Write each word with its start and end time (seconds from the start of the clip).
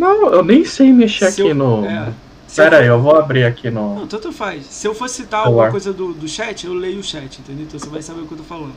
Não, 0.00 0.32
eu 0.32 0.42
nem 0.42 0.64
sei 0.64 0.92
mexer 0.92 1.30
Se 1.30 1.42
aqui 1.42 1.50
eu- 1.50 1.54
no. 1.54 1.84
é. 1.84 2.12
Pera 2.56 2.76
eu 2.78 2.80
aí, 2.80 2.86
eu 2.88 3.00
vou 3.00 3.14
abrir 3.16 3.44
aqui 3.44 3.70
no. 3.70 3.96
Não, 4.00 4.06
tanto 4.08 4.32
faz. 4.32 4.64
Se 4.66 4.86
eu 4.88 4.94
for 4.94 5.08
citar 5.08 5.42
Celular. 5.42 5.66
alguma 5.66 5.70
coisa 5.70 5.92
do, 5.92 6.12
do 6.12 6.26
chat, 6.26 6.66
eu 6.66 6.74
leio 6.74 6.98
o 6.98 7.02
chat, 7.04 7.38
entendeu? 7.40 7.64
Então 7.64 7.78
você 7.78 7.88
vai 7.88 8.02
saber 8.02 8.22
o 8.22 8.26
que 8.26 8.32
eu 8.32 8.38
tô 8.38 8.44
falando. 8.44 8.72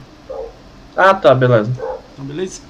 Ah, 0.96 1.13
tá, 1.16 1.34
beleza. 1.34 1.72
Então, 2.13 2.26
beleza? 2.26 2.62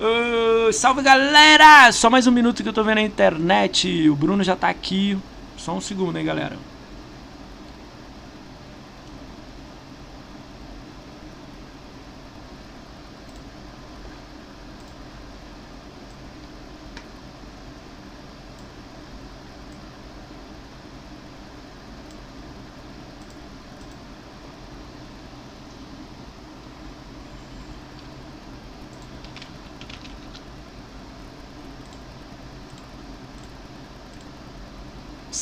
Ah, 0.00 0.72
salve 0.72 1.02
galera! 1.02 1.90
Só 1.92 2.08
mais 2.08 2.26
um 2.26 2.30
minuto 2.32 2.62
que 2.62 2.68
eu 2.68 2.72
tô 2.72 2.82
vendo 2.82 2.94
na 2.96 3.02
internet. 3.02 4.08
O 4.08 4.16
Bruno 4.16 4.42
já 4.42 4.56
tá 4.56 4.68
aqui. 4.70 5.18
Só 5.58 5.72
um 5.74 5.80
segundo, 5.80 6.16
hein, 6.18 6.24
galera. 6.24 6.56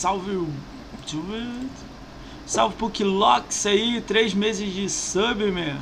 Salve 0.05 0.33
o. 0.33 0.47
Deixa 1.01 1.17
eu 1.17 1.23
ver. 1.23 1.71
Salve 2.47 2.77
Pukilox 2.77 3.65
aí, 3.65 4.03
três 4.03 4.35
meses 4.35 4.71
de 4.71 4.87
sub, 4.87 5.51
meu. 5.51 5.77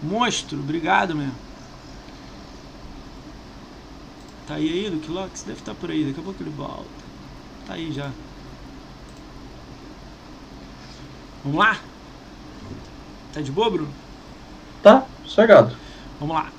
Monstro, 0.00 0.60
obrigado, 0.60 1.16
meu. 1.16 1.32
Tá 4.46 4.54
aí 4.54 4.84
ainda, 4.84 4.96
o 4.96 5.00
Kilox? 5.00 5.42
Deve 5.42 5.58
estar 5.58 5.74
por 5.74 5.90
aí, 5.90 6.04
daqui 6.04 6.20
a 6.20 6.22
pouco 6.22 6.40
ele 6.40 6.50
volta. 6.50 6.84
Tá 7.66 7.74
aí 7.74 7.90
já. 7.90 8.12
Vamos 11.42 11.58
lá? 11.58 11.76
Tá 13.32 13.40
de 13.40 13.50
boa, 13.50 13.68
Bruno? 13.68 13.92
Tá, 14.80 15.04
sossegado. 15.24 15.76
Vamos 16.20 16.36
lá. 16.36 16.52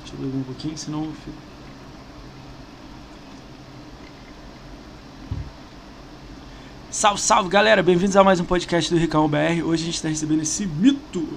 Deixa 0.00 0.16
eu 0.16 0.26
beber 0.26 0.38
um 0.38 0.42
pouquinho, 0.42 0.76
senão 0.76 1.04
eu 1.04 1.12
fico. 1.12 1.43
Salve, 6.94 7.20
salve 7.20 7.48
galera, 7.48 7.82
bem-vindos 7.82 8.16
a 8.16 8.22
mais 8.22 8.38
um 8.38 8.44
podcast 8.44 8.88
do 8.88 8.96
Ricão 8.96 9.28
BR. 9.28 9.64
Hoje 9.64 9.82
a 9.82 9.86
gente 9.86 9.96
está 9.96 10.08
recebendo 10.08 10.42
esse 10.42 10.64
mito. 10.64 11.28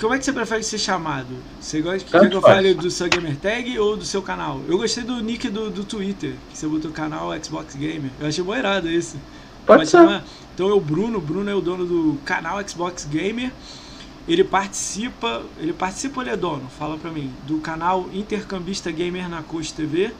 Como 0.00 0.12
é 0.12 0.18
que 0.18 0.24
você 0.24 0.32
prefere 0.32 0.64
ser 0.64 0.78
chamado? 0.78 1.28
Você 1.60 1.80
gosta 1.80 2.00
que, 2.00 2.28
que 2.28 2.34
eu 2.34 2.40
fale 2.42 2.74
do 2.74 2.90
seu 2.90 3.08
gamer 3.08 3.36
tag 3.36 3.78
ou 3.78 3.96
do 3.96 4.04
seu 4.04 4.20
canal? 4.20 4.60
Eu 4.66 4.76
gostei 4.76 5.04
do 5.04 5.22
nick 5.22 5.48
do, 5.48 5.70
do 5.70 5.84
Twitter, 5.84 6.34
que 6.50 6.58
você 6.58 6.66
botou 6.66 6.90
canal 6.90 7.30
Xbox 7.40 7.76
Gamer. 7.76 8.10
Eu 8.18 8.26
achei 8.26 8.42
boirado 8.42 8.88
esse. 8.88 9.16
Pode, 9.64 9.86
ser. 9.86 9.98
chamar. 9.98 10.24
Então 10.56 10.68
é 10.68 10.72
o 10.72 10.80
Bruno, 10.80 11.18
o 11.18 11.20
Bruno 11.20 11.48
é 11.48 11.54
o 11.54 11.60
dono 11.60 11.86
do 11.86 12.18
canal 12.24 12.58
Xbox 12.68 13.04
Gamer. 13.04 13.52
Ele 14.26 14.42
participa, 14.42 15.40
ele 15.60 15.72
participa 15.72 16.18
ou 16.18 16.22
ele 16.24 16.30
é 16.30 16.36
dono? 16.36 16.68
Fala 16.76 16.98
pra 16.98 17.12
mim. 17.12 17.32
Do 17.46 17.58
canal 17.58 18.08
Intercambista 18.12 18.90
Gamer 18.90 19.28
na 19.28 19.40
Coach 19.40 19.72
TV. 19.72 20.12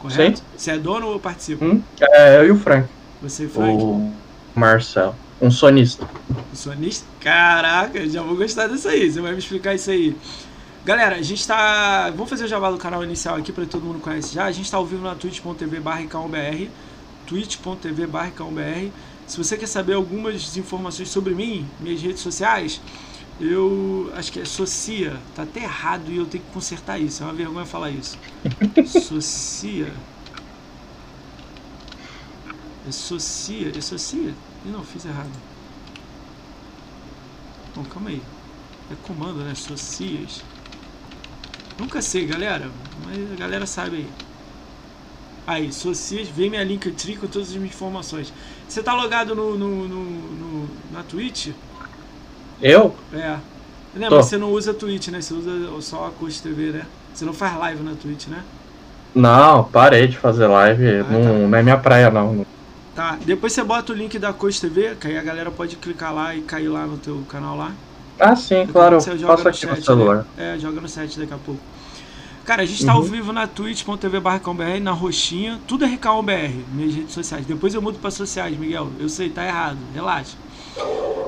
Correto? 0.00 0.42
Você 0.56 0.70
é 0.70 0.78
dono 0.78 1.08
ou 1.08 1.20
participa? 1.20 1.64
Hum, 1.64 1.82
é, 2.00 2.38
eu 2.38 2.46
e 2.46 2.50
o 2.50 2.58
Frank. 2.58 2.88
Você 3.22 3.44
e 3.44 3.48
Frank? 3.48 3.82
O 3.82 4.12
Marcel. 4.54 5.14
Um 5.40 5.50
sonista. 5.50 6.08
O 6.52 6.56
sonista? 6.56 7.06
Caraca, 7.20 8.08
já 8.08 8.22
vou 8.22 8.36
gostar 8.36 8.66
disso 8.66 8.88
aí. 8.88 9.10
Você 9.10 9.20
vai 9.20 9.32
me 9.32 9.38
explicar 9.38 9.74
isso 9.74 9.90
aí. 9.90 10.16
Galera, 10.84 11.16
a 11.16 11.22
gente 11.22 11.46
tá. 11.46 12.10
Vamos 12.10 12.30
fazer 12.30 12.44
o 12.44 12.48
jabá 12.48 12.70
do 12.70 12.78
canal 12.78 13.04
inicial 13.04 13.36
aqui 13.36 13.52
para 13.52 13.66
todo 13.66 13.84
mundo 13.84 14.00
conhece 14.00 14.34
já. 14.34 14.44
A 14.46 14.52
gente 14.52 14.70
tá 14.70 14.78
ao 14.78 14.86
vivo 14.86 15.02
na 15.02 15.14
twitch.tv 15.14 15.80
barra 15.80 16.02
twitch.tv 17.26 18.06
barra 18.06 18.32
Se 19.26 19.36
você 19.36 19.56
quer 19.58 19.66
saber 19.66 19.92
algumas 19.92 20.56
informações 20.56 21.10
sobre 21.10 21.34
mim, 21.34 21.66
minhas 21.78 22.00
redes 22.00 22.20
sociais, 22.20 22.80
eu 23.40 24.10
acho 24.14 24.32
que 24.32 24.40
é 24.40 24.44
Socia. 24.44 25.22
Tá 25.34 25.42
até 25.44 25.62
errado 25.62 26.12
e 26.12 26.16
eu 26.16 26.26
tenho 26.26 26.44
que 26.44 26.50
consertar 26.50 27.00
isso. 27.00 27.22
É 27.22 27.26
uma 27.26 27.34
vergonha 27.34 27.66
falar 27.66 27.90
isso. 27.90 28.18
Socia. 28.82 30.04
É 32.82 32.90
Socia. 32.92 33.70
É 33.76 33.80
Socia? 33.80 34.38
Ih, 34.62 34.70
não, 34.70 34.84
fiz 34.84 35.04
errado. 35.04 35.42
Bom, 37.74 37.84
calma 37.86 38.10
aí. 38.10 38.28
É 38.88 38.96
comando, 38.96 39.44
né? 39.44 39.54
Socias. 39.54 40.44
Nunca 41.76 42.00
sei, 42.02 42.26
galera. 42.26 42.70
Mas 42.94 43.32
a 43.32 43.36
galera 43.36 43.66
sabe 43.66 43.96
aí. 43.96 44.16
Aí, 45.46 45.72
Socias, 45.72 46.28
vem 46.28 46.48
minha 46.50 46.62
Linktree 46.62 47.16
com 47.18 47.26
todas 47.28 47.48
as 47.50 47.56
minhas 47.56 47.74
informações. 47.74 48.32
Você 48.68 48.82
tá 48.82 48.94
logado 48.94 49.34
no, 49.34 49.56
no, 49.58 49.88
no, 49.88 50.34
no- 50.36 50.82
na 50.88 51.02
Twitch? 51.02 51.48
Eu? 52.60 52.96
É. 53.12 53.36
Né, 53.98 54.08
Tô. 54.08 54.16
mas 54.16 54.26
você 54.26 54.38
não 54.38 54.52
usa 54.52 54.72
Twitch, 54.72 55.08
né? 55.08 55.20
Você 55.20 55.34
usa 55.34 55.80
só 55.82 56.06
a 56.06 56.10
Coach 56.12 56.40
TV, 56.42 56.72
né? 56.72 56.86
Você 57.12 57.24
não 57.24 57.32
faz 57.32 57.56
live 57.58 57.82
na 57.82 57.94
Twitch, 57.96 58.28
né? 58.28 58.44
Não, 59.14 59.64
parei 59.70 60.06
de 60.06 60.16
fazer 60.18 60.46
live. 60.46 61.00
Ah, 61.00 61.04
não, 61.10 61.48
não 61.48 61.58
é 61.58 61.62
minha 61.62 61.78
praia, 61.80 62.10
não. 62.10 62.42
Tá. 62.94 63.16
Depois 63.24 63.52
você 63.52 63.62
bota 63.64 63.92
o 63.92 63.96
link 63.96 64.18
da 64.18 64.32
Coach 64.32 64.60
TV, 64.60 64.96
que 64.96 65.06
aí 65.08 65.16
a 65.18 65.22
galera 65.22 65.50
pode 65.50 65.76
clicar 65.76 66.12
lá 66.14 66.34
e 66.34 66.42
cair 66.42 66.68
lá 66.68 66.86
no 66.86 66.98
teu 66.98 67.24
canal 67.28 67.56
lá. 67.56 67.72
Ah, 68.18 68.36
sim, 68.36 68.66
claro. 68.66 68.96
Eu 68.96 69.00
Você 69.00 69.18
joga 69.18 69.32
faço 69.36 69.48
no 69.48 69.54
aqui 69.54 69.66
no 69.66 69.76
chat, 69.76 69.84
celular. 69.84 70.16
né? 70.36 70.54
É, 70.54 70.58
joga 70.58 70.80
no 70.80 70.88
site 70.88 71.18
daqui 71.18 71.32
a 71.32 71.38
pouco. 71.38 71.60
Cara, 72.44 72.62
a 72.62 72.66
gente 72.66 72.84
tá 72.84 72.92
ao 72.92 73.00
Uhum. 73.00 73.06
vivo 73.10 73.32
na 73.32 73.46
twitch.tv 73.46 74.20
na 74.80 74.92
roxinha, 74.92 75.60
tudo 75.66 75.84
é 75.84 75.88
RKOBR, 75.88 76.64
minhas 76.72 76.94
redes 76.94 77.12
sociais. 77.14 77.46
Depois 77.46 77.74
eu 77.74 77.82
mudo 77.82 77.98
pra 77.98 78.10
sociais, 78.10 78.56
Miguel. 78.56 78.88
Eu 78.98 79.08
sei, 79.08 79.30
tá 79.30 79.44
errado, 79.46 79.78
relaxa. 79.94 80.36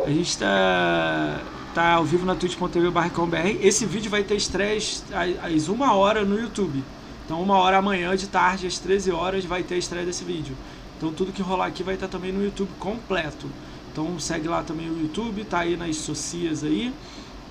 A 0.04 0.10
gente 0.10 0.36
tá, 0.36 1.40
tá 1.74 1.92
ao 1.94 2.04
vivo 2.04 2.26
na 2.26 2.34
twitch.tv 2.34 2.90
barra 2.90 3.06
RKOBR. 3.06 3.58
Esse 3.60 3.86
vídeo 3.86 4.10
vai 4.10 4.22
ter 4.24 4.34
estreias 4.34 5.04
às- 5.42 5.68
uma 5.68 5.94
hora 5.94 6.24
no 6.24 6.38
YouTube. 6.38 6.82
Então, 7.24 7.40
uma 7.40 7.56
hora 7.58 7.78
amanhã 7.78 8.16
de 8.16 8.26
tarde, 8.26 8.66
às 8.66 8.78
13 8.78 9.12
horas, 9.12 9.44
vai 9.44 9.62
ter 9.62 9.76
a 9.76 9.78
estreia 9.78 10.04
desse 10.04 10.24
vídeo. 10.24 10.56
Então, 10.98 11.12
tudo 11.12 11.32
que 11.32 11.40
rolar 11.40 11.66
aqui 11.66 11.82
vai 11.82 11.94
estar 11.94 12.08
também 12.08 12.32
no 12.32 12.42
YouTube 12.44 12.68
completo. 12.80 13.48
Então, 13.92 14.18
segue 14.18 14.48
lá 14.48 14.62
também 14.62 14.88
o 14.90 15.00
YouTube, 15.00 15.44
tá 15.44 15.60
aí 15.60 15.76
nas 15.76 15.96
socias 15.96 16.64
aí. 16.64 16.92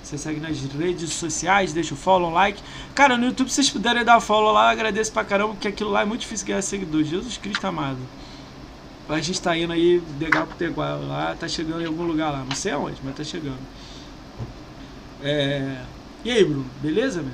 Você 0.04 0.18
segue 0.18 0.40
nas 0.40 0.60
redes 0.60 1.12
sociais, 1.14 1.72
deixa 1.74 1.94
o 1.94 1.98
follow, 1.98 2.32
like. 2.32 2.62
Cara, 2.96 3.18
no 3.18 3.26
YouTube, 3.28 3.50
se 3.50 3.56
vocês 3.56 3.70
puderem 3.70 4.04
dar 4.04 4.20
follow 4.20 4.52
lá, 4.52 4.66
eu 4.66 4.70
agradeço 4.72 5.12
pra 5.12 5.24
caramba, 5.24 5.54
porque 5.54 5.68
aquilo 5.68 5.92
lá 5.92 6.02
é 6.02 6.06
muito 6.06 6.22
difícil 6.22 6.48
ganhar 6.48 6.62
seguidores. 6.62 7.08
Jesus 7.08 7.38
Cristo 7.38 7.66
amado. 7.66 8.00
A 9.14 9.22
gente 9.22 9.42
tá 9.42 9.56
indo 9.58 9.74
aí, 9.74 10.02
degrau 10.18 10.48
por 10.48 10.56
degrau 10.58 11.06
lá, 11.08 11.36
tá 11.40 11.48
chegando 11.48 11.82
em 11.82 11.86
algum 11.86 12.04
lugar 12.04 12.32
lá. 12.32 12.44
Não 12.48 12.56
sei 12.56 12.72
aonde, 12.72 12.98
mas 13.04 13.16
tá 13.16 13.24
chegando. 13.24 13.58
É... 15.24 15.76
E 16.24 16.32
aí, 16.32 16.44
Bruno, 16.44 16.66
beleza, 16.82 17.22
meu? 17.22 17.32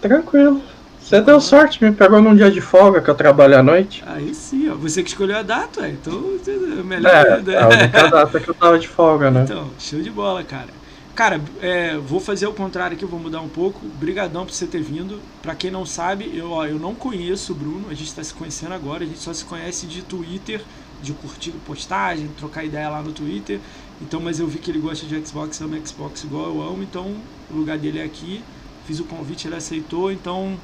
Tranquilo. 0.00 0.60
Você 1.00 1.20
deu 1.20 1.40
sorte, 1.40 1.82
me 1.84 1.92
pegou 1.92 2.22
num 2.22 2.34
dia 2.34 2.50
de 2.50 2.60
folga 2.60 3.00
que 3.00 3.08
eu 3.10 3.14
trabalho 3.14 3.58
à 3.58 3.62
noite. 3.62 4.02
Aí 4.06 4.34
sim, 4.34 4.68
ó. 4.70 4.74
Você 4.76 5.02
que 5.02 5.08
escolheu 5.10 5.36
a 5.36 5.42
data, 5.42 5.80
ué. 5.80 5.90
Então, 5.90 6.38
é 6.46 6.82
melhor 6.82 7.12
É, 7.12 7.34
ainda. 7.34 7.64
a 7.64 7.68
única 7.68 8.08
data 8.10 8.40
que 8.40 8.48
eu 8.48 8.54
tava 8.54 8.78
de 8.78 8.88
folga, 8.88 9.30
né? 9.30 9.42
Então, 9.42 9.68
show 9.78 10.00
de 10.00 10.10
bola, 10.10 10.42
cara. 10.44 10.68
Cara, 11.14 11.42
é, 11.60 11.98
vou 11.98 12.20
fazer 12.20 12.46
o 12.46 12.54
contrário 12.54 12.96
aqui, 12.96 13.04
vou 13.04 13.20
mudar 13.20 13.42
um 13.42 13.48
pouco. 13.48 13.86
Brigadão 13.86 14.46
por 14.46 14.52
você 14.52 14.66
ter 14.66 14.82
vindo. 14.82 15.20
Pra 15.42 15.54
quem 15.54 15.70
não 15.70 15.84
sabe, 15.84 16.30
eu, 16.34 16.50
ó, 16.50 16.64
eu 16.64 16.78
não 16.78 16.94
conheço 16.94 17.52
o 17.52 17.54
Bruno, 17.54 17.90
a 17.90 17.94
gente 17.94 18.14
tá 18.14 18.24
se 18.24 18.32
conhecendo 18.32 18.72
agora, 18.72 19.04
a 19.04 19.06
gente 19.06 19.18
só 19.18 19.32
se 19.34 19.44
conhece 19.44 19.86
de 19.86 20.00
Twitter, 20.02 20.62
de 21.02 21.12
curtir 21.12 21.50
postagem, 21.66 22.28
trocar 22.38 22.64
ideia 22.64 22.88
lá 22.88 23.02
no 23.02 23.12
Twitter. 23.12 23.60
Então, 24.00 24.20
mas 24.20 24.40
eu 24.40 24.46
vi 24.46 24.58
que 24.58 24.70
ele 24.70 24.78
gosta 24.78 25.04
de 25.04 25.26
Xbox, 25.26 25.60
ama 25.60 25.78
Xbox 25.84 26.24
igual 26.24 26.46
eu 26.46 26.62
amo, 26.62 26.82
então 26.82 27.14
o 27.50 27.56
lugar 27.56 27.76
dele 27.76 27.98
é 27.98 28.04
aqui. 28.04 28.42
Fiz 28.86 28.98
o 28.98 29.04
convite, 29.04 29.46
ele 29.46 29.54
aceitou, 29.54 30.10
então. 30.10 30.56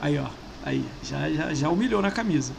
Aí, 0.00 0.16
ó. 0.18 0.28
Aí, 0.64 0.84
já, 1.02 1.28
já, 1.30 1.52
já 1.52 1.68
humilhou 1.68 2.00
na 2.00 2.12
camisa. 2.12 2.52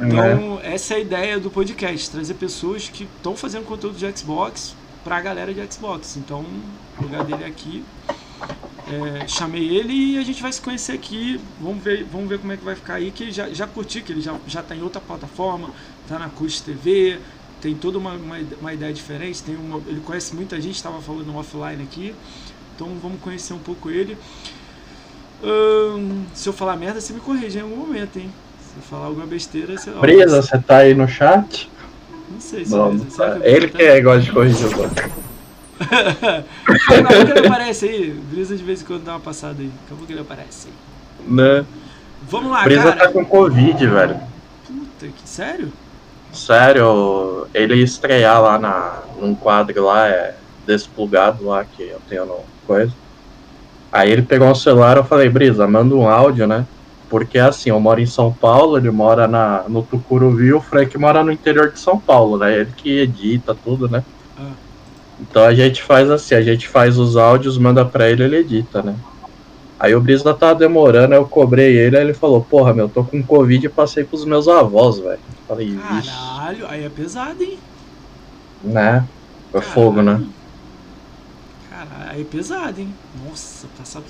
É. 0.00 0.06
Então, 0.06 0.60
essa 0.62 0.94
é 0.94 0.98
a 0.98 1.00
ideia 1.00 1.40
do 1.40 1.50
podcast, 1.50 2.08
trazer 2.08 2.34
pessoas 2.34 2.88
que 2.88 3.04
estão 3.04 3.36
fazendo 3.36 3.64
conteúdo 3.64 3.98
de 3.98 4.16
Xbox 4.16 4.76
pra 5.04 5.20
galera 5.20 5.52
de 5.52 5.72
Xbox. 5.72 6.16
Então, 6.16 6.44
o 6.98 7.02
lugar 7.02 7.24
dele 7.24 7.44
é 7.44 7.46
aqui. 7.46 7.84
É, 8.88 9.26
chamei 9.28 9.76
ele 9.76 9.92
e 9.92 10.18
a 10.18 10.22
gente 10.22 10.42
vai 10.42 10.52
se 10.52 10.60
conhecer 10.60 10.92
aqui. 10.92 11.40
Vamos 11.60 11.82
ver, 11.82 12.04
vamos 12.04 12.28
ver 12.28 12.38
como 12.38 12.52
é 12.52 12.56
que 12.56 12.64
vai 12.64 12.74
ficar 12.74 12.94
aí. 12.94 13.10
Que 13.10 13.30
já, 13.30 13.48
já 13.50 13.66
curti, 13.66 14.00
que 14.00 14.12
ele 14.12 14.20
já, 14.20 14.34
já 14.46 14.62
tá 14.62 14.74
em 14.74 14.82
outra 14.82 15.00
plataforma, 15.00 15.70
tá 16.08 16.18
na 16.18 16.28
Cust 16.28 16.64
TV, 16.64 17.18
tem 17.60 17.74
toda 17.74 17.98
uma, 17.98 18.12
uma, 18.14 18.38
uma 18.60 18.72
ideia 18.74 18.92
diferente. 18.92 19.42
Tem 19.42 19.56
uma, 19.56 19.80
ele 19.86 20.00
conhece 20.00 20.34
muita 20.34 20.60
gente, 20.60 20.74
estava 20.74 21.00
falando 21.00 21.34
offline 21.36 21.82
aqui. 21.82 22.14
Então 22.74 22.88
vamos 23.00 23.20
conhecer 23.20 23.54
um 23.54 23.58
pouco 23.58 23.90
ele. 23.90 24.16
Ahn, 25.42 26.24
se 26.34 26.48
eu 26.48 26.52
falar 26.52 26.76
merda, 26.76 27.00
você 27.00 27.12
me 27.12 27.20
corrige 27.20 27.58
em 27.58 27.62
algum 27.62 27.76
momento, 27.76 28.18
hein? 28.18 28.30
Se 28.60 28.78
eu 28.78 28.82
falar 28.82 29.06
alguma 29.06 29.26
besteira, 29.26 29.76
você. 29.76 29.90
Brisa, 29.90 30.42
você 30.42 30.58
tá 30.58 30.78
aí 30.78 30.94
no 30.94 31.08
chat? 31.08 31.70
Não 32.30 32.40
sei 32.40 32.64
se 32.64 32.72
Não. 32.72 32.98
Será 33.10 33.38
que 33.38 33.46
ele 33.46 33.68
que 33.68 33.82
é 33.82 34.00
gosta 34.00 34.20
de 34.20 34.32
corrigir 34.32 34.66
os 34.66 34.72
outros. 34.72 35.10
Daqui 35.78 36.94
a 36.94 37.04
pouco 37.04 37.38
ele 37.38 37.46
aparece 37.46 37.86
aí. 37.86 38.10
Brisa 38.10 38.56
de 38.56 38.62
vez 38.62 38.82
em 38.82 38.84
quando 38.84 39.04
dá 39.04 39.12
uma 39.12 39.20
passada 39.20 39.60
aí. 39.60 39.68
Daqui 39.68 39.92
a 39.92 39.96
pouco 39.96 40.12
ele 40.12 40.20
aparece 40.20 40.68
aí. 40.68 40.74
Né? 41.28 41.66
Vamos 42.28 42.52
lá, 42.52 42.62
Brisa 42.64 42.92
cara. 42.92 42.96
tá 42.96 43.12
com 43.12 43.24
Covid, 43.24 43.86
velho. 43.86 44.16
Puta, 44.66 45.06
que 45.06 45.28
sério? 45.28 45.72
Sério, 46.32 47.46
ele 47.52 47.76
ia 47.76 47.84
estrear 47.84 48.40
lá 48.40 48.58
na, 48.58 49.02
num 49.20 49.34
quadro 49.34 49.84
lá, 49.84 50.08
é, 50.08 50.34
desplugado 50.66 51.44
lá, 51.44 51.64
que 51.64 51.82
eu 51.82 52.00
tenho 52.08 52.24
no 52.24 52.40
coisa. 52.66 52.92
Aí 53.90 54.10
ele 54.10 54.22
pegou 54.22 54.48
um 54.48 54.54
celular, 54.54 54.96
eu 54.96 55.04
falei, 55.04 55.28
Brisa, 55.28 55.66
manda 55.66 55.94
um 55.94 56.08
áudio, 56.08 56.46
né? 56.46 56.64
Porque 57.12 57.38
assim, 57.38 57.68
eu 57.68 57.78
moro 57.78 58.00
em 58.00 58.06
São 58.06 58.32
Paulo, 58.32 58.78
ele 58.78 58.90
mora 58.90 59.28
na, 59.28 59.68
no 59.68 59.82
Tucuruvi, 59.82 60.50
o 60.54 60.62
Frank 60.62 60.96
mora 60.96 61.22
no 61.22 61.30
interior 61.30 61.70
de 61.70 61.78
São 61.78 62.00
Paulo, 62.00 62.38
né? 62.38 62.58
Ele 62.58 62.72
que 62.72 63.00
edita 63.00 63.54
tudo, 63.54 63.86
né? 63.86 64.02
Ah. 64.34 64.52
Então 65.20 65.44
a 65.44 65.52
gente 65.52 65.82
faz 65.82 66.10
assim, 66.10 66.34
a 66.34 66.40
gente 66.40 66.66
faz 66.66 66.98
os 66.98 67.18
áudios, 67.18 67.58
manda 67.58 67.84
pra 67.84 68.08
ele, 68.08 68.24
ele 68.24 68.38
edita, 68.38 68.82
né? 68.82 68.96
Aí 69.78 69.94
o 69.94 70.00
Brisa 70.00 70.32
tava 70.32 70.58
demorando, 70.58 71.12
aí 71.12 71.20
eu 71.20 71.26
cobrei 71.26 71.76
ele, 71.76 71.98
aí 71.98 72.02
ele 72.02 72.14
falou, 72.14 72.40
porra, 72.40 72.72
meu, 72.72 72.88
tô 72.88 73.04
com 73.04 73.22
Covid 73.22 73.66
e 73.66 73.68
passei 73.68 74.04
pros 74.04 74.24
meus 74.24 74.48
avós, 74.48 74.98
velho. 74.98 75.20
Falei, 75.46 75.76
Caralho, 75.76 76.66
aí 76.66 76.82
é 76.82 76.88
pesado, 76.88 77.42
hein? 77.42 77.58
né? 78.64 79.06
Foi 79.50 79.60
fogo, 79.60 80.00
né? 80.00 80.18
É 82.18 82.24
pesado, 82.24 82.80
hein? 82.80 82.88
Nossa, 83.26 83.66
passar. 83.78 84.02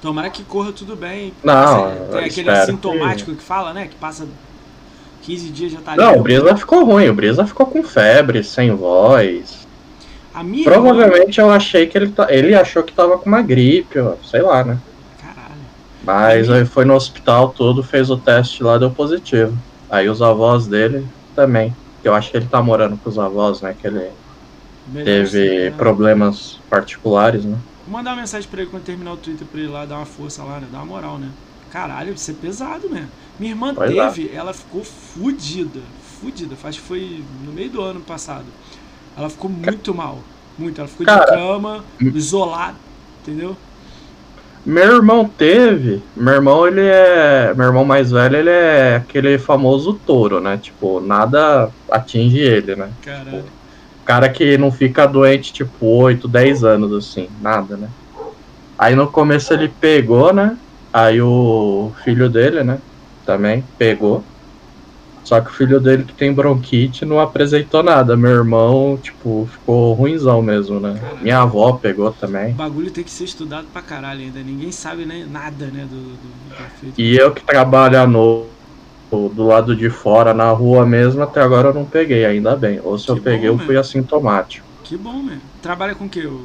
Tomara 0.00 0.30
que 0.30 0.42
corra 0.44 0.72
tudo 0.72 0.96
bem. 0.96 1.32
Não, 1.42 1.88
eu 1.90 2.06
Tem 2.08 2.18
aquele 2.24 2.28
espero 2.50 2.58
assintomático 2.62 3.34
que... 3.34 3.42
fala, 3.42 3.72
né? 3.72 3.86
Que 3.88 3.96
passa 3.96 4.26
15 5.22 5.48
dias 5.50 5.72
já 5.72 5.80
tá 5.80 5.96
Não, 5.96 6.06
livre. 6.06 6.20
o 6.20 6.22
Brisa 6.22 6.56
ficou 6.56 6.84
ruim, 6.84 7.08
o 7.08 7.14
Brisa 7.14 7.46
ficou 7.46 7.66
com 7.66 7.82
febre, 7.82 8.42
sem 8.42 8.74
voz. 8.74 9.66
Minha 10.42 10.62
irmã- 10.62 10.72
Provavelmente 10.72 11.40
eu 11.40 11.50
achei 11.50 11.86
que 11.86 11.98
ele, 11.98 12.12
tá, 12.12 12.26
ele 12.32 12.54
achou 12.54 12.82
que 12.82 12.92
tava 12.94 13.18
com 13.18 13.28
uma 13.28 13.42
gripe, 13.42 13.98
ó, 13.98 14.14
sei 14.22 14.40
lá, 14.42 14.64
né? 14.64 14.78
Caralho. 15.20 15.60
Mas 16.02 16.48
Uhum. 16.48 16.54
aí 16.54 16.64
foi 16.64 16.84
no 16.84 16.94
hospital 16.94 17.52
todo, 17.52 17.82
fez 17.82 18.10
o 18.10 18.16
teste 18.16 18.62
lá, 18.62 18.78
deu 18.78 18.90
positivo. 18.90 19.56
Aí 19.90 20.08
os 20.08 20.22
avós 20.22 20.66
dele 20.66 21.06
também. 21.34 21.74
Eu 22.02 22.14
acho 22.14 22.30
que 22.30 22.36
ele 22.38 22.46
tá 22.48 22.62
morando 22.62 22.96
com 22.96 23.08
os 23.10 23.18
avós, 23.18 23.60
né? 23.60 23.74
Que 23.78 23.86
ele 23.88 24.08
Melhor 24.88 25.04
teve 25.04 25.70
né? 25.70 25.76
problemas 25.76 26.58
particulares, 26.68 27.44
né? 27.44 27.56
Vou 27.86 27.96
mandar 27.98 28.10
uma 28.10 28.20
mensagem 28.20 28.48
pra 28.48 28.62
ele 28.62 28.70
quando 28.70 28.84
terminar 28.84 29.12
o 29.12 29.16
Twitter 29.16 29.46
pra 29.46 29.60
ele 29.60 29.68
lá 29.70 29.84
dar 29.84 29.96
uma 29.96 30.06
força 30.06 30.42
lá, 30.42 30.60
né? 30.60 30.66
Dar 30.70 30.78
uma 30.78 30.86
moral, 30.86 31.18
né? 31.18 31.28
Caralho, 31.70 32.12
isso 32.12 32.30
é 32.30 32.34
pesado 32.34 32.88
mesmo. 32.90 33.08
Minha 33.38 33.52
irmã 33.52 33.74
Pois 33.74 33.90
é. 33.90 34.06
teve, 34.08 34.30
ela 34.34 34.52
ficou 34.52 34.82
fudida. 34.84 35.80
Fudida. 36.20 36.56
Acho 36.64 36.80
que 36.80 36.86
foi 36.86 37.22
no 37.44 37.52
meio 37.52 37.70
do 37.70 37.80
ano 37.80 38.00
passado. 38.00 38.46
Ela 39.16 39.30
ficou 39.30 39.50
muito 39.50 39.94
mal. 39.94 40.18
Muito. 40.58 40.80
Ela 40.80 40.88
ficou 40.88 41.06
de 41.06 41.12
Cara, 41.12 41.26
cama, 41.26 41.84
isolada, 42.00 42.76
entendeu? 43.22 43.56
Meu 44.64 44.96
irmão 44.96 45.26
teve. 45.26 46.02
Meu 46.14 46.34
irmão, 46.34 46.66
ele 46.66 46.82
é. 46.82 47.54
Meu 47.54 47.66
irmão 47.66 47.84
mais 47.84 48.10
velho, 48.10 48.36
ele 48.36 48.50
é 48.50 48.96
aquele 48.96 49.38
famoso 49.38 49.94
touro, 50.06 50.40
né? 50.40 50.58
Tipo, 50.58 51.00
nada 51.00 51.70
atinge 51.90 52.38
ele, 52.38 52.76
né? 52.76 52.90
Caralho. 53.00 53.44
Cara 54.10 54.28
que 54.28 54.58
não 54.58 54.72
fica 54.72 55.06
doente 55.06 55.52
tipo 55.52 55.86
8, 55.86 56.26
10 56.26 56.64
anos 56.64 56.92
assim, 56.92 57.28
nada, 57.40 57.76
né? 57.76 57.88
Aí 58.76 58.96
no 58.96 59.06
começo 59.06 59.52
ele 59.54 59.68
pegou, 59.68 60.32
né? 60.32 60.56
Aí 60.92 61.22
o 61.22 61.92
filho 62.02 62.28
dele, 62.28 62.64
né? 62.64 62.80
Também 63.24 63.62
pegou. 63.78 64.24
Só 65.22 65.40
que 65.40 65.48
o 65.48 65.52
filho 65.52 65.78
dele 65.78 66.02
que 66.02 66.12
tem 66.12 66.32
bronquite 66.32 67.04
não 67.04 67.20
apresentou 67.20 67.84
nada. 67.84 68.16
Meu 68.16 68.32
irmão, 68.32 68.98
tipo, 69.00 69.48
ficou 69.52 69.92
ruimzão 69.92 70.42
mesmo, 70.42 70.80
né? 70.80 71.00
Minha 71.22 71.42
avó 71.42 71.74
pegou 71.74 72.08
O 72.08 72.12
também. 72.12 72.52
bagulho 72.52 72.90
tem 72.90 73.04
que 73.04 73.12
ser 73.12 73.24
estudado 73.24 73.68
pra 73.72 73.80
caralho 73.80 74.22
ainda. 74.22 74.40
Ninguém 74.40 74.72
sabe 74.72 75.06
né, 75.06 75.24
nada, 75.30 75.66
né, 75.66 75.86
do, 75.88 75.96
do, 75.96 76.92
do. 76.92 77.00
E 77.00 77.16
eu 77.16 77.30
que 77.30 77.44
trabalho 77.44 78.00
à 78.00 78.08
noite 78.08 78.59
do 79.10 79.44
lado 79.44 79.74
de 79.74 79.90
fora, 79.90 80.32
na 80.32 80.50
rua 80.50 80.86
mesmo, 80.86 81.22
até 81.22 81.40
agora 81.40 81.68
eu 81.68 81.74
não 81.74 81.84
peguei, 81.84 82.24
ainda 82.24 82.54
bem. 82.56 82.80
Ou 82.82 82.96
se 82.96 83.06
Que 83.06 83.12
eu 83.12 83.22
peguei, 83.22 83.50
bom, 83.50 83.56
eu 83.56 83.66
fui 83.66 83.76
assintomático. 83.76 84.66
Que 84.84 84.96
bom, 84.96 85.22
mesmo. 85.22 85.42
Trabalha 85.62 85.94
com 85.94 86.04
o 86.04 86.08
quê? 86.08 86.26
ô? 86.26 86.38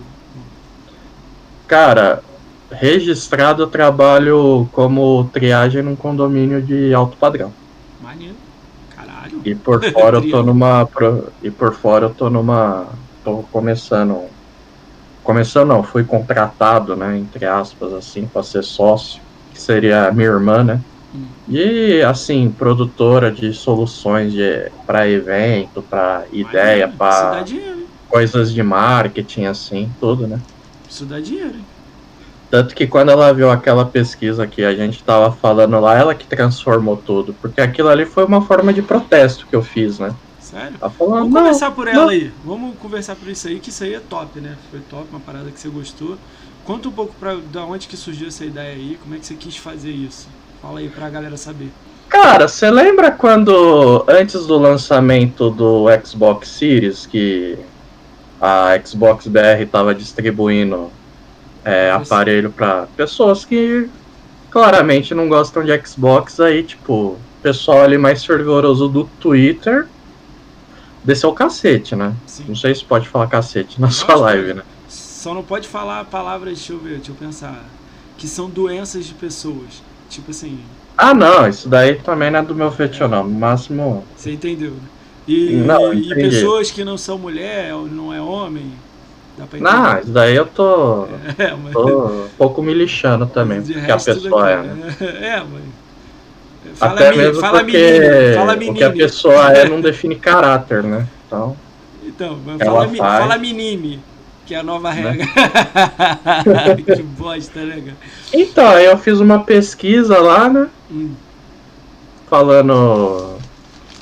Cara, 1.67 2.23
registrado 2.71 3.63
eu 3.63 3.67
trabalho 3.67 4.67
como 4.71 5.25
triagem 5.25 5.81
num 5.81 5.95
condomínio 5.95 6.61
de 6.61 6.93
alto 6.93 7.17
padrão. 7.17 7.51
Maneiro. 8.01 8.35
Caralho. 8.95 9.41
E 9.43 9.55
por 9.55 9.83
fora 9.91 10.17
eu 10.17 10.29
tô 10.29 10.41
numa. 10.43 10.87
E 11.41 11.51
por 11.51 11.73
fora 11.73 12.05
eu 12.05 12.13
tô 12.13 12.29
numa. 12.29 12.87
tô 13.23 13.37
começando. 13.51 14.27
Começando 15.23 15.69
não, 15.69 15.83
fui 15.83 16.03
contratado, 16.03 16.95
né? 16.95 17.17
Entre 17.17 17.45
aspas, 17.45 17.93
assim, 17.93 18.27
pra 18.27 18.43
ser 18.43 18.63
sócio, 18.63 19.19
que 19.51 19.59
seria 19.59 20.07
a 20.07 20.11
minha 20.11 20.27
irmã, 20.27 20.63
né? 20.63 20.79
E 21.47 22.01
assim, 22.01 22.49
produtora 22.49 23.31
de 23.31 23.53
soluções 23.53 24.33
de, 24.33 24.71
para 24.85 25.07
evento, 25.07 25.81
para 25.81 26.25
ideia, 26.31 26.87
para 26.87 27.43
hein? 27.47 27.85
coisas 28.09 28.51
de 28.51 28.63
marketing, 28.63 29.45
assim, 29.45 29.91
tudo, 29.99 30.27
né? 30.27 30.39
Isso 30.89 31.05
dá 31.05 31.19
dinheiro, 31.19 31.55
hein? 31.55 31.65
Tanto 32.49 32.75
que 32.75 32.87
quando 32.87 33.09
ela 33.09 33.33
viu 33.33 33.49
aquela 33.49 33.85
pesquisa 33.85 34.45
que 34.45 34.63
a 34.63 34.73
gente 34.73 35.03
tava 35.03 35.31
falando 35.31 35.79
lá, 35.79 35.97
ela 35.97 36.15
que 36.15 36.25
transformou 36.25 36.95
tudo. 36.95 37.33
Porque 37.41 37.59
aquilo 37.59 37.89
ali 37.89 38.05
foi 38.05 38.23
uma 38.23 38.41
forma 38.41 38.71
de 38.71 38.81
protesto 38.81 39.47
que 39.47 39.55
eu 39.55 39.63
fiz, 39.63 39.99
né? 39.99 40.15
Sério? 40.39 40.77
Ela 40.79 40.91
falou, 40.91 41.15
Vamos 41.15 41.33
conversar 41.33 41.71
por 41.71 41.87
ela 41.87 42.03
não. 42.03 42.09
aí. 42.09 42.31
Vamos 42.45 42.77
conversar 42.77 43.15
por 43.15 43.27
isso 43.27 43.47
aí, 43.47 43.59
que 43.59 43.69
isso 43.69 43.83
aí 43.83 43.95
é 43.95 43.99
top, 43.99 44.39
né? 44.39 44.55
Foi 44.69 44.79
top, 44.89 45.07
uma 45.09 45.19
parada 45.19 45.49
que 45.49 45.59
você 45.59 45.67
gostou. 45.69 46.17
Conta 46.63 46.87
um 46.87 46.91
pouco 46.91 47.13
pra, 47.19 47.35
da 47.51 47.65
onde 47.65 47.87
que 47.87 47.97
surgiu 47.97 48.27
essa 48.27 48.45
ideia 48.45 48.73
aí, 48.73 48.97
como 49.01 49.15
é 49.15 49.19
que 49.19 49.25
você 49.25 49.35
quis 49.35 49.57
fazer 49.57 49.91
isso. 49.91 50.27
Fala 50.65 50.79
aí 50.79 50.89
pra 50.89 51.07
galera 51.11 51.37
saber. 51.37 51.71
Cara, 52.09 52.47
você 52.47 52.71
lembra 52.71 53.11
quando, 53.11 54.03
antes 54.07 54.47
do 54.47 54.57
lançamento 54.57 55.51
do 55.51 55.85
Xbox 56.03 56.47
Series, 56.47 57.05
que 57.05 57.55
a 58.41 58.69
Xbox 58.83 59.27
BR 59.27 59.63
tava 59.71 59.93
distribuindo 59.93 60.89
é, 61.63 61.91
aparelho 61.91 62.49
pra 62.49 62.87
pessoas 62.97 63.45
que 63.45 63.87
claramente 64.49 65.13
não 65.13 65.29
gostam 65.29 65.63
de 65.63 65.85
Xbox, 65.85 66.39
aí, 66.39 66.63
tipo, 66.63 67.15
pessoal 67.43 67.83
ali 67.83 67.99
mais 67.99 68.25
fervoroso 68.25 68.87
do 68.87 69.03
Twitter 69.19 69.87
desceu 71.03 71.29
o 71.29 71.33
cacete, 71.33 71.95
né? 71.95 72.15
Sim. 72.25 72.45
Não 72.47 72.55
sei 72.55 72.73
se 72.73 72.83
pode 72.83 73.07
falar 73.07 73.27
cacete 73.27 73.79
na 73.79 73.91
sua 73.91 74.15
live, 74.15 74.55
né? 74.55 74.63
Só 74.89 75.31
não 75.31 75.43
pode 75.43 75.67
falar 75.67 76.05
palavras, 76.05 76.57
deixa 76.57 76.73
eu 76.73 76.79
ver, 76.79 76.95
deixa 76.95 77.11
eu 77.11 77.15
pensar. 77.15 77.63
Que 78.17 78.27
são 78.27 78.49
doenças 78.49 79.05
de 79.05 79.13
pessoas. 79.13 79.83
Tipo 80.09 80.31
assim, 80.31 80.57
Ah, 80.97 81.13
não, 81.13 81.47
isso 81.47 81.67
daí 81.67 81.95
também 81.95 82.31
não 82.31 82.39
é 82.39 82.43
do 82.43 82.55
meu 82.55 82.71
feitio, 82.71 83.07
não. 83.07 83.23
No 83.23 83.39
máximo. 83.39 84.03
você 84.15 84.31
entendeu, 84.31 84.71
né? 84.71 84.77
E, 85.27 85.51
Não, 85.51 85.93
e 85.93 86.05
entendi. 86.11 86.29
pessoas 86.29 86.71
que 86.71 86.83
não 86.83 86.97
são 86.97 87.17
mulher, 87.17 87.73
ou 87.73 87.87
não 87.87 88.13
é 88.13 88.21
homem. 88.21 88.71
Dá 89.37 89.45
pra 89.45 89.59
Não, 89.59 89.85
entender. 89.87 90.01
isso 90.03 90.11
daí 90.13 90.35
eu 90.35 90.45
tô, 90.45 91.05
É, 91.37 91.51
mas. 91.55 91.73
tô 91.73 92.25
um 92.25 92.29
pouco 92.37 92.61
me 92.61 92.73
lixando 92.73 93.25
também, 93.25 93.61
de 93.61 93.73
porque 93.73 93.91
a 93.91 93.97
pessoa 93.97 94.49
é, 94.49 94.53
aqui, 94.55 94.67
né? 94.67 94.95
É, 95.21 95.39
mãe. 95.43 95.63
Fala, 96.75 96.93
Até 96.93 97.11
meni- 97.11 97.23
mesmo 97.23 97.41
fala 97.41 97.59
porque 97.59 97.77
menino, 97.77 98.33
fala 98.35 98.53
o 98.53 98.57
que 98.59 98.83
a 98.83 98.89
menino. 98.89 98.97
pessoa 98.97 99.51
é 99.51 99.69
não 99.69 99.81
define 99.81 100.15
caráter, 100.15 100.83
né? 100.83 101.07
Então, 101.27 101.55
Então, 102.03 102.39
mas 102.45 102.61
fala, 102.61 102.87
faz. 102.89 103.19
fala 103.19 103.37
menine, 103.37 103.99
que 104.45 104.53
é 104.53 104.57
a 104.59 104.63
nova 104.63 104.93
Né? 104.93 105.11
regra. 105.11 106.75
que 106.95 107.03
bosta, 107.03 107.63
né, 107.63 107.81
cara? 107.81 107.97
então, 108.33 108.67
aí 108.67 108.85
eu 108.85 108.97
fiz 108.97 109.19
uma 109.19 109.43
pesquisa 109.43 110.19
lá, 110.19 110.49
né? 110.49 110.67
Hum, 110.91 111.11
Falando 112.29 113.37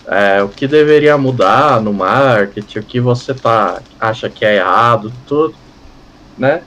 é, 0.08 0.42
o 0.44 0.50
que 0.50 0.68
deveria 0.68 1.18
mudar 1.18 1.82
no 1.82 1.94
marketing, 1.94 2.80
o 2.80 2.84
que 2.84 3.00
você 3.00 3.34
tá, 3.34 3.82
acha 4.00 4.30
que 4.30 4.46
é 4.46 4.58
errado, 4.58 5.12
tudo, 5.28 5.56
né? 6.38 6.62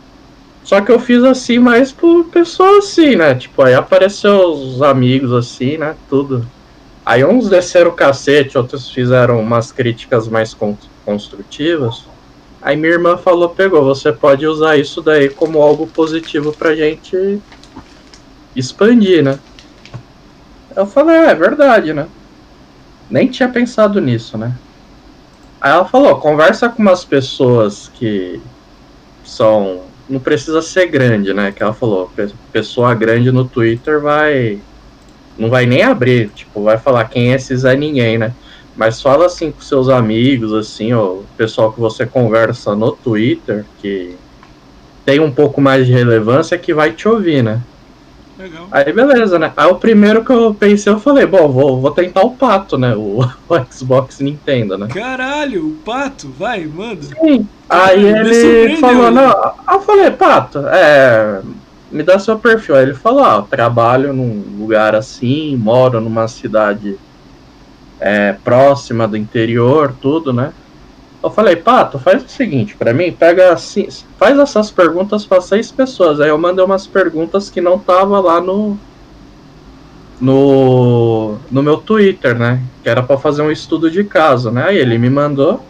Só 0.64 0.80
que 0.80 0.90
eu 0.90 0.99
fiz 0.99 1.23
assim 1.23 1.59
mais 1.59 1.92
por 1.92 2.25
pessoa 2.25 2.78
assim, 2.78 3.14
né? 3.16 3.35
Tipo, 3.35 3.62
aí 3.62 3.75
apareceu 3.75 4.50
os 4.52 4.83
amigos 4.83 5.33
assim, 5.33 5.76
né? 5.78 5.95
Tudo. 6.11 6.47
Aí 7.04 7.25
uns 7.25 7.49
desceram 7.49 7.90
o 7.90 7.95
cacete, 7.95 8.59
outros 8.59 8.90
fizeram 8.90 9.38
umas 9.40 9.71
críticas 9.71 10.26
mais 10.28 10.52
con- 10.52 10.76
construtivas. 11.04 12.04
Aí 12.61 12.77
minha 12.77 12.93
irmã 12.95 13.17
falou, 13.17 13.51
pegou, 13.51 13.85
você 13.85 14.13
pode 14.13 14.47
usar 14.47 14.77
isso 14.77 15.03
daí 15.03 15.29
como 15.31 15.61
algo 15.63 15.87
positivo 15.89 16.53
pra 16.53 16.75
gente 16.75 17.41
expandir, 18.55 19.23
né? 19.23 19.39
Eu 20.75 20.87
falei, 20.87 21.17
é, 21.17 21.31
é 21.31 21.35
verdade, 21.35 21.93
né? 21.93 22.09
Nem 23.09 23.29
tinha 23.31 23.49
pensado 23.49 24.01
nisso, 24.01 24.37
né? 24.37 24.59
Aí 25.61 25.71
ela 25.71 25.85
falou, 25.87 26.19
conversa 26.21 26.69
com 26.69 26.83
umas 26.83 27.05
pessoas 27.05 27.89
que 27.89 28.43
são. 29.23 29.91
Não 30.09 30.21
precisa 30.21 30.63
ser 30.63 30.87
grande, 30.87 31.35
né? 31.35 31.53
Que 31.53 31.63
ela 31.63 31.73
falou, 31.73 32.09
pe- 32.09 32.35
pessoa 32.53 32.95
grande 32.95 33.31
no 33.33 33.49
Twitter 33.49 34.01
vai. 34.01 34.63
Não 35.37 35.51
vai 35.51 35.67
nem 35.67 35.83
abrir, 35.83 36.31
tipo, 36.33 36.63
vai 36.63 36.79
falar 36.79 37.05
quem 37.09 37.33
é 37.33 37.37
esse 37.37 37.55
Zé 37.57 37.77
Ninguém, 37.77 38.19
né? 38.19 38.35
Mas 38.76 39.00
fala 39.00 39.26
assim 39.26 39.50
com 39.50 39.61
seus 39.61 39.88
amigos, 39.88 40.52
assim, 40.52 40.92
ó, 40.92 41.04
o 41.14 41.26
pessoal 41.37 41.73
que 41.73 41.80
você 41.80 42.04
conversa 42.04 42.76
no 42.76 42.92
Twitter, 42.92 43.64
que 43.80 44.14
tem 45.04 45.18
um 45.18 45.30
pouco 45.30 45.61
mais 45.61 45.87
de 45.87 45.92
relevância, 45.92 46.59
que 46.59 46.75
vai 46.75 46.92
te 46.92 47.09
ouvir, 47.09 47.42
né? 47.42 47.61
Legal. 48.38 48.68
Aí 48.71 48.92
beleza, 48.92 49.38
né? 49.38 49.50
Aí 49.56 49.66
o 49.66 49.76
primeiro 49.76 50.23
que 50.23 50.30
eu 50.30 50.52
pensei, 50.52 50.92
eu 50.92 51.00
falei, 51.00 51.25
bom, 51.25 51.49
vou, 51.49 51.80
vou 51.80 51.90
tentar 51.90 52.21
o 52.21 52.33
pato, 52.33 52.76
né? 52.76 52.95
O, 52.95 53.21
o 53.49 53.73
Xbox 53.73 54.21
Nintendo, 54.21 54.76
né? 54.76 54.88
Caralho, 54.88 55.68
o 55.68 55.73
pato, 55.76 56.28
vai, 56.38 56.66
manda. 56.66 57.02
Sim. 57.02 57.49
Aí 57.68 58.04
ele 58.04 58.76
falou, 58.76 59.11
não. 59.11 59.30
Aí 59.66 59.76
eu 59.76 59.80
falei, 59.80 60.11
pato, 60.11 60.59
é. 60.66 61.40
Me 61.90 62.02
dá 62.02 62.18
seu 62.18 62.38
perfil. 62.38 62.76
Aí 62.76 62.83
ele 62.83 62.95
falou, 62.95 63.25
ah, 63.25 63.47
trabalho 63.49 64.12
num 64.12 64.45
lugar 64.59 64.95
assim, 64.95 65.56
moro 65.56 65.99
numa 66.00 66.28
cidade 66.28 66.99
é, 68.00 68.33
próxima 68.33 69.07
do 69.07 69.17
interior, 69.17 69.95
tudo, 70.00 70.33
né? 70.33 70.53
Eu 71.23 71.31
falei, 71.31 71.57
Pato, 71.57 71.99
faz 71.99 72.25
o 72.25 72.29
seguinte, 72.29 72.76
pra 72.76 72.93
mim, 72.93 73.11
pega 73.11 73.53
assim, 73.53 73.88
faz 74.19 74.38
essas 74.38 74.71
perguntas 74.71 75.25
pra 75.25 75.41
seis 75.41 75.73
pessoas. 75.73 76.21
Aí 76.21 76.29
eu 76.29 76.38
mandei 76.38 76.65
umas 76.65 76.87
perguntas 76.87 77.50
que 77.50 77.61
não 77.61 77.79
tava 77.79 78.21
lá 78.21 78.41
no 78.41 78.79
no 80.21 81.37
no 81.50 81.62
meu 81.62 81.79
Twitter, 81.79 82.38
né? 82.38 82.62
Que 82.83 82.88
era 82.88 83.03
pra 83.03 83.19
fazer 83.19 83.43
um 83.43 83.50
estudo 83.50 83.91
de 83.91 84.05
caso, 84.05 84.50
né? 84.50 84.67
Aí 84.69 84.79
ele 84.79 84.99
me 84.99 85.11
mandou. 85.11 85.61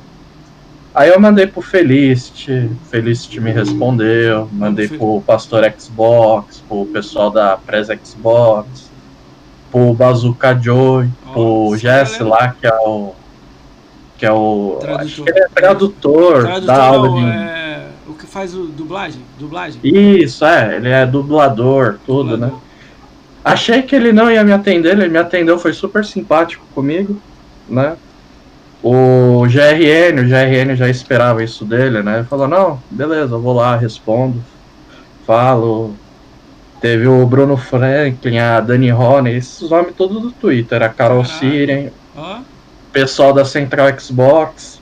Aí 0.94 1.10
eu 1.10 1.20
mandei 1.20 1.46
pro 1.46 1.60
Felicity, 1.60 2.70
Felicity 2.90 3.38
me 3.38 3.50
respondeu, 3.50 4.48
mandei 4.50 4.88
pro 4.88 5.22
Pastor 5.26 5.70
Xbox, 5.78 6.62
pro 6.66 6.86
pessoal 6.86 7.30
da 7.30 7.56
Press 7.58 7.88
Xbox, 8.02 8.85
pro 9.76 9.92
Bazooka 9.92 10.58
Joy, 10.58 11.10
pro 11.34 11.70
Nossa, 11.70 11.78
Jesse 11.78 12.18
galera. 12.20 12.44
lá, 12.44 12.56
que 12.58 12.66
é 12.66 12.74
o. 12.74 13.12
Que 14.16 14.24
é 14.24 14.32
o. 14.32 14.78
Tradutor. 14.80 15.04
Acho 15.04 15.22
que 15.22 15.30
ele 15.30 15.38
é 15.38 15.48
tradutor, 15.48 16.42
Tradutor 16.42 16.66
da 16.66 16.82
aula 16.82 17.20
de. 17.20 17.26
é 17.26 17.88
o 18.08 18.14
que 18.14 18.26
faz 18.26 18.54
o 18.54 18.64
dublagem, 18.68 19.20
dublagem. 19.38 19.78
Isso, 19.84 20.46
é, 20.46 20.76
ele 20.76 20.88
é 20.88 21.04
dublador, 21.04 21.98
tudo, 22.06 22.38
né? 22.38 22.46
Dublador. 22.46 22.60
Achei 23.44 23.82
que 23.82 23.94
ele 23.94 24.12
não 24.12 24.30
ia 24.30 24.42
me 24.42 24.52
atender, 24.52 24.92
ele 24.92 25.08
me 25.08 25.18
atendeu, 25.18 25.58
foi 25.58 25.74
super 25.74 26.04
simpático 26.06 26.64
comigo, 26.74 27.20
né? 27.68 27.96
O 28.82 29.42
GRN, 29.46 30.20
o 30.20 30.28
GRN 30.28 30.74
já 30.74 30.88
esperava 30.88 31.44
isso 31.44 31.66
dele, 31.66 32.02
né? 32.02 32.18
Ele 32.18 32.24
falou, 32.24 32.48
não, 32.48 32.80
beleza, 32.90 33.34
eu 33.34 33.40
vou 33.40 33.52
lá, 33.52 33.76
respondo, 33.76 34.42
falo. 35.26 35.94
Teve 36.80 37.06
o 37.06 37.26
Bruno 37.26 37.56
Franklin, 37.56 38.38
a 38.38 38.60
Dani 38.60 38.90
Rony, 38.90 39.30
esses 39.32 39.68
nomes 39.70 39.94
todos 39.96 40.20
do 40.22 40.30
Twitter, 40.30 40.82
a 40.82 40.88
Carol. 40.88 41.24
Siren, 41.24 41.90
Ó, 42.16 42.38
pessoal 42.92 43.32
da 43.32 43.44
Central 43.44 43.88
Xbox. 43.98 44.80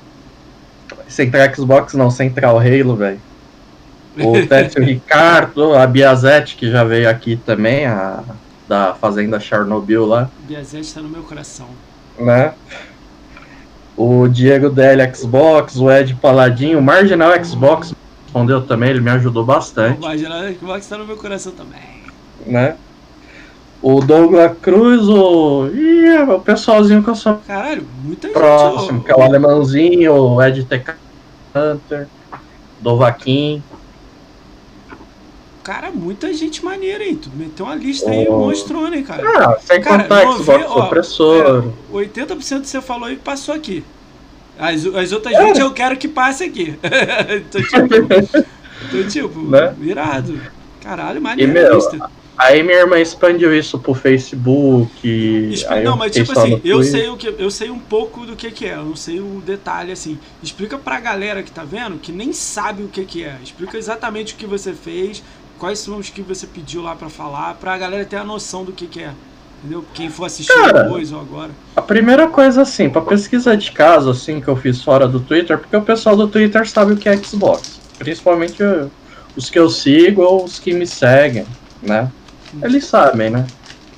Central 1.08 1.54
Xbox 1.54 1.94
não, 1.94 2.10
Central 2.10 2.58
Halo, 2.58 2.96
velho. 2.96 3.20
O 4.18 4.32
Técio 4.46 4.82
Ricardo, 4.82 5.74
a 5.74 5.86
Biazete, 5.86 6.56
que 6.56 6.70
já 6.70 6.82
veio 6.84 7.08
aqui 7.08 7.36
também, 7.36 7.86
a 7.86 8.22
da 8.68 8.94
Fazenda 8.94 9.38
Chernobyl 9.38 10.06
lá, 10.06 10.30
Biazete 10.48 10.94
tá 10.94 11.00
no 11.02 11.08
meu 11.08 11.22
coração. 11.22 11.66
né? 12.18 12.54
O 13.96 14.26
Diego 14.26 14.70
DL 14.70 15.14
Xbox, 15.14 15.76
o 15.76 15.90
Ed 15.90 16.14
Paladinho, 16.14 16.78
o 16.78 16.82
Marginal 16.82 17.32
Xbox 17.44 17.94
respondeu 18.34 18.66
também, 18.66 18.90
ele 18.90 19.00
me 19.00 19.10
ajudou 19.12 19.44
O 19.44 19.46
bastante, 19.46 20.00
Marginal 20.00 20.42
Xbox 20.52 20.86
tá 20.88 20.98
no 20.98 21.06
meu 21.06 21.16
coração 21.16 21.52
também. 21.52 21.80
né? 22.44 22.76
O 23.80 24.00
Douglas 24.00 24.56
Cruz, 24.60 25.02
o. 25.08 25.68
Ih, 25.68 26.18
o 26.22 26.40
pessoalzinho 26.40 27.02
que 27.02 27.10
eu 27.10 27.14
sou 27.14 27.38
Caralho, 27.46 27.86
muita 28.02 28.28
próximo, 28.28 29.04
que 29.04 29.12
é 29.12 29.14
o 29.14 29.22
alemãozinho, 29.22 30.12
o 30.14 30.42
Ed 30.42 30.64
TK 30.64 30.94
Hunter, 31.54 32.08
Dovaquim. 32.80 33.62
Cara, 35.62 35.90
muita 35.90 36.32
gente 36.34 36.64
maneira, 36.64 37.04
hein? 37.04 37.16
Tu 37.16 37.30
meteu 37.34 37.66
uma 37.66 37.74
lista 37.74 38.10
aí 38.10 38.26
Oh. 38.28 38.38
monstrona, 38.38 38.96
hein, 38.96 39.02
cara. 39.04 39.22
Ah, 39.26 39.58
sem 39.60 39.80
Cara, 39.80 40.02
contar 40.02 40.32
Xbox 40.32 40.64
ó, 40.68 40.84
opressor. 40.86 41.64
É, 41.90 41.94
80% 41.94 42.62
que 42.62 42.68
você 42.68 42.80
falou 42.82 43.04
aí 43.06 43.16
passou 43.16 43.54
aqui. 43.54 43.84
As, 44.58 44.84
as 44.86 45.12
outras 45.12 45.34
É. 45.34 45.44
20 45.46 45.58
eu 45.58 45.72
quero 45.72 45.96
que 45.96 46.08
passe 46.08 46.44
aqui. 46.44 46.78
tô 47.50 47.60
tipo. 47.62 48.46
tô 48.90 49.08
tipo, 49.08 49.42
Né? 49.50 49.74
virado. 49.78 50.40
Caralho, 50.80 51.20
maneiro 51.20 51.52
meu. 51.52 51.78
Aí 52.36 52.62
minha 52.64 52.78
irmã 52.78 52.98
expandiu 52.98 53.56
isso 53.56 53.78
pro 53.78 53.94
Facebook. 53.94 55.54
Não, 55.84 55.96
mas 55.96 56.12
tipo 56.12 56.32
assim, 56.36 56.60
eu 56.64 56.78
Twitter. 56.78 56.84
sei 57.00 57.08
o 57.08 57.16
que 57.16 57.28
eu 57.38 57.50
sei 57.50 57.70
um 57.70 57.78
pouco 57.78 58.26
do 58.26 58.34
que 58.34 58.50
que 58.50 58.66
é, 58.66 58.74
eu 58.74 58.84
não 58.84 58.96
sei 58.96 59.20
o 59.20 59.40
detalhe 59.44 59.92
assim. 59.92 60.18
Explica 60.42 60.76
pra 60.76 60.98
galera 60.98 61.42
que 61.42 61.50
tá 61.52 61.62
vendo, 61.64 61.98
que 61.98 62.10
nem 62.10 62.32
sabe 62.32 62.82
o 62.82 62.88
que 62.88 63.04
que 63.04 63.22
é. 63.24 63.36
Explica 63.42 63.78
exatamente 63.78 64.34
o 64.34 64.36
que 64.36 64.46
você 64.46 64.72
fez, 64.72 65.22
quais 65.58 65.78
são 65.78 65.98
os 65.98 66.10
que 66.10 66.22
você 66.22 66.46
pediu 66.46 66.82
lá 66.82 66.96
pra 66.96 67.08
falar, 67.08 67.54
pra 67.54 67.78
galera 67.78 68.04
ter 68.04 68.16
a 68.16 68.24
noção 68.24 68.64
do 68.64 68.72
que 68.72 68.86
que 68.88 69.00
é. 69.00 69.12
Entendeu? 69.64 69.82
Quem 69.94 70.10
for 70.10 70.26
assistir 70.26 70.52
Cara, 70.52 70.82
depois 70.82 71.10
ou 71.10 71.20
agora. 71.20 71.50
A 71.74 71.80
primeira 71.80 72.28
coisa, 72.28 72.60
assim, 72.60 72.90
pra 72.90 73.00
pesquisa 73.00 73.56
de 73.56 73.72
caso, 73.72 74.10
assim, 74.10 74.38
que 74.38 74.46
eu 74.48 74.56
fiz 74.56 74.82
fora 74.82 75.08
do 75.08 75.18
Twitter, 75.20 75.56
porque 75.58 75.74
o 75.74 75.80
pessoal 75.80 76.14
do 76.14 76.28
Twitter 76.28 76.68
sabe 76.68 76.92
o 76.92 76.96
que 76.98 77.08
é 77.08 77.16
Xbox. 77.16 77.80
Principalmente 77.98 78.62
uh, 78.62 78.90
os 79.34 79.48
que 79.48 79.58
eu 79.58 79.70
sigo 79.70 80.20
ou 80.20 80.44
os 80.44 80.58
que 80.58 80.74
me 80.74 80.86
seguem, 80.86 81.46
né? 81.82 82.10
Eles 82.62 82.84
sabem, 82.84 83.30
né? 83.30 83.46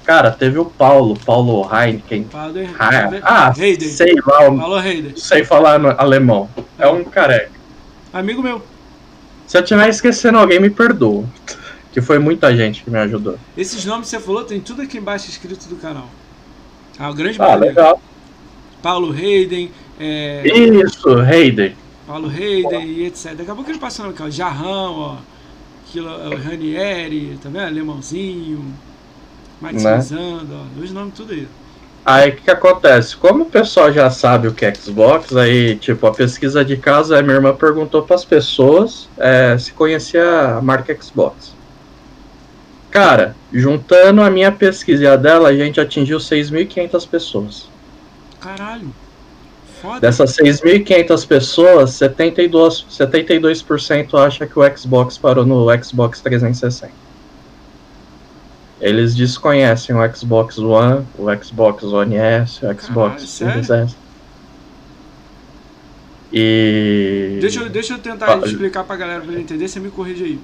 Cara, 0.05 0.31
teve 0.31 0.57
o 0.57 0.65
Paulo, 0.65 1.19
Paulo 1.27 1.69
Heineken. 1.69 2.29
Fala 2.31 2.53
do 2.53 2.61
Ah, 2.79 3.11
ah, 3.23 3.49
Hayden. 3.49 3.89
sei 3.89 4.15
lá, 4.25 4.79
Hayden. 4.81 5.11
não 5.11 5.17
sei 5.17 5.45
falar 5.45 5.81
alemão. 6.01 6.49
É 6.79 6.87
um 6.87 7.03
careca. 7.03 7.51
Amigo 8.13 8.41
meu. 8.41 8.63
Se 9.49 9.59
eu 9.59 9.63
estiver 9.63 9.89
esquecendo 9.89 10.39
alguém, 10.39 10.61
me 10.61 10.71
perdoa. 10.71 11.25
Que 11.97 12.03
foi 12.03 12.19
muita 12.19 12.55
gente 12.55 12.85
que 12.85 12.91
me 12.91 12.99
ajudou. 12.99 13.38
Esses 13.57 13.83
nomes 13.87 14.11
que 14.11 14.11
você 14.11 14.21
falou, 14.21 14.45
tem 14.45 14.61
tudo 14.61 14.83
aqui 14.83 14.99
embaixo 14.99 15.31
escrito 15.31 15.67
do 15.67 15.76
canal. 15.76 16.11
Ah, 16.99 17.09
o 17.09 17.15
grande 17.15 17.41
Ah, 17.41 17.47
maioria. 17.47 17.69
legal. 17.71 18.03
Paulo 18.83 19.11
Hayden, 19.12 19.71
é, 19.99 20.43
Isso, 20.47 21.09
Hayden. 21.21 21.75
Paulo 22.07 22.29
Hayden 22.29 22.85
e 22.87 23.07
etc. 23.07 23.33
Daqui 23.35 23.50
a 23.50 23.55
pouco 23.55 23.71
ele 23.71 23.79
passa 23.79 24.03
o 24.03 24.05
nome 24.05 24.15
aqui, 24.15 24.23
ó. 24.25 24.29
Jarrão, 24.29 24.93
ó. 24.99 25.17
Aquilo, 25.88 26.11
é 26.11 26.29
o 26.35 26.37
Ranieri, 26.37 27.38
tá 27.43 27.49
vendo? 27.49 27.65
Alemãozinho. 27.65 28.62
Maximizando, 29.59 30.49
ó. 30.53 30.65
Dois 30.76 30.93
nomes 30.93 31.15
tudo 31.15 31.33
aí. 31.33 31.49
Aí 32.05 32.29
o 32.29 32.37
que, 32.37 32.43
que 32.43 32.50
acontece? 32.50 33.17
Como 33.17 33.45
o 33.45 33.47
pessoal 33.47 33.91
já 33.91 34.11
sabe 34.11 34.49
o 34.49 34.53
que 34.53 34.67
é 34.67 34.75
Xbox, 34.75 35.35
aí, 35.35 35.76
tipo, 35.76 36.07
a 36.07 36.12
pesquisa 36.12 36.62
de 36.62 36.76
caso, 36.76 37.15
a 37.15 37.23
minha 37.23 37.37
irmã 37.37 37.55
perguntou 37.55 38.03
para 38.03 38.17
as 38.17 38.25
pessoas 38.25 39.09
é, 39.17 39.57
se 39.57 39.73
conhecia 39.73 40.57
a 40.59 40.61
marca 40.61 40.95
Xbox. 41.03 41.56
Cara, 42.97 43.37
juntando 43.53 44.23
a 44.23 44.31
minha 44.31 44.50
pesquisa 44.50 45.05
e 45.05 45.07
a 45.07 45.17
dela, 45.17 45.50
a 45.50 45.55
gente 45.55 45.79
atingiu 45.79 46.17
6.500 46.17 47.07
pessoas. 47.07 47.69
Caralho. 48.41 48.91
Foda. 49.83 50.00
Dessas 50.00 50.35
6.500 50.38 51.26
pessoas, 51.26 51.91
72%, 51.91 52.87
72% 52.88 54.19
acha 54.19 54.47
que 54.47 54.59
o 54.59 54.62
Xbox 54.75 55.19
parou 55.19 55.45
no 55.45 55.67
Xbox 55.85 56.23
360. 56.23 56.91
Eles 58.81 59.15
desconhecem 59.15 59.95
o 59.95 60.17
Xbox 60.17 60.57
One, 60.57 61.05
o 61.19 61.26
Xbox 61.45 61.83
One 61.83 62.17
S, 62.17 62.65
o 62.65 62.81
Xbox? 62.81 63.29
Series 63.29 63.69
S. 63.69 63.95
E. 66.33 67.37
Deixa 67.43 67.61
eu, 67.61 67.69
deixa 67.69 67.93
eu 67.93 67.99
tentar 67.99 68.25
Fala. 68.25 68.47
explicar 68.47 68.85
pra 68.85 68.97
galera 68.97 69.21
pra 69.21 69.33
ele 69.33 69.43
entender, 69.43 69.69
você 69.69 69.81
me 69.81 69.91
corrige 69.91 70.25
aí. 70.25 70.41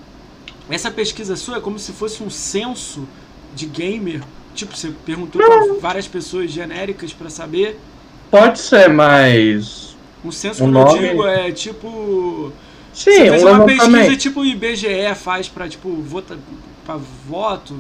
Essa 0.71 0.91
pesquisa 0.91 1.37
sua 1.37 1.57
é 1.59 1.61
como 1.61 1.79
se 1.79 1.93
fosse 1.93 2.23
um 2.23 2.31
censo 2.31 3.07
de 3.55 3.67
gamer. 3.67 4.23
Tipo, 4.55 4.77
você 4.77 4.93
perguntou 5.05 5.43
pra 5.43 5.75
várias 5.81 6.07
pessoas 6.07 6.51
genéricas 6.51 7.13
pra 7.13 7.29
saber. 7.31 7.79
Pode 8.31 8.59
ser, 8.59 8.89
mas. 8.89 9.97
Um 10.25 10.31
censo, 10.31 10.63
O 10.63 10.67
quando 10.67 10.73
nome- 10.75 10.99
eu 11.05 11.09
digo, 11.11 11.27
é 11.27 11.51
tipo. 11.53 12.53
Sim, 12.93 13.11
você 13.11 13.31
fez 13.31 13.43
um 13.45 13.49
uma 13.49 13.65
pesquisa 13.65 14.17
tipo 14.17 14.41
o 14.41 14.45
IBGE 14.45 15.15
faz 15.17 15.49
pra, 15.49 15.69
tipo, 15.69 15.91
vota, 16.03 16.39
pra 16.85 16.97
voto. 17.29 17.75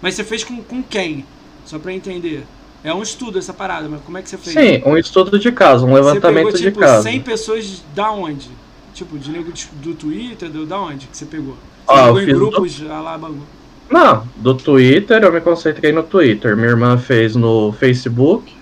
Mas 0.00 0.14
você 0.14 0.22
fez 0.22 0.44
com, 0.44 0.62
com 0.62 0.82
quem? 0.82 1.24
Só 1.64 1.78
pra 1.78 1.92
entender. 1.92 2.44
É 2.84 2.94
um 2.94 3.02
estudo 3.02 3.38
essa 3.38 3.52
parada, 3.52 3.88
mas 3.88 4.00
como 4.02 4.16
é 4.18 4.22
que 4.22 4.28
você 4.28 4.38
fez? 4.38 4.54
Sim, 4.54 4.82
um 4.86 4.96
estudo 4.96 5.38
de 5.38 5.50
caso, 5.50 5.84
um 5.84 5.90
Você 5.90 5.94
levantamento 5.96 6.44
pegou, 6.44 6.52
de 6.52 6.62
tipo, 6.64 6.78
caso. 6.78 7.02
100 7.02 7.20
pessoas 7.22 7.82
da 7.94 8.10
onde? 8.12 8.48
Tipo, 8.94 9.18
de 9.18 9.30
nego 9.30 9.50
de- 9.52 9.66
do 9.82 9.94
Twitter, 9.94 10.48
do, 10.48 10.64
da 10.64 10.78
onde 10.80 11.06
que 11.08 11.16
você 11.16 11.24
pegou? 11.26 11.56
Eu 11.90 12.20
em 12.20 12.26
do- 12.26 12.34
grupos 12.50 12.82
a 12.88 13.00
lá, 13.00 13.18
bagulho. 13.18 13.42
Não, 13.90 14.22
do 14.36 14.54
Twitter 14.54 15.22
eu 15.22 15.32
me 15.32 15.40
concentrei 15.40 15.92
no 15.92 16.02
Twitter. 16.02 16.54
Minha 16.56 16.68
irmã 16.68 16.98
fez 16.98 17.34
no 17.34 17.72
Facebook. 17.72 18.52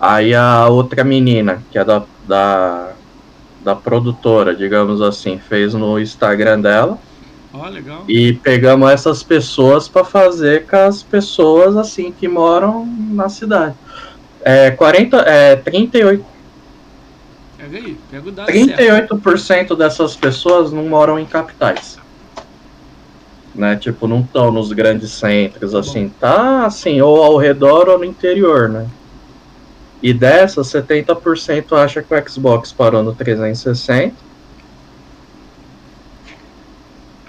Aí 0.00 0.34
a 0.34 0.66
outra 0.68 1.04
menina, 1.04 1.62
que 1.70 1.78
é 1.78 1.84
da, 1.84 2.02
da, 2.26 2.92
da 3.62 3.76
produtora, 3.76 4.54
digamos 4.56 5.00
assim, 5.02 5.38
fez 5.38 5.72
no 5.74 6.00
Instagram 6.00 6.60
dela. 6.60 6.98
Ó, 7.52 7.68
legal. 7.68 8.04
E 8.08 8.32
pegamos 8.32 8.90
essas 8.90 9.22
pessoas 9.22 9.88
para 9.88 10.04
fazer 10.04 10.66
com 10.66 10.76
as 10.76 11.02
pessoas 11.02 11.76
assim 11.76 12.10
que 12.10 12.26
moram 12.26 12.86
na 13.10 13.28
cidade. 13.28 13.74
É, 14.42 14.70
40, 14.70 15.18
é 15.18 15.54
38, 15.56 16.24
Pega 17.58 17.76
aí, 17.76 17.96
pega 18.10 18.28
o 18.28 18.32
dado 18.32 18.50
certo. 18.50 19.16
38% 19.18 19.76
dessas 19.76 20.16
pessoas 20.16 20.72
não 20.72 20.84
moram 20.88 21.18
em 21.18 21.26
capitais. 21.26 21.99
Né? 23.60 23.76
Tipo, 23.76 24.08
não 24.08 24.22
estão 24.22 24.50
nos 24.50 24.72
grandes 24.72 25.12
centros, 25.12 25.74
assim, 25.74 26.08
tá 26.18 26.64
assim, 26.64 27.00
ou 27.02 27.22
ao 27.22 27.36
redor 27.36 27.90
ou 27.90 27.98
no 27.98 28.04
interior, 28.04 28.70
né? 28.70 28.88
E 30.02 30.14
dessas, 30.14 30.66
70% 30.68 31.76
acha 31.76 32.02
que 32.02 32.14
o 32.14 32.28
Xbox 32.28 32.72
parou 32.72 33.02
no 33.02 33.14
360. 33.14 34.16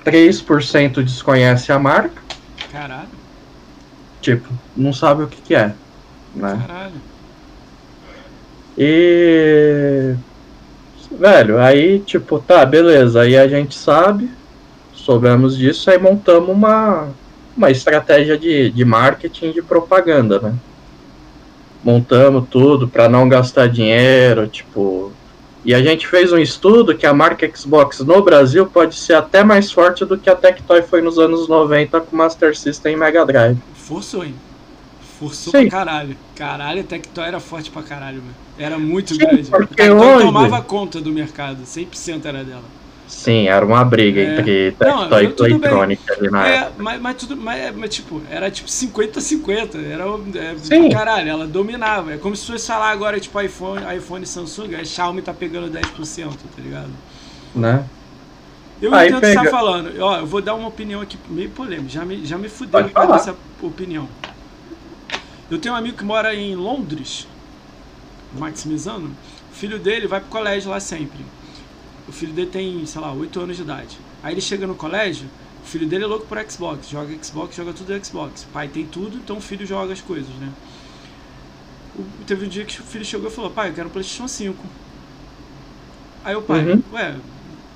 3% 0.06 1.04
desconhece 1.04 1.72
a 1.72 1.78
marca. 1.78 2.22
Caralho. 2.72 3.10
Tipo, 4.22 4.48
não 4.76 4.94
sabe 4.94 5.24
o 5.24 5.28
que, 5.28 5.42
que 5.42 5.54
é. 5.54 5.74
Né? 6.34 6.64
Caralho. 6.66 6.94
E. 8.78 10.16
Velho, 11.12 11.60
aí, 11.60 12.00
tipo, 12.00 12.40
tá, 12.40 12.66
beleza. 12.66 13.22
Aí 13.22 13.38
a 13.38 13.48
gente 13.50 13.76
sabe, 13.76 14.32
soubemos 15.12 15.58
disso, 15.58 15.90
aí 15.90 16.00
montamos 16.00 16.50
uma, 16.50 17.10
uma 17.56 17.70
estratégia 17.70 18.38
de, 18.38 18.70
de 18.70 18.86
marketing 18.86 19.52
de 19.52 19.62
propaganda, 19.62 20.40
né? 20.40 20.54
Montamos 21.84 22.48
tudo 22.50 22.88
para 22.88 23.10
não 23.10 23.28
gastar 23.28 23.68
dinheiro, 23.68 24.48
tipo. 24.48 25.12
E 25.66 25.76
a 25.76 25.82
gente 25.82 26.08
fez 26.08 26.32
um 26.32 26.38
estudo 26.38 26.96
que 26.96 27.06
a 27.06 27.14
marca 27.14 27.50
Xbox 27.54 28.00
no 28.00 28.24
Brasil 28.24 28.66
pode 28.66 28.96
ser 28.96 29.14
até 29.14 29.44
mais 29.44 29.72
forte 29.72 30.06
do 30.06 30.18
que 30.18 30.30
a 30.30 30.36
Tectoy 30.36 30.82
foi 30.82 31.02
nos 31.02 31.20
anos 31.20 31.48
90 31.48 32.00
com 32.02 32.16
Master 32.16 32.58
System 32.58 32.94
e 32.94 32.96
Mega 32.96 33.26
Drive. 33.26 33.58
Forçou, 33.76 34.24
hein? 34.24 34.34
Forçou 35.20 35.52
Sim. 35.52 35.68
pra 35.68 35.80
caralho. 35.80 36.16
Caralho, 36.36 36.82
a 36.82 36.84
Tectoy 36.84 37.26
era 37.26 37.40
forte 37.40 37.70
pra 37.70 37.84
caralho, 37.84 38.20
mano. 38.20 38.36
Era 38.58 38.80
muito 38.80 39.14
Sim, 39.14 39.20
grande. 39.20 39.50
Porque 39.50 39.82
a 39.82 39.86
Tectoy 39.88 40.16
hoje... 40.16 40.26
tomava 40.26 40.62
conta 40.62 41.02
do 41.02 41.12
mercado, 41.12 41.64
100% 41.64 42.26
era 42.26 42.44
dela. 42.44 42.81
Sim, 43.12 43.50
era 43.50 43.64
uma 43.64 43.84
briga 43.84 44.22
é. 44.22 44.40
entre 44.40 44.72
Tectoy 44.72 45.26
e 45.26 45.28
Playtronic 45.34 46.02
ali 46.12 46.32
na 46.32 46.48
é, 46.48 46.56
época. 46.56 46.82
Mas, 46.82 47.02
mas 47.02 47.16
tudo, 47.18 47.36
mas, 47.36 47.76
mas, 47.76 47.94
tipo, 47.94 48.22
era 48.32 48.50
tipo 48.50 48.70
50-50. 48.70 49.76
Era 49.86 50.06
é, 50.40 50.56
Sim. 50.58 50.90
caralho, 50.90 51.30
ela 51.30 51.46
dominava. 51.46 52.14
É 52.14 52.18
como 52.18 52.36
se 52.36 52.48
fosse 52.48 52.66
falar 52.66 52.90
agora, 52.90 53.20
tipo, 53.20 53.40
iPhone, 53.40 53.82
iPhone 53.96 54.26
Samsung, 54.26 54.76
a 54.76 54.86
Xiaomi 54.86 55.22
tá 55.22 55.34
pegando 55.34 55.70
10%, 55.70 56.30
tá 56.30 56.62
ligado? 56.64 56.90
Né? 57.54 57.84
Eu 58.82 58.96
Aí 58.96 59.10
entendo 59.10 59.18
o 59.18 59.22
que 59.22 59.28
você 59.28 59.44
tá 59.44 59.52
falando. 59.52 59.92
Ó, 60.00 60.18
eu 60.18 60.26
vou 60.26 60.42
dar 60.42 60.56
uma 60.56 60.70
opinião 60.70 61.02
aqui 61.02 61.18
meio 61.30 61.50
polêmica. 61.50 61.90
Já 61.90 62.06
me, 62.06 62.26
já 62.26 62.38
me 62.38 62.48
fudeu 62.48 62.90
com 62.90 63.14
essa 63.14 63.36
opinião. 63.62 64.08
Eu 65.50 65.60
tenho 65.60 65.76
um 65.76 65.78
amigo 65.78 65.98
que 65.98 66.06
mora 66.06 66.34
em 66.34 66.56
Londres, 66.56 67.28
maximizando. 68.40 69.08
O 69.52 69.54
filho 69.54 69.78
dele 69.78 70.08
vai 70.08 70.22
pro 70.22 70.30
colégio 70.30 70.72
lá 70.72 70.80
sempre. 70.80 71.20
O 72.08 72.12
filho 72.12 72.34
dele 72.34 72.50
tem, 72.50 72.86
sei 72.86 73.02
lá, 73.02 73.12
8 73.14 73.40
anos 73.40 73.58
de 73.58 73.64
idade. 73.64 73.98
Aí 74.24 74.34
ele 74.34 74.42
chega 74.42 74.68
no 74.68 74.76
colégio, 74.76 75.28
o 75.64 75.68
filho 75.68 75.88
dele 75.88 76.04
é 76.04 76.08
louco 76.08 76.26
por 76.26 76.38
Xbox, 76.50 76.90
joga 76.90 77.16
Xbox, 77.24 77.56
joga 77.56 77.74
tudo 77.74 78.06
Xbox. 78.06 78.48
Pai 78.52 78.68
tem 78.68 78.86
tudo, 78.86 79.18
então 79.18 79.38
o 79.38 79.42
filho 79.42 79.66
joga 79.66 79.94
as 79.94 80.02
coisas, 80.02 80.34
né? 80.36 80.52
O, 81.96 82.04
teve 82.26 82.46
um 82.46 82.50
dia 82.50 82.66
que 82.66 82.80
o 82.80 82.84
filho 82.84 83.06
chegou 83.06 83.30
e 83.30 83.34
falou: 83.34 83.52
Pai, 83.52 83.70
eu 83.70 83.74
quero 83.74 83.88
um 83.88 83.92
PlayStation 83.92 84.28
5. 84.28 84.58
Aí 86.24 86.36
o 86.36 86.42
pai, 86.42 86.64
uhum. 86.64 86.84
ué, 86.94 87.16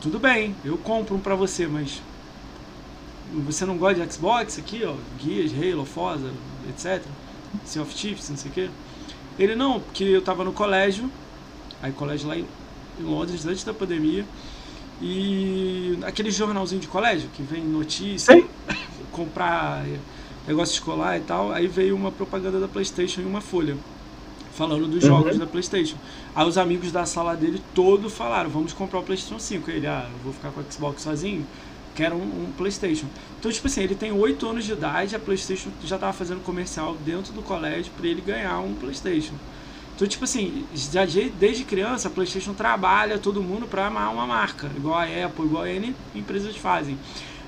tudo 0.02 0.20
bem, 0.20 0.56
eu 0.64 0.78
compro 0.78 1.16
um 1.16 1.20
pra 1.20 1.36
você, 1.36 1.66
mas 1.66 2.02
você 3.34 3.66
não 3.66 3.78
gosta 3.78 4.06
de 4.06 4.14
Xbox 4.14 4.60
aqui, 4.60 4.84
ó, 4.86 4.96
Gears, 5.20 5.52
Halo, 5.52 5.86
Forza, 5.86 6.32
etc. 6.70 7.04
Sea 7.66 7.82
of 7.82 7.96
Chiefs, 7.96 8.30
não 8.30 8.38
sei 8.38 8.52
o 8.52 8.54
quê. 8.54 8.70
Ele 9.38 9.56
não, 9.56 9.80
porque 9.80 10.04
eu 10.04 10.22
tava 10.22 10.44
no 10.44 10.54
colégio, 10.54 11.10
aí 11.82 11.92
colégio 11.92 12.28
lá 12.28 12.38
em 12.38 12.46
em 13.00 13.04
Londres 13.04 13.46
antes 13.46 13.64
da 13.64 13.74
pandemia. 13.74 14.26
E 15.02 15.98
aquele 16.04 16.32
jornalzinho 16.32 16.82
de 16.82 16.88
colégio 16.88 17.30
que 17.34 17.44
vem 17.44 17.64
notícia, 17.64 18.44
comprar 19.12 19.86
negócio 20.48 20.74
escolar 20.74 21.18
e 21.18 21.22
tal, 21.22 21.52
aí 21.52 21.68
veio 21.68 21.96
uma 21.96 22.12
propaganda 22.12 22.60
da 22.60 22.68
PlayStation 22.68 23.22
em 23.22 23.26
uma 23.26 23.42
folha 23.42 23.76
falando 24.56 24.88
dos 24.88 25.04
jogos 25.04 25.34
uhum. 25.34 25.40
da 25.40 25.46
PlayStation. 25.46 25.98
Aí 26.34 26.48
os 26.48 26.58
amigos 26.58 26.92
da 26.92 27.06
sala 27.06 27.36
dele 27.36 27.62
todo 27.74 28.10
falaram: 28.10 28.50
"Vamos 28.50 28.74
comprar 28.74 29.00
o 29.00 29.04
PlayStation 29.04 29.40
5". 29.40 29.70
Ele: 29.70 29.86
"Ah, 29.86 30.08
eu 30.12 30.20
vou 30.24 30.34
ficar 30.34 30.52
com 30.52 30.62
o 30.62 30.72
Xbox 30.72 31.02
sozinho". 31.02 31.46
Quero 31.94 32.16
um, 32.16 32.46
um 32.46 32.52
PlayStation. 32.58 33.06
Então, 33.40 33.50
tipo 33.52 33.68
assim, 33.68 33.82
ele 33.82 33.96
tem 33.96 34.12
8 34.12 34.50
anos 34.50 34.66
de 34.66 34.74
idade, 34.74 35.16
a 35.16 35.20
PlayStation 35.20 35.70
já 35.84 35.98
tava 35.98 36.12
fazendo 36.12 36.44
comercial 36.44 36.98
dentro 37.06 37.32
do 37.32 37.42
colégio 37.42 37.92
para 37.96 38.08
ele 38.08 38.22
ganhar 38.22 38.60
um 38.60 38.74
PlayStation. 38.74 39.36
Então, 39.96 40.06
tipo 40.08 40.26
assim, 40.26 40.66
já 40.74 41.06
desde 41.06 41.64
criança 41.64 42.10
a 42.10 42.12
PlayStation 42.12 42.54
trabalha 42.54 43.18
todo 43.18 43.42
mundo 43.42 43.66
para 43.66 43.88
amar 43.88 44.14
uma 44.14 44.28
marca, 44.28 44.70
igual 44.76 44.96
a 44.96 45.04
Apple, 45.04 45.46
igual 45.46 45.64
a 45.64 45.70
N 45.70 45.96
empresas 46.14 46.56
fazem. 46.58 46.98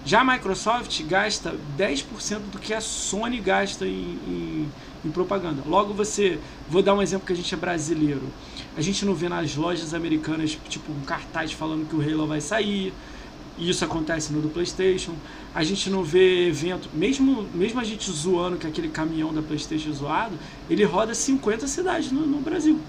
Já 0.05 0.21
a 0.21 0.23
Microsoft 0.23 1.03
gasta 1.03 1.53
10% 1.77 2.39
do 2.49 2.57
que 2.57 2.73
a 2.73 2.79
Sony 2.79 3.41
gasta 3.41 3.85
em, 3.85 4.17
em, 4.25 4.71
em, 5.03 5.11
propaganda. 5.11 5.61
Logo 5.65 5.93
você, 5.93 6.39
vou 6.69 6.81
dar 6.81 6.93
um 6.93 7.01
exemplo 7.01 7.27
que 7.27 7.33
a 7.33 7.35
gente 7.35 7.53
é 7.53 7.57
brasileiro. 7.57 8.23
A 8.77 8.81
gente 8.81 9.03
não 9.03 9.13
vê 9.13 9.27
nas 9.27 9.53
lojas 9.57 9.93
americanas 9.93 10.57
tipo 10.69 10.93
um 10.93 11.01
cartaz 11.01 11.51
falando 11.51 11.85
que 11.85 11.93
o 11.97 12.01
Halo 12.01 12.25
vai 12.25 12.39
sair. 12.39 12.93
E 13.57 13.69
isso 13.69 13.83
acontece 13.83 14.31
no 14.31 14.39
do 14.39 14.47
PlayStation. 14.47 15.13
A 15.57 15.63
gente 15.63 15.89
não 15.89 16.03
vê 16.03 16.49
evento, 16.49 16.87
mesmo, 16.93 17.47
mesmo 17.51 17.79
a 17.79 17.83
gente 17.83 18.11
zoando 18.11 18.57
que 18.57 18.67
aquele 18.67 18.89
caminhão 18.89 19.33
da 19.33 19.41
PlayStation 19.41 19.91
zoado, 19.91 20.37
ele 20.69 20.83
roda 20.83 21.15
50 21.15 21.67
cidades 21.67 22.11
no, 22.11 22.27
no 22.27 22.39
Brasil. 22.41 22.79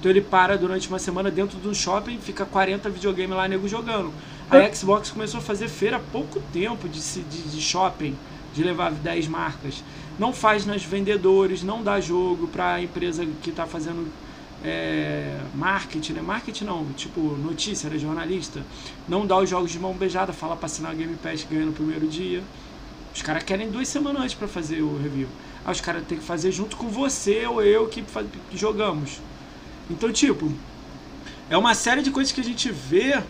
Então 0.00 0.10
ele 0.10 0.20
para 0.20 0.58
durante 0.58 0.88
uma 0.88 0.98
semana 0.98 1.30
dentro 1.30 1.56
de 1.56 1.68
um 1.68 1.72
shopping, 1.72 2.18
fica 2.18 2.44
40 2.44 2.90
videogames 2.90 3.36
lá, 3.36 3.46
nego 3.46 3.68
jogando. 3.68 4.12
A 4.50 4.74
Xbox 4.74 5.12
começou 5.12 5.38
a 5.38 5.40
fazer 5.40 5.68
feira 5.68 5.98
há 5.98 6.00
pouco 6.00 6.42
tempo 6.52 6.88
de, 6.88 7.00
de, 7.00 7.42
de 7.42 7.60
shopping, 7.60 8.16
de 8.52 8.64
levar 8.64 8.90
10 8.90 9.28
marcas. 9.28 9.84
Não 10.18 10.32
faz 10.32 10.66
nos 10.66 10.82
vendedores, 10.82 11.62
não 11.62 11.80
dá 11.80 12.00
jogo 12.00 12.48
para 12.48 12.74
a 12.74 12.82
empresa 12.82 13.24
que 13.40 13.50
está 13.50 13.66
fazendo 13.66 14.10
é, 14.64 15.38
marketing, 15.54 16.14
né? 16.14 16.22
Marketing 16.22 16.64
não, 16.64 16.86
tipo 16.96 17.20
notícia, 17.20 17.86
era 17.86 17.98
jornalista. 17.98 18.62
Não 19.06 19.26
dá 19.26 19.38
os 19.38 19.48
jogos 19.50 19.70
de 19.70 19.78
mão 19.78 19.92
beijada, 19.92 20.32
fala 20.32 20.56
pra 20.56 20.66
assinar 20.66 20.94
o 20.94 20.96
Game 20.96 21.14
Pass 21.16 21.46
ganha 21.48 21.66
no 21.66 21.72
primeiro 21.72 22.06
dia. 22.06 22.42
Os 23.14 23.22
caras 23.22 23.44
querem 23.44 23.70
duas 23.70 23.86
semanas 23.86 24.22
antes 24.22 24.34
pra 24.34 24.48
fazer 24.48 24.80
o 24.80 24.96
review. 24.96 25.28
Aí 25.64 25.72
os 25.72 25.80
caras 25.80 26.04
tem 26.06 26.18
que 26.18 26.24
fazer 26.24 26.50
junto 26.50 26.76
com 26.76 26.88
você 26.88 27.46
ou 27.46 27.62
eu 27.62 27.86
que, 27.88 28.02
que 28.50 28.56
jogamos. 28.56 29.20
Então, 29.90 30.10
tipo, 30.10 30.50
é 31.50 31.56
uma 31.56 31.74
série 31.74 32.02
de 32.02 32.10
coisas 32.10 32.32
que 32.32 32.40
a 32.40 32.44
gente 32.44 32.72
vê 32.72 33.22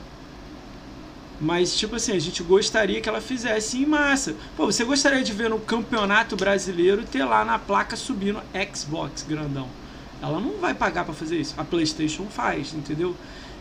mas, 1.40 1.76
tipo 1.76 1.96
assim, 1.96 2.12
a 2.12 2.18
gente 2.18 2.42
gostaria 2.42 3.00
que 3.00 3.08
ela 3.08 3.20
fizesse 3.20 3.78
em 3.78 3.84
massa. 3.84 4.36
Pô, 4.56 4.66
você 4.66 4.84
gostaria 4.84 5.22
de 5.22 5.32
ver 5.32 5.50
no 5.50 5.58
campeonato 5.58 6.36
brasileiro 6.36 7.04
ter 7.04 7.24
lá 7.24 7.44
na 7.44 7.58
placa 7.58 7.96
subindo 7.96 8.40
Xbox 8.72 9.24
grandão. 9.28 9.68
Ela 10.22 10.40
não 10.40 10.58
vai 10.58 10.74
pagar 10.74 11.04
para 11.04 11.14
fazer 11.14 11.38
isso. 11.38 11.54
A 11.56 11.64
PlayStation 11.64 12.24
faz, 12.26 12.72
entendeu? 12.74 13.14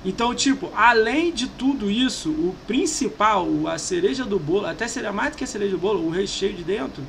Então, 0.06 0.36
tipo, 0.36 0.70
além 0.76 1.32
de 1.32 1.48
tudo 1.48 1.90
isso, 1.90 2.30
o 2.30 2.56
principal, 2.68 3.48
a 3.68 3.78
cereja 3.78 4.26
do 4.26 4.38
bolo, 4.38 4.66
até 4.66 4.88
seria 4.88 5.14
mais 5.14 5.32
do 5.32 5.38
que 5.38 5.44
a 5.46 5.48
cereja 5.48 5.72
do 5.72 5.78
bolo, 5.78 6.06
o 6.06 6.10
recheio 6.10 6.54
de 6.54 6.64
dentro, 6.64 7.02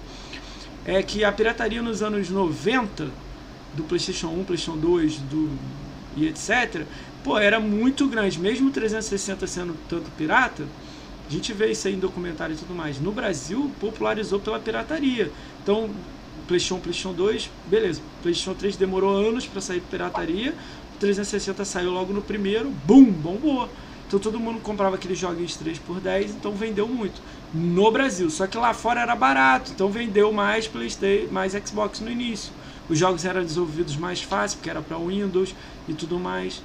é 0.85 1.03
que 1.03 1.25
a 1.25 1.33
pirataria 1.33 1.83
nos 1.83 2.03
anos 2.03 2.31
90, 2.31 3.11
do 3.75 3.83
PlayStation 3.83 4.29
1, 4.29 4.45
PlayStation 4.45 4.79
2 4.79 5.17
do, 5.19 5.51
e 6.17 6.27
etc., 6.29 6.85
pô, 7.25 7.37
era 7.37 7.59
muito 7.59 8.07
grande. 8.07 8.39
Mesmo 8.39 8.69
o 8.69 8.71
360 8.71 9.47
sendo 9.47 9.77
tanto 9.89 10.11
pirata, 10.13 10.65
a 11.29 11.33
gente 11.33 11.53
vê 11.53 11.73
isso 11.73 11.89
aí 11.89 11.95
em 11.95 11.99
documentário 11.99 12.55
e 12.55 12.59
tudo 12.59 12.75
mais. 12.75 13.01
No 13.01 13.11
Brasil, 13.11 13.73
popularizou 13.81 14.39
pela 14.39 14.61
pirataria. 14.61 15.33
Então, 15.63 15.91
PlayStation, 16.47 16.81
PlayStation 16.81 17.13
2, 17.13 17.51
beleza. 17.67 18.01
PlayStation 18.23 18.55
3 18.55 18.77
demorou 18.77 19.17
anos 19.17 19.47
para 19.47 19.61
sair 19.61 19.81
pirataria. 19.81 20.55
O 20.95 20.99
360 20.99 21.65
saiu 21.65 21.91
logo 21.91 22.13
no 22.13 22.23
primeiro, 22.23 22.71
boom, 22.87 23.05
bombou. 23.05 23.69
Então 24.07 24.19
todo 24.19 24.39
mundo 24.39 24.61
comprava 24.61 24.97
aqueles 24.97 25.19
joguinhos 25.19 25.57
3 25.57 25.79
por 25.79 26.01
10, 26.01 26.33
então 26.33 26.53
vendeu 26.53 26.87
muito. 26.87 27.21
No 27.53 27.91
Brasil, 27.91 28.29
só 28.31 28.47
que 28.47 28.57
lá 28.57 28.75
fora 28.75 29.01
era 29.01 29.17
barato, 29.17 29.73
então 29.75 29.89
vendeu 29.89 30.33
mais 30.33 30.69
PlayStation, 30.69 31.33
mais 31.33 31.53
Xbox 31.53 32.01
no 32.01 32.11
início. 32.11 32.53
Os 32.89 32.99
jogos 32.99 33.25
eram 33.25 33.43
desenvolvidos 33.43 33.97
mais 33.97 34.23
fácil, 34.23 34.59
porque 34.59 34.71
era 34.71 34.83
para 34.83 34.99
Windows 34.99 35.55
e 35.89 35.95
tudo 35.95 36.19
mais. 36.19 36.63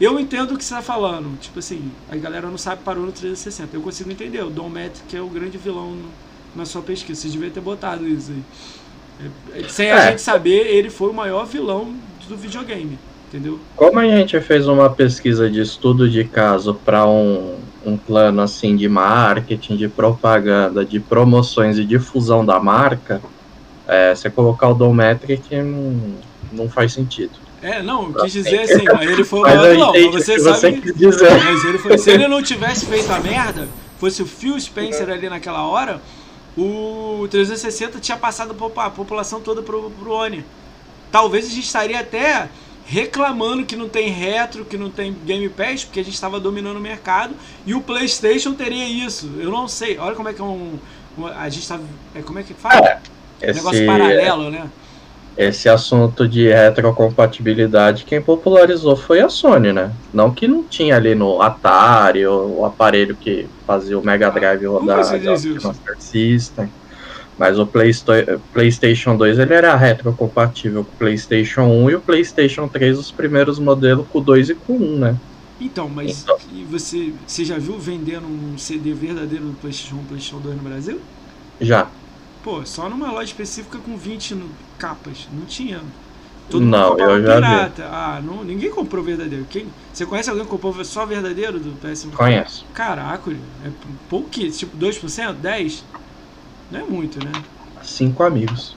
Eu 0.00 0.18
entendo 0.18 0.54
o 0.54 0.58
que 0.58 0.64
você 0.64 0.74
está 0.74 0.82
falando. 0.82 1.38
Tipo 1.38 1.58
assim, 1.58 1.92
a 2.10 2.16
galera 2.16 2.48
não 2.48 2.56
sabe 2.56 2.82
parou 2.82 3.04
no 3.04 3.12
360. 3.12 3.76
Eu 3.76 3.82
consigo 3.82 4.10
entender. 4.10 4.42
O 4.42 4.48
Dom 4.48 4.70
Matt, 4.70 4.98
que 5.06 5.14
é 5.14 5.20
o 5.20 5.28
grande 5.28 5.58
vilão 5.58 5.94
na 6.56 6.64
sua 6.64 6.80
pesquisa. 6.80 7.20
Você 7.20 7.28
devia 7.28 7.50
ter 7.50 7.60
botado 7.60 8.08
isso 8.08 8.32
aí. 8.32 8.42
Sem 9.68 9.90
a 9.90 9.96
é. 9.96 10.10
gente 10.10 10.22
saber, 10.22 10.66
ele 10.66 10.90
foi 10.90 11.10
o 11.10 11.14
maior 11.14 11.44
vilão 11.44 11.94
do 12.28 12.36
videogame, 12.36 12.98
entendeu? 13.28 13.58
Como 13.76 13.98
a 13.98 14.06
gente 14.06 14.40
fez 14.40 14.68
uma 14.68 14.88
pesquisa 14.88 15.50
de 15.50 15.60
estudo 15.60 16.08
de 16.08 16.24
caso 16.24 16.74
para 16.74 17.06
um, 17.06 17.56
um 17.84 17.96
plano 17.96 18.40
assim 18.40 18.76
de 18.76 18.88
marketing, 18.88 19.76
de 19.76 19.88
propaganda, 19.88 20.84
de 20.84 21.00
promoções 21.00 21.78
e 21.78 21.84
difusão 21.84 22.44
da 22.44 22.60
marca, 22.60 23.20
é, 23.86 24.14
você 24.14 24.30
colocar 24.30 24.68
o 24.68 24.74
Dometric 24.74 25.56
não, 25.56 26.14
não 26.52 26.68
faz 26.68 26.92
sentido. 26.92 27.32
É, 27.62 27.82
não, 27.82 28.12
quis 28.12 28.32
dizer 28.32 28.60
assim, 28.60 28.84
ele 29.02 29.24
foi 29.24 29.40
o 29.40 29.42
maior 29.48 29.70
vilão, 29.70 29.92
mas 29.92 30.14
você 30.14 30.38
sabe. 30.38 30.80
Você 30.80 30.92
dizer. 30.92 31.30
Mas 31.44 31.64
ele 31.64 31.78
foi, 31.78 31.98
se 31.98 32.10
ele 32.10 32.26
não 32.26 32.42
tivesse 32.42 32.86
feito 32.86 33.10
a 33.12 33.18
merda, 33.18 33.68
fosse 33.98 34.22
o 34.22 34.26
Phil 34.26 34.58
Spencer 34.58 35.10
ali 35.10 35.28
naquela 35.28 35.66
hora, 35.66 36.00
o 36.56 37.26
360 37.30 38.00
tinha 38.00 38.16
passado 38.16 38.56
a 38.76 38.90
população 38.90 39.40
toda 39.40 39.62
pro, 39.62 39.90
pro 39.90 40.12
One. 40.12 40.44
Talvez 41.10 41.46
a 41.46 41.48
gente 41.48 41.64
estaria 41.64 42.00
até 42.00 42.48
reclamando 42.86 43.64
que 43.64 43.76
não 43.76 43.88
tem 43.88 44.08
retro, 44.08 44.64
que 44.64 44.76
não 44.76 44.90
tem 44.90 45.16
Game 45.24 45.48
Pass, 45.48 45.84
porque 45.84 46.00
a 46.00 46.04
gente 46.04 46.14
estava 46.14 46.40
dominando 46.40 46.76
o 46.76 46.80
mercado, 46.80 47.34
e 47.64 47.72
o 47.72 47.80
PlayStation 47.80 48.52
teria 48.52 48.84
isso. 48.84 49.30
Eu 49.38 49.50
não 49.50 49.68
sei. 49.68 49.96
Olha 49.98 50.16
como 50.16 50.28
é 50.28 50.32
que 50.32 50.40
é 50.40 50.44
um. 50.44 50.78
a 51.36 51.48
gente 51.48 51.66
tá. 51.66 51.78
É, 52.14 52.22
como 52.22 52.38
é 52.38 52.42
que 52.42 52.52
fala? 52.52 53.00
É, 53.40 53.52
um 53.52 53.54
negócio 53.54 53.86
paralelo, 53.86 54.50
né? 54.50 54.68
Esse 55.40 55.70
assunto 55.70 56.28
de 56.28 56.48
retrocompatibilidade, 56.48 58.04
quem 58.04 58.20
popularizou 58.20 58.94
foi 58.94 59.22
a 59.22 59.30
Sony, 59.30 59.72
né? 59.72 59.90
Não 60.12 60.30
que 60.30 60.46
não 60.46 60.62
tinha 60.62 60.96
ali 60.96 61.14
no 61.14 61.40
Atari, 61.40 62.26
o, 62.26 62.58
o 62.58 62.64
aparelho 62.66 63.16
que 63.16 63.48
fazia 63.66 63.98
o 63.98 64.04
Mega 64.04 64.30
Drive 64.30 64.66
rodar 64.66 64.98
Master 64.98 65.96
System. 65.98 66.68
Mas 67.38 67.58
o 67.58 67.66
PlayStation 68.52 69.16
2 69.16 69.38
ele 69.38 69.54
era 69.54 69.74
retrocompatível 69.74 70.84
com 70.84 70.90
o 70.90 70.98
PlayStation 70.98 71.62
1 71.62 71.90
e 71.90 71.94
o 71.94 72.00
PlayStation 72.02 72.68
3 72.68 72.98
os 72.98 73.10
primeiros 73.10 73.58
modelos 73.58 74.06
com 74.12 74.18
o 74.18 74.20
2 74.20 74.50
e 74.50 74.54
com 74.54 74.74
o 74.74 74.96
1, 74.96 74.98
né? 74.98 75.16
Então, 75.58 75.88
mas 75.88 76.22
então. 76.22 76.36
E 76.52 76.64
você, 76.64 77.14
você 77.26 77.46
já 77.46 77.56
viu 77.56 77.78
vendendo 77.78 78.26
um 78.26 78.58
CD 78.58 78.92
verdadeiro 78.92 79.46
do 79.46 79.54
PlayStation 79.54 79.96
1 79.96 80.04
PlayStation 80.04 80.38
2 80.40 80.56
no 80.58 80.62
Brasil? 80.64 81.00
Já. 81.58 81.88
Pô, 82.42 82.64
só 82.64 82.88
numa 82.88 83.10
loja 83.10 83.24
específica 83.24 83.78
com 83.78 83.96
20 83.96 84.36
capas. 84.78 85.28
Não 85.32 85.44
tinha. 85.44 85.80
Todo 86.48 86.64
não, 86.64 86.98
eu 86.98 87.22
já 87.22 87.34
pirata. 87.36 87.82
Vi. 87.82 87.88
Ah, 87.90 88.20
não, 88.24 88.42
ninguém 88.42 88.70
comprou 88.70 89.04
verdadeiro. 89.04 89.46
Quem, 89.48 89.66
você 89.92 90.04
conhece 90.04 90.30
alguém 90.30 90.44
que 90.44 90.50
comprou 90.50 90.84
só 90.84 91.06
verdadeiro 91.06 91.60
do 91.60 91.70
PS1? 91.80 92.10
Conheço. 92.12 92.66
Caraca, 92.74 93.30
é 93.30 93.70
pouquinho. 94.08 94.50
Tipo, 94.50 94.76
2%? 94.76 95.36
10%? 95.40 95.82
Não 96.70 96.80
é 96.80 96.82
muito, 96.82 97.24
né? 97.24 97.32
Cinco 97.82 98.22
amigos. 98.22 98.76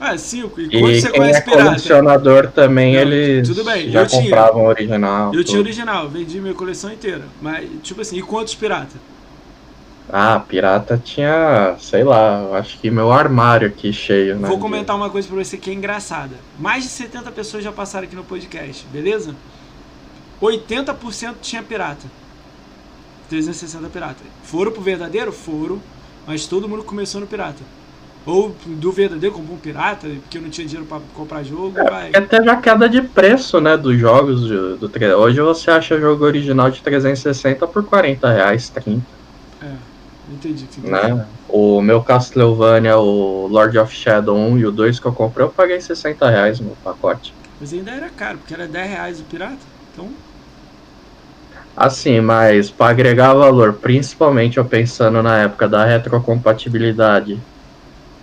Ah, 0.00 0.16
cinco. 0.16 0.60
E 0.60 0.68
quando 0.68 0.92
e 0.92 1.00
você 1.00 1.10
conhece 1.10 1.38
é 1.38 1.42
pirata? 1.42 1.64
colecionador 1.64 2.50
também, 2.52 2.94
não, 2.94 3.00
eles 3.00 3.48
tudo 3.48 3.64
bem. 3.64 3.90
já 3.90 4.02
eu 4.02 4.08
compravam 4.08 4.60
tinha, 4.60 4.68
original. 4.68 5.26
Eu 5.26 5.32
tudo. 5.32 5.44
tinha 5.44 5.60
original, 5.60 6.08
vendi 6.08 6.40
minha 6.40 6.54
coleção 6.54 6.92
inteira. 6.92 7.24
Mas, 7.42 7.68
tipo 7.82 8.00
assim, 8.00 8.16
e 8.16 8.22
quantos 8.22 8.54
piratas? 8.54 9.00
Ah, 10.10 10.40
pirata 10.40 11.00
tinha, 11.02 11.76
sei 11.78 12.02
lá, 12.02 12.56
acho 12.58 12.78
que 12.78 12.90
meu 12.90 13.12
armário 13.12 13.68
aqui 13.68 13.92
cheio, 13.92 14.36
né? 14.36 14.48
Vou 14.48 14.58
comentar 14.58 14.96
uma 14.96 15.10
coisa 15.10 15.28
pra 15.28 15.36
você 15.36 15.58
que 15.58 15.70
é 15.70 15.74
engraçada. 15.74 16.34
Mais 16.58 16.84
de 16.84 16.88
70 16.90 17.30
pessoas 17.32 17.62
já 17.62 17.70
passaram 17.70 18.06
aqui 18.06 18.16
no 18.16 18.24
podcast, 18.24 18.86
beleza? 18.90 19.34
80% 20.40 21.34
tinha 21.42 21.62
pirata. 21.62 22.06
360 23.28 23.88
pirata. 23.88 24.24
Foram 24.44 24.72
pro 24.72 24.80
verdadeiro? 24.80 25.30
Foram. 25.30 25.80
Mas 26.26 26.46
todo 26.46 26.68
mundo 26.68 26.84
começou 26.84 27.20
no 27.20 27.26
pirata. 27.26 27.62
Ou 28.24 28.54
do 28.66 28.92
verdadeiro 28.92 29.34
comprou 29.34 29.56
um 29.56 29.60
pirata, 29.60 30.06
porque 30.06 30.38
não 30.38 30.50
tinha 30.50 30.66
dinheiro 30.66 30.86
para 30.86 31.00
comprar 31.14 31.42
jogo. 31.42 31.78
É, 31.78 31.84
vai. 31.84 32.10
Até 32.14 32.42
já 32.42 32.56
queda 32.56 32.88
de 32.88 33.00
preço, 33.00 33.60
né, 33.60 33.76
dos 33.76 33.98
jogos 33.98 34.42
do, 34.42 34.76
do 34.76 34.90
Hoje 35.18 35.40
você 35.40 35.70
acha 35.70 35.98
jogo 35.98 36.24
original 36.24 36.70
de 36.70 36.82
360 36.82 37.66
por 37.66 37.84
40 37.84 38.30
reais, 38.30 38.68
30. 38.68 39.02
É, 39.62 39.72
entendi. 40.32 40.64
entendi. 40.64 40.90
Né? 40.90 41.26
O 41.48 41.80
meu 41.80 42.02
Castlevania, 42.02 42.98
o 42.98 43.46
Lord 43.46 43.78
of 43.78 43.94
Shadow 43.94 44.36
1 44.36 44.58
e 44.58 44.66
o 44.66 44.72
2 44.72 45.00
que 45.00 45.06
eu 45.06 45.12
comprei, 45.12 45.46
eu 45.46 45.50
paguei 45.50 45.80
60 45.80 46.28
reais 46.28 46.60
no 46.60 46.76
pacote. 46.76 47.34
Mas 47.60 47.72
ainda 47.72 47.90
era 47.90 48.08
caro, 48.08 48.38
porque 48.38 48.54
era 48.54 48.66
10 48.66 48.90
reais 48.90 49.20
o 49.20 49.24
pirata. 49.24 49.58
Então 49.92 50.08
Assim, 51.78 52.20
mas 52.20 52.72
para 52.72 52.90
agregar 52.90 53.34
valor, 53.34 53.74
principalmente 53.74 54.58
eu 54.58 54.64
pensando 54.64 55.22
na 55.22 55.38
época 55.38 55.68
da 55.68 55.84
retrocompatibilidade, 55.84 57.40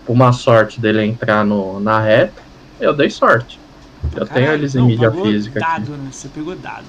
uma 0.06 0.34
sorte 0.34 0.82
dele 0.82 1.02
entrar 1.06 1.46
no, 1.46 1.80
na 1.80 2.02
reta, 2.02 2.44
eu 2.82 2.94
dei 2.94 3.10
sorte. 3.10 3.58
Eu 4.14 4.28
Caralho, 4.28 4.34
tenho 4.34 4.52
eles 4.52 4.76
em 4.76 4.80
não, 4.80 4.88
mídia 4.88 5.10
física. 5.10 5.62
Dado, 5.62 5.94
aqui. 5.94 6.02
né? 6.04 6.10
Você 6.12 6.28
pegou 6.28 6.54
dado. 6.54 6.84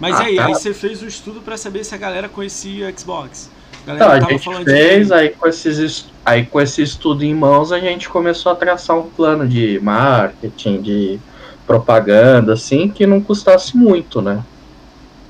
Mas 0.00 0.16
ah, 0.16 0.22
aí, 0.22 0.36
tá. 0.36 0.46
aí 0.46 0.54
você 0.54 0.72
fez 0.72 1.02
o 1.02 1.04
um 1.04 1.08
estudo 1.08 1.42
para 1.42 1.58
saber 1.58 1.84
se 1.84 1.94
a 1.94 1.98
galera 1.98 2.30
conhecia 2.30 2.90
Xbox. 2.96 3.50
Então, 3.86 4.10
a 4.10 4.20
gente 4.20 4.64
fez, 4.64 5.08
de... 5.08 5.14
aí, 5.14 5.30
com 5.30 5.48
esses, 5.48 6.06
aí 6.24 6.44
com 6.44 6.60
esse 6.60 6.82
estudo 6.82 7.24
em 7.24 7.34
mãos 7.34 7.72
a 7.72 7.80
gente 7.80 8.08
começou 8.08 8.52
a 8.52 8.54
traçar 8.54 8.98
um 8.98 9.08
plano 9.08 9.46
de 9.48 9.80
marketing, 9.82 10.82
de 10.82 11.18
propaganda, 11.66 12.54
assim, 12.54 12.88
que 12.88 13.06
não 13.06 13.20
custasse 13.20 13.76
muito, 13.76 14.20
né? 14.20 14.42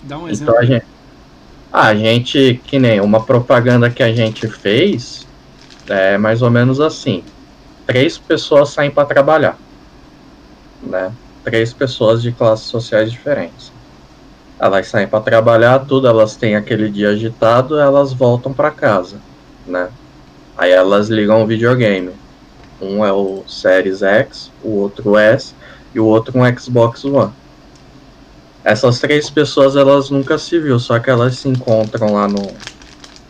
Dá 0.03 0.19
um 0.19 0.29
então, 0.29 0.31
exemplo. 0.31 0.55
Então 0.55 0.59
a 0.59 0.65
gente, 0.65 0.87
a 1.73 1.95
gente, 1.95 2.61
que 2.65 2.79
nem 2.79 3.01
uma 3.01 3.23
propaganda 3.23 3.91
que 3.91 4.03
a 4.03 4.13
gente 4.13 4.47
fez, 4.49 5.27
é 5.89 6.17
mais 6.19 6.43
ou 6.43 6.51
menos 6.51 6.81
assim: 6.81 7.23
três 7.87 8.19
pessoas 8.19 8.71
saem 8.71 8.91
para 8.91 9.05
trabalhar, 9.05 9.59
né? 10.83 11.13
Três 11.45 11.73
pessoas 11.73 12.23
de 12.23 12.33
classes 12.33 12.67
sociais 12.67 13.11
diferentes. 13.11 13.73
Elas 14.61 14.89
saem 14.89 15.07
para 15.07 15.21
trabalhar, 15.21 15.81
tudo, 15.81 16.09
elas 16.09 16.35
têm 16.35 16.57
aquele 16.57 16.91
dia 16.91 17.11
agitado, 17.11 17.79
elas 17.79 18.13
voltam 18.13 18.53
para 18.53 18.71
casa, 18.71 19.17
né? 19.67 19.89
Aí 20.57 20.73
elas 20.73 21.09
ligam 21.09 21.43
o 21.43 21.47
videogame. 21.47 22.11
Um 22.81 23.05
é 23.05 23.13
o 23.13 23.45
Series 23.47 24.03
X, 24.03 24.51
o 24.63 24.71
outro 24.71 25.17
S 25.17 25.55
e 25.95 26.01
o 26.01 26.05
outro 26.05 26.39
um 26.39 26.59
Xbox 26.59 27.05
One. 27.05 27.33
Essas 28.65 28.99
três 28.99 29.31
pessoas 29.31 29.77
elas 29.77 30.11
nunca 30.11 30.37
se 30.37 30.59
viu, 30.59 30.79
só 30.79 30.99
que 30.99 31.09
elas 31.09 31.37
se 31.37 31.49
encontram 31.49 32.15
lá 32.15 32.27
no 32.27 32.43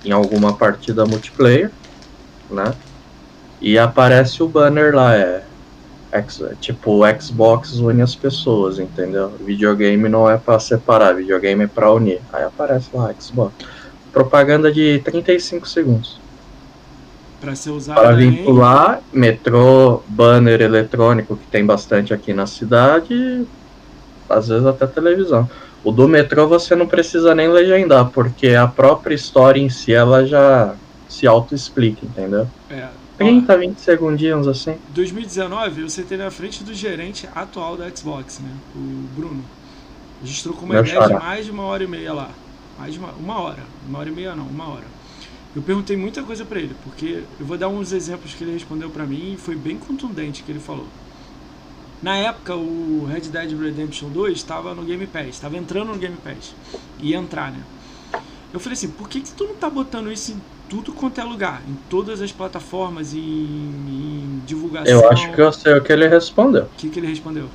em 0.04 0.12
alguma 0.12 0.54
partida 0.54 1.04
multiplayer, 1.04 1.70
né? 2.50 2.72
E 3.60 3.78
aparece 3.78 4.42
o 4.42 4.48
banner 4.48 4.94
lá, 4.94 5.16
é, 5.16 5.20
é 5.20 5.47
tipo 6.60 7.04
o 7.04 7.20
Xbox 7.20 7.78
une 7.78 8.02
as 8.02 8.14
pessoas, 8.14 8.78
entendeu? 8.78 9.32
Videogame 9.40 10.08
não 10.08 10.28
é 10.28 10.36
para 10.38 10.58
separar, 10.58 11.14
videogame 11.14 11.64
é 11.64 11.66
para 11.66 11.92
unir. 11.92 12.20
Aí 12.32 12.44
aparece 12.44 12.88
lá 12.94 13.12
Xbox. 13.18 13.52
Propaganda 14.12 14.72
de 14.72 15.00
35 15.04 15.68
segundos. 15.68 16.18
Para 17.40 17.54
ser 17.54 17.70
usado 17.70 18.00
para 18.00 18.12
vincular 18.12 19.00
em... 19.12 19.18
metrô, 19.18 20.02
banner 20.08 20.60
eletrônico 20.60 21.36
que 21.36 21.46
tem 21.46 21.64
bastante 21.64 22.12
aqui 22.12 22.32
na 22.32 22.46
cidade, 22.46 23.46
às 24.28 24.48
vezes 24.48 24.66
até 24.66 24.86
televisão. 24.86 25.48
O 25.84 25.92
do 25.92 26.08
metrô 26.08 26.48
você 26.48 26.74
não 26.74 26.86
precisa 26.86 27.34
nem 27.34 27.48
legendar, 27.48 28.10
porque 28.10 28.48
a 28.48 28.66
própria 28.66 29.14
história 29.14 29.60
em 29.60 29.68
si 29.68 29.94
ela 29.94 30.26
já 30.26 30.74
se 31.08 31.26
auto-explica, 31.26 32.04
entendeu? 32.04 32.48
É. 32.70 32.88
30, 33.18 33.58
20 33.58 33.78
segundinhos 33.78 34.46
assim. 34.46 34.76
2019 34.90 35.82
você 35.82 36.02
teve 36.02 36.22
na 36.22 36.30
frente 36.30 36.62
do 36.62 36.72
gerente 36.72 37.28
atual 37.34 37.76
da 37.76 37.90
Xbox, 37.90 38.38
né? 38.38 38.50
O 38.76 39.08
Bruno. 39.16 39.42
A 40.22 40.26
gente 40.26 40.42
trocou 40.42 40.64
uma 40.64 40.74
Meu 40.74 40.84
ideia 40.84 41.06
de 41.06 41.14
mais 41.14 41.44
de 41.44 41.50
uma 41.50 41.64
hora 41.64 41.82
e 41.82 41.86
meia 41.86 42.12
lá. 42.12 42.30
Mais 42.78 42.92
de 42.92 42.98
uma, 42.98 43.12
uma 43.12 43.40
hora. 43.40 43.62
Uma 43.88 43.98
hora 43.98 44.08
e 44.08 44.12
meia 44.12 44.34
não, 44.34 44.46
uma 44.46 44.68
hora. 44.68 44.84
Eu 45.54 45.62
perguntei 45.62 45.96
muita 45.96 46.22
coisa 46.22 46.44
para 46.44 46.60
ele, 46.60 46.74
porque 46.84 47.24
eu 47.40 47.46
vou 47.46 47.58
dar 47.58 47.68
uns 47.68 47.92
exemplos 47.92 48.34
que 48.34 48.44
ele 48.44 48.52
respondeu 48.52 48.90
para 48.90 49.04
mim 49.04 49.34
e 49.34 49.36
foi 49.36 49.56
bem 49.56 49.76
contundente 49.76 50.42
que 50.42 50.52
ele 50.52 50.60
falou. 50.60 50.86
Na 52.00 52.16
época, 52.16 52.54
o 52.54 53.08
Red 53.10 53.22
Dead 53.22 53.58
Redemption 53.58 54.10
2 54.10 54.38
estava 54.38 54.74
no 54.74 54.84
Game 54.84 55.04
Pass, 55.08 55.28
estava 55.28 55.56
entrando 55.56 55.88
no 55.88 55.98
Game 55.98 56.16
Pass. 56.22 56.54
Ia 57.00 57.16
entrar, 57.16 57.50
né? 57.50 57.60
Eu 58.52 58.60
falei 58.60 58.74
assim, 58.74 58.88
por 58.90 59.08
que, 59.08 59.20
que 59.20 59.32
tu 59.32 59.44
não 59.44 59.54
tá 59.56 59.68
botando 59.68 60.12
isso 60.12 60.32
em 60.32 60.40
tudo 60.68 60.92
quanto 60.92 61.20
é 61.20 61.24
lugar? 61.24 61.62
Em 61.68 61.76
todas 61.88 62.20
as 62.20 62.30
plataformas, 62.30 63.14
em, 63.14 63.18
em 63.18 64.42
divulgação? 64.46 64.92
Eu 64.92 65.08
acho 65.08 65.32
que 65.32 65.40
eu 65.40 65.52
sei 65.52 65.74
o 65.74 65.82
que 65.82 65.92
ele 65.92 66.06
respondeu. 66.06 66.64
O 66.64 66.68
que, 66.76 66.88
que 66.88 66.98
ele 67.00 67.06
respondeu? 67.06 67.48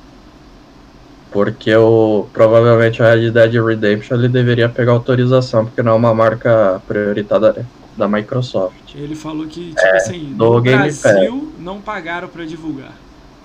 Porque 1.30 1.74
o, 1.74 2.26
provavelmente 2.32 3.02
o 3.02 3.04
Red 3.04 3.30
Dead 3.30 3.54
Redemption 3.54 4.16
ele 4.16 4.28
deveria 4.28 4.68
pegar 4.68 4.92
autorização, 4.92 5.64
porque 5.66 5.82
não 5.82 5.92
é 5.92 5.94
uma 5.94 6.14
marca 6.14 6.80
prioritária 6.86 7.66
da 7.96 8.06
Microsoft. 8.06 8.94
Ele 8.94 9.14
falou 9.14 9.46
que, 9.46 9.70
tipo 9.70 9.80
é, 9.80 9.96
assim, 9.96 10.34
no 10.36 10.60
Brasil 10.60 11.52
não 11.58 11.80
pagaram 11.80 12.28
para 12.28 12.44
divulgar. 12.44 12.92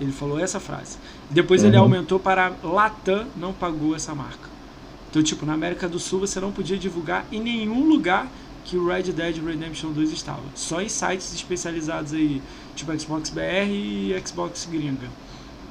Ele 0.00 0.12
falou 0.12 0.38
essa 0.38 0.58
frase. 0.58 0.98
Depois 1.28 1.62
uhum. 1.62 1.68
ele 1.68 1.76
aumentou 1.76 2.18
para 2.18 2.52
Latam 2.62 3.26
não 3.36 3.52
pagou 3.52 3.94
essa 3.94 4.14
marca. 4.14 4.48
Então, 5.10 5.22
tipo, 5.22 5.44
na 5.44 5.54
América 5.54 5.88
do 5.88 5.98
Sul 5.98 6.20
você 6.20 6.38
não 6.38 6.52
podia 6.52 6.78
divulgar 6.78 7.26
em 7.32 7.40
nenhum 7.40 7.88
lugar 7.88 8.28
que 8.64 8.76
o 8.76 8.86
Red 8.86 9.04
Dead 9.04 9.36
Redemption 9.44 9.92
2 9.92 10.12
estava. 10.12 10.42
Só 10.54 10.80
em 10.80 10.88
sites 10.88 11.34
especializados 11.34 12.12
aí, 12.12 12.40
tipo 12.74 12.98
Xbox 12.98 13.30
BR 13.30 13.68
e 13.68 14.22
Xbox 14.24 14.68
Gringa. 14.70 15.08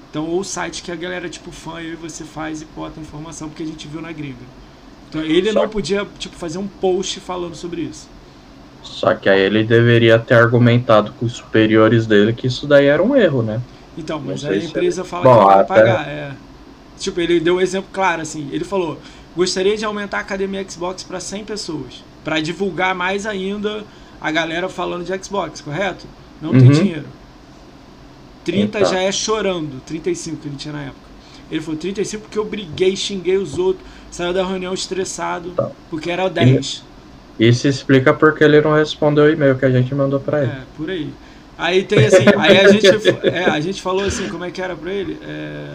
Então, 0.10 0.26
ou 0.26 0.44
sites 0.44 0.82
que 0.82 0.92
a 0.92 0.96
galera, 0.96 1.30
tipo, 1.30 1.52
fã, 1.52 1.80
eu 1.80 1.94
e 1.94 1.96
você 1.96 2.24
faz 2.24 2.62
e 2.62 2.68
bota 2.76 3.00
informação 3.00 3.48
porque 3.48 3.62
a 3.62 3.66
gente 3.66 3.88
viu 3.88 4.02
na 4.02 4.12
gringa. 4.12 4.38
Então, 5.08 5.22
ele 5.22 5.52
Só... 5.52 5.62
não 5.62 5.70
podia, 5.70 6.06
tipo, 6.18 6.36
fazer 6.36 6.58
um 6.58 6.68
post 6.68 7.20
falando 7.20 7.56
sobre 7.56 7.82
isso. 7.82 8.10
Só 8.82 9.14
que 9.14 9.30
aí 9.30 9.40
ele 9.40 9.64
deveria 9.64 10.18
ter 10.18 10.36
argumentado 10.36 11.12
com 11.14 11.26
os 11.26 11.34
superiores 11.34 12.08
dele 12.08 12.34
que 12.34 12.48
isso 12.48 12.66
daí 12.66 12.86
era 12.86 13.04
um 13.04 13.16
erro, 13.16 13.44
né? 13.44 13.62
Então, 13.98 14.20
mas 14.20 14.44
a 14.46 14.56
empresa 14.56 15.04
fala 15.04 15.24
Bom, 15.24 15.40
que 15.40 15.46
vai 15.46 15.66
pagar. 15.66 16.08
É. 16.08 16.32
Tipo, 16.98 17.20
ele 17.20 17.40
deu 17.40 17.56
um 17.56 17.62
exemplo 17.62 17.90
claro, 17.92 18.22
assim. 18.22 18.50
Ele 18.52 18.64
falou: 18.64 18.98
gostaria 19.36 19.76
de 19.76 19.84
aumentar 19.84 20.18
a 20.18 20.22
academia 20.22 20.66
Xbox 20.68 21.04
para 21.04 21.20
100 21.20 21.46
pessoas, 21.46 22.04
para 22.30 22.40
divulgar 22.42 22.94
mais 22.94 23.26
ainda 23.26 23.84
a 24.22 24.30
galera 24.30 24.70
falando 24.70 25.04
de 25.04 25.24
Xbox, 25.26 25.62
correto? 25.62 26.06
Não 26.40 26.52
Uhum. 26.52 26.60
tem 26.60 26.70
dinheiro. 26.72 27.06
30 28.46 28.78
Então. 28.82 28.92
já 28.92 29.02
é 29.02 29.12
chorando, 29.12 29.82
35 29.84 30.38
que 30.38 30.48
ele 30.48 30.56
tinha 30.56 30.72
na 30.74 30.82
época. 30.84 31.10
Ele 31.50 31.60
falou 31.60 31.80
35 31.80 32.22
porque 32.26 32.38
eu 32.38 32.46
briguei, 32.46 32.96
xinguei 32.96 33.36
os 33.38 33.58
outros, 33.58 33.84
saiu 34.12 34.32
da 34.32 34.46
reunião 34.46 34.76
estressado, 34.76 35.50
Tá. 35.52 35.72
porque 35.90 36.12
era 36.12 36.24
o 36.24 36.30
10. 36.30 36.84
Isso 37.40 37.68
explica 37.68 38.14
porque 38.14 38.44
ele 38.44 38.62
não 38.62 38.76
respondeu 38.76 39.24
o 39.24 39.30
e-mail 39.32 39.58
que 39.58 39.66
a 39.66 39.72
gente 39.72 39.96
mandou 39.96 40.20
pra 40.20 40.44
ele. 40.44 40.52
É, 40.52 40.62
por 40.78 40.88
aí. 40.92 41.10
Aí 41.58 41.84
tem 41.84 42.06
assim, 42.06 42.26
aí 42.38 42.58
a 42.60 42.68
gente, 42.72 42.88
é, 43.24 43.46
a 43.46 43.60
gente 43.60 43.82
falou 43.82 44.04
assim, 44.06 44.30
como 44.30 44.46
é 44.46 44.52
que 44.52 44.62
era 44.62 44.76
pra 44.76 44.92
ele? 44.94 45.18
É, 45.24 45.68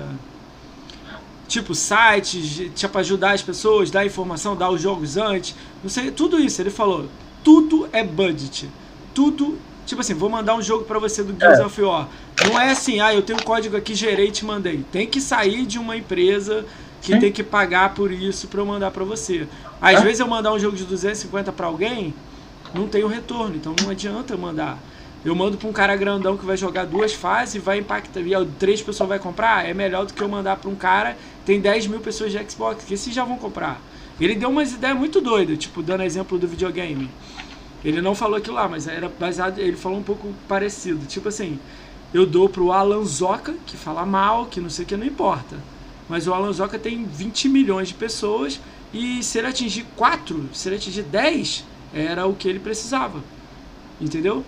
tipo, 1.48 1.74
sites, 1.74 2.70
tipo, 2.74 2.98
ajudar 2.98 3.32
as 3.32 3.42
pessoas, 3.42 3.90
dar 3.90 4.04
informação, 4.06 4.56
dar 4.56 4.70
os 4.70 4.80
jogos 4.80 5.16
antes, 5.16 5.54
não 5.82 5.90
sei, 5.90 6.10
tudo 6.10 6.38
isso. 6.40 6.60
Ele 6.62 6.70
falou, 6.70 7.06
tudo 7.42 7.88
é 7.92 8.02
budget. 8.02 8.68
Tudo, 9.12 9.56
tipo 9.86 10.00
assim, 10.00 10.14
vou 10.14 10.28
mandar 10.30 10.54
um 10.56 10.62
jogo 10.62 10.84
pra 10.84 10.98
você 10.98 11.22
do 11.22 11.38
Gears 11.38 11.58
É. 11.60 11.66
of 11.66 11.82
War. 11.82 12.08
Não 12.46 12.58
é 12.58 12.70
assim, 12.70 13.00
ah, 13.00 13.14
eu 13.14 13.22
tenho 13.22 13.38
um 13.38 13.42
código 13.42 13.76
aqui, 13.76 13.94
gerei 13.94 14.28
e 14.28 14.32
te 14.32 14.44
mandei. 14.44 14.84
Tem 14.90 15.06
que 15.06 15.20
sair 15.20 15.64
de 15.66 15.78
uma 15.78 15.96
empresa 15.96 16.64
que 17.00 17.12
Sim. 17.12 17.20
tem 17.20 17.30
que 17.30 17.42
pagar 17.42 17.94
por 17.94 18.10
isso 18.10 18.48
pra 18.48 18.60
eu 18.62 18.66
mandar 18.66 18.90
pra 18.90 19.04
você. 19.04 19.46
Às 19.80 20.00
É. 20.00 20.02
vezes 20.02 20.20
eu 20.20 20.26
mandar 20.26 20.52
um 20.52 20.58
jogo 20.58 20.76
de 20.76 20.84
250 20.84 21.52
pra 21.52 21.66
alguém, 21.66 22.14
não 22.74 22.88
tem 22.88 23.04
o 23.04 23.06
retorno, 23.08 23.54
então 23.54 23.74
não 23.82 23.90
adianta 23.90 24.32
eu 24.34 24.38
mandar. 24.38 24.78
Eu 25.24 25.34
mando 25.34 25.56
pra 25.56 25.68
um 25.68 25.72
cara 25.72 25.96
grandão 25.96 26.36
que 26.36 26.44
vai 26.44 26.56
jogar 26.56 26.84
duas 26.84 27.14
fases 27.14 27.54
e 27.54 27.58
vai 27.58 27.78
impactar. 27.78 28.20
E 28.20 28.46
três 28.58 28.82
pessoas 28.82 29.08
vai 29.08 29.18
comprar, 29.18 29.66
é 29.66 29.72
melhor 29.72 30.04
do 30.04 30.12
que 30.12 30.22
eu 30.22 30.28
mandar 30.28 30.56
pra 30.56 30.70
um 30.70 30.74
cara 30.74 31.16
tem 31.44 31.60
10 31.60 31.88
mil 31.88 32.00
pessoas 32.00 32.32
de 32.32 32.50
Xbox, 32.50 32.84
que 32.84 32.94
esses 32.94 33.14
já 33.14 33.24
vão 33.24 33.36
comprar. 33.36 33.80
Ele 34.20 34.34
deu 34.34 34.48
umas 34.48 34.72
ideias 34.72 34.96
muito 34.96 35.20
doidas, 35.20 35.58
tipo, 35.58 35.82
dando 35.82 36.02
exemplo 36.02 36.38
do 36.38 36.48
videogame. 36.48 37.10
Ele 37.84 38.00
não 38.00 38.14
falou 38.14 38.36
aquilo 38.36 38.56
lá, 38.56 38.68
mas 38.68 38.86
era 38.86 39.08
baseado. 39.08 39.58
Ele 39.58 39.76
falou 39.76 39.98
um 39.98 40.02
pouco 40.02 40.32
parecido. 40.48 41.04
Tipo 41.06 41.28
assim, 41.28 41.58
eu 42.14 42.24
dou 42.24 42.48
pro 42.48 42.72
Alan 42.72 43.04
Zoca, 43.04 43.54
que 43.66 43.76
fala 43.76 44.06
mal, 44.06 44.46
que 44.46 44.60
não 44.60 44.70
sei 44.70 44.84
o 44.84 44.88
que, 44.88 44.96
não 44.96 45.06
importa. 45.06 45.56
Mas 46.08 46.26
o 46.26 46.32
Alan 46.32 46.52
Zoca 46.52 46.78
tem 46.78 47.04
20 47.04 47.48
milhões 47.48 47.88
de 47.88 47.94
pessoas 47.94 48.60
e 48.92 49.22
se 49.22 49.38
ele 49.38 49.48
atingir 49.48 49.84
4, 49.96 50.48
se 50.52 50.68
ele 50.68 50.76
atingir 50.76 51.02
10, 51.02 51.64
era 51.92 52.26
o 52.26 52.34
que 52.34 52.48
ele 52.48 52.60
precisava. 52.60 53.22
Entendeu? 54.00 54.44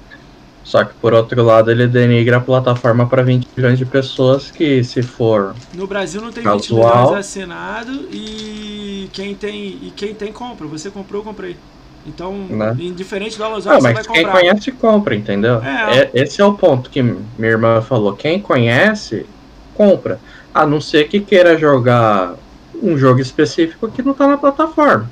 Só 0.67 0.83
que 0.83 0.95
por 0.95 1.15
outro 1.15 1.45
lado 1.45 1.71
ele 1.71 1.87
denigra 1.87 2.39
a 2.39 2.41
plataforma 2.41 3.07
para 3.07 3.23
20 3.23 3.47
milhões 3.57 3.79
de 3.79 3.87
pessoas 3.87 4.51
que 4.51 4.83
se 4.83 5.01
for 5.01 5.55
No 5.73 5.87
Brasil 5.87 6.21
não 6.21 6.33
tem 6.33 6.43
Casual. 6.43 6.59
20 6.59 6.73
milhões 6.73 7.21
assinado 7.21 7.93
e 8.13 9.09
quem 9.13 9.33
tem 9.33 9.79
e 9.81 9.93
quem 9.95 10.13
tem 10.13 10.33
compra. 10.33 10.67
Você 10.67 10.91
comprou, 10.91 11.21
eu 11.21 11.25
comprei. 11.25 11.57
Então, 12.05 12.33
Né? 12.51 12.77
indiferente 12.81 13.39
do 13.39 13.45
Não, 13.45 13.55
você 13.55 13.69
vai 13.69 13.81
mas 13.95 14.07
quem 14.09 14.25
comprar. 14.25 14.41
conhece 14.41 14.73
compra, 14.73 15.15
entendeu? 15.15 15.63
É. 15.63 15.99
É, 15.99 16.11
esse 16.15 16.41
é 16.41 16.45
o 16.45 16.55
ponto 16.55 16.91
que 16.91 17.01
minha 17.01 17.23
irmã 17.39 17.81
falou. 17.81 18.13
Quem 18.15 18.41
conhece, 18.41 19.25
compra. 19.73 20.19
A 20.53 20.67
não 20.67 20.81
ser 20.81 21.05
que 21.09 21.21
queira 21.21 21.57
jogar 21.57 22.35
um 22.83 22.99
jogo 22.99 23.21
específico 23.21 23.89
que 23.89 24.03
não 24.03 24.15
tá 24.15 24.27
na 24.27 24.37
plataforma. 24.37 25.09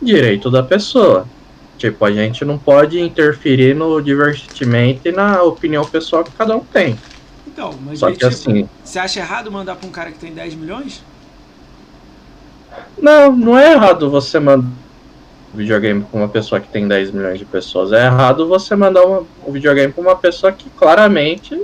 Direito 0.00 0.48
da 0.48 0.62
pessoa. 0.62 1.26
Tipo, 1.82 2.04
a 2.04 2.12
gente 2.12 2.44
não 2.44 2.56
pode 2.56 3.00
interferir 3.00 3.74
no 3.74 4.00
divertimento 4.00 5.08
e 5.08 5.10
na 5.10 5.42
opinião 5.42 5.84
pessoal 5.84 6.22
que 6.22 6.30
cada 6.30 6.54
um 6.54 6.60
tem. 6.60 6.96
Então, 7.44 7.74
mas 7.84 7.98
Só 7.98 8.06
aí, 8.06 8.12
que 8.12 8.20
tipo, 8.20 8.30
assim, 8.32 8.68
você 8.84 9.00
acha 9.00 9.18
errado 9.18 9.50
mandar 9.50 9.74
pra 9.74 9.88
um 9.88 9.90
cara 9.90 10.12
que 10.12 10.18
tem 10.20 10.32
10 10.32 10.54
milhões? 10.54 11.02
não, 12.96 13.32
não 13.34 13.58
é 13.58 13.72
errado 13.72 14.08
você 14.08 14.38
mandar 14.38 14.64
um 15.52 15.56
videogame 15.56 16.04
pra 16.04 16.20
uma 16.20 16.28
pessoa 16.28 16.60
que 16.60 16.68
tem 16.68 16.86
10 16.86 17.10
milhões 17.10 17.40
de 17.40 17.44
pessoas. 17.44 17.90
É 17.90 18.06
errado 18.06 18.46
você 18.46 18.76
mandar 18.76 19.04
uma- 19.04 19.24
um 19.44 19.50
videogame 19.50 19.92
pra 19.92 20.02
uma 20.02 20.14
pessoa 20.14 20.52
que 20.52 20.70
claramente 20.70 21.60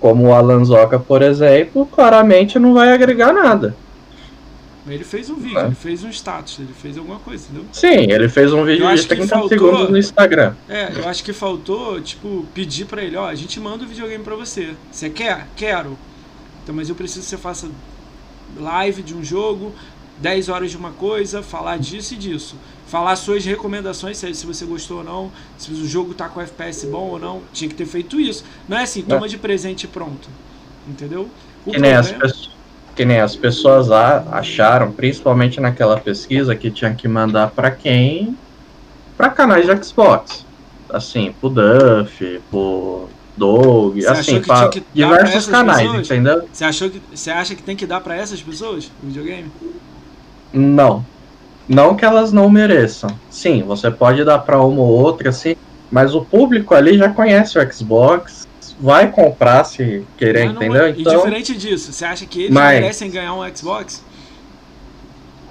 como 0.00 0.28
o 0.28 0.32
Alan 0.32 0.64
Zoca, 0.64 0.98
por 0.98 1.20
exemplo, 1.20 1.84
claramente 1.84 2.58
não 2.58 2.72
vai 2.72 2.90
agregar 2.90 3.34
nada. 3.34 3.76
Ele 4.94 5.04
fez 5.04 5.30
um 5.30 5.36
vídeo, 5.36 5.58
É. 5.58 5.66
ele 5.66 5.74
fez 5.74 6.02
um 6.04 6.10
status, 6.10 6.58
ele 6.58 6.72
fez 6.80 6.98
alguma 6.98 7.18
coisa, 7.18 7.44
entendeu? 7.44 7.64
Sim, 7.72 8.10
ele 8.12 8.28
fez 8.28 8.52
um 8.52 8.64
vídeo 8.64 8.84
Eu 8.84 8.88
acho 8.88 9.02
de 9.02 9.08
que 9.08 9.14
30 9.16 9.28
faltou- 9.28 9.48
segundos 9.48 9.90
no 9.90 9.98
Instagram. 9.98 10.54
É, 10.68 10.92
eu 10.96 11.08
acho 11.08 11.22
que 11.24 11.32
faltou, 11.32 12.00
tipo, 12.00 12.46
pedir 12.54 12.86
pra 12.86 13.02
ele, 13.02 13.16
ó, 13.16 13.26
a 13.28 13.34
gente 13.34 13.58
manda 13.60 13.84
o 13.84 13.86
videogame 13.86 14.22
pra 14.24 14.34
você. 14.36 14.74
Você 14.90 15.08
quer? 15.10 15.46
Quero. 15.56 15.96
Então, 16.62 16.74
mas 16.74 16.88
eu 16.88 16.94
preciso 16.94 17.20
que 17.22 17.30
você 17.30 17.36
faça 17.38 17.68
live 18.58 19.02
de 19.02 19.14
um 19.14 19.22
jogo, 19.22 19.72
10 20.18 20.48
horas 20.48 20.70
de 20.70 20.76
uma 20.76 20.90
coisa, 20.90 21.42
falar 21.42 21.78
disso 21.78 22.14
e 22.14 22.16
disso. 22.16 22.56
Falar 22.86 23.14
suas 23.16 23.44
recomendações, 23.44 24.18
se, 24.18 24.44
você 24.44 24.64
gostou 24.66 24.98
ou 24.98 25.04
não, 25.04 25.32
se 25.56 25.70
o 25.70 25.86
jogo 25.86 26.12
tá 26.12 26.28
com 26.28 26.40
FPS 26.40 26.84
bom 26.86 27.10
ou 27.10 27.18
não. 27.18 27.42
Tinha 27.52 27.68
que 27.68 27.74
ter 27.76 27.86
feito 27.86 28.20
isso. 28.20 28.44
Não 28.68 28.76
é 28.76 28.82
assim, 28.82 29.02
toma 29.02 29.28
de 29.28 29.38
presente 29.38 29.84
e 29.84 29.86
pronto. 29.86 30.28
Entendeu? 30.88 31.28
O 31.64 31.70
Que 31.70 31.78
nem, 31.78 31.92
as 31.92 32.08
problema- 32.10 32.32
pessoas, 32.34 32.50
que 33.00 33.04
nem 33.06 33.18
as 33.18 33.34
pessoas 33.34 33.90
acharam, 33.90 34.92
principalmente 34.92 35.58
naquela 35.58 35.98
pesquisa, 35.98 36.54
que 36.54 36.70
tinha 36.70 36.92
que 36.92 37.08
mandar 37.08 37.48
pra 37.48 37.70
quem? 37.70 38.36
Pra 39.16 39.30
canais 39.30 39.64
de 39.64 39.82
Xbox. 39.82 40.44
Assim, 40.86 41.34
pro 41.40 41.48
Duff, 41.48 42.42
pro 42.50 43.08
achou 43.96 44.12
assim, 44.12 44.42
pra 44.42 44.70
diversos 44.92 45.46
canais, 45.46 45.86
pessoas? 45.86 46.10
entendeu? 46.10 46.46
Você 46.52 46.62
achou 46.62 46.90
que 46.90 47.00
você 47.14 47.30
acha 47.30 47.54
que 47.54 47.62
tem 47.62 47.74
que 47.74 47.86
dar 47.86 48.02
pra 48.02 48.14
essas 48.14 48.42
pessoas 48.42 48.92
o 49.02 49.06
videogame? 49.06 49.50
Não. 50.52 51.02
Não 51.66 51.94
que 51.94 52.04
elas 52.04 52.34
não 52.34 52.50
mereçam. 52.50 53.08
Sim, 53.30 53.62
você 53.62 53.90
pode 53.90 54.22
dar 54.24 54.40
pra 54.40 54.60
uma 54.60 54.82
ou 54.82 54.88
outra, 54.90 55.30
assim, 55.30 55.56
mas 55.90 56.14
o 56.14 56.20
público 56.20 56.74
ali 56.74 56.98
já 56.98 57.08
conhece 57.08 57.58
o 57.58 57.72
Xbox, 57.72 58.46
vai 58.80 59.10
comprar 59.10 59.64
se 59.64 60.04
querer, 60.16 60.46
não 60.46 60.54
entendeu? 60.54 60.84
é- 60.86 60.90
Então, 60.90 61.12
E 61.12 61.16
diferente 61.16 61.56
disso, 61.56 61.92
você 61.92 62.04
acha 62.04 62.24
que 62.26 62.42
eles 62.44 62.50
Mas- 62.54 62.80
merecem 62.80 63.10
ganhar 63.10 63.34
um 63.34 63.54
Xbox? 63.54 64.02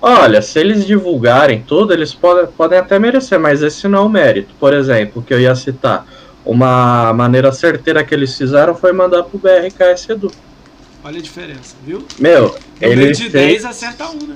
olha, 0.02 0.42
se 0.42 0.60
eles 0.60 0.86
divulgarem 0.86 1.64
tudo, 1.66 1.94
eles 1.94 2.14
podem, 2.14 2.48
podem 2.48 2.80
até 2.80 2.98
merecer, 2.98 3.40
mas 3.40 3.62
esse 3.62 3.88
não 3.88 4.00
é 4.00 4.02
o 4.02 4.10
mérito. 4.10 4.54
Por 4.60 4.74
exemplo, 4.74 5.22
que 5.22 5.34
eu 5.34 5.40
ia 5.40 5.54
citar, 5.56 6.06
uma 6.46 7.14
maneira 7.14 7.52
certeira 7.52 8.04
que 8.04 8.14
eles 8.14 8.36
fizeram 8.38 8.74
foi 8.76 8.92
mandar 8.94 9.24
pro 9.24 9.38
BRKS 9.38 10.10
Edu. 10.12 10.32
Olha 11.04 11.20
a 11.20 11.22
diferença, 11.22 11.76
viu? 11.86 12.04
Meu, 12.18 12.56
ele 12.82 13.12
de 13.12 13.30
fez, 13.30 13.32
10 13.32 13.66
acerta 13.66 14.10
um, 14.10 14.26
né? 14.28 14.36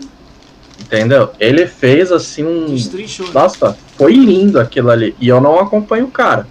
entendeu? 0.80 1.32
Ele 1.40 1.66
fez 1.68 2.12
assim 2.12 2.44
um 2.46 2.66
Destrinchou. 2.74 3.32
Nossa, 3.34 3.78
foi 3.98 4.14
lindo 4.14 4.60
aquilo 4.60 4.90
ali. 4.90 5.16
E 5.20 5.28
eu 5.28 5.40
não 5.42 5.60
acompanho 5.60 6.06
o 6.06 6.12
cara. 6.12 6.48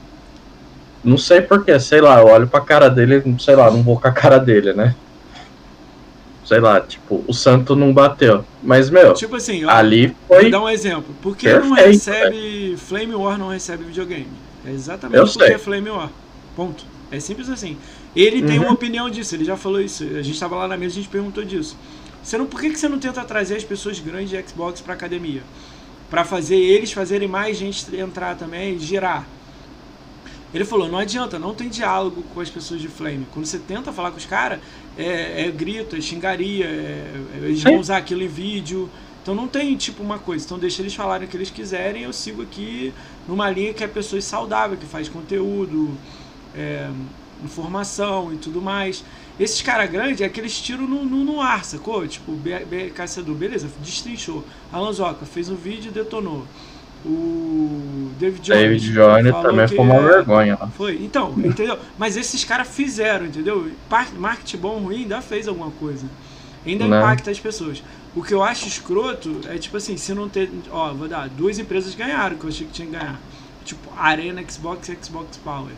Não 1.04 1.18
sei 1.18 1.40
porquê, 1.40 1.78
sei 1.80 2.00
lá, 2.00 2.20
eu 2.20 2.26
olho 2.26 2.46
pra 2.46 2.60
cara 2.60 2.88
dele, 2.88 3.22
sei 3.40 3.56
lá, 3.56 3.70
não 3.70 3.82
vou 3.82 3.98
com 4.00 4.06
a 4.06 4.12
cara 4.12 4.38
dele, 4.38 4.72
né? 4.72 4.94
Sei 6.44 6.60
lá, 6.60 6.80
tipo, 6.80 7.24
o 7.26 7.32
santo 7.32 7.74
não 7.74 7.92
bateu. 7.92 8.44
Mas, 8.62 8.90
meu, 8.90 9.14
Tipo 9.14 9.36
assim, 9.36 9.64
ó, 9.64 9.70
ali 9.70 10.08
vou 10.28 10.40
foi. 10.40 10.50
dar 10.50 10.60
um 10.60 10.68
exemplo. 10.68 11.14
Por 11.22 11.36
que 11.36 11.52
não 11.52 11.72
recebe. 11.72 12.76
Flame 12.76 13.14
War 13.14 13.38
não 13.38 13.48
recebe 13.48 13.84
videogame? 13.84 14.26
É 14.66 14.70
exatamente 14.70 15.18
Eu 15.18 15.26
porque 15.26 15.44
sei. 15.46 15.54
é 15.54 15.58
Flame 15.58 15.88
War. 15.90 16.10
Ponto. 16.54 16.84
É 17.10 17.18
simples 17.20 17.48
assim. 17.48 17.76
Ele 18.14 18.42
tem 18.42 18.58
Uhum. 18.58 18.66
uma 18.66 18.72
opinião 18.74 19.08
disso, 19.08 19.34
ele 19.34 19.44
já 19.44 19.56
falou 19.56 19.80
isso. 19.80 20.04
A 20.16 20.22
gente 20.22 20.38
tava 20.38 20.56
lá 20.56 20.68
na 20.68 20.76
mesa 20.76 20.94
e 20.96 20.98
a 20.98 21.02
gente 21.02 21.10
perguntou 21.10 21.44
disso. 21.44 21.76
Você 22.22 22.36
não, 22.38 22.46
por 22.46 22.60
que, 22.60 22.70
que 22.70 22.78
você 22.78 22.88
não 22.88 22.98
tenta 22.98 23.22
trazer 23.24 23.56
as 23.56 23.64
pessoas 23.64 23.98
grandes 23.98 24.30
de 24.30 24.42
Xbox 24.48 24.80
pra 24.80 24.94
academia? 24.94 25.42
Pra 26.10 26.24
fazer 26.24 26.56
eles 26.56 26.92
fazerem 26.92 27.26
mais 27.26 27.56
gente 27.56 27.84
entrar 27.96 28.36
também 28.36 28.74
e 28.74 28.78
girar. 28.78 29.26
Ele 30.54 30.64
falou, 30.64 30.88
não 30.88 30.98
adianta, 30.98 31.38
não 31.38 31.54
tem 31.54 31.68
diálogo 31.68 32.22
com 32.34 32.40
as 32.40 32.50
pessoas 32.50 32.80
de 32.80 32.88
Flame. 32.88 33.26
Quando 33.32 33.46
você 33.46 33.58
tenta 33.58 33.92
falar 33.92 34.10
com 34.10 34.18
os 34.18 34.26
caras, 34.26 34.60
é, 34.98 35.46
é 35.46 35.50
grito, 35.50 35.96
é 35.96 36.00
xingaria, 36.00 36.66
é- 36.66 37.14
é- 37.34 37.38
eles 37.46 37.62
vão 37.62 37.78
usar 37.78 37.96
aquilo 37.98 38.22
em 38.22 38.28
vídeo. 38.28 38.88
Então 39.22 39.34
não 39.34 39.48
tem 39.48 39.76
tipo 39.76 40.02
uma 40.02 40.18
coisa. 40.18 40.44
Então 40.44 40.58
deixa 40.58 40.82
eles 40.82 40.94
falarem 40.94 41.26
o 41.26 41.30
que 41.30 41.36
eles 41.36 41.48
quiserem. 41.50 42.02
Eu 42.02 42.12
sigo 42.12 42.42
aqui 42.42 42.92
numa 43.26 43.48
linha 43.50 43.72
que 43.72 43.82
é 43.82 43.86
pessoas 43.88 44.24
saudáveis, 44.24 44.78
que 44.80 44.86
faz 44.86 45.08
conteúdo, 45.08 45.90
é, 46.54 46.90
informação 47.42 48.32
e 48.32 48.36
tudo 48.36 48.60
mais. 48.60 49.04
Esses 49.40 49.62
caras 49.62 49.90
grandes 49.90 50.20
é 50.20 50.24
aqueles 50.26 50.60
tiros 50.60 50.88
no, 50.88 51.04
no, 51.04 51.24
no 51.24 51.40
ar, 51.40 51.64
sacou? 51.64 52.06
Tipo, 52.06 52.32
B- 52.32 52.64
BK 52.66 53.06
Sedu, 53.06 53.34
beleza, 53.34 53.68
destrinchou. 53.80 54.44
Alan 54.70 54.92
Zoca 54.92 55.24
fez 55.24 55.48
um 55.48 55.56
vídeo 55.56 55.88
e 55.88 55.92
detonou. 55.94 56.46
O 57.04 57.51
David 58.22 58.42
Jones. 58.42 58.60
David 58.62 58.92
Jones 58.92 59.42
também 59.42 59.66
que 59.68 59.76
foi 59.76 59.84
uma 59.84 59.94
é- 59.96 60.00
vergonha 60.02 60.58
lá. 60.60 60.68
foi, 60.68 60.98
então, 61.02 61.34
entendeu? 61.38 61.78
Mas 61.98 62.16
esses 62.16 62.44
caras 62.44 62.68
fizeram, 62.68 63.26
entendeu? 63.26 63.70
Marketing 64.18 64.56
bom 64.58 64.78
ruim 64.78 65.02
ainda 65.02 65.20
fez 65.20 65.48
alguma 65.48 65.70
coisa. 65.72 66.06
Ainda 66.64 66.86
Né? 66.86 66.98
impacta 66.98 67.30
as 67.30 67.40
pessoas. 67.40 67.82
O 68.14 68.22
que 68.22 68.32
eu 68.32 68.42
acho 68.42 68.68
escroto 68.68 69.40
é 69.48 69.56
tipo 69.58 69.76
assim, 69.76 69.96
se 69.96 70.14
não 70.14 70.28
ter. 70.28 70.48
Ó, 70.70 70.92
vou 70.92 71.08
dar, 71.08 71.28
duas 71.28 71.58
empresas 71.58 71.94
ganharam 71.94 72.36
que 72.36 72.44
eu 72.44 72.48
achei 72.50 72.66
que 72.66 72.72
tinha 72.72 72.86
que 72.86 72.92
ganhar. 72.92 73.18
Tipo, 73.64 73.90
Arena 73.96 74.42
Xbox 74.48 74.88
e 74.88 74.98
Xbox 75.02 75.36
Power. 75.38 75.72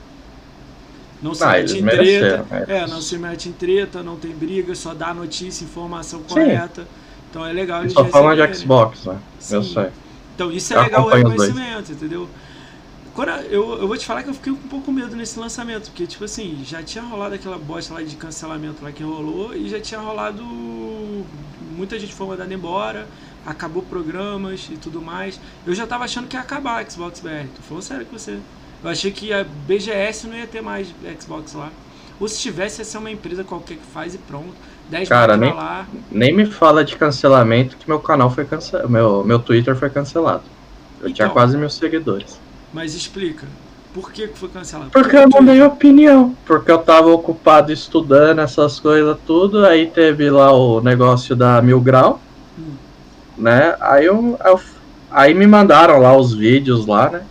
Não 1.22 1.33
se 1.35 1.42
Ah, 1.44 1.52
mete 1.52 1.78
em 1.78 1.85
treta. 1.87 2.46
é. 2.68 2.76
É, 2.78 2.87
não 2.87 3.00
se 3.00 3.16
mete 3.16 3.48
em 3.48 3.52
treta, 3.52 4.02
não 4.02 4.16
tem 4.16 4.33
briga, 4.33 4.74
só 4.74 4.92
dá 4.92 5.14
notícia, 5.14 5.64
informação 5.64 6.20
correta. 6.22 6.87
Então 7.30 7.46
é 7.46 7.52
legal 7.52 7.80
eles 7.83 7.92
Só 7.94 8.04
falando 8.04 8.46
de. 8.46 8.54
Xbox, 8.57 9.04
né? 9.07 9.16
Eu 9.50 9.62
Sim. 9.62 9.72
sei. 9.74 9.87
Então 10.35 10.51
isso 10.51 10.75
é 10.75 10.81
legal 10.81 11.07
o 11.07 11.09
reconhecimento, 11.09 11.92
entendeu? 11.92 12.29
Quando 13.14 13.29
eu, 13.29 13.79
eu 13.79 13.87
vou 13.87 13.97
te 13.97 14.05
falar 14.05 14.25
que 14.25 14.31
eu 14.31 14.35
fiquei 14.35 14.53
com 14.53 14.59
um 14.59 14.68
pouco 14.68 14.90
medo 14.90 15.14
nesse 15.14 15.38
lançamento, 15.38 15.85
porque, 15.85 16.05
tipo 16.05 16.25
assim, 16.25 16.64
já 16.64 16.83
tinha 16.83 17.05
rolado 17.05 17.37
aquela 17.37 17.57
bosta 17.57 17.94
lá 17.94 18.03
de 18.03 18.16
cancelamento 18.16 18.83
lá 18.83 18.90
que 18.90 19.05
rolou 19.05 19.55
e 19.55 19.68
já 19.68 19.81
tinha 19.81 20.01
rolado. 20.01 20.42
Muita 21.77 21.97
gente 21.99 22.12
foi 22.12 22.27
mandada 22.27 22.53
embora, 22.53 23.07
acabou 23.47 23.83
programas 23.83 24.68
e 24.68 24.77
tudo 24.77 25.01
mais. 25.01 25.38
Eu 25.64 25.75
já 25.77 25.87
tava 25.87 26.05
achando 26.05 26.27
que 26.27 26.37
ia 26.37 26.40
acabar 26.40 26.85
a 26.85 26.90
Xbox 26.90 27.20
BR. 27.20 27.47
Tô 27.55 27.62
falando 27.62 27.83
sério 27.85 28.07
com 28.07 28.18
você. 28.18 28.40
Eu 28.83 28.90
achei 28.90 29.12
que 29.12 29.33
a 29.33 29.44
BGS 29.44 30.27
não 30.27 30.37
ia 30.37 30.47
ter 30.49 30.61
mais 30.61 30.88
Xbox 31.20 31.53
lá. 31.53 31.70
Ou 32.18 32.27
se 32.27 32.40
tivesse, 32.40 32.81
ia 32.81 32.85
ser 32.85 32.99
uma 32.99 33.11
empresa 33.12 33.44
qualquer 33.44 33.77
que 33.77 33.87
faz 33.92 34.14
e 34.14 34.18
pronto. 34.18 34.55
10 34.90 35.09
Cara, 35.09 35.37
nem, 35.37 35.53
lá. 35.53 35.87
nem 36.11 36.33
me 36.35 36.47
fala 36.47 36.85
de 36.85 36.97
cancelamento 36.97 37.77
que 37.77 37.88
meu 37.88 37.99
canal 38.01 38.31
foi 38.31 38.44
cancelado. 38.44 38.88
Meu, 38.88 39.25
meu 39.25 39.38
Twitter 39.38 39.75
foi 39.77 39.90
cancelado. 39.90 40.42
Eu 41.01 41.09
Então. 41.09 41.12
tinha 41.14 41.29
quase 41.31 41.57
mil 41.57 41.70
seguidores. 41.70 42.38
Mas 42.73 42.94
explica. 42.94 43.47
Por 43.94 44.11
que 44.12 44.27
foi 44.29 44.49
cancelado? 44.49 44.90
Porque 44.90 45.16
eu 45.16 45.29
mandei 45.29 45.62
opinião. 45.62 46.35
Porque 46.44 46.70
eu 46.70 46.79
tava 46.79 47.09
ocupado 47.11 47.73
estudando 47.73 48.40
essas 48.40 48.81
coisas 48.81 49.16
tudo. 49.27 49.64
Aí 49.64 49.87
teve 49.87 50.29
lá 50.31 50.53
o 50.53 50.81
negócio 50.81 51.35
da 51.37 51.62
Mil 51.62 51.81
Grau. 51.81 52.20
Hum. 52.59 52.73
Né? 53.38 53.77
Aí 53.81 54.05
eu, 54.07 54.38
eu- 54.44 54.61
Aí 55.11 55.33
me 55.33 55.47
mandaram 55.47 55.99
lá 56.01 56.16
os 56.16 56.35
vídeos 56.35 56.87
lá, 56.87 57.09
né? 57.09 57.23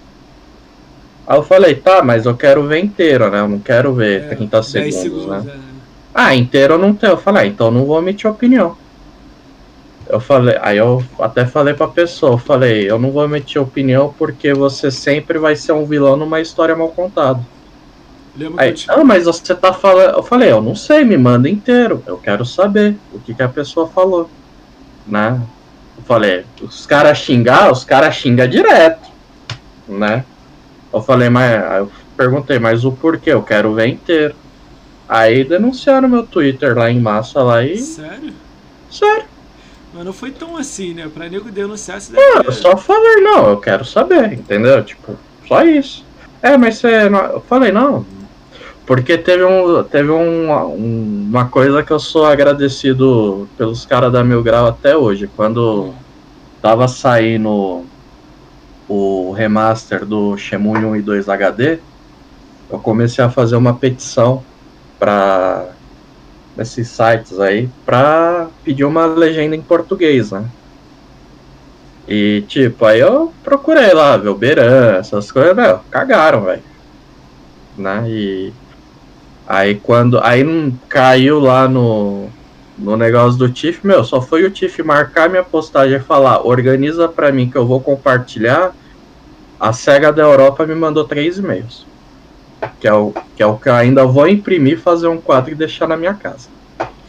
Aí 1.27 1.37
eu 1.37 1.43
falei, 1.43 1.75
tá, 1.75 2.01
mas 2.01 2.25
eu 2.25 2.33
quero 2.35 2.65
ver 2.65 2.79
inteiro, 2.79 3.29
né? 3.29 3.41
Eu 3.41 3.47
não 3.49 3.59
quero 3.59 3.93
ver 3.93 4.23
É, 4.23 4.35
30 4.35 4.61
10 4.61 4.65
segundos, 4.67 5.01
segundos, 5.01 5.27
né? 5.45 5.53
é. 5.53 5.72
Ah, 6.13 6.35
inteiro 6.35 6.75
eu 6.75 6.77
não 6.77 6.93
tenho. 6.93 7.13
Eu 7.13 7.17
falei, 7.17 7.43
ah, 7.43 7.47
então 7.47 7.67
eu 7.67 7.71
não 7.71 7.85
vou 7.85 7.99
emitir 7.99 8.29
opinião. 8.29 8.77
Eu 10.07 10.19
falei, 10.19 10.57
aí 10.61 10.77
eu 10.77 11.03
até 11.17 11.45
falei 11.45 11.73
pra 11.73 11.87
pessoa, 11.87 12.33
eu 12.33 12.37
falei, 12.37 12.89
eu 12.89 12.99
não 12.99 13.09
vou 13.09 13.23
emitir 13.23 13.61
opinião 13.61 14.13
porque 14.17 14.53
você 14.53 14.91
sempre 14.91 15.39
vai 15.39 15.55
ser 15.55 15.71
um 15.71 15.85
vilão 15.85 16.17
numa 16.17 16.41
história 16.41 16.75
mal 16.75 16.89
contada. 16.89 17.39
Lembra 18.35 18.63
Aí, 18.63 18.73
te... 18.73 18.89
ah, 18.89 19.03
mas 19.03 19.25
você 19.25 19.53
tá 19.55 19.71
falando. 19.71 20.15
Eu 20.15 20.23
falei, 20.23 20.51
eu 20.51 20.61
não 20.61 20.75
sei, 20.75 21.03
me 21.03 21.17
manda 21.17 21.49
inteiro. 21.49 22.03
Eu 22.05 22.17
quero 22.17 22.45
saber 22.45 22.95
o 23.13 23.19
que, 23.19 23.33
que 23.33 23.43
a 23.43 23.49
pessoa 23.49 23.87
falou. 23.87 24.29
Né? 25.05 25.39
Eu 25.97 26.03
falei, 26.03 26.45
os 26.61 26.85
caras 26.85 27.17
xingar, 27.19 27.71
os 27.71 27.83
caras 27.83 28.15
xingam 28.15 28.47
direto. 28.47 29.09
Né? 29.87 30.25
Eu 30.91 31.01
falei, 31.01 31.29
mas. 31.29 31.63
Aí 31.63 31.79
eu 31.79 31.91
perguntei, 32.17 32.59
mas 32.59 32.83
o 32.83 32.91
porquê? 32.91 33.31
Eu 33.31 33.43
quero 33.43 33.73
ver 33.73 33.87
inteiro. 33.87 34.35
Aí 35.15 35.43
denunciaram 35.43 36.09
meu 36.09 36.23
Twitter 36.25 36.75
lá 36.75 36.89
em 36.89 36.99
massa 36.99 37.39
lá 37.43 37.63
e. 37.63 37.77
Sério? 37.77 38.33
Sério, 38.89 39.25
Mas 39.93 40.03
não 40.05 40.11
foi 40.11 40.31
tão 40.31 40.57
assim, 40.57 40.95
né? 40.95 41.07
Pra 41.13 41.29
nego 41.29 41.51
denunciar, 41.51 41.99
não, 42.09 42.15
deve 42.19 42.37
eu 42.39 42.43
ter... 42.45 42.51
só 42.53 42.75
falei, 42.75 43.17
não, 43.21 43.47
eu 43.51 43.57
quero 43.57 43.85
saber, 43.85 44.33
entendeu? 44.33 44.83
Tipo, 44.83 45.15
só 45.47 45.63
isso. 45.63 46.03
É, 46.41 46.57
mas 46.57 46.77
você. 46.79 47.07
não- 47.09 47.25
Eu 47.25 47.41
falei, 47.41 47.71
não. 47.71 48.03
Porque 48.87 49.15
teve, 49.15 49.43
um, 49.43 49.83
teve 49.83 50.09
um, 50.09 50.51
um- 50.51 51.27
uma 51.29 51.45
coisa 51.45 51.83
que 51.83 51.91
eu 51.91 51.99
sou 51.99 52.25
agradecido 52.25 53.47
pelos 53.55 53.85
caras 53.85 54.11
da 54.11 54.23
Mil 54.23 54.41
Grau 54.41 54.65
até 54.65 54.97
hoje. 54.97 55.29
Quando 55.35 55.93
tava 56.59 56.87
saindo 56.87 57.85
o 58.89 59.31
remaster 59.31 60.05
do 60.05 60.35
Shenmue 60.37 60.83
1 60.85 60.95
e 60.95 61.01
2 61.03 61.29
HD, 61.29 61.77
eu 62.71 62.79
comecei 62.79 63.23
a 63.23 63.29
fazer 63.29 63.55
uma 63.55 63.75
petição 63.75 64.43
para 64.99 65.69
nesses 66.55 66.87
sites 66.87 67.39
aí 67.39 67.69
pra 67.85 68.47
pedir 68.63 68.85
uma 68.85 69.05
legenda 69.05 69.55
em 69.55 69.61
português, 69.61 70.31
né? 70.31 70.45
E 72.07 72.43
tipo, 72.47 72.85
aí 72.85 72.99
eu 72.99 73.33
procurei 73.43 73.93
lá, 73.93 74.17
ver 74.17 74.29
o 74.29 74.35
Beran, 74.35 74.97
essas 74.97 75.31
coisas, 75.31 75.55
meu, 75.55 75.79
cagaram, 75.89 76.43
velho. 76.43 76.63
Né? 77.77 78.03
E 78.07 78.53
aí 79.47 79.75
quando. 79.75 80.19
Aí 80.21 80.43
caiu 80.89 81.39
lá 81.39 81.67
no, 81.67 82.27
no 82.77 82.97
negócio 82.97 83.39
do 83.39 83.49
Tiff, 83.49 83.85
meu, 83.85 84.03
só 84.03 84.21
foi 84.21 84.43
o 84.43 84.51
Tiff 84.51 84.83
marcar 84.83 85.29
minha 85.29 85.43
postagem 85.43 85.97
e 85.97 86.01
falar, 86.01 86.45
organiza 86.45 87.07
pra 87.07 87.31
mim 87.31 87.49
que 87.49 87.57
eu 87.57 87.65
vou 87.65 87.79
compartilhar. 87.79 88.73
A 89.59 89.71
SEGA 89.71 90.11
da 90.11 90.23
Europa 90.23 90.65
me 90.65 90.75
mandou 90.75 91.05
três 91.05 91.37
e-mails. 91.37 91.85
Que 92.79 92.87
é, 92.87 92.93
o, 92.93 93.13
que 93.35 93.43
é 93.43 93.45
o 93.45 93.57
que 93.57 93.69
eu 93.69 93.73
ainda 93.73 94.05
vou 94.05 94.27
imprimir, 94.27 94.79
fazer 94.79 95.07
um 95.07 95.19
quadro 95.19 95.51
e 95.51 95.55
deixar 95.55 95.87
na 95.87 95.97
minha 95.97 96.13
casa. 96.13 96.49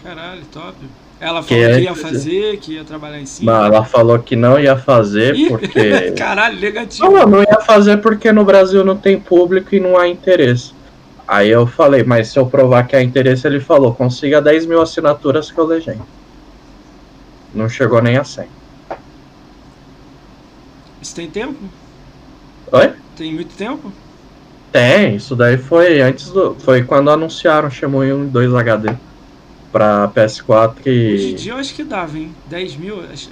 Caralho, 0.03 0.45
top. 0.47 0.77
Ela 1.21 1.43
falou 1.43 1.47
Que 1.47 1.55
que, 1.55 1.73
é- 1.73 1.81
ia 1.81 1.95
fazer, 1.95 2.57
que 2.59 2.73
ia 2.75 2.85
trabalhar 2.85 3.21
em 3.21 3.27
cima. 3.27 3.53
Não, 3.53 3.65
ela 3.65 3.85
falou 3.85 4.19
que 4.19 4.37
não 4.37 4.59
ia 4.59 4.77
fazer 4.77 5.35
Ih, 5.35 5.49
porque. 5.49 6.13
Caralho, 6.19 6.61
negativo. 6.61 7.11
Não, 7.11 7.27
não 7.27 7.41
ia 7.41 7.61
fazer 7.65 7.99
porque 7.99 8.31
no 8.33 8.45
Brasil 8.45 8.85
não 8.85 8.97
tem 8.97 9.19
público 9.19 9.75
e 9.75 9.81
não 9.81 9.97
há 9.97 10.09
interesse. 10.09 10.75
Aí 11.27 11.49
eu 11.49 11.67
falei, 11.67 12.05
mas 12.05 12.29
se 12.29 12.39
eu 12.39 12.47
provar 12.47 12.87
que 12.87 12.95
há 12.95 13.03
interesse, 13.03 13.47
ele 13.47 13.59
falou, 13.59 13.95
consiga 13.95 14.43
10 14.43 14.67
mil 14.67 14.83
assinaturas 14.83 15.51
que 15.51 15.59
eu 15.59 15.65
legendo. 15.65 16.07
Não 17.55 17.69
chegou 17.69 18.03
nem 18.03 18.19
a 18.19 18.25
100. 18.25 18.47
Isso 21.01 21.15
tem 21.15 21.31
tempo? 21.31 21.57
Oi? 22.73 22.93
Tem 23.17 23.33
muito 23.33 23.57
tempo? 23.57 23.93
Tem, 24.75 25.15
isso 25.15 25.37
daí 25.37 25.57
foi 25.57 26.01
antes 26.01 26.31
do. 26.31 26.57
Foi 26.57 26.83
quando 26.83 27.09
anunciaram 27.09 27.71
Shenmue 27.71 28.13
1 28.13 28.25
e 28.25 28.27
2 28.27 28.53
HD 28.57 28.93
pra 29.71 30.09
PS4 30.09 30.73
Hoje 30.81 30.91
em 30.91 31.31
e. 31.31 31.35
dia 31.35 31.53
eu 31.53 31.59
acho 31.59 31.73
que 31.73 31.85
dava, 31.85 32.19
hein? 32.19 32.35
10 32.51 32.75
mil. 32.75 33.01
acho- 33.13 33.31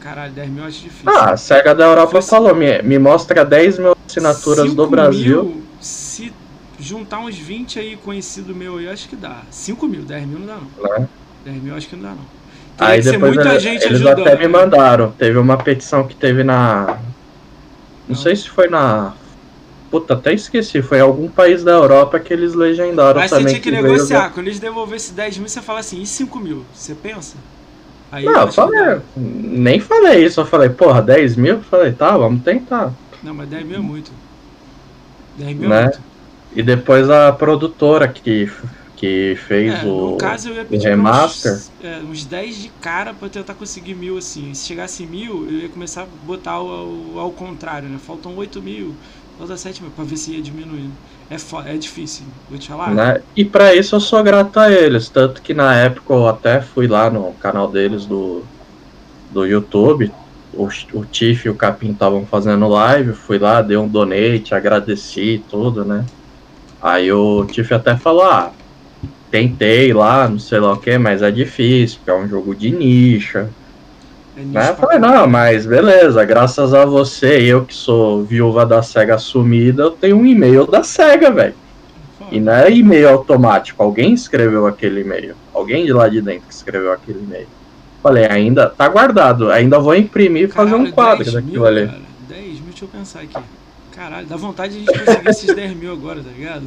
Caralho, 0.00 0.32
10 0.32 0.50
mil 0.50 0.64
eu 0.64 0.68
acho 0.68 0.80
difícil. 0.80 1.08
Ah, 1.08 1.30
a 1.30 1.36
SEGA 1.36 1.76
da 1.76 1.84
Europa 1.84 2.10
Fosse- 2.10 2.30
falou, 2.30 2.56
me, 2.56 2.82
me 2.82 2.98
mostra 2.98 3.44
10 3.44 3.78
mil 3.78 3.94
assinaturas 4.04 4.64
5 4.64 4.74
do 4.74 4.88
Brasil. 4.88 5.44
Mil, 5.44 5.62
se 5.80 6.32
juntar 6.80 7.20
uns 7.20 7.36
20 7.38 7.78
aí 7.78 7.96
conhecido 7.96 8.52
meu 8.52 8.78
aí, 8.78 8.86
eu 8.86 8.92
acho 8.92 9.08
que 9.08 9.14
dá. 9.14 9.42
5 9.48 9.86
mil, 9.86 10.02
10 10.02 10.26
mil 10.26 10.40
não 10.40 10.46
dá 10.48 10.56
não. 10.56 10.98
Né? 10.98 11.08
10 11.44 11.62
mil 11.62 11.72
eu 11.72 11.76
acho 11.78 11.86
que 11.88 11.94
não 11.94 12.02
dá 12.02 12.08
não. 12.08 12.40
Teria 12.76 12.94
Aí 12.94 13.00
depois 13.00 13.34
muita 13.36 13.50
ele- 13.50 13.60
gente 13.60 13.84
eles 13.84 14.00
ajudando. 14.04 14.26
até 14.26 14.34
me 14.34 14.42
né? 14.42 14.48
mandaram. 14.48 15.12
Teve 15.12 15.38
uma 15.38 15.56
petição 15.56 16.02
que 16.08 16.16
teve 16.16 16.42
na. 16.42 16.86
Não, 16.86 16.96
Não. 18.08 18.16
sei 18.16 18.34
se 18.34 18.48
foi 18.48 18.66
na. 18.68 19.12
Puta, 19.90 20.14
até 20.14 20.32
esqueci. 20.32 20.82
Foi 20.82 20.98
em 20.98 21.00
algum 21.02 21.30
país 21.30 21.64
da 21.64 21.72
Europa 21.72 22.20
que 22.20 22.32
eles 22.32 22.54
legendaram 22.54 23.20
Mas 23.20 23.30
você 23.32 23.36
também. 23.36 23.44
tinha 23.44 23.60
que 23.60 23.70
veio 23.70 23.82
negociar. 23.82 24.08
da- 24.08 24.30
Quando 24.30 24.46
eles 24.46 24.60
devolvessem 24.60 25.14
10 25.14 25.36
mil, 25.38 25.48
você 25.48 25.60
fala 25.62 25.80
assim, 25.80 26.00
e 26.00 26.06
5 26.06 26.38
mil? 26.40 26.66
Você 26.72 26.94
pensa? 26.94 27.44
Aí 28.10 28.24
Não, 28.24 28.42
eu 28.42 28.48
que 28.48 28.52
falei. 28.52 29.02
Nem 29.16 29.80
falei 29.80 30.24
isso. 30.24 30.40
Eu 30.40 30.46
falei, 30.46 30.70
porra, 30.70 31.02
10 31.02 31.36
mil? 31.36 31.56
Eu 31.56 31.62
falei, 31.62 31.92
tá, 31.92 32.16
vamos 32.16 32.42
tentar. 32.42 32.96
Não, 33.22 33.34
mas 33.34 33.48
10 33.48 33.64
mil 33.66 33.76
é 33.76 33.80
muito. 33.80 34.18
10 35.34 35.54
mil 35.56 35.68
é 35.68 35.70
Né? 35.70 35.84
muito. 35.84 36.04
E 36.52 36.62
depois 36.62 37.08
a 37.10 37.32
produtora 37.32 38.12
que, 38.12 38.46
que 38.96 39.34
fez 39.36 39.74
É, 39.74 39.84
o. 39.84 39.90
no 39.92 40.16
caso 40.16 40.48
eu 40.48 40.54
ia 40.54 40.64
pedir 40.64 40.88
remaster? 40.88 41.52
Uns, 41.52 41.74
é, 41.78 41.98
uns 42.02 42.24
10 42.24 42.56
de 42.56 42.70
cara 42.70 43.12
pra 43.14 43.28
tentar 43.28 43.54
conseguir 43.54 43.94
mil 43.94 44.16
assim. 44.16 44.54
Se 44.54 44.66
chegasse 44.66 45.06
mil, 45.06 45.46
eu 45.48 45.58
ia 45.60 45.68
começar 45.68 46.02
a 46.02 46.06
botar 46.06 46.52
ao, 46.52 46.68
ao, 46.68 47.18
ao 47.18 47.32
contrário, 47.34 47.88
né? 47.88 47.98
Faltam 47.98 48.34
8 48.36 48.62
mil, 48.62 48.98
falta 49.40 49.56
7 49.56 49.82
mil, 49.82 49.90
pra 49.92 50.04
ver 50.04 50.16
se 50.16 50.32
ia 50.32 50.42
diminuindo. 50.42 50.92
É, 51.30 51.36
é 51.72 51.76
difícil, 51.76 52.24
vou 52.48 52.58
te 52.58 52.68
falar. 52.68 52.90
né? 52.90 53.22
E 53.34 53.44
pra 53.44 53.74
isso 53.74 53.96
eu 53.96 54.00
sou 54.00 54.22
grato 54.22 54.60
a 54.60 54.70
eles. 54.70 55.08
Tanto 55.08 55.40
que 55.40 55.54
na 55.54 55.74
época 55.74 56.12
eu 56.12 56.28
até 56.28 56.60
fui 56.60 56.86
lá 56.86 57.08
no 57.08 57.32
canal 57.34 57.66
deles 57.68 58.04
do, 58.04 58.42
do 59.30 59.46
YouTube. 59.46 60.12
O, 60.52 60.68
o 60.92 61.04
Tiff 61.06 61.46
e 61.46 61.50
o 61.50 61.54
Capim 61.54 61.92
estavam 61.92 62.26
fazendo 62.26 62.68
live. 62.68 63.14
Fui 63.14 63.38
lá, 63.38 63.62
dei 63.62 63.76
um 63.76 63.88
donate, 63.88 64.54
agradeci 64.54 65.42
tudo, 65.48 65.84
né? 65.84 66.04
Aí 66.82 67.10
o 67.10 67.46
Tiff 67.46 67.72
até 67.72 67.96
falou: 67.96 68.24
Ah, 68.24 68.52
tentei 69.30 69.94
lá, 69.94 70.28
não 70.28 70.38
sei 70.38 70.60
lá 70.60 70.72
o 70.72 70.76
que, 70.76 70.98
mas 70.98 71.22
é 71.22 71.30
difícil, 71.30 71.98
porque 71.98 72.10
é 72.10 72.14
um 72.14 72.28
jogo 72.28 72.54
de 72.54 72.70
nicho 72.70 73.48
Né? 74.44 74.70
Eu 74.70 74.74
falei, 74.76 74.98
não, 74.98 75.26
mas 75.26 75.66
beleza, 75.66 76.24
graças 76.24 76.72
a 76.74 76.84
você, 76.84 77.40
eu 77.42 77.64
que 77.64 77.74
sou 77.74 78.24
viúva 78.24 78.64
da 78.64 78.82
SEGA 78.82 79.16
assumida, 79.16 79.82
eu 79.84 79.90
tenho 79.90 80.16
um 80.16 80.26
e-mail 80.26 80.66
da 80.66 80.82
SEGA, 80.82 81.30
velho. 81.30 81.54
E 82.30 82.38
não 82.38 82.52
é 82.52 82.70
e-mail 82.70 83.08
automático, 83.08 83.82
alguém 83.82 84.12
escreveu 84.12 84.66
aquele 84.66 85.00
e-mail. 85.00 85.34
Alguém 85.52 85.84
de 85.84 85.92
lá 85.92 86.08
de 86.08 86.20
dentro 86.20 86.46
que 86.48 86.54
escreveu 86.54 86.92
aquele 86.92 87.18
e-mail. 87.18 87.48
Falei, 88.02 88.26
ainda 88.26 88.68
tá 88.68 88.88
guardado, 88.88 89.50
ainda 89.50 89.78
vou 89.78 89.94
imprimir 89.94 90.44
e 90.44 90.48
fazer 90.48 90.74
um 90.74 90.90
quadro 90.90 91.24
10 91.24 91.34
daquilo 91.34 91.66
ali. 91.66 91.86
Cara, 91.86 92.00
10 92.28 92.44
mil, 92.44 92.62
deixa 92.70 92.84
eu 92.84 92.88
pensar 92.88 93.20
aqui. 93.20 93.36
Caralho, 93.94 94.26
dá 94.26 94.36
vontade 94.36 94.72
de 94.72 94.90
a 94.90 94.92
gente 94.92 95.04
conseguir 95.04 95.28
esses 95.28 95.54
10 95.54 95.76
mil 95.76 95.92
agora, 95.92 96.20
tá 96.22 96.30
ligado? 96.34 96.62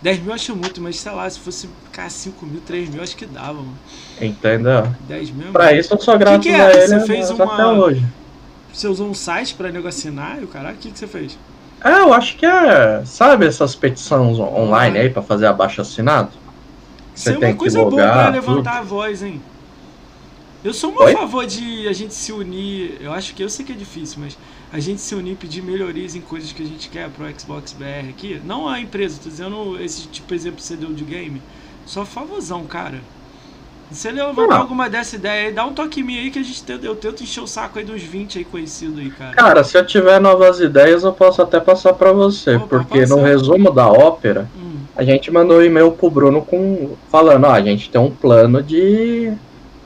10 0.00 0.18
mil 0.20 0.28
eu 0.28 0.34
acho 0.34 0.54
muito, 0.54 0.80
mas 0.80 0.98
sei 1.00 1.12
lá, 1.12 1.28
se 1.28 1.40
fosse 1.40 1.68
cara, 1.92 2.08
5 2.08 2.46
mil, 2.46 2.60
3 2.60 2.88
mil, 2.88 3.02
acho 3.02 3.16
que 3.16 3.26
dava, 3.26 3.54
mano. 3.54 3.78
Entendeu? 4.20 4.86
10 5.08 5.30
mil. 5.30 5.48
é 5.48 5.50
Pra 5.52 5.72
isso 5.72 5.92
eu 5.94 6.00
sou 6.00 6.16
grato 6.18 6.40
que 6.40 6.50
a 6.50 6.70
é? 6.70 6.76
ele 6.84 6.86
Você 7.00 7.06
fez 7.06 7.30
mas 7.30 7.40
uma- 7.40 7.52
até 7.54 7.66
hoje. 7.66 8.04
Você 8.72 8.86
usou 8.86 9.08
um 9.08 9.14
site 9.14 9.54
pra 9.54 9.72
nego 9.72 9.88
assinar 9.88 10.40
e 10.40 10.44
o 10.44 10.48
caralho, 10.48 10.76
o 10.76 10.78
que, 10.78 10.90
que 10.90 10.98
você 10.98 11.06
fez? 11.08 11.36
É, 11.84 11.90
eu 12.00 12.12
acho 12.12 12.36
que 12.36 12.46
é. 12.46 13.02
Sabe 13.04 13.46
essas 13.46 13.74
petições 13.74 14.38
on- 14.38 14.44
online 14.62 14.98
aí 14.98 15.10
pra 15.10 15.22
fazer 15.22 15.46
abaixo 15.46 15.80
assinado? 15.80 16.30
Isso 17.14 17.30
é 17.30 17.32
tem 17.32 17.44
uma 17.48 17.52
que 17.52 17.58
coisa 17.58 17.78
boa 17.84 17.90
pra 17.96 18.28
levantar 18.28 18.78
a 18.78 18.82
voz, 18.82 19.22
hein? 19.22 19.40
Eu 20.62 20.74
sou 20.74 20.92
muito 20.92 21.16
a 21.16 21.20
favor 21.20 21.46
de 21.46 21.88
a 21.88 21.92
gente 21.92 22.14
se 22.14 22.32
unir. 22.32 22.98
Eu 23.00 23.12
acho 23.12 23.34
que 23.34 23.42
eu 23.42 23.48
sei 23.48 23.64
que 23.64 23.72
é 23.72 23.76
difícil, 23.76 24.18
mas 24.20 24.36
a 24.72 24.78
gente 24.78 25.00
se 25.00 25.14
unir 25.14 25.32
e 25.32 25.36
pedir 25.36 25.62
melhorias 25.62 26.14
em 26.14 26.20
coisas 26.20 26.52
que 26.52 26.62
a 26.62 26.66
gente 26.66 26.88
quer 26.88 27.08
pro 27.10 27.26
Xbox 27.38 27.72
BR 27.72 28.10
aqui. 28.10 28.40
Não 28.44 28.68
a 28.68 28.80
empresa, 28.80 29.20
tô 29.22 29.28
dizendo 29.28 29.82
esse 29.82 30.06
tipo 30.08 30.28
de 30.28 30.34
exemplo 30.34 30.56
que 30.58 30.62
você 30.62 30.76
deu 30.76 30.92
de 30.92 31.04
game. 31.04 31.40
Só 31.86 32.04
favorzão, 32.04 32.64
cara. 32.64 33.00
Se 33.90 34.08
ele 34.08 34.22
levantar 34.22 34.56
ah. 34.56 34.58
alguma 34.58 34.90
dessa 34.90 35.16
ideia 35.16 35.48
aí, 35.48 35.52
dá 35.52 35.64
um 35.64 35.72
toque 35.72 36.00
em 36.00 36.02
mim 36.02 36.18
aí 36.18 36.30
que 36.30 36.38
a 36.38 36.42
gente 36.42 36.62
tenta, 36.62 36.84
eu 36.84 36.94
tento 36.94 37.22
encher 37.22 37.40
o 37.40 37.46
saco 37.46 37.78
aí 37.78 37.84
dos 37.86 38.02
20 38.02 38.36
aí 38.36 38.44
conhecidos 38.44 38.98
aí, 38.98 39.10
cara. 39.10 39.34
Cara, 39.34 39.64
se 39.64 39.78
eu 39.78 39.86
tiver 39.86 40.20
novas 40.20 40.60
ideias, 40.60 41.04
eu 41.04 41.12
posso 41.12 41.40
até 41.40 41.58
passar 41.58 41.94
para 41.94 42.12
você, 42.12 42.56
Opa, 42.56 42.66
porque 42.66 43.06
no 43.06 43.22
resumo 43.22 43.70
da 43.70 43.88
ópera, 43.88 44.46
hum. 44.54 44.76
a 44.94 45.02
gente 45.02 45.30
mandou 45.30 45.58
um 45.58 45.62
e-mail 45.62 45.90
pro 45.92 46.10
Bruno 46.10 46.42
com 46.42 46.96
falando, 47.10 47.44
ó, 47.46 47.52
a 47.52 47.62
gente 47.62 47.88
tem 47.88 47.98
um 47.98 48.10
plano 48.10 48.62
de 48.62 49.32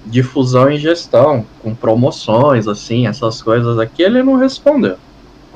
difusão 0.05 0.71
e 0.71 0.79
gestão, 0.79 1.47
com 1.59 1.75
promoções, 1.75 2.67
assim, 2.67 3.07
essas 3.07 3.41
coisas 3.43 3.79
aqui, 3.79 4.03
ele 4.03 4.23
não 4.23 4.37
respondeu. 4.37 4.97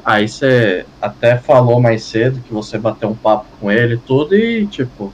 Aí 0.04 0.28
você 0.28 0.86
até 1.00 1.36
falou 1.36 1.80
mais 1.80 2.04
cedo 2.04 2.40
que 2.40 2.52
você 2.52 2.78
bateu 2.78 3.08
um 3.08 3.16
papo 3.16 3.46
com 3.58 3.70
ele 3.70 3.94
e 3.94 3.98
tudo, 3.98 4.34
e 4.36 4.66
tipo, 4.66 5.12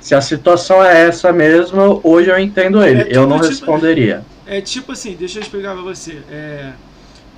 se 0.00 0.14
a 0.14 0.20
situação 0.20 0.82
é 0.82 1.06
essa 1.08 1.32
mesmo, 1.32 2.00
hoje 2.02 2.30
eu 2.30 2.38
entendo 2.38 2.82
ele. 2.82 3.00
É, 3.00 3.04
tipo, 3.04 3.16
eu 3.16 3.26
não 3.26 3.36
tipo, 3.36 3.48
responderia. 3.48 4.24
É 4.46 4.60
tipo 4.60 4.92
assim, 4.92 5.14
deixa 5.14 5.38
eu 5.38 5.42
explicar 5.42 5.74
pra 5.74 5.82
você. 5.82 6.18
É, 6.30 6.72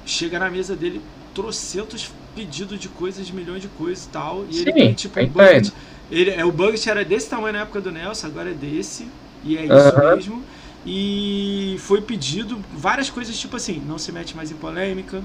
chega 0.07 0.39
na 0.39 0.51
mesa 0.51 0.75
dele 0.75 1.01
trocentos 1.35 2.11
pedidos 2.35 2.79
de 2.79 2.89
coisas, 2.89 3.31
milhões 3.31 3.63
de 3.63 3.69
coisas 3.69 4.05
e 4.05 4.09
tal. 4.09 4.45
E 4.49 4.55
Sim, 4.55 4.61
ele 4.63 4.73
tem 4.73 4.93
tipo 4.95 5.21
um. 5.21 5.25
Ele, 6.11 6.31
é, 6.31 6.45
o 6.45 6.53
budget 6.53 6.89
era 6.91 7.05
desse 7.05 7.29
tamanho 7.29 7.55
na 7.55 7.61
época 7.61 7.81
do 7.81 7.91
Nelson, 7.91 8.27
agora 8.27 8.51
é 8.51 8.55
desse. 8.55 9.07
E 9.45 9.57
é 9.57 9.65
isso 9.65 9.99
mesmo. 10.17 10.43
E 10.85 11.77
foi 11.81 12.01
pedido 12.01 12.59
várias 12.75 13.09
coisas, 13.09 13.39
tipo 13.39 13.57
assim, 13.57 13.81
não 13.87 13.99
se 13.99 14.11
mete 14.11 14.35
mais 14.37 14.51
em 14.51 14.57
polêmica, 14.57 15.23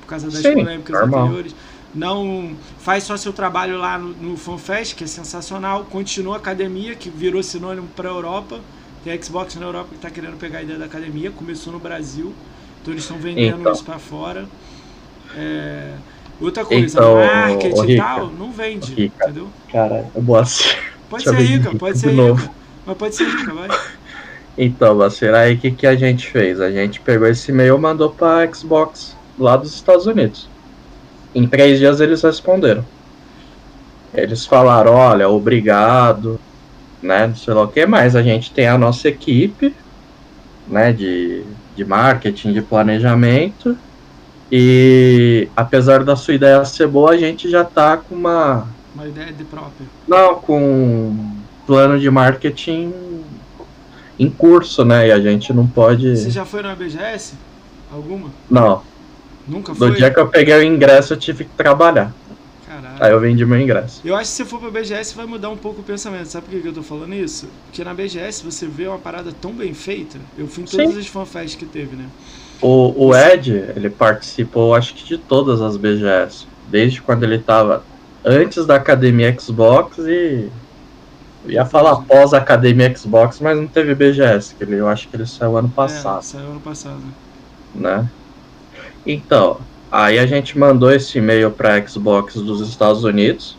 por 0.00 0.06
causa 0.06 0.30
das 0.30 0.40
Sim, 0.40 0.54
polêmicas 0.54 1.00
normal. 1.00 1.24
anteriores 1.24 1.54
não 1.94 2.56
faz 2.78 3.04
só 3.04 3.16
seu 3.16 3.32
trabalho 3.32 3.76
lá 3.76 3.98
no, 3.98 4.10
no 4.14 4.36
FanFest, 4.36 4.94
que 4.94 5.04
é 5.04 5.06
sensacional, 5.06 5.84
continua 5.84 6.34
a 6.34 6.38
academia, 6.38 6.94
que 6.94 7.10
virou 7.10 7.42
sinônimo 7.42 7.88
para 7.96 8.08
a 8.08 8.12
Europa. 8.12 8.60
Tem 9.02 9.12
a 9.12 9.22
Xbox 9.22 9.56
na 9.56 9.66
Europa 9.66 9.88
que 9.90 9.96
está 9.96 10.10
querendo 10.10 10.36
pegar 10.36 10.58
a 10.58 10.62
ideia 10.62 10.78
da 10.78 10.84
academia, 10.84 11.30
começou 11.30 11.72
no 11.72 11.78
Brasil, 11.78 12.34
então 12.80 12.92
eles 12.92 13.02
estão 13.02 13.16
vendendo 13.18 13.60
então. 13.60 13.72
isso 13.72 13.84
para 13.84 13.98
fora. 13.98 14.46
É... 15.36 15.94
Outra 16.40 16.64
coisa, 16.64 16.98
então, 16.98 17.16
marketing 17.16 17.90
e 17.90 17.96
tal, 17.96 18.30
não 18.30 18.50
vende, 18.50 18.94
rica. 18.94 19.24
entendeu? 19.24 19.48
Cara, 19.70 20.06
é 20.14 20.20
boa 20.20 20.42
Pode 21.08 21.24
ser 21.24 21.34
rica, 21.34 21.74
pode 21.76 21.98
ser 21.98 22.10
rica. 22.12 22.50
Mas 22.86 22.96
pode 22.96 23.14
ser 23.14 23.24
rica, 23.24 23.52
vai. 23.52 23.68
Então, 24.56 24.96
Bacera, 24.96 25.40
aí 25.40 25.54
o 25.54 25.58
que, 25.58 25.70
que 25.70 25.86
a 25.86 25.96
gente 25.96 26.28
fez? 26.28 26.60
A 26.60 26.70
gente 26.70 27.00
pegou 27.00 27.26
esse 27.26 27.50
e-mail 27.50 27.76
e 27.76 27.80
mandou 27.80 28.10
para 28.10 28.52
Xbox 28.52 29.16
lá 29.38 29.56
dos 29.56 29.74
Estados 29.74 30.06
Unidos. 30.06 30.48
Em 31.34 31.46
três 31.46 31.78
dias 31.78 32.00
eles 32.00 32.22
responderam. 32.22 32.84
Eles 34.12 34.44
falaram, 34.44 34.92
olha, 34.92 35.28
obrigado, 35.28 36.40
né? 37.00 37.28
Não 37.28 37.36
sei 37.36 37.54
lá 37.54 37.62
o 37.62 37.68
que, 37.68 37.86
mas 37.86 38.16
a 38.16 38.22
gente 38.22 38.50
tem 38.50 38.66
a 38.66 38.76
nossa 38.76 39.08
equipe, 39.08 39.74
né? 40.66 40.92
De, 40.92 41.44
de 41.76 41.84
marketing, 41.84 42.52
de 42.52 42.60
planejamento. 42.60 43.76
E 44.50 45.48
apesar 45.56 46.02
da 46.02 46.16
sua 46.16 46.34
ideia 46.34 46.64
ser 46.64 46.88
boa, 46.88 47.12
a 47.12 47.16
gente 47.16 47.48
já 47.48 47.64
tá 47.64 47.96
com 47.96 48.16
uma. 48.16 48.66
Uma 48.92 49.06
ideia 49.06 49.32
de 49.32 49.44
própria. 49.44 49.86
Não, 50.08 50.34
com 50.34 50.60
um 50.60 51.36
plano 51.64 52.00
de 52.00 52.10
marketing 52.10 52.92
em 54.20 54.28
curso, 54.28 54.84
né? 54.84 55.08
E 55.08 55.12
a 55.12 55.18
gente 55.18 55.50
não 55.50 55.66
pode. 55.66 56.14
Você 56.14 56.30
já 56.30 56.44
foi 56.44 56.62
na 56.62 56.74
BGS? 56.74 57.32
Alguma? 57.90 58.28
Não. 58.50 58.82
Nunca 59.48 59.74
foi? 59.74 59.88
No 59.88 59.96
dia 59.96 60.10
que 60.10 60.20
eu 60.20 60.28
peguei 60.28 60.54
o 60.56 60.62
ingresso, 60.62 61.14
eu 61.14 61.16
tive 61.16 61.44
que 61.44 61.50
trabalhar. 61.56 62.12
Caralho. 62.66 62.96
Aí 63.00 63.10
eu 63.10 63.18
vendi 63.18 63.46
meu 63.46 63.58
ingresso. 63.58 64.02
Eu 64.04 64.14
acho 64.14 64.30
que 64.30 64.36
se 64.36 64.44
você 64.44 64.44
for 64.44 64.60
pra 64.60 64.70
BGS 64.70 65.16
vai 65.16 65.24
mudar 65.24 65.48
um 65.48 65.56
pouco 65.56 65.80
o 65.80 65.82
pensamento. 65.82 66.26
Sabe 66.26 66.46
por 66.46 66.60
que 66.60 66.68
eu 66.68 66.72
tô 66.74 66.82
falando 66.82 67.14
isso? 67.14 67.48
Porque 67.64 67.82
na 67.82 67.94
BGS 67.94 68.44
você 68.44 68.66
vê 68.66 68.86
uma 68.86 68.98
parada 68.98 69.32
tão 69.40 69.52
bem 69.52 69.72
feita. 69.72 70.18
Eu 70.36 70.46
fui 70.46 70.64
em 70.64 70.66
todas 70.66 70.92
Sim. 70.92 71.00
as 71.00 71.06
fanfests 71.06 71.54
que 71.54 71.64
teve, 71.64 71.96
né? 71.96 72.04
O, 72.60 73.06
o 73.06 73.16
Ed, 73.16 73.50
ele 73.74 73.88
participou, 73.88 74.74
acho 74.74 74.94
que 74.94 75.04
de 75.04 75.16
todas 75.16 75.62
as 75.62 75.78
BGS. 75.78 76.46
Desde 76.68 77.00
quando 77.00 77.22
ele 77.22 77.38
tava 77.38 77.82
antes 78.22 78.66
da 78.66 78.74
Academia 78.74 79.34
Xbox 79.40 79.96
e. 80.00 80.50
Eu 81.44 81.50
ia 81.50 81.64
falar 81.64 81.96
pós 82.02 82.34
Academia 82.34 82.94
Xbox, 82.94 83.40
mas 83.40 83.56
não 83.56 83.66
teve 83.66 83.94
BGS, 83.94 84.54
que 84.54 84.64
ele, 84.64 84.76
eu 84.76 84.88
acho 84.88 85.08
que 85.08 85.16
ele 85.16 85.26
saiu 85.26 85.56
ano 85.56 85.70
é, 85.72 85.76
passado. 85.76 86.18
É, 86.18 86.22
saiu 86.22 86.46
ano 86.50 86.60
passado. 86.60 87.02
Né? 87.74 88.08
Então, 89.06 89.58
aí 89.90 90.18
a 90.18 90.26
gente 90.26 90.58
mandou 90.58 90.92
esse 90.92 91.18
e-mail 91.18 91.50
para 91.50 91.86
Xbox 91.86 92.34
dos 92.34 92.60
Estados 92.68 93.04
Unidos. 93.04 93.56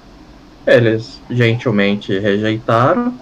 Eles 0.66 1.20
gentilmente 1.30 2.18
rejeitaram. 2.20 3.14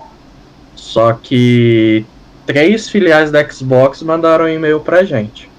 Só 0.76 1.14
que 1.14 2.06
três 2.46 2.90
filiais 2.90 3.32
da 3.32 3.48
Xbox 3.48 4.02
mandaram 4.02 4.46
um 4.46 4.50
e-mail 4.50 4.80
pra 4.80 5.04
gente. 5.04 5.50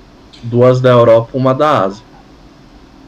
Duas 0.43 0.81
da 0.81 0.91
Europa, 0.91 1.31
uma 1.35 1.55
da 1.55 1.85
Ásia. 1.85 2.05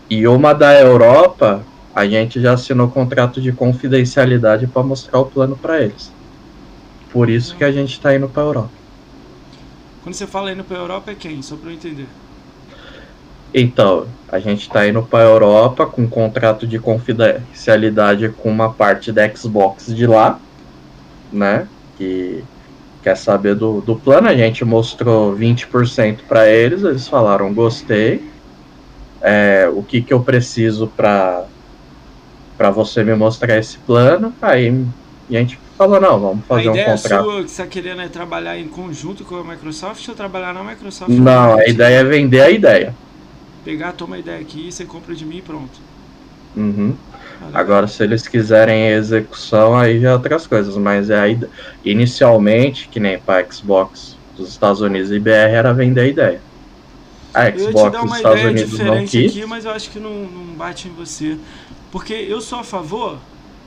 E 0.08 0.26
uma 0.26 0.52
da 0.52 0.78
Europa, 0.78 1.62
a 1.94 2.06
gente 2.06 2.40
já 2.40 2.54
assinou 2.54 2.88
contrato 2.88 3.40
de 3.40 3.52
confidencialidade 3.52 4.66
para 4.66 4.82
mostrar 4.82 5.20
o 5.20 5.26
plano 5.26 5.56
para 5.56 5.82
eles. 5.82 6.12
Por 7.12 7.28
isso 7.28 7.54
que 7.56 7.64
a 7.64 7.70
gente 7.70 8.00
tá 8.00 8.14
indo 8.14 8.28
pra 8.28 8.42
Europa. 8.42 8.70
Quando 10.02 10.14
você 10.14 10.26
fala 10.26 10.52
indo 10.52 10.64
pra 10.64 10.78
Europa 10.78 11.10
é 11.10 11.14
quem? 11.14 11.42
Só 11.42 11.54
pra 11.56 11.70
eu 11.70 11.74
entender. 11.74 12.06
Então, 13.54 14.06
a 14.30 14.38
gente 14.38 14.62
está 14.62 14.88
indo 14.88 15.02
para 15.02 15.24
a 15.24 15.28
Europa 15.28 15.86
com 15.86 16.02
um 16.02 16.08
contrato 16.08 16.66
de 16.66 16.78
confidencialidade 16.78 18.30
com 18.30 18.48
uma 18.48 18.72
parte 18.72 19.12
da 19.12 19.28
Xbox 19.28 19.94
de 19.94 20.06
lá, 20.06 20.40
né? 21.30 21.68
Que 21.98 22.42
quer 23.02 23.16
saber 23.16 23.54
do, 23.54 23.82
do 23.82 23.94
plano. 23.94 24.28
A 24.28 24.34
gente 24.34 24.64
mostrou 24.64 25.36
20% 25.36 26.20
para 26.26 26.48
eles, 26.48 26.82
eles 26.82 27.06
falaram 27.06 27.52
gostei. 27.52 28.24
É, 29.20 29.70
o 29.72 29.82
que, 29.82 30.00
que 30.00 30.14
eu 30.14 30.20
preciso 30.20 30.86
para 30.86 31.44
para 32.56 32.70
você 32.70 33.02
me 33.02 33.14
mostrar 33.14 33.58
esse 33.58 33.78
plano? 33.78 34.32
Aí 34.40 34.84
a 35.30 35.34
gente 35.34 35.58
falou, 35.76 36.00
não, 36.00 36.20
vamos 36.20 36.46
fazer 36.46 36.68
um 36.68 36.72
contrato. 36.72 36.88
A 36.88 36.94
ideia 36.94 36.98
sua 36.98 37.18
que 37.18 37.24
você 37.24 37.40
está 37.42 37.66
querendo 37.66 38.02
é 38.02 38.08
trabalhar 38.08 38.58
em 38.58 38.68
conjunto 38.68 39.24
com 39.24 39.36
a 39.36 39.44
Microsoft 39.44 40.06
ou 40.08 40.14
trabalhar 40.14 40.52
na 40.52 40.62
Microsoft? 40.62 41.10
Não, 41.10 41.54
a 41.58 41.66
ideia 41.66 41.98
é 41.98 42.04
vender 42.04 42.40
a 42.40 42.50
ideia 42.50 42.94
pegar, 43.64 43.92
toma 43.92 44.16
a 44.16 44.18
ideia 44.18 44.40
aqui, 44.40 44.70
você 44.70 44.84
compra 44.84 45.14
de 45.14 45.24
mim 45.24 45.38
e 45.38 45.42
pronto. 45.42 45.80
Uhum. 46.56 46.94
Agora, 47.52 47.88
se 47.88 48.02
eles 48.02 48.28
quiserem 48.28 48.88
execução, 48.88 49.76
aí 49.76 50.00
já 50.00 50.10
é 50.10 50.12
outras 50.12 50.46
coisas, 50.46 50.76
mas 50.76 51.10
é 51.10 51.18
aí, 51.18 51.38
inicialmente, 51.84 52.88
que 52.88 53.00
nem 53.00 53.18
para 53.18 53.44
Xbox 53.50 54.16
dos 54.36 54.48
Estados 54.48 54.80
Unidos 54.80 55.10
e 55.10 55.18
BR 55.18 55.30
era 55.30 55.72
vender 55.72 56.00
a 56.00 56.06
ideia. 56.06 56.40
A 57.34 57.50
Xbox 57.50 57.98
dos 57.98 58.16
Estados 58.16 58.44
Unidos 58.44 58.78
não 58.78 59.06
quis. 59.06 59.32
Aqui, 59.32 59.46
mas 59.46 59.64
eu 59.64 59.70
acho 59.70 59.90
que 59.90 59.98
não, 59.98 60.10
não 60.10 60.54
bate 60.54 60.88
em 60.88 60.92
você. 60.92 61.36
Porque 61.92 62.14
eu 62.14 62.40
sou 62.40 62.58
a 62.58 62.64
favor, 62.64 63.18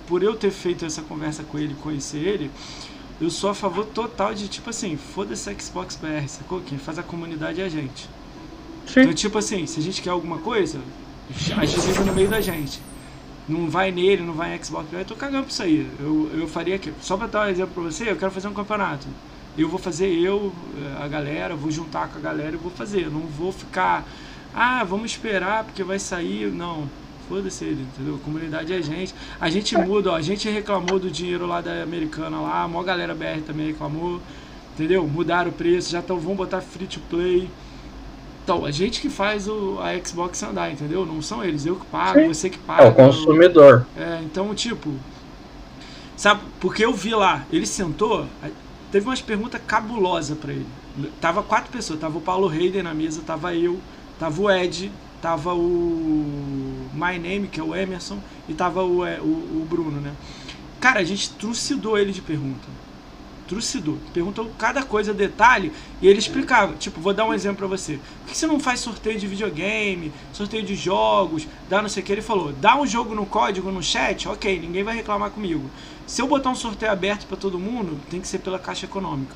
por 0.08 0.24
eu 0.24 0.36
ter 0.36 0.50
feito 0.50 0.84
essa 0.84 1.04
conversa 1.04 1.44
com 1.44 1.60
ele, 1.60 1.76
conhecer 1.76 2.18
ele, 2.18 2.52
eu 3.22 3.30
sou 3.30 3.52
a 3.52 3.54
favor 3.54 3.86
total 3.86 4.34
de, 4.34 4.48
tipo 4.48 4.70
assim, 4.70 4.98
foda-se 4.98 5.56
Xbox 5.62 5.96
BR, 5.96 6.28
sacou? 6.28 6.60
Quem 6.60 6.80
faz 6.80 6.98
a 6.98 7.04
comunidade 7.04 7.62
é 7.62 7.66
a 7.66 7.70
gente. 7.70 8.10
Sim. 8.88 9.02
Então, 9.02 9.14
tipo 9.14 9.38
assim, 9.38 9.68
se 9.68 9.80
a 9.80 9.84
gente 9.84 10.02
quer 10.02 10.10
alguma 10.10 10.40
coisa, 10.40 10.82
a 11.56 11.66
gente 11.66 11.80
vive 11.82 12.04
no 12.04 12.14
meio 12.14 12.28
da 12.28 12.42
gente. 12.42 12.82
Não 13.48 13.70
vai 13.70 13.92
nele, 13.92 14.24
não 14.24 14.34
vai 14.34 14.56
em 14.56 14.64
Xbox, 14.64 14.92
eu 14.92 15.06
tô 15.06 15.16
cagando 15.16 15.44
pra 15.44 15.52
isso 15.52 15.62
aí. 15.62 15.88
Eu, 16.00 16.32
eu 16.34 16.48
faria 16.48 16.76
aqui. 16.76 16.92
Só 17.02 17.16
pra 17.16 17.28
dar 17.28 17.46
um 17.46 17.50
exemplo 17.50 17.76
pra 17.76 17.84
você, 17.84 18.10
eu 18.10 18.16
quero 18.16 18.32
fazer 18.32 18.48
um 18.48 18.56
campeonato. 18.56 19.08
Eu 19.56 19.70
vou 19.70 19.80
fazer 19.80 20.08
eu, 20.08 20.52
eh, 20.76 21.04
a 21.04 21.08
galera, 21.08 21.56
vou 21.56 21.70
juntar 21.70 22.10
com 22.10 22.18
a 22.18 22.22
galera 22.22 22.56
e 22.56 22.58
vou 22.58 22.72
fazer. 22.72 23.04
Eu 23.06 23.12
não 23.12 23.22
vou 23.22 23.52
ficar, 23.52 24.04
ah, 24.52 24.84
vamos 24.84 25.12
esperar 25.12 25.64
porque 25.64 25.84
vai 25.84 26.00
sair. 26.00 26.52
Não, 26.52 26.90
foda-se 27.28 27.66
ele, 27.66 27.82
entendeu? 27.82 28.20
Comunidade 28.24 28.74
é 28.74 28.78
a 28.78 28.82
gente. 28.82 29.14
A 29.40 29.50
gente 29.50 29.78
muda, 29.78 30.12
ó, 30.12 30.16
a 30.16 30.22
gente 30.22 30.50
reclamou 30.50 31.00
do 31.00 31.10
dinheiro 31.10 31.46
lá 31.46 31.62
da 31.62 31.84
americana 31.84 32.40
lá, 32.40 32.64
a 32.64 32.68
maior 32.68 32.84
galera 32.84 33.14
BR 33.14 33.42
também 33.46 33.68
reclamou, 33.68 34.22
entendeu? 34.74 35.06
Mudaram 35.08 35.50
o 35.50 35.54
preço, 35.54 35.92
já 35.92 36.02
tão, 36.02 36.20
vão 36.20 36.36
botar 36.36 36.62
free 36.62 36.88
to 36.88 37.00
play. 37.10 37.50
Então, 38.44 38.64
a 38.64 38.70
gente 38.70 39.02
que 39.02 39.10
faz 39.10 39.48
o, 39.48 39.80
a 39.80 39.98
Xbox 40.06 40.44
andar, 40.44 40.72
entendeu? 40.72 41.06
Não 41.06 41.22
são 41.22 41.44
eles, 41.44 41.66
eu 41.66 41.78
que 41.78 41.86
pago, 41.88 42.20
Sim. 42.20 42.28
você 42.28 42.50
que 42.50 42.60
paga. 42.60 42.84
É 42.84 42.90
o 42.90 42.94
consumidor. 42.94 43.88
É, 43.98 44.20
então, 44.24 44.54
tipo. 44.54 44.94
Sabe, 46.16 46.42
porque 46.60 46.86
eu 46.86 46.94
vi 46.94 47.10
lá, 47.10 47.46
ele 47.52 47.66
sentou, 47.66 48.26
teve 48.92 49.06
umas 49.06 49.22
perguntas 49.22 49.60
cabulosas 49.68 50.38
para 50.38 50.54
ele. 50.54 50.66
Tava 51.20 51.44
quatro 51.44 51.70
pessoas, 51.72 52.00
tava 52.00 52.18
o 52.18 52.22
Paulo 52.22 52.48
Hayden 52.48 52.84
na 52.84 52.94
mesa, 52.94 53.22
tava 53.26 53.54
eu, 53.54 53.80
tava 54.18 54.42
o 54.42 54.50
Ed, 54.50 54.92
tava 55.22 55.54
o 55.54 56.90
My 56.94 57.18
Name, 57.20 57.48
que 57.48 57.60
é 57.60 57.64
o 57.64 57.76
Emerson, 57.76 58.20
e 58.48 58.54
tava 58.54 58.84
o, 58.84 59.06
é, 59.06 59.20
o, 59.20 59.24
o 59.24 59.68
Bruno, 59.70 60.00
né? 60.00 60.14
Cara, 60.80 61.00
a 61.00 61.04
gente 61.04 61.32
trucidou 61.32 61.98
ele 61.98 62.12
de 62.12 62.22
pergunta. 62.22 62.68
trucidou. 63.48 63.98
Perguntou 64.14 64.52
cada 64.58 64.84
coisa, 64.84 65.14
detalhe, 65.14 65.72
e 66.02 66.08
ele 66.08 66.20
explicava. 66.20 66.76
Tipo, 66.76 67.00
vou 67.02 67.14
dar 67.14 67.26
um 67.26 67.34
exemplo 67.34 67.58
pra 67.58 67.68
você. 67.68 68.00
Por 68.24 68.32
que 68.32 68.38
você 68.38 68.48
não 68.48 68.60
faz 68.60 68.80
sorteio 68.80 69.20
de 69.20 69.28
videogame, 69.28 70.12
sorteio 70.34 70.64
de 70.64 70.76
jogos, 70.76 71.48
dá 71.70 71.82
não 71.82 71.90
sei 71.90 72.04
o 72.04 72.06
que? 72.06 72.12
Ele 72.12 72.22
falou, 72.22 72.52
dá 72.54 72.80
um 72.80 72.86
jogo 72.86 73.16
no 73.16 73.26
código, 73.26 73.72
no 73.72 73.82
chat, 73.84 74.28
ok, 74.28 74.60
ninguém 74.60 74.84
vai 74.84 74.96
reclamar 74.96 75.32
comigo. 75.32 75.70
Se 76.06 76.22
eu 76.22 76.28
botar 76.28 76.50
um 76.50 76.56
sorteio 76.56 76.92
aberto 76.92 77.26
para 77.26 77.38
todo 77.38 77.60
mundo, 77.60 78.00
tem 78.10 78.22
que 78.22 78.28
ser 78.28 78.40
pela 78.40 78.60
Caixa 78.60 78.86
Econômica. 78.86 79.36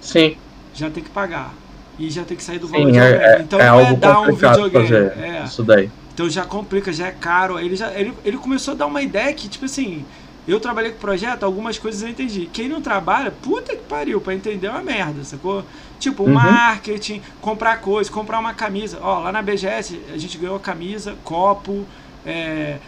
Sim. 0.00 0.36
Já 0.72 0.90
tem 0.90 1.02
que 1.02 1.10
pagar. 1.10 1.54
E 1.98 2.10
já 2.10 2.24
tem 2.24 2.36
que 2.36 2.42
sair 2.42 2.58
do 2.58 2.68
valor 2.68 2.90
Sim, 2.92 2.98
é, 2.98 3.10
é, 3.36 3.40
Então 3.40 3.58
é 3.60 3.66
não 3.66 3.80
é 3.80 3.84
algo 3.86 4.00
dar 4.00 4.20
um 4.20 4.34
videogame. 4.34 4.70
fazer 4.88 5.18
É. 5.18 5.44
isso 5.44 5.62
daí. 5.64 5.90
Então 6.12 6.28
já 6.28 6.44
complica, 6.44 6.92
já 6.92 7.06
é 7.08 7.12
caro. 7.12 7.58
Ele, 7.58 7.76
já, 7.76 7.92
ele, 7.92 8.14
ele 8.24 8.36
começou 8.38 8.72
a 8.74 8.76
dar 8.76 8.86
uma 8.86 9.02
ideia 9.02 9.32
que, 9.34 9.48
tipo 9.48 9.64
assim, 9.66 10.04
eu 10.46 10.58
trabalhei 10.60 10.92
com 10.92 10.98
projeto, 10.98 11.42
algumas 11.44 11.78
coisas 11.78 12.02
eu 12.02 12.08
entendi. 12.08 12.46
Quem 12.52 12.68
não 12.68 12.80
trabalha, 12.80 13.30
puta 13.30 13.74
que 13.76 13.82
pariu, 13.82 14.20
pra 14.20 14.34
entender 14.34 14.66
é 14.66 14.70
uma 14.70 14.82
merda, 14.82 15.24
sacou? 15.24 15.64
Tipo, 15.98 16.24
Uhum. 16.24 16.32
marketing, 16.34 17.20
comprar 17.40 17.78
coisa, 17.78 18.10
comprar 18.10 18.38
uma 18.38 18.54
camisa. 18.54 18.98
Ó, 19.02 19.20
lá 19.20 19.32
na 19.32 19.42
BGS 19.42 20.00
a 20.12 20.16
gente 20.18 20.38
ganhou 20.38 20.58
camisa, 20.60 21.16
copo, 21.24 21.86
é, 22.24 22.78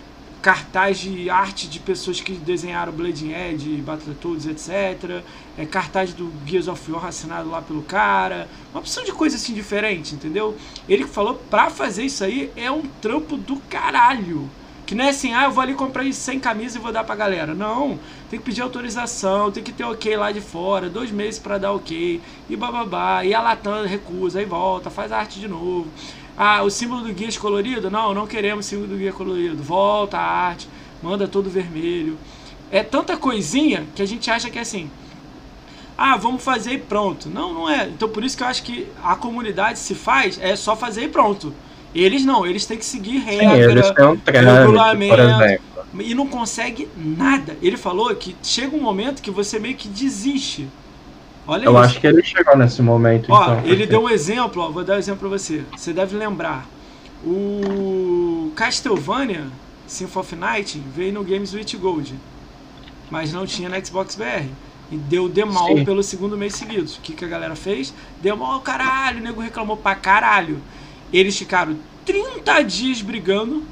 cartaz 0.41 0.99
de 0.99 1.29
arte 1.29 1.69
de 1.69 1.81
pessoas 1.81 2.21
que 2.21 2.33
desenharam 2.33 2.93
Bleeding 2.93 3.33
Edge, 3.33 3.77
Battletoads, 3.83 4.47
etc. 4.47 5.23
É, 5.57 5.67
cartaz 5.67 6.13
do 6.13 6.33
Gears 6.47 6.69
of 6.69 6.91
War 6.91 7.07
assinado 7.07 7.51
lá 7.51 7.61
pelo 7.61 7.83
cara. 7.83 8.49
Uma 8.73 8.81
opção 8.81 9.05
de 9.05 9.13
coisa 9.13 9.37
assim 9.37 9.53
diferente, 9.53 10.15
entendeu? 10.15 10.57
Ele 10.89 11.07
falou, 11.07 11.35
pra 11.51 11.71
fazer 11.71 12.05
isso 12.05 12.23
aí 12.23 12.53
é 12.57 12.71
um 12.71 12.83
trampo 13.01 13.37
do 13.37 13.57
caralho. 13.69 14.49
Que 14.89 14.95
não 14.95 15.05
é 15.05 15.11
assim, 15.11 15.35
ah, 15.35 15.45
eu 15.45 15.51
vou 15.51 15.63
ali 15.63 15.75
comprar 15.75 16.03
isso 16.03 16.21
sem 16.21 16.41
camisa 16.41 16.79
e 16.79 16.81
vou 16.81 16.91
dar 16.91 17.05
pra 17.05 17.15
galera. 17.15 17.55
Não, 17.55 18.01
tem 18.31 18.39
que 18.39 18.45
pedir 18.47 18.63
autorização, 18.63 19.53
tem 19.53 19.63
que 19.63 19.71
ter 19.71 19.85
ok 19.85 20.17
lá 20.17 20.33
de 20.33 20.41
fora, 20.41 20.89
dois 20.89 21.11
meses 21.11 21.39
pra 21.39 21.59
dar 21.59 21.73
ok, 21.73 22.23
e 22.49 22.57
bababá, 22.57 23.23
e 23.23 23.35
a 23.35 23.43
Latam 23.43 23.85
recusa, 23.85 24.39
aí 24.39 24.47
volta, 24.47 24.89
faz 24.89 25.13
a 25.13 25.19
arte 25.19 25.41
de 25.41 25.47
novo. 25.47 25.89
Ah, 26.41 26.63
o 26.63 26.71
símbolo 26.71 27.03
do 27.03 27.13
guia 27.13 27.29
é 27.29 27.33
colorido? 27.33 27.91
Não, 27.91 28.15
não 28.15 28.25
queremos 28.25 28.65
símbolo 28.65 28.87
do 28.87 28.97
guia 28.97 29.13
colorido. 29.13 29.61
Volta 29.61 30.19
a 30.19 30.23
arte, 30.23 30.69
manda 31.03 31.27
todo 31.27 31.51
vermelho. 31.51 32.17
É 32.71 32.85
tanta 32.85 33.17
coisinha 33.17 33.85
que 33.95 34.01
a 34.01 34.07
gente 34.07 34.31
acha 34.31 34.49
que 34.49 34.57
é 34.57 34.63
assim. 34.63 34.89
Ah, 35.97 36.17
vamos 36.17 36.45
fazer 36.45 36.75
e 36.75 36.79
pronto. 36.79 37.29
Não, 37.29 37.53
não 37.53 37.69
é. 37.69 37.89
Então 37.89 38.09
por 38.09 38.23
isso 38.23 38.37
que 38.37 38.45
eu 38.45 38.47
acho 38.47 38.63
que 38.63 38.87
a 39.03 39.17
comunidade 39.17 39.81
se 39.81 39.97
faz 39.97 40.39
é 40.41 40.55
só 40.55 40.77
fazer 40.77 41.03
e 41.03 41.09
pronto. 41.09 41.53
Eles 41.93 42.25
não, 42.25 42.47
eles 42.47 42.67
têm 42.67 42.79
que 42.79 42.85
seguir 42.85 43.21
Sim, 43.21 43.25
regra, 43.25 43.73
eles 43.73 43.91
têm 43.91 44.07
um 44.07 44.17
trâmite, 44.17 44.61
regulamento. 44.61 45.17
por 45.17 45.25
exemplo. 45.25 46.03
e 46.03 46.15
não 46.15 46.27
consegue 46.29 46.89
nada. 46.97 47.57
Ele 47.61 47.77
falou 47.77 48.15
que 48.15 48.37
chega 48.45 48.77
um 48.77 48.81
momento 48.81 49.21
que 49.21 49.31
você 49.31 49.59
meio 49.59 49.75
que 49.75 49.89
desiste. 49.89 50.69
Olha 51.49 51.65
Eu 51.65 51.73
isso. 51.73 51.81
acho 51.81 52.01
que 52.01 52.07
ele 52.07 52.23
chegou 52.23 52.57
nesse 52.57 52.83
momento. 52.83 53.33
Ó, 53.33 53.43
então, 53.43 53.59
ele 53.61 53.69
porque- 53.79 53.87
deu 53.87 54.03
um 54.03 54.09
exemplo, 54.11 54.63
ó, 54.63 54.71
vou 54.71 54.85
dar 54.85 54.95
um 54.95 54.99
exemplo 54.99 55.21
pra 55.29 55.39
você. 55.39 55.65
Você 55.77 55.93
deve 55.95 56.15
lembrar. 56.17 56.67
O 57.25 58.53
Castlevania 58.55 59.47
Symphony 59.87 60.21
of 60.21 60.37
Night 60.37 60.83
veio 60.95 61.13
no 61.13 61.25
Games 61.25 61.55
with 61.55 61.77
Gold, 61.81 62.15
mas 63.11 63.33
não 63.33 63.47
tinha 63.47 63.69
no 63.69 63.87
Xbox 63.87 64.15
BR. 64.15 64.45
E 64.91 64.97
deu 64.97 65.29
demal 65.29 65.69
Sim. 65.77 65.85
pelo 65.85 66.03
segundo 66.03 66.37
mês 66.37 66.55
seguido. 66.55 66.85
O 66.91 67.01
que, 67.03 67.13
que 67.13 67.25
a 67.25 67.29
galera 67.29 67.55
fez? 67.57 67.93
Demal, 68.23 68.61
caralho, 68.61 69.19
o 69.21 69.23
nego 69.23 69.41
reclamou 69.41 69.77
pra 69.77 69.95
caralho. 69.95 70.59
Eles 71.13 71.37
ficaram 71.37 71.77
30 72.07 72.63
dias 72.63 73.03
brigando. 73.03 73.63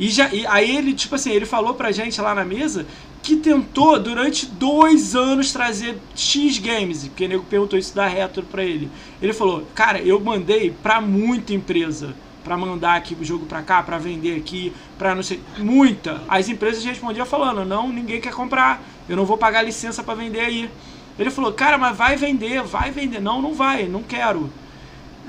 E, 0.00 0.08
já, 0.08 0.32
e 0.32 0.46
aí 0.46 0.76
ele, 0.76 0.94
tipo 0.94 1.14
assim, 1.14 1.30
ele 1.30 1.46
falou 1.46 1.74
pra 1.74 1.90
gente 1.92 2.20
lá 2.20 2.34
na 2.34 2.44
mesa 2.44 2.86
que 3.22 3.36
tentou 3.36 3.98
durante 3.98 4.46
dois 4.46 5.14
anos 5.14 5.52
trazer 5.52 5.98
X 6.14 6.58
games, 6.58 7.04
porque 7.08 7.26
o 7.26 7.28
nego 7.28 7.44
perguntou 7.44 7.78
isso 7.78 7.94
da 7.94 8.06
Retro 8.06 8.42
pra 8.42 8.64
ele. 8.64 8.88
Ele 9.20 9.32
falou, 9.32 9.64
cara, 9.74 9.98
eu 10.00 10.18
mandei 10.20 10.70
pra 10.82 11.00
muita 11.00 11.52
empresa 11.52 12.14
pra 12.44 12.56
mandar 12.56 12.94
aqui 12.94 13.14
o 13.20 13.24
jogo 13.24 13.44
pra 13.44 13.60
cá, 13.60 13.82
pra 13.82 13.98
vender 13.98 14.36
aqui, 14.36 14.72
pra 14.96 15.14
não 15.14 15.22
sei, 15.22 15.40
muita. 15.58 16.22
As 16.28 16.48
empresas 16.48 16.82
respondiam 16.84 17.26
falando, 17.26 17.64
não, 17.64 17.88
ninguém 17.92 18.20
quer 18.20 18.32
comprar, 18.32 18.82
eu 19.08 19.16
não 19.16 19.26
vou 19.26 19.36
pagar 19.36 19.62
licença 19.62 20.02
pra 20.02 20.14
vender 20.14 20.40
aí. 20.40 20.70
Ele 21.18 21.30
falou, 21.30 21.52
cara, 21.52 21.76
mas 21.76 21.96
vai 21.96 22.16
vender, 22.16 22.62
vai 22.62 22.90
vender. 22.90 23.20
Não, 23.20 23.42
não 23.42 23.52
vai, 23.52 23.86
não 23.86 24.02
quero. 24.02 24.48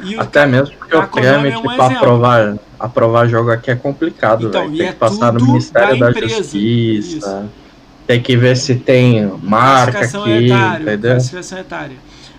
E 0.03 0.15
o 0.15 0.21
Até 0.21 0.45
mesmo 0.45 0.75
porque 0.77 0.95
o 0.95 1.07
trâmite 1.07 1.55
é 1.55 1.57
um 1.57 1.61
pra 1.63 1.73
exemplo. 1.73 1.97
aprovar, 1.97 2.57
aprovar 2.79 3.27
jogo 3.27 3.51
aqui 3.51 3.71
é 3.71 3.75
complicado, 3.75 4.47
Então, 4.47 4.71
Tem 4.71 4.87
é 4.87 4.91
que 4.93 4.97
passar 4.99 5.33
no 5.33 5.45
Ministério 5.45 5.99
da 5.99 6.11
da. 6.11 6.21
Justiça. 6.21 6.57
Isso. 6.57 7.49
Tem 8.09 8.19
que 8.19 8.35
ver 8.35 8.57
se 8.57 8.73
tem 8.73 9.23
marca 9.43 9.91
classificação 9.99 10.23
aqui, 10.23 10.45
etária, 10.45 10.81
entendeu? 10.81 11.11
classificação 11.11 11.59
etária. 11.59 11.95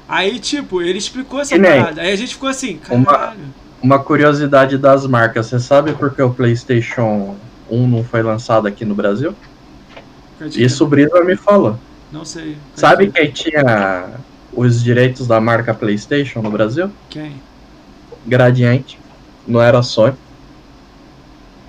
Aí, 0.08 0.40
tipo, 0.40 0.82
ele 0.82 0.98
explicou 0.98 1.38
essa 1.38 1.56
parada. 1.56 2.02
Aí 2.02 2.10
a 2.10 2.16
gente 2.16 2.34
ficou 2.34 2.48
assim, 2.48 2.80
uma- 2.90 3.04
caralho. 3.06 3.38
Uma 3.80 4.00
curiosidade 4.00 4.76
das 4.76 5.06
marcas, 5.06 5.46
você 5.46 5.60
sabe 5.60 5.92
por 5.92 6.12
que 6.12 6.20
o 6.20 6.30
PlayStation 6.34 7.36
1 7.70 7.86
não 7.86 8.02
foi 8.02 8.20
lançado 8.20 8.66
aqui 8.66 8.84
no 8.84 8.96
Brasil? 8.96 9.32
Isso 10.56 10.82
o 10.82 10.88
Brisa 10.88 11.22
me 11.22 11.36
falou. 11.36 11.78
Não 12.10 12.24
sei. 12.24 12.56
Sabe 12.74 13.08
quem 13.08 13.30
tinha 13.30 14.08
os 14.52 14.82
direitos 14.82 15.28
da 15.28 15.40
marca 15.40 15.72
PlayStation 15.72 16.42
no 16.42 16.50
Brasil? 16.50 16.90
Quem? 17.08 17.34
Gradiente. 18.26 18.98
Não 19.46 19.62
era 19.62 19.80
Sony. 19.84 20.16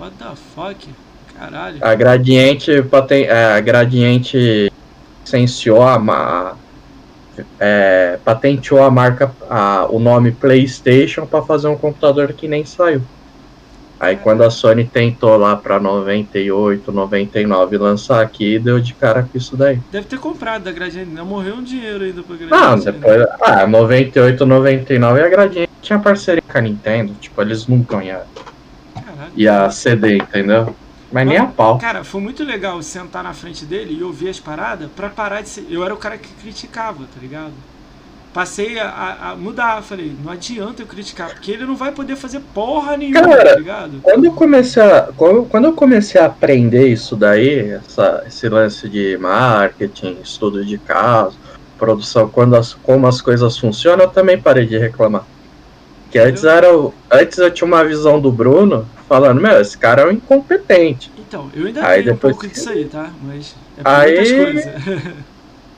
What 0.00 0.16
the 0.18 0.34
fuck? 0.56 0.88
Caralho. 1.50 1.78
A 1.80 1.94
Gradiente, 1.94 2.82
paten- 2.82 3.24
é, 3.24 3.54
a 3.54 3.60
Gradiente 3.60 4.70
licenciou 5.24 5.82
a, 5.82 5.98
ma- 5.98 6.54
é, 7.58 8.18
patenteou 8.24 8.82
a 8.82 8.90
marca, 8.90 9.32
a- 9.50 9.86
o 9.90 9.98
nome 9.98 10.30
PlayStation 10.30 11.26
para 11.26 11.42
fazer 11.42 11.66
um 11.68 11.76
computador 11.76 12.32
que 12.32 12.46
nem 12.46 12.64
saiu. 12.64 13.02
Aí 13.98 14.16
quando 14.16 14.42
a 14.42 14.50
Sony 14.50 14.84
tentou 14.84 15.36
lá 15.36 15.54
para 15.56 15.78
98, 15.78 16.90
99 16.90 17.78
lançar 17.78 18.20
aqui, 18.20 18.58
deu 18.58 18.80
de 18.80 18.94
cara 18.94 19.22
com 19.22 19.38
isso 19.38 19.56
daí. 19.56 19.78
Deve 19.92 20.06
ter 20.06 20.18
comprado 20.18 20.64
da 20.64 20.72
Gradiente. 20.72 21.10
Não 21.10 21.24
morreu 21.24 21.54
um 21.56 21.62
dinheiro 21.62 22.02
ainda 22.04 22.20
pra 22.22 22.34
Não, 22.36 22.48
Gradiente. 22.76 22.86
né? 22.86 22.92
depois, 22.92 23.26
ah, 23.42 23.66
98, 23.66 24.44
99 24.44 25.22
a 25.22 25.28
Gradiente 25.28 25.70
tinha 25.80 25.98
parceria 26.00 26.42
com 26.42 26.58
a 26.58 26.60
Nintendo, 26.60 27.14
tipo, 27.20 27.40
eles 27.42 27.66
nunca 27.68 28.02
iam 28.02 28.20
Caralho. 28.94 29.32
ia 29.36 29.70
ceder, 29.70 30.16
entendeu? 30.16 30.74
Mas 31.12 31.26
nem 31.26 31.36
a 31.38 31.46
pau. 31.46 31.78
Cara, 31.78 32.04
foi 32.04 32.20
muito 32.20 32.42
legal 32.44 32.82
sentar 32.82 33.22
na 33.22 33.34
frente 33.34 33.64
dele 33.66 33.94
e 33.94 34.02
ouvir 34.02 34.28
as 34.28 34.40
paradas 34.40 34.90
pra 34.92 35.10
parar 35.10 35.42
de 35.42 35.48
ser. 35.48 35.66
Eu 35.70 35.84
era 35.84 35.92
o 35.94 35.98
cara 35.98 36.18
que 36.18 36.32
criticava, 36.34 37.04
tá 37.06 37.20
ligado? 37.20 37.52
Passei 38.32 38.78
a, 38.78 38.88
a- 38.88 39.30
a 39.32 39.36
mudar, 39.36 39.82
falei, 39.82 40.16
não 40.18 40.32
adianta 40.32 40.82
eu 40.82 40.86
criticar, 40.86 41.30
porque 41.32 41.50
ele 41.50 41.66
não 41.66 41.76
vai 41.76 41.92
poder 41.92 42.16
fazer 42.16 42.40
porra 42.40 42.96
nenhuma, 42.96 43.22
Cara, 43.28 43.44
tá 43.50 43.54
ligado? 43.58 44.00
Quando 44.00 44.24
eu 44.24 44.32
comecei 44.34 44.82
a, 44.82 45.12
quando, 45.12 45.46
quando 45.46 45.64
eu 45.66 45.74
comecei 45.74 46.20
a 46.20 46.26
aprender 46.26 46.88
isso 46.88 47.14
daí, 47.16 47.70
essa, 47.72 48.22
esse 48.26 48.48
lance 48.48 48.88
de 48.88 49.18
marketing, 49.18 50.20
estudo 50.22 50.64
de 50.64 50.78
caso, 50.78 51.38
produção, 51.76 52.30
quando 52.30 52.56
as, 52.56 52.72
como 52.74 53.06
as 53.06 53.20
coisas 53.20 53.58
funcionam, 53.58 54.04
eu 54.06 54.10
também 54.10 54.40
parei 54.40 54.66
de 54.66 54.78
reclamar. 54.78 55.26
Que 56.12 56.18
antes 56.18 56.44
era 56.44 56.76
o- 56.76 56.92
antes 57.10 57.38
eu 57.38 57.50
tinha 57.50 57.66
uma 57.66 57.82
visão 57.82 58.20
do 58.20 58.30
Bruno 58.30 58.86
falando, 59.08 59.40
meu, 59.40 59.58
esse 59.58 59.78
cara 59.78 60.02
é 60.02 60.06
um 60.06 60.12
incompetente. 60.12 61.10
Então, 61.16 61.48
eu 61.54 61.66
ainda 61.66 61.86
Aí 61.86 62.02
tenho 62.02 62.14
um 62.14 62.18
pouco 62.18 62.46
disso 62.46 62.68
aí, 62.68 62.84
tá? 62.84 63.10
Mas 63.26 63.54
é 63.78 63.80
Aí-. 63.82 64.62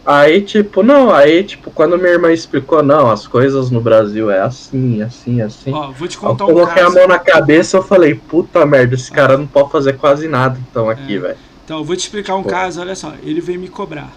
Aí, 0.07 0.43
tipo, 0.43 0.82
não, 0.82 1.11
aí, 1.11 1.43
tipo, 1.45 1.70
quando 1.70 1.97
minha 1.97 2.11
irmã 2.11 2.30
explicou, 2.30 2.82
não, 2.82 3.11
as 3.11 3.26
coisas 3.26 3.70
no 3.70 3.80
Brasil 3.80 4.30
é 4.30 4.39
assim, 4.39 5.01
assim, 5.01 5.41
assim. 5.41 5.72
Ó, 5.72 5.93
vou 5.93 6.07
te 6.07 6.16
eu 6.16 6.20
contar 6.20 6.45
um 6.45 6.49
coloquei 6.49 6.82
a 6.82 6.91
mão 6.91 7.09
na 7.09 7.18
cabeça 7.18 7.78
eu 7.78 7.82
falei, 7.82 8.14
puta 8.14 8.66
merda, 8.66 8.97
esse 8.97 9.11
cara 9.11 9.39
não 9.39 9.47
pode 9.47 9.72
fazer 9.72 9.95
quase 9.95 10.28
nada, 10.28 10.61
então, 10.70 10.91
aqui, 10.91 11.16
É. 11.16 11.20
velho. 11.20 11.37
Então, 11.64 11.78
eu 11.78 11.85
vou 11.85 11.97
te 11.97 12.01
explicar 12.01 12.35
um 12.35 12.43
Pô. 12.43 12.51
caso, 12.51 12.82
olha 12.82 12.95
só. 12.95 13.14
Ele 13.22 13.41
veio 13.41 13.59
me 13.59 13.68
cobrar. 13.68 14.12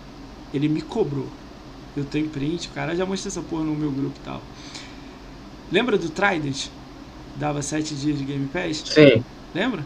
Ele 0.53 0.67
me 0.67 0.81
cobrou. 0.81 1.27
Eu 1.95 2.03
tenho 2.03 2.27
print, 2.27 2.67
o 2.67 2.71
cara 2.71 2.93
já 2.93 3.05
mostrou 3.05 3.29
essa 3.31 3.41
porra 3.41 3.63
no 3.63 3.73
meu 3.73 3.89
grupo 3.89 4.13
e 4.21 4.25
tal. 4.25 4.41
Lembra 5.71 5.97
do 5.97 6.09
Trident? 6.09 6.67
Dava 7.35 7.61
7 7.61 7.95
dias 7.95 8.17
de 8.17 8.25
Game 8.25 8.47
Pass? 8.47 8.85
Sim, 8.85 9.23
Lembra? 9.53 9.85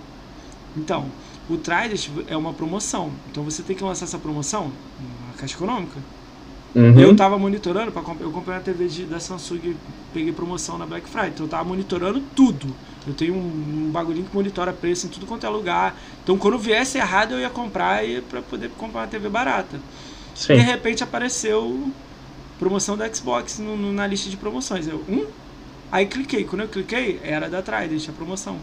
Então, 0.76 1.18
o 1.48 1.58
Trident 1.58 2.10
é 2.28 2.38
uma 2.38 2.54
promoção. 2.54 3.22
Então 3.28 3.44
você 3.44 3.64
tem 3.64 3.76
que 3.76 3.84
lançar 3.84 4.06
essa 4.06 4.20
promoção 4.20 4.82
na 4.98 5.34
Caixa 5.34 5.56
Econômica. 5.56 6.06
uhum. 6.76 7.00
Eu 7.00 7.16
tava 7.16 7.38
monitorando, 7.40 7.92
pra, 7.92 8.02
eu 8.20 8.32
comprei 8.32 8.56
uma 8.56 8.62
TV 8.64 8.88
de, 8.88 9.06
da 9.06 9.20
Samsung, 9.20 9.78
peguei 10.12 10.34
promoção 10.34 10.78
na 10.78 10.86
Black 10.86 11.10
Friday, 11.10 11.32
então 11.32 11.46
eu 11.46 11.50
tava 11.50 11.64
monitorando 11.68 12.22
tudo. 12.22 12.80
Eu 13.06 13.14
tenho 13.14 13.36
um, 13.36 13.88
um 13.88 13.92
bagulhinho 13.92 14.26
que 14.28 14.34
monitora 14.36 14.74
preço 14.74 15.08
em 15.08 15.10
tudo 15.10 15.26
quanto 15.26 15.46
é 15.46 15.50
lugar. 15.50 16.02
Então 16.24 16.38
quando 16.38 16.60
viesse 16.60 16.98
errado 16.98 17.34
eu 17.34 17.40
ia 17.40 17.50
comprar 17.50 18.06
e 18.08 18.22
para 18.22 18.42
poder 18.42 18.70
comprar 18.76 19.02
uma 19.02 19.08
TV 19.08 19.30
barata. 19.30 19.84
De 20.50 20.62
sim. 20.62 20.62
repente 20.62 21.04
apareceu 21.04 21.96
promoção 22.58 22.98
da 22.98 23.12
Xbox 23.14 23.60
no- 23.60 23.78
no- 23.78 23.94
na 23.94 24.08
lista 24.08 24.30
de 24.30 24.38
promoções. 24.38 24.88
Eu, 24.88 25.06
um? 25.08 25.28
Aí 25.92 26.06
cliquei. 26.06 26.46
Quando 26.46 26.62
eu 26.62 26.68
cliquei, 26.68 27.20
era 27.24 27.50
da 27.50 27.62
Trident 27.62 28.08
a 28.08 28.12
promoção. 28.12 28.58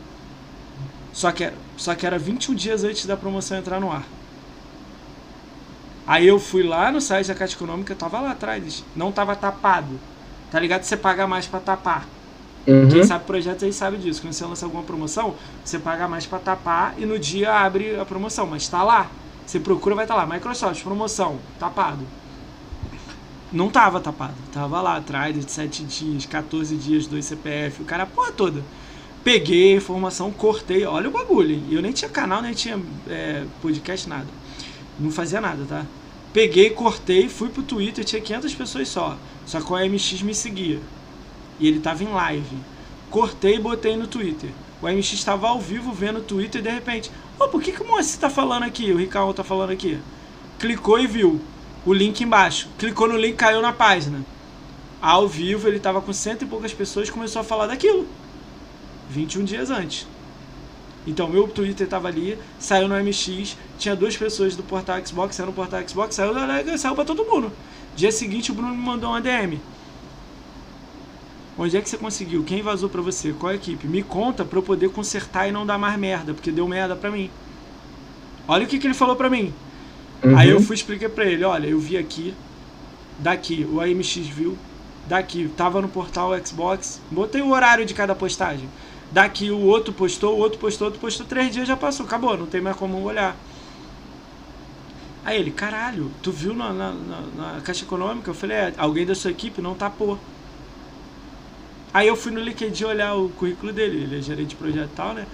Só 1.12 1.32
que, 1.32 1.44
era, 1.44 1.54
só 1.76 1.94
que 1.94 2.06
era 2.06 2.18
21 2.18 2.54
dias 2.54 2.84
antes 2.84 3.04
da 3.06 3.16
promoção 3.16 3.58
entrar 3.58 3.80
no 3.80 3.90
ar. 3.90 4.04
Aí 6.06 6.26
eu 6.26 6.38
fui 6.38 6.62
lá 6.62 6.90
no 6.90 7.00
site 7.00 7.26
da 7.26 7.34
Caixa 7.34 7.54
Econômica, 7.54 7.94
tava 7.94 8.18
lá 8.20 8.30
atrás, 8.30 8.82
não 8.96 9.12
tava 9.12 9.36
tapado. 9.36 10.00
Tá 10.50 10.58
ligado? 10.58 10.84
Você 10.84 10.96
paga 10.96 11.26
mais 11.26 11.46
para 11.46 11.60
tapar. 11.60 12.06
Uhum. 12.66 12.88
Quem 12.88 13.04
sabe 13.04 13.24
projetos 13.24 13.62
aí 13.64 13.72
sabe 13.72 13.98
disso. 13.98 14.22
Quando 14.22 14.32
você 14.32 14.44
lança 14.44 14.64
alguma 14.64 14.82
promoção, 14.82 15.34
você 15.64 15.78
paga 15.78 16.08
mais 16.08 16.24
para 16.24 16.38
tapar 16.38 16.94
e 16.98 17.04
no 17.04 17.18
dia 17.18 17.52
abre 17.52 17.98
a 17.98 18.04
promoção, 18.04 18.46
mas 18.46 18.66
tá 18.68 18.82
lá. 18.82 19.10
Você 19.46 19.58
procura, 19.60 19.94
vai 19.94 20.04
estar 20.04 20.14
tá 20.14 20.24
lá. 20.24 20.34
Microsoft, 20.34 20.82
promoção, 20.82 21.38
tapado. 21.58 22.06
Não 23.50 23.70
tava 23.70 23.98
tapado, 23.98 24.34
tava 24.52 24.80
lá 24.82 24.98
atrás 24.98 25.34
de 25.34 25.50
7 25.50 25.82
dias, 25.84 26.26
14 26.26 26.76
dias, 26.76 27.06
2 27.06 27.24
CPF, 27.24 27.80
o 27.80 27.84
cara 27.86 28.02
a 28.02 28.06
porra 28.06 28.30
toda. 28.30 28.62
Peguei 29.24 29.72
a 29.72 29.76
informação, 29.76 30.30
cortei, 30.30 30.84
olha 30.84 31.08
o 31.08 31.12
bagulho? 31.12 31.62
Eu 31.70 31.80
nem 31.80 31.92
tinha 31.92 32.10
canal, 32.10 32.42
nem 32.42 32.52
tinha 32.52 32.78
é, 33.08 33.44
podcast, 33.62 34.06
nada. 34.06 34.26
Não 35.00 35.10
fazia 35.10 35.40
nada, 35.40 35.64
tá? 35.66 35.86
Peguei, 36.30 36.70
cortei, 36.70 37.28
fui 37.28 37.48
pro 37.48 37.62
Twitter, 37.62 38.04
tinha 38.04 38.20
500 38.20 38.54
pessoas 38.54 38.88
só. 38.88 39.16
Só 39.46 39.60
que 39.60 39.72
o 39.72 39.76
MX 39.76 40.22
me 40.22 40.34
seguia. 40.34 40.80
E 41.58 41.66
ele 41.66 41.80
tava 41.80 42.04
em 42.04 42.08
live. 42.08 42.56
Cortei 43.10 43.56
e 43.56 43.60
botei 43.60 43.96
no 43.96 44.06
Twitter. 44.06 44.50
O 44.82 44.86
MX 44.86 45.14
estava 45.14 45.48
ao 45.48 45.58
vivo 45.58 45.90
vendo 45.92 46.18
o 46.18 46.22
Twitter 46.22 46.60
e 46.60 46.64
de 46.64 46.70
repente, 46.70 47.10
oh, 47.40 47.48
por 47.48 47.62
que, 47.62 47.72
que 47.72 47.82
o 47.82 47.86
Moacir 47.86 48.20
tá 48.20 48.28
falando 48.28 48.64
aqui? 48.64 48.92
O 48.92 48.98
Ricardo 48.98 49.32
tá 49.32 49.42
falando 49.42 49.70
aqui. 49.70 49.98
Clicou 50.58 50.98
e 50.98 51.06
viu 51.06 51.40
o 51.88 51.94
link 51.94 52.20
embaixo. 52.20 52.68
Clicou 52.76 53.08
no 53.08 53.16
link, 53.16 53.36
caiu 53.36 53.62
na 53.62 53.72
página. 53.72 54.22
Ao 55.00 55.26
vivo, 55.26 55.66
ele 55.66 55.80
tava 55.80 56.02
com 56.02 56.12
cento 56.12 56.42
e 56.42 56.46
poucas 56.46 56.74
pessoas 56.74 57.08
começou 57.08 57.40
a 57.40 57.44
falar 57.44 57.66
daquilo. 57.66 58.06
21 59.08 59.42
dias 59.44 59.70
antes. 59.70 60.06
Então, 61.06 61.30
meu 61.30 61.48
Twitter 61.48 61.88
tava 61.88 62.08
ali, 62.08 62.38
saiu 62.58 62.88
no 62.88 62.94
MX, 62.94 63.56
tinha 63.78 63.96
duas 63.96 64.14
pessoas 64.14 64.54
do 64.54 64.62
portal 64.62 64.98
Xbox, 65.06 65.34
saiu 65.34 65.46
no 65.46 65.54
portal 65.54 65.80
Xbox, 65.88 66.14
saiu, 66.14 66.34
saiu 66.76 66.94
pra 66.94 67.06
todo 67.06 67.24
mundo. 67.24 67.50
Dia 67.96 68.12
seguinte, 68.12 68.52
o 68.52 68.54
Bruno 68.54 68.74
me 68.74 68.82
mandou 68.82 69.08
uma 69.08 69.22
DM. 69.22 69.58
Onde 71.56 71.74
é 71.74 71.80
que 71.80 71.88
você 71.88 71.96
conseguiu? 71.96 72.44
Quem 72.44 72.60
vazou 72.60 72.90
pra 72.90 73.00
você? 73.00 73.32
Qual 73.32 73.54
equipe? 73.54 73.86
Me 73.86 74.02
conta 74.02 74.44
pra 74.44 74.58
eu 74.58 74.62
poder 74.62 74.90
consertar 74.90 75.48
e 75.48 75.52
não 75.52 75.64
dar 75.64 75.78
mais 75.78 75.98
merda, 75.98 76.34
porque 76.34 76.52
deu 76.52 76.68
merda 76.68 76.94
pra 76.94 77.10
mim. 77.10 77.30
Olha 78.46 78.64
o 78.64 78.68
que, 78.68 78.78
que 78.78 78.86
ele 78.86 78.92
falou 78.92 79.16
pra 79.16 79.30
mim. 79.30 79.54
Uhum. 80.24 80.36
Aí 80.36 80.50
eu 80.50 80.60
fui 80.60 80.74
explicar 80.74 81.08
pra 81.10 81.24
ele, 81.24 81.44
olha, 81.44 81.66
eu 81.66 81.78
vi 81.78 81.96
aqui, 81.96 82.34
daqui, 83.18 83.66
o 83.70 83.80
AMX 83.80 84.16
viu, 84.16 84.58
daqui, 85.06 85.48
tava 85.56 85.80
no 85.80 85.88
portal 85.88 86.32
Xbox, 86.44 87.00
botei 87.10 87.40
o 87.40 87.50
horário 87.50 87.86
de 87.86 87.94
cada 87.94 88.14
postagem. 88.14 88.68
Daqui 89.10 89.50
o 89.50 89.60
outro 89.60 89.92
postou, 89.92 90.36
o 90.36 90.38
outro 90.38 90.58
postou, 90.58 90.86
o 90.86 90.88
outro 90.88 91.00
postou, 91.00 91.26
três 91.26 91.52
dias 91.52 91.66
já 91.66 91.76
passou, 91.76 92.04
acabou, 92.04 92.36
não 92.36 92.46
tem 92.46 92.60
mais 92.60 92.76
como 92.76 93.00
olhar. 93.02 93.36
Aí 95.24 95.38
ele, 95.38 95.50
caralho, 95.50 96.10
tu 96.22 96.30
viu 96.32 96.54
na, 96.54 96.72
na, 96.72 96.92
na, 96.92 97.20
na 97.54 97.60
Caixa 97.60 97.84
Econômica? 97.84 98.30
Eu 98.30 98.34
falei, 98.34 98.56
é, 98.56 98.74
alguém 98.76 99.04
da 99.06 99.14
sua 99.14 99.30
equipe 99.30 99.60
não 99.60 99.74
tapou. 99.74 100.18
Aí 101.92 102.06
eu 102.06 102.16
fui 102.16 102.32
no 102.32 102.40
LinkedIn 102.40 102.84
olhar 102.84 103.14
o 103.14 103.28
currículo 103.30 103.72
dele, 103.72 104.02
ele 104.04 104.18
é 104.18 104.22
gerente 104.22 104.50
de 104.50 104.56
projeto 104.56 104.90
e 104.92 104.96
tal, 104.96 105.14
né? 105.14 105.26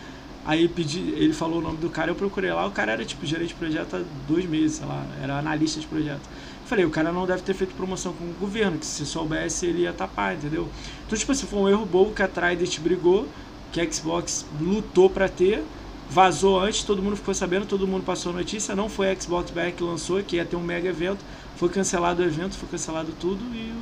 Aí 0.46 0.68
pedi, 0.68 1.00
ele 1.16 1.32
falou 1.32 1.58
o 1.58 1.62
nome 1.62 1.78
do 1.78 1.88
cara, 1.88 2.10
eu 2.10 2.14
procurei 2.14 2.52
lá, 2.52 2.66
o 2.66 2.70
cara 2.70 2.92
era 2.92 3.04
tipo 3.04 3.24
gerente 3.24 3.48
de 3.48 3.54
projeto 3.54 3.96
há 3.96 4.00
dois 4.28 4.44
meses, 4.44 4.76
sei 4.76 4.86
lá, 4.86 5.02
era 5.22 5.38
analista 5.38 5.80
de 5.80 5.86
projeto. 5.86 6.28
Falei, 6.66 6.84
o 6.84 6.90
cara 6.90 7.10
não 7.10 7.26
deve 7.26 7.42
ter 7.42 7.54
feito 7.54 7.74
promoção 7.74 8.12
com 8.12 8.24
o 8.24 8.34
governo, 8.34 8.78
que 8.78 8.84
se 8.84 9.06
soubesse 9.06 9.66
ele 9.66 9.82
ia 9.82 9.92
tapar, 9.92 10.34
entendeu? 10.34 10.68
Então, 11.06 11.18
tipo 11.18 11.32
assim, 11.32 11.46
foi 11.46 11.58
um 11.60 11.68
erro 11.68 11.86
bobo 11.86 12.12
que 12.12 12.22
a 12.22 12.28
Trident 12.28 12.78
brigou, 12.80 13.26
que 13.72 13.80
a 13.80 13.90
Xbox 13.90 14.44
lutou 14.60 15.08
para 15.08 15.28
ter, 15.28 15.62
vazou 16.10 16.60
antes, 16.60 16.84
todo 16.84 17.02
mundo 17.02 17.16
ficou 17.16 17.34
sabendo, 17.34 17.64
todo 17.64 17.88
mundo 17.88 18.04
passou 18.04 18.32
a 18.32 18.36
notícia, 18.36 18.74
não 18.74 18.88
foi 18.88 19.10
a 19.10 19.18
Xbox 19.18 19.50
BR 19.50 19.72
que 19.74 19.82
lançou, 19.82 20.22
que 20.22 20.36
ia 20.36 20.44
ter 20.44 20.56
um 20.56 20.62
mega 20.62 20.88
evento, 20.88 21.24
foi 21.56 21.70
cancelado 21.70 22.22
o 22.22 22.24
evento, 22.24 22.54
foi 22.56 22.68
cancelado 22.68 23.12
tudo 23.18 23.42
e 23.54 23.72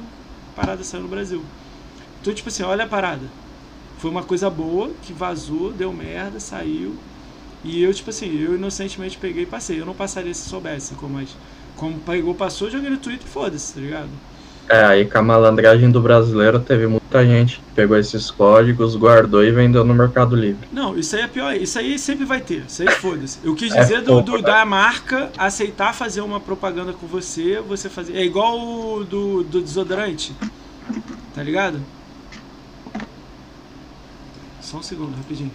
a 0.53 0.61
parada 0.61 0.85
saiu 0.85 1.03
no 1.03 1.09
Brasil. 1.09 1.43
Então, 2.21 2.33
tipo 2.33 2.49
assim, 2.49 2.63
olha 2.63 2.85
a 2.85 2.89
parada. 2.89 3.42
Foi 4.03 4.11
uma 4.11 4.25
coisa 4.25 4.51
boa 4.51 4.91
que 5.01 5.13
vazou, 5.13 5.71
deu 5.71 5.93
merda, 5.93 6.41
saiu. 6.41 6.97
E 7.63 7.81
eu, 7.81 7.95
tipo 7.95 8.11
assim, 8.11 8.37
eu 8.37 8.57
inocentemente 8.57 9.17
peguei 9.17 9.45
e 9.45 9.47
passei. 9.47 9.81
Eu 9.81 9.87
não 9.87 9.95
passaria 9.95 10.35
se 10.35 10.49
soubesse, 10.49 10.97
como, 10.97 11.15
mas 11.15 11.37
como 11.77 12.01
pegou, 12.01 12.35
passou, 12.35 12.69
joguei 12.69 12.91
no 12.91 12.97
Twitter 12.97 13.29
foda-se, 13.29 13.75
tá 13.75 13.81
ligado? 13.81 14.09
É, 14.69 14.85
aí 14.87 15.05
com 15.05 15.19
a 15.19 15.23
malandragem 15.23 15.89
do 15.89 16.01
brasileiro 16.01 16.59
teve 16.59 16.89
muita 16.89 17.25
gente 17.25 17.59
que 17.59 17.75
pegou 17.77 17.97
esses 17.97 18.29
códigos, 18.29 18.97
guardou 18.97 19.45
e 19.45 19.53
vendeu 19.53 19.85
no 19.85 19.95
Mercado 19.95 20.35
Livre. 20.35 20.67
Não, 20.73 20.99
isso 20.99 21.15
aí 21.15 21.23
é 21.23 21.29
pior. 21.29 21.55
Isso 21.55 21.79
aí 21.79 21.97
sempre 21.97 22.25
vai 22.25 22.41
ter. 22.41 22.65
Isso 22.67 22.83
aí 22.83 22.91
foda-se. 22.91 23.39
Eu 23.45 23.55
quis 23.55 23.73
é 23.73 23.83
dizer 23.83 23.99
é 23.99 24.01
do, 24.01 24.21
do, 24.21 24.43
da 24.43 24.65
marca 24.65 25.31
aceitar 25.39 25.95
fazer 25.95 26.23
uma 26.23 26.41
propaganda 26.41 26.93
com 26.93 27.07
você, 27.07 27.61
você 27.61 27.89
fazer. 27.89 28.17
É 28.17 28.25
igual 28.25 28.59
o 28.59 29.05
do, 29.05 29.45
do 29.45 29.63
desodorante. 29.63 30.35
Tá 31.33 31.41
ligado? 31.45 31.81
Só 34.73 34.79
um 34.79 34.83
segundo, 34.83 35.15
rapidinho. 35.15 35.51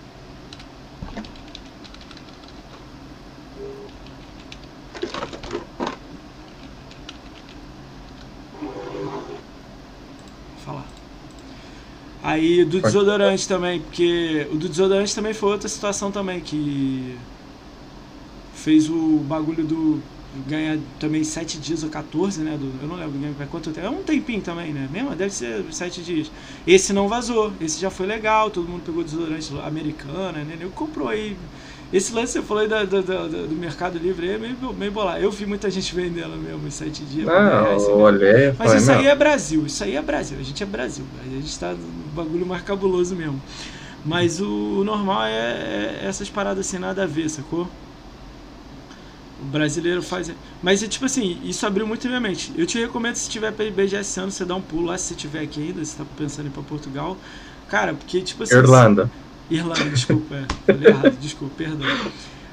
falar. 10.63 10.85
Aí 12.21 12.63
do 12.63 12.79
desodorante 12.79 13.47
também, 13.47 13.79
porque 13.79 14.45
o 14.51 14.55
do 14.55 14.69
desodorante 14.69 15.15
também 15.15 15.33
foi 15.33 15.49
outra 15.49 15.67
situação 15.67 16.11
também 16.11 16.39
que 16.39 17.17
fez 18.53 18.87
o 18.87 19.17
bagulho 19.21 19.65
do 19.65 19.99
ganha 20.47 20.79
também 20.99 21.23
7 21.23 21.57
dias 21.59 21.83
ou 21.83 21.89
14, 21.89 22.41
né? 22.41 22.57
Do, 22.57 22.71
eu 22.81 22.87
não 22.87 22.95
lembro 22.95 23.19
ganha 23.19 23.47
quanto 23.49 23.71
tempo. 23.71 23.85
É 23.85 23.89
um 23.89 24.03
tempinho 24.03 24.41
também, 24.41 24.73
né? 24.73 24.87
Mesmo, 24.91 25.15
deve 25.15 25.33
ser 25.33 25.63
7 25.71 26.01
dias. 26.01 26.31
Esse 26.65 26.93
não 26.93 27.07
vazou, 27.07 27.53
esse 27.61 27.79
já 27.79 27.89
foi 27.89 28.05
legal, 28.05 28.49
todo 28.49 28.67
mundo 28.67 28.83
pegou 28.85 29.03
desodorante 29.03 29.51
americana, 29.65 30.43
né? 30.43 30.57
Eu 30.59 30.69
comprou 30.69 31.09
aí 31.09 31.35
esse 31.91 32.13
lance 32.13 32.33
que 32.33 32.39
você 32.39 32.41
falou 32.41 32.63
aí 32.63 32.69
da, 32.69 32.83
da, 32.83 32.99
da, 32.99 33.27
do 33.27 33.55
Mercado 33.55 33.97
Livre 33.97 34.29
é 34.29 34.37
meio, 34.37 34.57
meio 34.77 34.91
bolado. 34.91 35.21
Eu 35.21 35.31
vi 35.31 35.45
muita 35.45 35.71
gente 35.71 35.95
vendendo 35.95 36.35
mesmo 36.35 36.67
em 36.67 36.71
sete 36.71 37.01
dias. 37.03 37.25
Não, 37.25 37.77
eu 37.77 37.97
olhei. 37.97 38.53
Mas 38.59 38.73
isso 38.73 38.91
aí 38.91 39.07
é 39.07 39.15
Brasil, 39.15 39.65
isso 39.65 39.83
aí 39.83 39.95
é 39.95 40.01
Brasil. 40.01 40.37
A 40.37 40.43
gente 40.43 40.61
é 40.61 40.65
Brasil. 40.65 41.05
A 41.25 41.29
gente 41.29 41.45
está 41.45 41.71
no 41.71 42.11
bagulho 42.13 42.45
mais 42.45 42.61
cabuloso 42.61 43.15
mesmo. 43.15 43.41
Mas 44.03 44.41
o, 44.41 44.79
o 44.79 44.83
normal 44.83 45.23
é, 45.25 45.31
é, 45.31 45.99
essas 46.03 46.29
paradas 46.29 46.67
assim, 46.67 46.77
nada 46.77 47.03
a 47.03 47.05
ver, 47.05 47.29
sacou? 47.29 47.67
O 49.39 49.45
brasileiro 49.45 50.01
faz. 50.01 50.31
Mas 50.61 50.81
é 50.81 50.87
tipo 50.87 51.05
assim, 51.05 51.39
isso 51.43 51.65
abriu 51.65 51.85
muito 51.85 52.07
minha 52.07 52.19
mente. 52.19 52.51
Eu 52.57 52.65
te 52.65 52.79
recomendo, 52.79 53.15
se 53.15 53.29
tiver 53.29 53.51
para 53.51 53.69
BGS 53.69 54.19
ano, 54.19 54.31
você 54.31 54.43
dá 54.43 54.55
um 54.55 54.61
pulo 54.61 54.87
lá, 54.87 54.97
se 54.97 55.05
você 55.05 55.15
tiver 55.15 55.41
aqui 55.41 55.61
ainda, 55.61 55.83
se 55.85 55.95
tá 55.95 56.03
pensando 56.17 56.45
em 56.45 56.49
ir 56.49 56.53
pra 56.53 56.63
Portugal. 56.63 57.17
Cara, 57.69 57.93
porque 57.93 58.21
tipo 58.21 58.43
assim. 58.43 58.55
Irlanda. 58.55 59.11
Irlanda, 59.49 59.85
desculpa, 59.85 60.35
é. 60.35 60.45
Falei 60.65 60.89
errado, 60.89 61.17
desculpa, 61.21 61.53
perdão. 61.57 61.87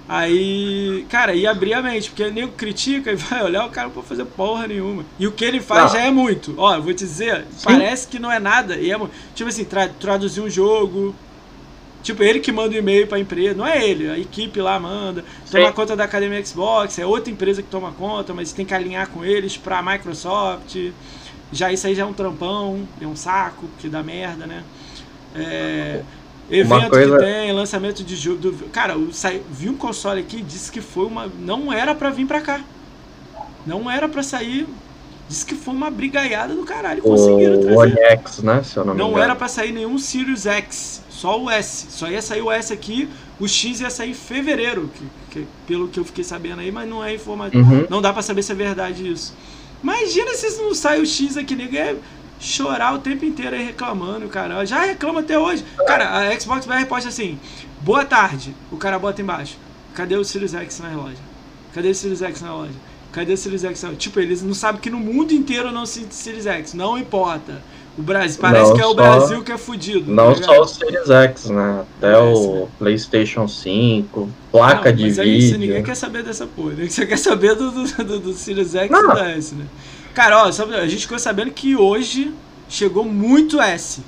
Aí, 0.07 1.07
cara, 1.09 1.35
ia 1.35 1.51
abrir 1.51 1.73
a 1.73 1.83
mente, 1.83 2.11
porque 2.11 2.31
nego 2.31 2.53
critica 2.53 3.11
e 3.13 3.17
vai 3.17 3.43
olhar, 3.43 3.67
o 3.67 3.71
cara 3.71 3.87
não 3.87 3.95
pode 3.95 4.07
fazer 4.07 4.25
porra 4.27 4.67
nenhuma. 4.67 5.05
E 5.19 5.27
o 5.27 5.33
que 5.33 5.45
ele 5.45 5.61
faz 5.61 5.93
não. 5.93 6.01
já 6.01 6.07
é 6.07 6.11
muito. 6.11 6.55
Ó, 6.57 6.75
eu 6.75 6.83
vou 6.83 6.93
te 6.93 7.05
dizer, 7.05 7.47
Sim. 7.51 7.65
parece 7.65 8.07
que 8.07 8.19
não 8.19 8.31
é 8.31 8.39
nada. 8.39 8.77
E 8.77 8.91
é, 8.91 9.01
tipo 9.35 9.49
assim, 9.49 9.65
tra 9.65 9.89
traduzir 9.89 10.41
um 10.41 10.51
jogo. 10.51 11.15
Tipo, 12.05 12.23
ele 12.23 12.39
que 12.39 12.53
manda 12.53 12.69
o 12.69 12.75
um 12.75 12.79
e-mail 12.79 13.07
pra 13.07 13.19
empresa. 13.19 13.55
Não 13.55 13.67
é 13.67 13.83
ele, 13.83 14.11
a 14.11 14.19
equipe 14.19 14.61
lá 14.61 14.79
manda. 14.79 15.25
Toma 15.51 15.73
conta 15.73 15.97
da 15.97 16.05
Academia 16.05 16.45
Xbox, 16.45 16.99
é 16.99 17.07
outra 17.07 17.33
empresa 17.33 17.63
que 17.63 17.69
toma 17.69 17.93
conta, 17.93 18.35
mas 18.35 18.53
tem 18.53 18.67
que 18.67 18.75
alinhar 18.75 19.09
com 19.09 19.25
eles 19.25 19.57
pra 19.57 19.83
Microsoft. 19.83 20.77
Já 21.51 21.73
isso 21.73 21.87
aí 21.87 21.95
já 21.95 22.03
é 22.03 22.07
um 22.07 22.13
trampão, 22.13 22.87
é 23.01 23.07
um 23.07 23.17
saco, 23.17 23.67
que 23.79 23.89
dá 23.89 24.03
merda, 24.03 24.47
né? 24.47 24.63
É. 25.35 26.03
Evento 26.51 26.91
coisa... 26.91 27.17
que 27.17 27.25
tem, 27.25 27.53
lançamento 27.53 28.05
de 28.05 28.17
jogo. 28.17 28.37
Do... 28.37 28.53
Cara, 28.69 28.93
eu 28.93 29.11
saí, 29.11 29.43
vi 29.51 29.71
um 29.71 29.77
console 29.77 30.21
aqui 30.21 30.43
disse 30.43 30.71
que 30.71 30.83
foi 30.83 31.07
uma. 31.07 31.27
Não 31.41 31.73
era 31.73 31.95
para 31.95 32.11
vir 32.11 32.27
pra 32.27 32.43
cá. 32.43 32.61
Não 33.67 33.91
era 33.91 34.07
para 34.11 34.23
sair. 34.23 34.69
Disse 35.27 35.47
que 35.47 35.55
foi 35.55 35.73
uma 35.73 35.91
brigaiada 35.91 36.55
do 36.55 36.65
caralho. 36.65 37.01
Conseguiram 37.01 37.61
trazer. 37.61 37.75
O 37.75 37.79
One 37.79 37.99
X, 37.99 38.43
né? 38.43 38.63
Se 38.63 38.77
eu 38.77 38.85
não 38.85 38.95
não 38.95 39.19
era 39.19 39.35
para 39.35 39.49
sair 39.49 39.73
nenhum 39.73 39.97
Sirius 39.97 40.45
X. 40.45 41.03
Só 41.15 41.41
o 41.41 41.49
S. 41.49 41.87
Só 41.91 42.09
ia 42.09 42.21
sair 42.21 42.43
o 42.43 42.51
S 42.51 42.73
aqui. 42.73 43.09
O 43.39 43.47
X 43.47 43.81
ia 43.81 43.91
sair 43.91 44.11
em 44.11 44.15
fevereiro. 44.15 44.91
Que, 44.95 45.07
que 45.31 45.47
pelo 45.67 45.89
que 45.89 45.99
eu 45.99 46.05
fiquei 46.05 46.25
sabendo 46.25 46.61
aí, 46.61 46.73
mas 46.73 46.89
não 46.89 47.05
é 47.05 47.15
informativo. 47.15 47.73
Uhum. 47.73 47.87
Não 47.89 48.03
dá 48.03 48.13
para 48.13 48.23
saber 48.23 48.43
se 48.43 48.53
é 48.53 48.55
verdade 48.55 49.11
isso. 49.11 49.35
Imagina 49.83 50.35
se 50.35 50.61
não 50.61 50.75
sai 50.75 51.01
o 51.01 51.07
X 51.07 51.37
aqui, 51.37 51.55
nego. 51.55 51.77
É 51.77 51.97
chorar 52.41 52.95
o 52.95 52.99
tempo 52.99 53.25
inteiro 53.25 53.55
aí 53.55 53.65
reclamando, 53.65 54.29
cara. 54.29 54.65
Já 54.67 54.85
reclama 54.85 55.21
até 55.21 55.39
hoje. 55.39 55.65
Cara, 55.87 56.19
a 56.19 56.39
Xbox 56.39 56.67
BR 56.67 56.85
posta 56.89 57.09
assim: 57.09 57.39
boa 57.81 58.05
tarde. 58.05 58.55
O 58.73 58.77
cara 58.77 58.99
bota 58.99 59.23
embaixo: 59.23 59.57
cadê 59.95 60.17
o 60.17 60.25
Series 60.25 60.53
X 60.53 60.81
na 60.81 60.95
loja? 60.97 61.23
Cadê 61.73 61.89
o 61.91 61.95
Series 61.95 62.23
X 62.23 62.41
na 62.43 62.55
loja? 62.55 62.75
Cadê 63.13 63.33
o 63.33 63.37
Series 63.37 63.63
X? 63.63 63.85
Tipo, 63.97 64.21
eles 64.21 64.43
não 64.43 64.55
sabem 64.55 64.81
que 64.81 64.91
no 64.91 64.99
mundo 64.99 65.33
inteiro 65.33 65.71
não 65.71 65.87
se 65.87 66.07
Series 66.11 66.47
X. 66.47 66.75
Não 66.75 66.99
importa. 66.99 67.63
O 67.97 68.03
Brasil, 68.03 68.39
parece 68.41 68.71
Não 68.71 68.75
que 68.77 68.83
é 68.83 68.87
o 68.87 68.89
só- 68.89 68.95
Brasil 68.95 69.43
que 69.45 69.53
é 69.53 69.59
fudido. 69.59 70.11
Não 70.13 70.35
tá 70.35 70.43
só 70.43 70.61
o 70.63 70.67
Series 70.67 71.09
X, 71.11 71.51
né? 71.51 71.85
Até 71.99 72.13
É, 72.13 72.19
o 72.19 72.69
PlayStation 72.79 73.47
5, 73.47 74.29
placa 74.51 74.91
Não, 74.91 74.97
de 74.97 75.03
mas 75.05 75.15
você- 75.17 75.23
vídeo. 75.25 75.59
ninguém 75.59 75.83
quer 75.83 75.95
saber 75.95 76.23
dessa 76.25 76.45
porra. 76.47 76.73
né? 76.73 76.89
Você 76.89 77.07
quer 77.07 77.19
saber 77.19 77.55
do, 77.55 77.71
do, 77.71 78.05
do, 78.05 78.19
do 78.21 78.33
Series 78.35 78.75
X 78.75 78.91
Não. 78.91 79.13
e 79.13 79.15
da 79.15 79.31
S, 79.31 79.55
né? 79.55 79.65
Cara, 80.13 80.45
ó, 80.45 80.47
a 80.49 80.87
gente 80.89 81.03
ficou 81.03 81.19
sabendo 81.19 81.51
que 81.53 81.77
hoje 81.77 82.33
chegou 82.69 83.05
muito 83.05 83.61
S. 83.61 84.01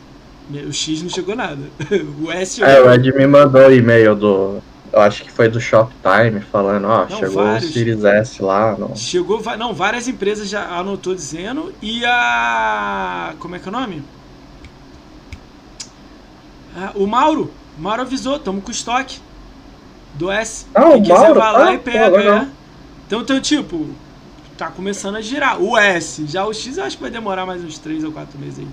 O 0.68 0.72
X 0.72 1.03
não 1.03 1.09
chegou 1.11 1.34
nada. 1.37 1.59
O 2.22 2.30
S 2.30 2.62
É, 2.62 2.80
o 2.80 2.93
Ed 2.93 3.12
me 3.12 3.26
mandou 3.26 3.62
o 3.68 3.72
e-mail 3.72 4.14
do. 4.16 4.59
Eu 4.97 5.03
acho 5.03 5.24
que 5.24 5.30
foi 5.30 5.47
do 5.51 5.61
Shoptime 5.61 6.40
falando, 6.51 6.86
ó, 6.86 7.01
Não, 7.07 7.18
chegou 7.18 7.44
vários. 7.44 7.68
o 7.68 7.72
Series 7.74 8.03
S 8.03 8.42
lá. 8.42 8.74
Não. 8.78 8.97
Chegou, 8.97 9.42
não, 9.59 9.74
várias 9.74 10.09
empresas 10.09 10.49
já 10.49 10.64
anotou 10.70 11.14
dizendo 11.14 11.70
e 11.82 12.03
a 12.07 13.34
como 13.38 13.55
é 13.57 13.59
que 13.59 13.68
é 13.68 13.68
o 13.68 13.72
nome? 13.72 14.03
Ah, 16.74 16.92
o 16.94 17.07
Mauro, 17.07 17.51
o 17.78 17.82
Mauro 17.82 18.01
avisou, 18.01 18.36
estamos 18.36 18.64
com 18.64 18.70
estoque 18.70 19.18
do 20.14 20.30
S. 20.30 20.64
Ah, 20.74 20.80
Quem 20.84 20.97
o 20.97 21.03
quiser 21.03 21.12
Mauro, 21.14 21.34
vai 21.40 21.53
lá 21.53 21.66
tá? 21.66 21.72
e 21.74 21.78
pega, 21.78 22.11
Pô, 22.11 22.18
é. 22.18 22.49
Então, 23.07 23.20
então, 23.20 23.38
tipo, 23.38 23.86
tá 24.57 24.68
começando 24.70 25.16
a 25.16 25.20
girar. 25.20 25.61
O 25.61 25.76
S, 25.76 26.24
já 26.26 26.47
o 26.47 26.55
X 26.55 26.78
eu 26.78 26.84
acho 26.84 26.97
que 26.97 27.03
vai 27.03 27.11
demorar 27.11 27.44
mais 27.44 27.62
uns 27.62 27.78
3 27.78 28.03
ou 28.03 28.12
4 28.12 28.38
meses 28.38 28.61
aí. 28.61 28.68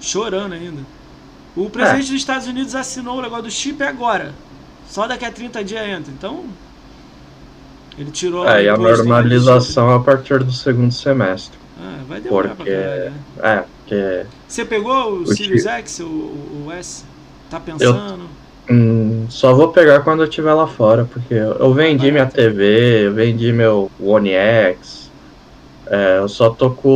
Chorando 0.00 0.54
ainda. 0.54 0.82
O 1.54 1.66
É. 1.66 1.68
presidente 1.68 2.06
dos 2.10 2.16
Estados 2.20 2.48
Unidos 2.48 2.74
assinou 2.74 3.18
o 3.18 3.22
negócio 3.22 3.44
do 3.44 3.50
chip 3.52 3.80
agora. 3.84 4.34
Só 4.88 5.06
daqui 5.06 5.24
a 5.24 5.30
30 5.30 5.62
dias 5.62 5.86
entra. 5.86 6.12
Então, 6.12 6.44
ele 7.98 8.10
tirou 8.10 8.48
É, 8.48 8.64
e 8.64 8.68
a 8.68 8.76
normalização 8.76 9.90
a 9.94 10.00
partir 10.00 10.42
do 10.42 10.52
segundo 10.52 10.92
semestre. 10.92 11.58
Ah, 11.80 11.98
vai 12.08 12.20
demorar 12.20 12.54
Porque- 12.56 12.70
pra 12.72 12.80
caralho. 12.82 13.10
né? 13.10 13.14
É, 13.42 13.64
porque. 13.86 14.26
Você 14.48 14.64
pegou 14.64 15.12
o, 15.12 15.22
O 15.22 15.34
chip. 15.34 15.60
X, 15.60 16.00
o, 16.00 16.04
o, 16.06 16.72
S? 16.72 17.04
Tá 17.50 17.60
pensando? 17.60 18.24
Hum, 18.70 19.26
só 19.30 19.54
vou 19.54 19.68
pegar 19.68 20.00
quando 20.00 20.20
eu 20.22 20.28
estiver 20.28 20.52
lá 20.52 20.66
fora, 20.66 21.04
porque 21.06 21.32
eu 21.32 21.52
eu 21.54 21.72
vendi 21.72 22.10
minha 22.12 22.26
TV, 22.26 23.06
eu 23.06 23.14
vendi 23.14 23.52
meu 23.52 23.90
One 24.00 24.30
X. 24.30 25.10
É, 25.86 26.18
eu 26.18 26.28
só 26.28 26.50
tô 26.50 26.70
com 26.70 26.88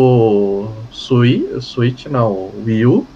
o 0.68 0.72
Switch, 0.93 1.62
Switch 1.62 2.07
não, 2.07 2.30
o 2.30 2.62
Wii 2.66 2.84
U, 2.86 3.07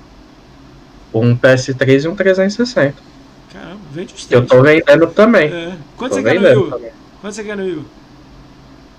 um 1.12 1.36
PS3 1.36 2.04
e 2.04 2.08
um 2.08 2.16
360. 2.16 2.94
Caramba, 3.58 3.80
vende 3.92 4.14
os 4.14 4.24
Que 4.26 4.34
eu 4.34 4.44
três. 4.44 4.50
tô 4.50 4.62
vendendo 4.66 5.06
também. 5.08 5.52
É. 5.52 5.72
Quanto 5.96 6.10
Tô 6.10 6.16
você 6.16 6.22
quer 6.22 6.40
no 6.40 6.60
U? 6.62 6.70
também. 6.70 6.90
Quanto 7.20 7.34
você 7.34 7.44
quer 7.44 7.56
no 7.56 7.62
Wii 7.64 7.74
U? 7.76 7.84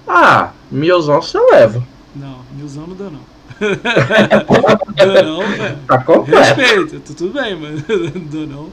Ah, 0.08 0.52
milzão 0.72 1.22
você 1.22 1.38
leva. 1.52 1.84
Não, 2.16 2.40
milzão 2.56 2.88
não 2.88 2.96
dá 2.96 3.06
não. 3.06 3.20
dá 4.96 5.24
não, 5.24 5.40
velho. 5.48 5.78
Tá 5.88 5.98
completo. 6.00 6.40
Respeito, 6.60 7.00
tu- 7.02 7.14
tudo 7.14 7.34
bem, 7.42 7.56
mas 7.56 7.84
não 7.88 8.46
dá 8.48 8.54
não. 8.54 8.70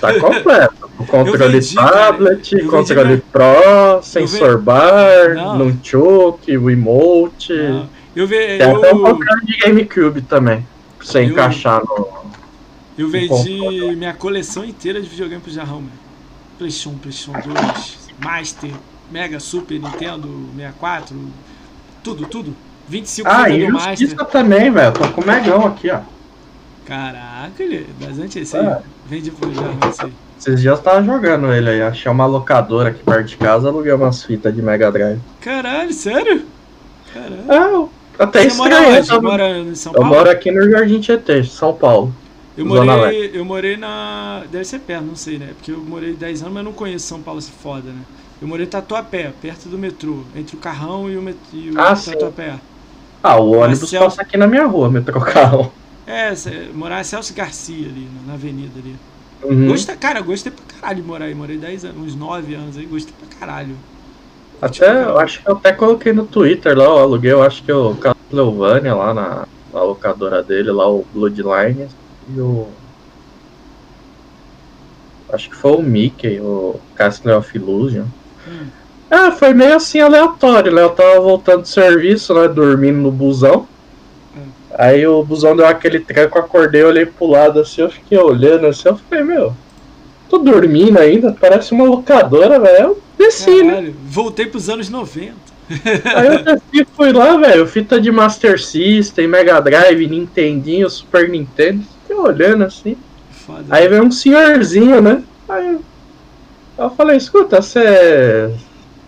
Tá 0.00 0.18
completo. 0.18 0.82
O 0.98 1.06
controle 1.06 1.58
vendi, 1.58 1.74
cara. 1.74 1.90
tablet, 1.90 2.52
Eu 2.52 2.58
vendi 2.58 2.70
controle 2.70 3.08
minha- 3.08 3.22
Pro, 3.32 4.02
sensor 4.02 4.58
bar, 4.60 5.34
Não. 5.34 5.58
nunchuk, 5.58 6.56
Wiimote. 6.56 7.52
Não. 7.54 7.88
Eu, 8.14 8.26
ve, 8.26 8.36
Tem 8.58 8.62
até 8.62 8.68
um 8.94 8.98
eu, 8.98 9.00
controle 9.00 9.46
de 9.46 9.56
GameCube 9.56 10.22
também. 10.22 10.66
Pra 10.98 11.06
você 11.06 11.18
Eu- 11.20 11.24
encaixar 11.24 11.80
no. 11.84 12.21
Eu 12.98 13.08
vendi 13.08 13.96
minha 13.96 14.12
coleção 14.14 14.64
inteira 14.64 15.00
de 15.00 15.08
videogame 15.08 15.40
pro 15.40 15.50
Jarrão, 15.52 15.76
mano. 15.80 15.92
PlayStation, 16.58 16.96
PlayStation 16.98 17.32
2, 17.32 17.98
Master, 18.22 18.70
Mega, 19.10 19.40
Super, 19.40 19.80
Nintendo 19.80 20.28
64, 20.56 21.16
tudo, 22.02 22.26
tudo. 22.26 22.54
25 22.88 23.28
Ah, 23.28 23.48
jogos 23.48 23.66
do 23.66 23.72
Master. 23.72 23.92
injustiça 23.94 24.24
também, 24.26 24.70
velho. 24.70 24.92
Tô 24.92 25.08
com 25.08 25.20
o 25.20 25.26
Megão 25.26 25.66
aqui, 25.66 25.90
ó. 25.90 26.00
Caraca, 26.84 27.62
ele 27.62 27.86
das 28.00 28.18
antes 28.18 28.36
esse 28.36 28.56
aí. 28.56 28.66
É. 28.66 28.78
Vende 29.06 29.30
pro 29.30 29.54
Jarrão 29.54 29.78
esse 29.88 30.02
aí. 30.04 30.12
Esses 30.38 30.60
dias 30.60 30.78
eu 30.78 30.82
tava 30.84 31.02
jogando 31.04 31.52
ele 31.52 31.70
aí. 31.70 31.82
Achei 31.82 32.10
uma 32.10 32.26
locadora 32.26 32.88
aqui 32.90 33.02
perto 33.04 33.26
de 33.28 33.36
casa, 33.36 33.68
aluguei 33.68 33.92
umas 33.92 34.24
fitas 34.24 34.52
de 34.54 34.60
Mega 34.60 34.90
Drive. 34.90 35.20
Caralho, 35.40 35.92
sério? 35.92 36.44
Caralho. 37.14 37.44
Ah, 37.48 37.54
eu 37.70 37.90
até 38.18 38.48
Você 38.48 38.56
mora 38.56 38.74
estranho. 38.74 38.96
onde? 38.98 39.06
sabe? 39.06 39.24
Mora 39.26 39.58
em 39.58 39.74
São 39.76 39.92
Eu 39.92 40.00
Paulo? 40.00 40.14
moro 40.16 40.30
aqui 40.30 40.50
no 40.50 40.68
Jardim 40.70 41.00
Tietê, 41.00 41.44
São 41.44 41.72
Paulo. 41.72 42.12
Eu 42.54 42.66
morei, 42.66 43.30
eu 43.34 43.44
morei 43.44 43.76
na. 43.78 44.46
Deve 44.46 44.64
ser 44.66 44.80
perto, 44.80 45.06
não 45.06 45.16
sei, 45.16 45.38
né? 45.38 45.54
Porque 45.54 45.72
eu 45.72 45.84
morei 45.84 46.14
10 46.16 46.42
anos, 46.42 46.52
mas 46.54 46.64
não 46.64 46.74
conheço 46.74 47.06
São 47.06 47.22
Paulo 47.22 47.40
se 47.40 47.50
foda, 47.50 47.92
né? 47.94 48.06
Eu 48.40 48.46
morei 48.46 48.66
em 48.66 48.68
Tatuapé, 48.68 49.32
perto 49.32 49.68
do 49.70 49.78
metrô, 49.78 50.30
entre 50.34 50.54
o 50.56 50.58
Carrão 50.58 51.10
e 51.10 51.16
o, 51.16 51.22
met... 51.22 51.56
e 51.56 51.70
o 51.72 51.78
Ah, 51.78 51.94
sim. 51.96 52.12
Tatuapé. 52.12 52.62
Ah, 53.22 53.38
o 53.40 53.50
ônibus 53.52 53.92
Marcel- 53.92 53.98
passa 53.98 54.22
aqui 54.22 54.36
na 54.36 54.46
minha 54.46 54.66
rua, 54.66 54.90
metrô 54.90 55.20
carro. 55.24 55.74
É, 56.04 56.72
morar 56.72 57.00
em 57.00 57.04
Celso 57.04 57.32
Garcia 57.34 57.88
ali, 57.88 58.08
na- 58.10 58.34
avenida 58.34 58.78
ali. 58.78 59.00
Uhum. 59.44 59.68
Gostei, 59.68 59.96
cara, 59.96 60.20
gostei 60.22 60.52
pra 60.52 60.64
caralho 60.64 60.96
de 61.02 61.02
morar 61.08 61.26
aí. 61.26 61.34
Morei 61.34 61.58
10 61.58 61.84
anos, 61.84 62.02
uns 62.02 62.16
9 62.16 62.54
anos 62.54 62.76
aí, 62.76 62.86
gostei 62.86 63.14
pra 63.14 63.28
caralho. 63.28 63.84
Até, 64.60 65.04
eu 65.04 65.18
acho 65.18 65.42
que 65.42 65.50
eu 65.50 65.56
até 65.56 65.72
coloquei 65.72 66.12
no 66.12 66.26
Twitter 66.26 66.76
lá, 66.76 66.84
eu 66.84 66.98
aluguei, 66.98 67.32
eu 67.32 67.42
acho 67.42 67.64
que 67.64 67.72
o 67.72 67.96
Castlevania 67.98 68.94
lá 68.94 69.12
na, 69.12 69.48
na 69.66 69.82
locadora 69.82 70.42
dele, 70.42 70.70
lá 70.70 70.88
o 70.88 71.04
Bloodline 71.10 71.88
e 72.28 72.40
o. 72.40 72.68
Acho 75.32 75.48
que 75.48 75.56
foi 75.56 75.72
o 75.72 75.82
Mickey, 75.82 76.40
o 76.40 76.78
Castle 76.94 77.34
of 77.36 77.56
Illusion. 77.56 78.04
Hum. 78.46 78.66
É, 79.10 79.30
foi 79.30 79.52
meio 79.52 79.76
assim 79.76 80.00
aleatório, 80.00 80.72
né? 80.72 80.82
Eu 80.82 80.90
tava 80.90 81.20
voltando 81.20 81.62
do 81.62 81.68
serviço, 81.68 82.34
né? 82.34 82.48
Dormindo 82.48 82.98
no 82.98 83.10
busão. 83.10 83.68
Aí 84.78 85.06
o 85.06 85.22
busão 85.22 85.54
deu 85.54 85.66
aquele 85.66 86.00
tranco, 86.00 86.38
acordei, 86.38 86.82
olhei 86.82 87.04
pro 87.04 87.26
lado 87.26 87.60
assim, 87.60 87.82
eu 87.82 87.90
fiquei 87.90 88.18
olhando 88.18 88.66
assim, 88.66 88.88
eu 88.88 88.96
falei, 88.96 89.22
meu, 89.22 89.54
tô 90.30 90.38
dormindo 90.38 90.98
ainda, 90.98 91.36
parece 91.38 91.72
uma 91.72 91.84
locadora, 91.84 92.58
velho. 92.58 92.78
Eu 92.78 93.02
desci, 93.18 93.62
né? 93.62 93.74
Caralho, 93.74 93.96
voltei 94.06 94.46
pros 94.46 94.68
anos 94.70 94.88
90. 94.88 95.34
Aí 96.16 96.26
eu 96.26 96.42
desci 96.42 96.86
fui 96.96 97.12
lá, 97.12 97.36
velho, 97.36 97.66
fita 97.66 98.00
de 98.00 98.10
Master 98.10 98.60
System, 98.60 99.28
Mega 99.28 99.60
Drive, 99.60 100.06
Nintendinho, 100.06 100.88
Super 100.88 101.28
Nintendo, 101.28 101.82
fiquei 102.12 102.16
olhando 102.16 102.64
assim. 102.64 102.96
Foda. 103.30 103.64
Aí 103.70 103.88
veio 103.88 104.04
um 104.04 104.10
senhorzinho, 104.10 105.00
né? 105.00 105.22
Aí 105.48 105.78
eu, 106.78 106.90
falei, 106.90 107.16
escuta, 107.16 107.60
você 107.60 108.54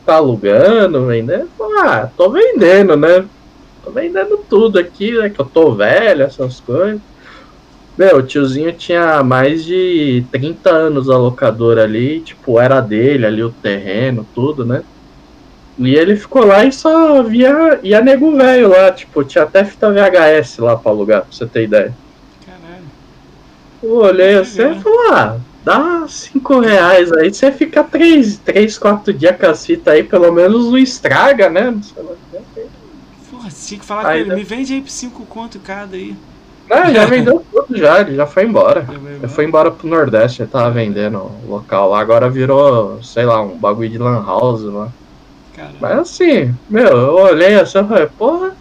tá 0.05 0.17
alugando, 0.17 1.07
vendendo? 1.07 1.49
Ah, 1.79 2.09
tô 2.17 2.31
vendendo, 2.31 2.97
né? 2.97 3.25
Tô 3.85 3.91
vendendo 3.91 4.39
tudo 4.49 4.79
aqui, 4.79 5.13
né? 5.13 5.29
Que 5.29 5.41
eu 5.41 5.45
tô 5.45 5.75
velho, 5.75 6.23
essas 6.23 6.61
coisas. 6.61 7.01
Meu, 7.97 8.19
o 8.19 8.23
tiozinho 8.23 8.73
tinha 8.73 9.23
mais 9.23 9.65
de 9.65 10.25
30 10.33 10.69
anos 10.69 11.09
a 11.09 11.17
locadora 11.17 11.85
ali, 11.85 12.21
tipo, 12.21 12.59
era 12.59 12.81
dele 12.81 13.25
ali 13.25 13.43
o 13.43 13.51
terreno, 13.51 14.27
tudo, 14.35 14.65
né? 14.65 14.83
E 15.79 15.95
ele 15.95 16.17
ficou 16.17 16.45
lá 16.45 16.65
e 16.65 16.73
só 16.73 17.23
via, 17.23 17.79
ia 17.83 18.01
nego 18.01 18.37
velho 18.37 18.69
lá, 18.69 18.91
tipo, 18.91 19.23
tinha 19.25 19.45
até 19.45 19.65
fita 19.65 19.93
VHS 19.93 20.59
lá 20.59 20.77
pra 20.77 20.91
alugar, 20.91 21.23
pra 21.23 21.33
você 21.33 21.47
ter 21.47 21.65
ideia. 21.65 21.95
Eu 23.85 23.97
olhei 23.97 24.35
assim 24.37 24.62
e 24.72 24.80
falei, 24.80 24.99
ah, 25.11 25.37
dá 25.64 26.05
5 26.09 26.61
reais 26.61 27.12
aí, 27.12 27.32
você 27.32 27.53
fica 27.53 27.85
3, 27.85 28.39
3 28.39 28.78
4 28.78 29.12
dias 29.12 29.37
com 29.37 29.47
as 29.47 29.64
fitas 29.66 29.93
aí, 29.95 30.03
pelo 30.03 30.32
menos 30.32 30.66
não 30.66 30.78
estraga, 30.78 31.51
né? 31.51 31.70
Não 31.70 31.82
sei 31.82 32.03
lá. 32.03 32.12
Porra, 33.30 33.49
tinha 33.51 33.80
que 33.80 33.85
falar 33.87 34.03
com 34.03 34.09
Aí 34.09 34.20
ele. 34.20 34.30
dá- 34.30 34.37
Me 34.37 34.45
vende 34.45 34.72
aí 34.74 34.80
por 34.80 34.91
5 34.91 35.24
conto 35.26 35.59
cada 35.61 35.97
aí. 35.97 36.14
Não, 36.68 36.95
já 36.95 37.05
vendeu 37.05 37.45
tudo 37.53 37.76
já, 37.76 38.01
ele 38.01 38.16
já 38.16 38.26
foi 38.26 38.45
embora. 38.45 38.87
Já 38.91 38.95
Ele 38.95 39.28
foi 39.28 39.45
embora 39.45 39.70
pro 39.70 39.87
Nordeste, 39.87 40.41
ele 40.43 40.51
tava 40.51 40.70
vendendo 40.70 41.18
o 41.18 41.51
local 41.51 41.91
lá, 41.91 42.01
agora 42.01 42.30
virou, 42.30 43.03
sei 43.03 43.26
lá, 43.26 43.43
um 43.43 43.59
bagulho 43.59 43.91
de 43.91 43.99
lan 43.99 44.24
house 44.24 44.62
lá. 44.62 44.89
Caralho. 45.55 45.76
Mas 45.78 45.99
assim, 45.99 46.55
meu, 46.70 46.87
eu 46.89 47.14
olhei 47.16 47.55
assim 47.55 47.78
e 47.80 47.85
falei, 47.85 48.07
porra, 48.18 48.53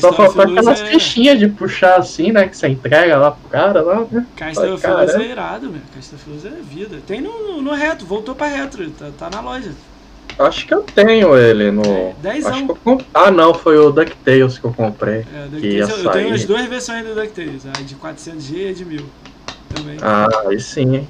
só 0.00 0.12
faltou 0.12 0.42
aquelas 0.42 0.80
é- 0.80 0.86
fichinhas 0.86 1.38
de 1.38 1.48
puxar 1.48 1.96
assim, 1.96 2.32
né, 2.32 2.48
que 2.48 2.56
você 2.56 2.68
entrega 2.68 3.16
lá 3.16 3.32
pro 3.32 3.48
cara 3.48 3.82
lá, 3.82 4.06
né? 4.10 4.26
Castle 4.36 4.74
of. 4.74 4.86
Illusion 4.86 5.20
é 5.20 5.26
irado, 5.26 5.70
meu. 5.70 5.80
Castle 5.94 6.18
of 6.18 6.30
Illusion 6.30 6.50
é 6.50 6.62
vida. 6.62 6.98
Tem 7.06 7.20
no, 7.20 7.60
no, 7.60 7.74
retro, 7.74 8.06
voltou 8.06 8.34
pra 8.34 8.46
retro, 8.46 8.88
tá, 8.90 9.10
tá 9.18 9.30
na 9.30 9.40
loja. 9.40 9.72
Acho 10.38 10.66
que 10.66 10.72
eu 10.72 10.82
tenho 10.82 11.36
ele 11.36 11.70
no... 11.70 11.82
É, 11.82 12.14
dezão. 12.22 12.50
Acho 12.50 12.64
que 12.64 12.70
eu 12.70 12.76
comp... 12.76 13.02
Ah, 13.12 13.30
não, 13.30 13.52
foi 13.52 13.76
o 13.76 13.90
DuckTales 13.90 14.58
que 14.58 14.64
eu 14.64 14.72
comprei. 14.72 15.26
É, 15.34 15.60
Que 15.60 15.68
ia 15.68 15.80
eu, 15.80 15.88
eu 15.88 16.10
tenho 16.10 16.28
sair. 16.28 16.32
as 16.32 16.44
duas 16.44 16.66
versões 16.66 17.06
do 17.06 17.14
DuckTales, 17.14 17.66
a 17.66 17.72
de 17.72 17.94
400G 17.96 18.56
e 18.56 18.68
a 18.68 18.72
de 18.72 18.84
1000 18.84 19.04
também. 19.74 19.98
Ah, 20.00 20.28
aí 20.48 20.58
sim, 20.58 20.96
hein? 20.96 21.08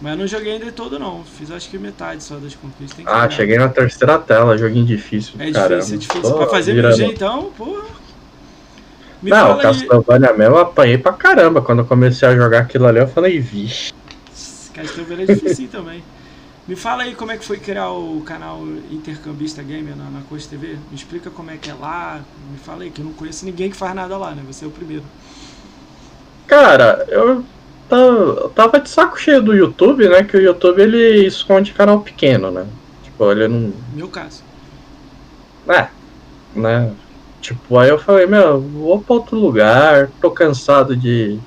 Mas 0.00 0.12
eu 0.12 0.18
não 0.18 0.26
joguei 0.26 0.54
ainda 0.54 0.72
todo 0.72 0.98
não, 0.98 1.22
fiz 1.24 1.50
acho 1.50 1.70
que 1.70 1.78
metade 1.78 2.24
só 2.24 2.34
das 2.36 2.56
conquistas. 2.56 3.04
Ah, 3.06 3.30
cheguei 3.30 3.56
na 3.56 3.68
terceira 3.68 4.18
tela, 4.18 4.58
joguinho 4.58 4.84
difícil. 4.84 5.34
É 5.38 5.52
caramba. 5.52 5.76
difícil, 5.76 5.94
é 5.94 5.98
difícil. 5.98 6.22
Tô 6.22 6.38
Pra 6.38 6.46
fazer 6.48 6.74
virando. 6.74 6.96
1000G 6.96 7.12
então, 7.12 7.52
porra. 7.56 8.01
Me 9.22 9.30
Não. 9.30 9.58
Castlevania 9.58 10.32
mesmo 10.32 10.56
eu 10.56 10.58
apanhei 10.58 10.98
pra 10.98 11.12
caramba. 11.12 11.62
Quando 11.62 11.80
eu 11.80 11.84
comecei 11.84 12.28
a 12.28 12.34
jogar 12.34 12.60
aquilo 12.60 12.86
ali, 12.86 12.98
eu 12.98 13.08
falei, 13.08 13.38
vixe. 13.38 13.92
Castlevania 14.74 15.24
é 15.24 15.34
difícil 15.34 15.68
também. 15.68 16.02
Me 16.66 16.76
fala 16.76 17.02
aí 17.02 17.14
como 17.14 17.32
é 17.32 17.36
que 17.36 17.44
foi 17.44 17.58
criar 17.58 17.90
o 17.90 18.20
canal 18.22 18.60
Intercambista 18.90 19.62
Gamer 19.62 19.96
na, 19.96 20.04
na 20.04 20.20
Coach 20.28 20.48
TV. 20.48 20.76
Me 20.90 20.94
explica 20.96 21.30
como 21.30 21.50
é 21.50 21.56
que 21.56 21.70
é 21.70 21.74
lá. 21.74 22.20
Me 22.50 22.58
fala 22.58 22.82
aí, 22.82 22.90
que 22.90 23.00
eu 23.00 23.04
não 23.04 23.12
conheço 23.12 23.44
ninguém 23.44 23.70
que 23.70 23.76
faz 23.76 23.94
nada 23.94 24.16
lá, 24.16 24.32
né? 24.32 24.42
Você 24.46 24.64
é 24.64 24.68
o 24.68 24.70
primeiro. 24.70 25.04
Cara, 26.46 27.06
eu 27.08 27.44
tava 28.54 28.80
de 28.80 28.88
saco 28.88 29.20
cheio 29.20 29.42
do 29.42 29.54
YouTube, 29.54 30.08
né? 30.08 30.22
Que 30.22 30.36
o 30.36 30.40
YouTube 30.40 30.80
ele 30.80 31.26
esconde 31.26 31.72
canal 31.72 32.00
pequeno, 32.00 32.50
né? 32.50 32.66
Tipo, 33.02 33.30
ele 33.30 33.48
não. 33.48 33.72
Meu 33.92 34.08
caso. 34.08 34.42
É, 35.68 35.88
né? 36.54 36.92
Tipo, 37.42 37.76
aí 37.76 37.88
eu 37.88 37.98
falei, 37.98 38.24
meu, 38.24 38.60
vou 38.60 39.00
pra 39.00 39.16
outro 39.16 39.36
lugar, 39.36 40.08
tô 40.20 40.30
cansado 40.30 40.96
de. 40.96 41.40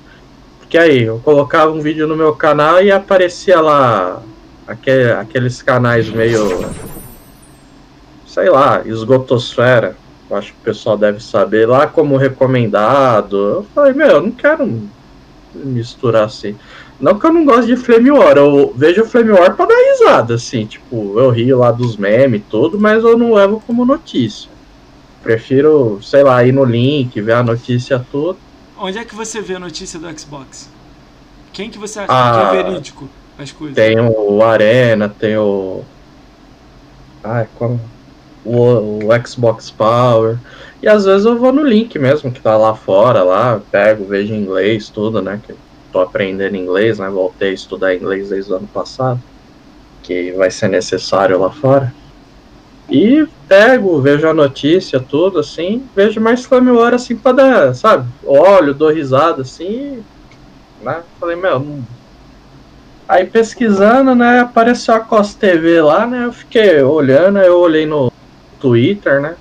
Porque 0.58 0.76
aí, 0.76 1.04
eu 1.04 1.18
colocava 1.20 1.72
um 1.72 1.80
vídeo 1.80 2.06
no 2.06 2.14
meu 2.14 2.34
canal 2.34 2.82
e 2.82 2.92
aparecia 2.92 3.58
lá 3.62 4.22
aquele, 4.66 5.10
aqueles 5.12 5.62
canais 5.62 6.10
meio. 6.10 6.68
Sei 8.26 8.50
lá, 8.50 8.82
esgotosfera. 8.84 9.96
Eu 10.28 10.36
acho 10.36 10.52
que 10.52 10.58
o 10.58 10.64
pessoal 10.64 10.98
deve 10.98 11.18
saber 11.20 11.66
lá 11.66 11.86
como 11.86 12.18
recomendado. 12.18 13.36
Eu 13.36 13.66
falei, 13.74 13.94
meu, 13.94 14.08
eu 14.08 14.20
não 14.20 14.32
quero 14.32 14.82
misturar 15.54 16.24
assim. 16.24 16.56
Não 17.00 17.18
que 17.18 17.26
eu 17.26 17.32
não 17.32 17.46
goste 17.46 17.74
de 17.74 17.76
Flame 17.76 18.10
War, 18.10 18.36
eu 18.36 18.74
vejo 18.76 19.06
Flame 19.06 19.30
War 19.30 19.54
pra 19.54 19.66
dar 19.66 19.74
risada, 19.74 20.34
assim, 20.34 20.64
tipo, 20.64 21.18
eu 21.18 21.30
rio 21.30 21.58
lá 21.58 21.70
dos 21.70 21.96
memes 21.96 22.40
e 22.40 22.44
tudo, 22.50 22.78
mas 22.78 23.04
eu 23.04 23.16
não 23.18 23.34
levo 23.34 23.62
como 23.66 23.84
notícia. 23.84 24.55
Prefiro, 25.26 26.00
sei 26.04 26.22
lá, 26.22 26.44
ir 26.44 26.52
no 26.52 26.64
link, 26.64 27.20
ver 27.20 27.32
a 27.32 27.42
notícia 27.42 27.98
toda. 28.12 28.38
Onde 28.78 28.96
é 28.96 29.04
que 29.04 29.12
você 29.12 29.40
vê 29.40 29.56
a 29.56 29.58
notícia 29.58 29.98
do 29.98 30.06
Xbox? 30.16 30.70
Quem 31.52 31.68
que 31.68 31.78
você 31.78 31.98
acha 31.98 32.12
ah, 32.12 32.50
que 32.52 32.56
é 32.56 32.62
verídico 32.62 33.08
as 33.36 33.50
coisas? 33.50 33.74
Tem 33.74 33.98
o 33.98 34.40
Arena, 34.44 35.08
tem 35.08 35.36
o. 35.36 35.82
Ai, 37.24 37.48
como? 37.56 37.80
O, 38.44 39.00
o 39.04 39.26
Xbox 39.26 39.68
Power. 39.68 40.38
E 40.80 40.86
às 40.86 41.06
vezes 41.06 41.26
eu 41.26 41.36
vou 41.36 41.52
no 41.52 41.64
link 41.64 41.98
mesmo, 41.98 42.30
que 42.30 42.40
tá 42.40 42.56
lá 42.56 42.76
fora, 42.76 43.24
lá, 43.24 43.60
pego, 43.72 44.04
vejo 44.04 44.32
inglês, 44.32 44.88
tudo, 44.88 45.20
né? 45.20 45.40
Que 45.44 45.56
tô 45.90 45.98
aprendendo 45.98 46.56
inglês, 46.56 47.00
né? 47.00 47.08
Voltei 47.08 47.50
a 47.50 47.54
estudar 47.54 47.96
inglês 47.96 48.28
desde 48.28 48.52
o 48.52 48.56
ano 48.56 48.68
passado, 48.68 49.20
que 50.04 50.30
vai 50.34 50.52
ser 50.52 50.68
necessário 50.68 51.36
lá 51.40 51.50
fora. 51.50 51.92
E 52.88 53.26
pego, 53.48 54.00
vejo 54.00 54.28
a 54.28 54.34
notícia, 54.34 55.00
tudo 55.00 55.40
assim, 55.40 55.82
vejo 55.94 56.20
mais 56.20 56.44
Flame 56.44 56.70
War 56.70 56.94
assim 56.94 57.16
pra 57.16 57.32
dar, 57.32 57.74
sabe? 57.74 58.08
Olho, 58.24 58.72
dou 58.72 58.90
risada 58.90 59.42
assim, 59.42 60.04
né? 60.82 61.02
Falei, 61.18 61.36
meu, 61.36 61.58
não... 61.58 61.84
Aí 63.08 63.24
pesquisando, 63.24 64.14
né, 64.14 64.40
apareceu 64.40 64.94
a 64.94 65.00
COS 65.00 65.34
TV 65.34 65.80
lá, 65.80 66.06
né? 66.06 66.24
Eu 66.24 66.32
fiquei 66.32 66.82
olhando, 66.82 67.38
eu 67.38 67.58
olhei 67.58 67.86
no 67.86 68.12
Twitter, 68.60 69.20
né? 69.20 69.36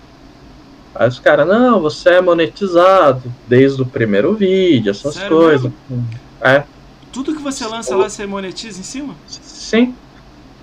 Aí 0.94 1.08
os 1.08 1.20
caras, 1.20 1.48
não, 1.48 1.82
você 1.82 2.10
é 2.10 2.22
monetizado 2.22 3.24
desde 3.48 3.82
o 3.82 3.86
primeiro 3.86 4.34
vídeo, 4.34 4.92
essas 4.92 5.16
Sério 5.16 5.36
coisas. 5.36 5.72
Mesmo? 5.90 6.08
É. 6.42 6.64
Tudo 7.12 7.36
que 7.36 7.42
você 7.42 7.66
lança 7.66 7.96
lá, 7.96 8.10
você 8.10 8.26
monetiza 8.26 8.80
em 8.80 8.84
cima? 8.84 9.16
Sim. 9.28 9.96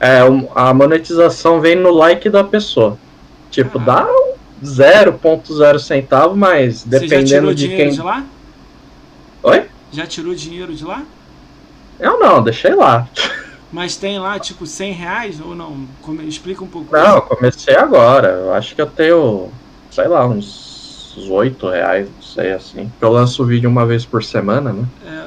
É, 0.03 0.21
a 0.55 0.75
monetização 0.75 1.61
vem 1.61 1.77
no 1.77 1.93
like 1.93 2.29
da 2.29 2.43
pessoa. 2.43 2.99
Tipo, 3.51 3.79
dá 3.79 4.07
0.0 4.63 5.79
centavo, 5.79 6.37
mas 6.37 6.83
dependendo 6.83 7.21
você 7.21 7.27
já 7.27 7.37
tirou 7.39 7.55
de 7.55 7.69
dinheiro 7.69 7.91
quem. 7.91 7.95
de 7.95 8.03
lá? 8.03 8.25
Oi? 9.45 9.67
Já 9.93 10.07
tirou 10.07 10.35
dinheiro 10.35 10.75
de 10.75 10.85
lá? 10.85 11.03
Eu 12.01 12.19
não, 12.19 12.43
deixei 12.43 12.75
lá. 12.75 13.09
Mas 13.71 13.97
tem 13.97 14.19
lá, 14.19 14.39
tipo, 14.39 14.67
100 14.67 14.93
reais 14.93 15.41
ou 15.41 15.55
não? 15.55 15.87
Come... 16.03 16.29
Explica 16.29 16.65
um 16.65 16.67
pouco. 16.67 16.93
Não, 16.93 17.17
eu 17.17 17.23
comecei 17.23 17.77
agora. 17.77 18.29
Eu 18.29 18.55
acho 18.55 18.75
que 18.75 18.83
eu 18.83 18.87
tenho 18.87 19.51
sei 19.93 20.09
lá, 20.09 20.27
uns 20.27 21.15
8 21.29 21.69
reais, 21.69 22.09
não 22.09 22.23
sei 22.23 22.53
assim. 22.53 22.91
Eu 23.01 23.13
lanço 23.13 23.43
o 23.43 23.47
vídeo 23.47 23.69
uma 23.69 23.87
vez 23.87 24.05
por 24.07 24.25
semana, 24.25 24.73
né? 24.73 24.87
É, 25.05 25.27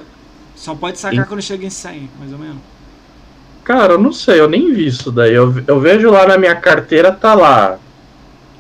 só 0.56 0.74
pode 0.74 0.98
sacar 0.98 1.24
e... 1.24 1.28
quando 1.28 1.42
chega 1.42 1.66
em 1.66 1.70
100, 1.70 2.10
mais 2.20 2.34
ou 2.34 2.40
menos. 2.40 2.58
Cara, 3.66 3.93
eu 3.93 3.99
não 3.99 4.13
sei, 4.13 4.39
eu 4.39 4.47
nem 4.47 4.74
vi 4.74 4.88
isso 4.88 5.11
daí. 5.11 5.34
Eu, 5.34 5.53
eu 5.68 5.80
vejo 5.80 6.09
lá 6.09 6.26
na 6.26 6.38
minha 6.38 6.55
carteira, 6.55 7.11
tá 7.11 7.34
lá. 7.34 7.78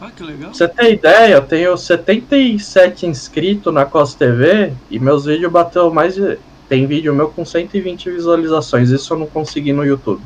Ah, 0.00 0.10
que 0.14 0.22
legal. 0.22 0.54
você 0.54 0.68
tem 0.68 0.92
ideia, 0.92 1.34
eu 1.34 1.42
tenho 1.42 1.76
77 1.76 3.04
inscritos 3.04 3.74
na 3.74 3.84
COS 3.84 4.14
TV 4.14 4.72
e 4.88 4.98
meus 5.00 5.24
vídeos 5.24 5.50
bateu 5.50 5.92
mais 5.92 6.14
de. 6.14 6.38
Tem 6.68 6.86
vídeo 6.86 7.12
meu 7.12 7.28
com 7.28 7.44
120 7.44 8.12
visualizações. 8.12 8.90
Isso 8.90 9.12
eu 9.12 9.18
não 9.18 9.26
consegui 9.26 9.72
no 9.72 9.84
YouTube. 9.84 10.22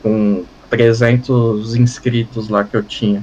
Com 0.00 0.44
300 0.70 1.74
inscritos 1.74 2.48
lá 2.48 2.64
que 2.64 2.76
eu 2.76 2.82
tinha. 2.82 3.22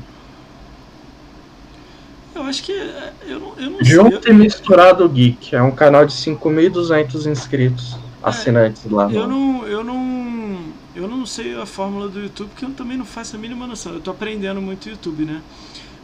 Eu 2.36 2.44
acho 2.44 2.62
que. 2.62 2.74
É, 2.74 3.14
eu 3.26 3.40
não, 3.40 3.54
eu 3.58 3.70
não 3.72 3.84
Junto 3.84 4.24
sei. 4.24 4.32
e 4.32 4.36
Misturado 4.36 5.08
Geek. 5.10 5.56
É 5.56 5.62
um 5.62 5.72
canal 5.72 6.06
de 6.06 6.14
5.200 6.14 7.26
inscritos, 7.32 7.94
é, 7.94 7.98
assinantes 8.30 8.86
lá. 8.92 9.12
Eu 9.12 9.28
não, 9.28 9.66
eu 9.66 9.84
não. 9.84 10.68
Eu 10.94 11.08
não 11.08 11.26
sei 11.26 11.56
a 11.60 11.66
fórmula 11.66 12.10
do 12.10 12.20
YouTube, 12.20 12.50
porque 12.50 12.66
eu 12.66 12.72
também 12.72 12.98
não 12.98 13.06
faço 13.06 13.36
a 13.36 13.40
mínima 13.40 13.66
noção. 13.66 13.94
Eu 13.94 14.02
tô 14.02 14.12
aprendendo 14.12 14.62
muito 14.62 14.90
YouTube, 14.90 15.26
né? 15.26 15.42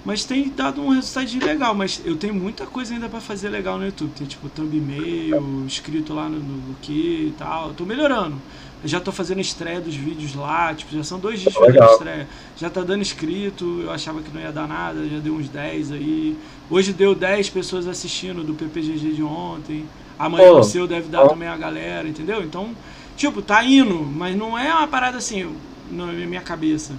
Mas 0.06 0.26
tem 0.26 0.50
dado 0.50 0.82
um 0.82 0.90
resultado 0.90 1.46
legal, 1.46 1.74
mas 1.74 2.02
eu 2.04 2.18
tenho 2.18 2.34
muita 2.34 2.66
coisa 2.66 2.94
ainda 2.94 3.08
para 3.08 3.22
fazer 3.22 3.50
legal 3.50 3.78
no 3.78 3.86
YouTube. 3.86 4.12
Tem 4.12 4.28
tipo 4.28 4.50
thumbnail, 4.50 5.66
escrito 5.66 6.14
lá 6.14 6.28
no, 6.28 6.40
no 6.40 6.76
que 6.82 7.30
e 7.30 7.36
tal. 7.38 7.70
Eu 7.70 7.74
tô 7.74 7.86
melhorando. 7.86 8.36
Eu 8.84 8.90
já 8.90 9.00
tô 9.00 9.14
fazendo 9.14 9.40
estreia 9.40 9.80
dos 9.80 9.96
vídeos 9.96 10.36
lá, 10.36 10.74
tipo, 10.76 10.94
já 10.94 11.04
são 11.06 11.18
dois 11.18 11.40
dias 11.40 11.54
fazendo 11.54 11.86
estreia. 11.86 12.28
Já 12.58 12.70
tá 12.70 12.82
dando 12.82 13.02
inscrito, 13.02 13.82
eu 13.82 13.90
achava 13.90 14.22
que 14.22 14.30
não 14.34 14.42
ia 14.42 14.52
dar 14.52 14.68
nada, 14.68 15.08
já 15.08 15.20
deu 15.20 15.36
uns 15.36 15.48
10 15.48 15.94
aí. 15.94 16.38
Hoje 16.70 16.92
deu 16.92 17.16
10 17.16 17.50
pessoas 17.50 17.88
assistindo 17.88 18.44
do 18.44 18.54
PPGG 18.54 19.14
de 19.14 19.24
ontem. 19.24 19.86
Amanhã 20.20 20.52
Pô, 20.52 20.60
o 20.60 20.64
seu 20.64 20.86
deve 20.86 21.08
dar 21.08 21.30
também 21.30 21.48
a 21.48 21.56
galera, 21.56 22.08
entendeu? 22.08 22.44
Então, 22.44 22.76
tipo, 23.16 23.42
tá 23.42 23.64
indo, 23.64 23.96
mas 24.04 24.36
não 24.36 24.60
é 24.60 24.74
uma 24.74 24.88
parada 24.88 25.18
assim 25.18 25.56
na 25.90 26.08
minha 26.08 26.42
cabeça. 26.42 26.94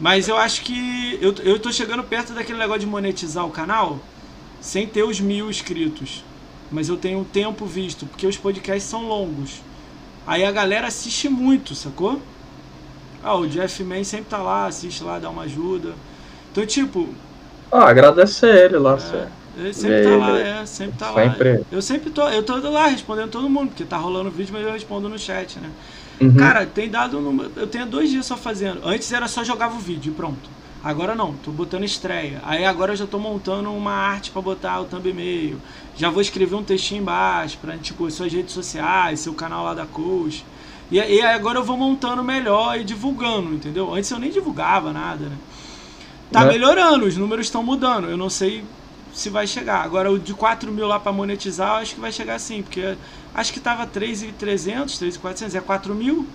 Mas 0.00 0.26
eu 0.26 0.38
acho 0.38 0.62
que 0.62 1.18
eu, 1.20 1.34
eu 1.44 1.58
tô 1.58 1.70
chegando 1.70 2.02
perto 2.02 2.32
daquele 2.32 2.58
negócio 2.58 2.80
de 2.80 2.86
monetizar 2.86 3.44
o 3.44 3.50
canal 3.50 3.98
sem 4.58 4.86
ter 4.86 5.02
os 5.02 5.20
mil 5.20 5.50
inscritos. 5.50 6.24
Mas 6.70 6.88
eu 6.88 6.96
tenho 6.96 7.24
tempo 7.24 7.66
visto, 7.66 8.06
porque 8.06 8.26
os 8.26 8.38
podcasts 8.38 8.88
são 8.88 9.06
longos. 9.06 9.60
Aí 10.28 10.44
a 10.44 10.52
galera 10.52 10.86
assiste 10.88 11.26
muito, 11.26 11.74
sacou? 11.74 12.20
Ah, 13.24 13.34
o 13.34 13.48
Jeff 13.48 13.82
Man 13.82 14.04
sempre 14.04 14.26
tá 14.26 14.36
lá, 14.36 14.66
assiste 14.66 15.02
lá, 15.02 15.18
dá 15.18 15.30
uma 15.30 15.44
ajuda. 15.44 15.94
Então, 16.52 16.66
tipo. 16.66 17.08
Ah, 17.72 17.88
agradecer 17.88 18.66
ele 18.66 18.76
lá, 18.76 18.98
é, 19.14 19.28
Ele 19.56 19.72
sempre 19.72 20.02
tá 20.04 20.16
lá, 20.16 20.38
é, 20.38 20.66
sempre 20.66 20.98
tá 20.98 21.14
sempre. 21.14 21.52
lá. 21.54 21.64
Eu 21.72 21.80
sempre 21.80 22.10
tô, 22.10 22.28
eu 22.28 22.42
tô 22.42 22.56
lá 22.70 22.88
respondendo 22.88 23.30
todo 23.30 23.48
mundo, 23.48 23.68
porque 23.68 23.84
tá 23.84 23.96
rolando 23.96 24.30
vídeo, 24.30 24.52
mas 24.52 24.66
eu 24.66 24.72
respondo 24.72 25.08
no 25.08 25.18
chat, 25.18 25.58
né? 25.58 25.70
Uhum. 26.20 26.36
Cara, 26.36 26.66
tem 26.66 26.90
dado. 26.90 27.18
No, 27.22 27.50
eu 27.56 27.66
tenho 27.66 27.86
dois 27.86 28.10
dias 28.10 28.26
só 28.26 28.36
fazendo. 28.36 28.86
Antes 28.86 29.10
era 29.10 29.28
só 29.28 29.42
jogava 29.42 29.76
o 29.76 29.80
vídeo 29.80 30.12
e 30.12 30.14
pronto. 30.14 30.57
Agora 30.82 31.14
não, 31.14 31.34
tô 31.36 31.50
botando 31.50 31.84
estreia. 31.84 32.40
Aí 32.44 32.64
agora 32.64 32.92
eu 32.92 32.96
já 32.96 33.06
tô 33.06 33.18
montando 33.18 33.72
uma 33.72 33.92
arte 33.92 34.30
para 34.30 34.40
botar 34.40 34.80
o 34.80 34.84
thumb 34.84 35.08
e-mail. 35.08 35.60
Já 35.96 36.08
vou 36.08 36.22
escrever 36.22 36.54
um 36.54 36.62
textinho 36.62 37.02
embaixo 37.02 37.58
pra, 37.58 37.76
tipo, 37.76 38.08
suas 38.10 38.32
redes 38.32 38.54
sociais, 38.54 39.20
seu 39.20 39.34
canal 39.34 39.64
lá 39.64 39.74
da 39.74 39.86
coach. 39.86 40.44
E, 40.90 41.20
agora 41.20 41.58
eu 41.58 41.64
vou 41.64 41.76
montando 41.76 42.22
melhor 42.22 42.78
e 42.78 42.84
divulgando, 42.84 43.54
entendeu? 43.54 43.92
Antes 43.92 44.10
eu 44.10 44.18
nem 44.18 44.30
divulgava 44.30 44.92
nada, 44.92 45.28
né? 45.28 45.36
Tá 46.30 46.44
Né? 46.44 46.52
melhorando, 46.52 47.06
os 47.06 47.16
números 47.16 47.46
estão 47.46 47.62
mudando. 47.62 48.08
Eu 48.08 48.16
não 48.16 48.30
sei 48.30 48.64
se 49.12 49.28
vai 49.28 49.46
chegar. 49.46 49.82
Agora 49.82 50.10
o 50.10 50.18
de 50.18 50.32
4 50.32 50.70
mil 50.72 50.86
lá 50.86 51.00
pra 51.00 51.12
monetizar, 51.12 51.70
eu 51.70 51.82
acho 51.82 51.94
que 51.94 52.00
vai 52.00 52.12
chegar 52.12 52.38
sim, 52.38 52.62
porque 52.62 52.96
acho 53.34 53.52
que 53.52 53.60
tava 53.60 53.86
3,300, 53.86 54.96
3,400, 54.96 55.54
é 55.56 55.60
4 55.60 55.94
mil? 55.94 56.26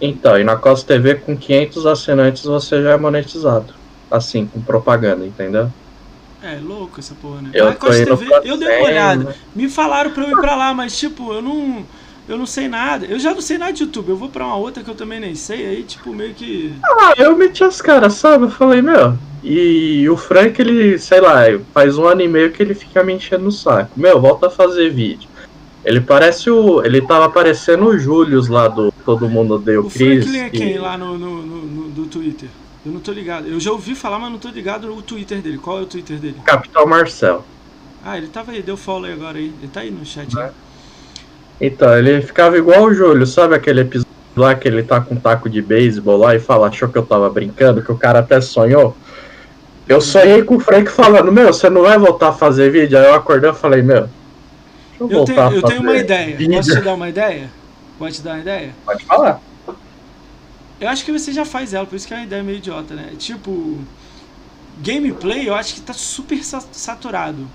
Então, 0.00 0.38
e 0.38 0.44
na 0.44 0.56
Costa 0.56 0.94
TV 0.94 1.14
com 1.16 1.36
500 1.36 1.86
assinantes 1.86 2.44
você 2.44 2.82
já 2.82 2.90
é 2.92 2.96
monetizado. 2.96 3.72
Assim, 4.10 4.46
com 4.46 4.60
propaganda, 4.60 5.24
entendeu? 5.24 5.70
É, 6.42 6.58
louco 6.62 7.00
essa 7.00 7.14
porra, 7.14 7.40
né? 7.40 7.50
Eu 7.54 7.72
Costa 7.74 8.04
TV, 8.04 8.26
eu 8.44 8.56
dei 8.58 8.68
uma 8.68 8.76
100, 8.76 8.84
olhada. 8.84 9.24
né? 9.24 9.34
Me 9.54 9.68
falaram 9.68 10.10
pra 10.10 10.24
eu 10.24 10.30
ir 10.30 10.40
pra 10.40 10.54
lá, 10.54 10.74
mas 10.74 10.98
tipo, 10.98 11.32
eu 11.32 11.40
não. 11.40 11.84
Eu 12.26 12.38
não 12.38 12.46
sei 12.46 12.68
nada. 12.68 13.04
Eu 13.04 13.18
já 13.18 13.34
não 13.34 13.40
sei 13.42 13.58
nada 13.58 13.72
de 13.72 13.82
YouTube. 13.82 14.08
Eu 14.08 14.16
vou 14.16 14.30
pra 14.30 14.46
uma 14.46 14.56
outra 14.56 14.82
que 14.82 14.88
eu 14.88 14.94
também 14.94 15.20
nem 15.20 15.34
sei. 15.34 15.66
Aí, 15.66 15.82
tipo, 15.82 16.10
meio 16.12 16.32
que. 16.32 16.74
Ah, 16.82 17.12
eu 17.18 17.36
meti 17.36 17.62
as 17.62 17.82
caras, 17.82 18.14
sabe? 18.14 18.44
Eu 18.44 18.50
falei, 18.50 18.80
meu. 18.80 19.18
E 19.42 20.08
o 20.08 20.16
Frank, 20.16 20.58
ele, 20.60 20.98
sei 20.98 21.20
lá, 21.20 21.40
faz 21.74 21.98
um 21.98 22.06
ano 22.06 22.22
e 22.22 22.28
meio 22.28 22.50
que 22.50 22.62
ele 22.62 22.74
fica 22.74 23.02
me 23.04 23.12
enchendo 23.12 23.44
no 23.44 23.52
saco. 23.52 23.90
Meu, 23.94 24.18
volta 24.20 24.46
a 24.46 24.50
fazer 24.50 24.88
vídeo. 24.90 25.28
Ele 25.84 26.00
parece 26.00 26.48
o. 26.50 26.82
Ele 26.82 27.02
tava 27.02 27.28
parecendo 27.28 27.86
o 27.86 27.98
Julius 27.98 28.48
lá 28.48 28.68
do 28.68 28.93
Todo 29.04 29.28
Mundo 29.28 29.54
Odeia 29.54 29.80
o 29.80 29.86
O 29.86 29.90
Chris. 29.90 30.24
Franklin 30.24 30.38
é 30.40 30.50
que- 30.50 30.58
quem 30.58 30.78
lá 30.78 30.96
no, 30.96 31.18
no, 31.18 31.42
no, 31.42 31.88
do 31.90 32.06
Twitter? 32.06 32.48
Eu 32.86 32.92
não 32.92 33.00
tô 33.00 33.12
ligado. 33.12 33.46
Eu 33.48 33.58
já 33.60 33.70
ouvi 33.72 33.94
falar, 33.94 34.18
mas 34.18 34.30
não 34.30 34.38
tô 34.38 34.48
ligado 34.48 34.86
no 34.88 35.00
Twitter 35.02 35.40
dele. 35.40 35.58
Qual 35.58 35.78
é 35.78 35.82
o 35.82 35.86
Twitter 35.86 36.18
dele? 36.18 36.36
Capitão 36.44 36.86
Marcel. 36.86 37.44
Ah, 38.04 38.18
ele 38.18 38.26
tava 38.28 38.52
aí, 38.52 38.62
deu 38.62 38.76
follow 38.76 39.06
aí 39.06 39.12
agora 39.12 39.38
aí. 39.38 39.52
Ele 39.60 39.70
tá 39.72 39.80
aí 39.80 39.90
no 39.90 40.04
chat. 40.04 40.38
É. 40.38 40.50
Então, 41.60 41.96
ele 41.96 42.20
ficava 42.20 42.58
igual 42.58 42.82
o 42.84 42.92
Júlio, 42.94 43.26
sabe 43.26 43.54
aquele 43.54 43.80
episódio 43.82 44.12
lá 44.36 44.54
que 44.54 44.66
ele 44.68 44.82
tá 44.82 45.00
com 45.00 45.14
um 45.14 45.18
taco 45.20 45.48
de 45.48 45.62
beisebol 45.62 46.16
lá 46.18 46.34
e 46.34 46.40
fala, 46.40 46.66
achou 46.68 46.88
que 46.88 46.98
eu 46.98 47.06
tava 47.06 47.30
brincando, 47.30 47.82
que 47.82 47.92
o 47.92 47.96
cara 47.96 48.18
até 48.18 48.40
sonhou? 48.40 48.94
Eu 49.88 50.00
sonhei 50.00 50.42
com 50.42 50.56
o 50.56 50.60
Frank 50.60 50.90
falando, 50.90 51.30
meu, 51.30 51.52
você 51.52 51.70
não 51.70 51.82
vai 51.82 51.96
voltar 51.98 52.30
a 52.30 52.32
fazer 52.32 52.70
vídeo? 52.70 52.98
Aí 52.98 53.04
eu 53.04 53.14
acordei 53.14 53.50
e 53.50 53.54
falei, 53.54 53.80
meu, 53.82 54.00
deixa 54.00 54.10
eu, 55.00 55.08
Eu, 55.10 55.16
voltar 55.16 55.34
tenho, 55.34 55.38
eu 55.38 55.46
a 55.46 55.50
tenho 55.50 55.62
fazer 55.62 55.78
uma 55.78 55.96
ideia. 55.96 56.36
vídeo. 56.36 56.56
Posso 56.56 56.70
te 56.74 56.80
dar 56.82 56.94
uma 56.94 57.08
ideia? 57.08 57.50
Pode 57.98 58.16
te 58.16 58.22
dar 58.22 58.32
uma 58.32 58.40
ideia? 58.40 58.74
Pode 58.84 59.04
falar. 59.04 59.40
Eu 60.80 60.88
acho 60.88 61.04
que 61.04 61.12
você 61.12 61.32
já 61.32 61.44
faz 61.44 61.72
ela, 61.72 61.86
por 61.86 61.94
isso 61.96 62.06
que 62.06 62.12
é 62.14 62.16
uma 62.18 62.24
ideia 62.26 62.42
meio 62.42 62.58
idiota, 62.58 62.94
né? 62.94 63.12
Tipo, 63.16 63.78
gameplay 64.82 65.48
eu 65.48 65.54
acho 65.54 65.74
que 65.74 65.80
tá 65.80 65.92
super 65.92 66.42
sa- 66.44 66.64
saturado. 66.72 67.46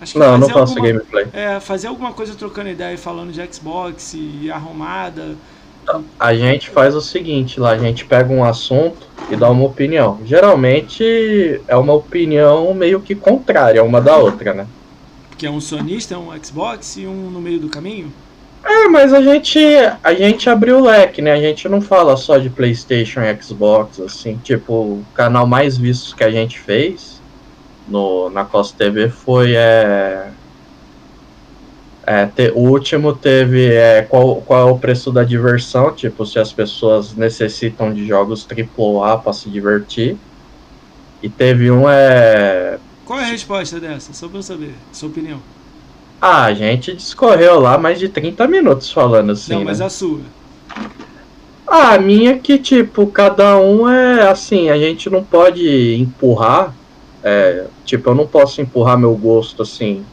Acho 0.00 0.12
que 0.12 0.18
Não, 0.18 0.38
não 0.38 0.48
faço 0.48 0.74
alguma- 0.74 0.86
gameplay. 0.86 1.26
É, 1.32 1.58
fazer 1.58 1.88
alguma 1.88 2.12
coisa 2.12 2.34
trocando 2.36 2.68
ideia 2.70 2.94
e 2.94 2.96
falando 2.96 3.32
de 3.32 3.54
Xbox 3.54 4.14
e 4.14 4.48
arrumada. 4.50 5.36
A 6.20 6.34
gente 6.34 6.68
faz 6.70 6.94
o 6.94 7.00
seguinte 7.00 7.58
lá, 7.58 7.70
a 7.72 7.78
gente 7.78 8.04
pega 8.04 8.32
um 8.32 8.44
assunto 8.44 9.06
e 9.30 9.34
dá 9.36 9.50
uma 9.50 9.64
opinião. 9.64 10.20
Geralmente 10.24 11.60
é 11.66 11.76
uma 11.76 11.94
opinião 11.94 12.72
meio 12.74 13.00
que 13.00 13.14
contrária 13.14 13.82
uma 13.82 14.00
da 14.00 14.16
outra, 14.16 14.52
né? 14.54 14.66
Porque 15.30 15.46
é 15.46 15.50
um 15.50 15.60
sonista, 15.60 16.14
é 16.14 16.18
um 16.18 16.28
Xbox 16.44 16.96
e 16.98 17.06
um 17.06 17.30
no 17.30 17.40
meio 17.40 17.58
do 17.58 17.68
caminho. 17.68 18.12
É, 18.64 18.88
mas 18.88 19.12
a 19.14 19.22
gente, 19.22 19.58
a 20.02 20.14
gente 20.14 20.50
abriu 20.50 20.78
o 20.78 20.84
leque, 20.84 21.22
né? 21.22 21.32
A 21.32 21.40
gente 21.40 21.68
não 21.68 21.80
fala 21.80 22.16
só 22.16 22.38
de 22.38 22.50
PlayStation 22.50 23.20
e 23.22 23.42
Xbox, 23.42 23.98
assim. 24.00 24.38
Tipo, 24.38 24.72
o 25.02 25.06
canal 25.14 25.46
mais 25.46 25.78
visto 25.78 26.14
que 26.16 26.24
a 26.24 26.30
gente 26.30 26.58
fez 26.60 27.24
no, 27.86 28.30
na 28.30 28.44
Costa 28.44 28.76
TV 28.78 29.10
foi. 29.10 29.54
É, 29.56 30.34
é, 32.06 32.26
te- 32.26 32.52
o 32.54 32.60
último 32.70 33.14
teve 33.18 33.72
é, 33.74 34.02
qual, 34.02 34.42
qual 34.42 34.68
é 34.68 34.72
o 34.72 34.78
preço 34.78 35.12
da 35.12 35.24
diversão, 35.24 35.94
tipo, 35.94 36.24
se 36.24 36.38
as 36.38 36.52
pessoas 36.52 37.14
necessitam 37.14 37.92
de 37.92 38.06
jogos 38.06 38.46
AAA 38.46 39.18
para 39.18 39.32
se 39.32 39.50
divertir. 39.50 40.18
E 41.22 41.28
teve 41.28 41.70
um 41.70 41.88
é. 41.88 42.78
Qual 43.04 43.18
é 43.18 43.24
a 43.24 43.26
resposta 43.26 43.80
dessa? 43.80 44.12
Só 44.12 44.28
pra 44.28 44.38
eu 44.38 44.42
saber, 44.42 44.74
sua 44.92 45.08
opinião. 45.08 45.57
Ah, 46.20 46.44
a 46.44 46.54
gente 46.54 46.92
discorreu 46.94 47.60
lá 47.60 47.78
mais 47.78 47.98
de 47.98 48.08
30 48.08 48.46
minutos 48.48 48.90
falando 48.90 49.32
assim. 49.32 49.52
não, 49.52 49.60
né? 49.60 49.66
mas 49.66 49.80
a 49.80 49.88
sua. 49.88 50.20
Ah, 51.66 51.94
a 51.94 51.98
minha 51.98 52.32
é 52.32 52.38
que, 52.38 52.58
tipo, 52.58 53.06
cada 53.08 53.58
um 53.58 53.88
é 53.88 54.28
assim, 54.28 54.70
a 54.70 54.78
gente 54.78 55.10
não 55.10 55.22
pode 55.22 55.94
empurrar. 55.96 56.74
é, 57.22 57.66
tipo, 57.84 58.08
eu 58.10 58.14
não 58.14 58.26
posso 58.26 58.60
empurrar 58.60 58.98
meu 58.98 59.14
gosto, 59.14 59.62
assim, 59.62 60.04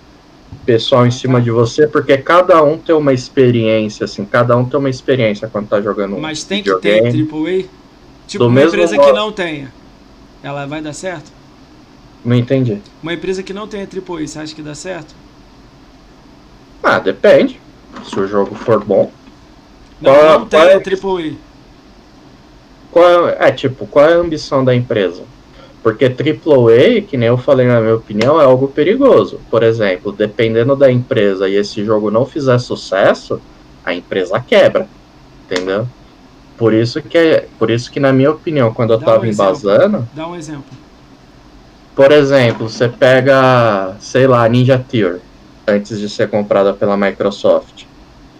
pessoal 0.65 1.05
em 1.07 1.11
cima 1.11 1.39
de 1.41 1.49
você, 1.51 1.87
porque 1.87 2.17
cada 2.17 2.61
um 2.61 2.77
tem 2.77 2.93
uma 2.93 3.13
experiência, 3.13 4.03
assim, 4.03 4.25
cada 4.25 4.57
um 4.57 4.65
tem 4.65 4.77
uma 4.79 4.89
experiência 4.89 5.47
quando 5.47 5.67
tá 5.69 5.81
jogando 5.81 6.17
Mas 6.17 6.43
tem 6.43 6.61
que 6.61 6.75
ter. 6.79 7.01
AAA? 7.03 7.65
Tipo, 8.27 8.43
Do 8.43 8.47
uma 8.47 8.55
mesmo 8.55 8.69
empresa 8.69 8.95
modo. 8.95 9.07
que 9.07 9.13
não 9.13 9.31
tenha. 9.31 9.71
Ela 10.43 10.65
vai 10.65 10.81
dar 10.81 10.93
certo? 10.93 11.31
Não 12.23 12.35
entendi. 12.35 12.81
Uma 13.01 13.13
empresa 13.13 13.41
que 13.43 13.53
não 13.53 13.67
tenha 13.67 13.87
AAA, 13.87 14.27
você 14.27 14.39
acha 14.39 14.53
que 14.55 14.61
dá 14.61 14.75
certo? 14.75 15.15
Ah, 16.87 16.99
depende. 16.99 17.59
Se 18.03 18.19
o 18.19 18.27
jogo 18.27 18.53
for 18.53 18.83
bom. 18.83 19.11
Não, 19.99 20.13
Qual- 20.13 20.23
não 20.23 20.47
qual 20.47 20.47
tem 20.47 20.59
é- 20.61 20.73
AAA. 20.75 21.33
Qual 22.91 23.27
é, 23.29 23.37
é, 23.47 23.51
tipo, 23.51 23.87
qual 23.87 24.05
é 24.07 24.13
a 24.13 24.17
ambição 24.17 24.63
da 24.63 24.73
empresa? 24.75 25.23
Porque 25.81 26.05
AAA, 26.09 27.01
que 27.01 27.17
nem 27.17 27.27
eu 27.27 27.37
falei 27.37 27.65
na 27.67 27.81
minha 27.81 27.95
opinião, 27.95 28.39
é 28.39 28.45
algo 28.45 28.67
perigoso. 28.67 29.39
Por 29.49 29.63
exemplo, 29.63 30.11
dependendo 30.11 30.75
da 30.75 30.91
empresa 30.91 31.49
e 31.49 31.55
esse 31.55 31.83
jogo 31.83 32.09
não 32.11 32.25
fizer 32.25 32.57
sucesso, 32.59 33.41
a 33.83 33.93
empresa 33.93 34.39
quebra. 34.39 34.87
Entendeu? 35.49 35.87
Por 36.57 36.73
isso 36.73 37.01
que, 37.01 37.17
é- 37.17 37.47
por 37.59 37.69
isso 37.71 37.91
que 37.91 37.99
na 37.99 38.13
minha 38.13 38.31
opinião, 38.31 38.73
quando 38.73 38.93
eu 38.93 38.97
Dá 38.99 39.05
tava 39.07 39.23
um 39.23 39.25
embasando, 39.25 40.07
Dá 40.13 40.27
um 40.27 40.35
exemplo. 40.35 40.63
por 41.95 42.11
exemplo, 42.11 42.69
você 42.69 42.87
pega, 42.87 43.95
sei 43.99 44.25
lá, 44.25 44.47
Ninja 44.47 44.77
Theory, 44.79 45.19
antes 45.67 45.99
de 45.99 46.09
ser 46.09 46.29
comprada 46.29 46.73
pela 46.73 46.95
Microsoft. 46.97 47.83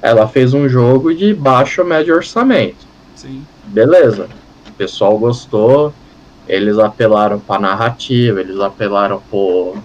Ela 0.02 0.28
fez 0.28 0.54
um 0.54 0.68
jogo 0.70 1.14
de 1.14 1.34
baixo 1.34 1.82
ou 1.82 1.88
médio 1.88 2.16
orçamento. 2.16 2.86
Sim. 3.16 3.44
beleza. 3.66 4.28
O 4.68 4.72
pessoal 4.74 5.18
gostou, 5.18 5.94
eles 6.48 6.78
apelaram 6.78 7.40
pra 7.40 7.58
narrativa, 7.58 8.40
eles 8.42 8.60
apelaram 8.60 9.22
pro, 9.32 9.76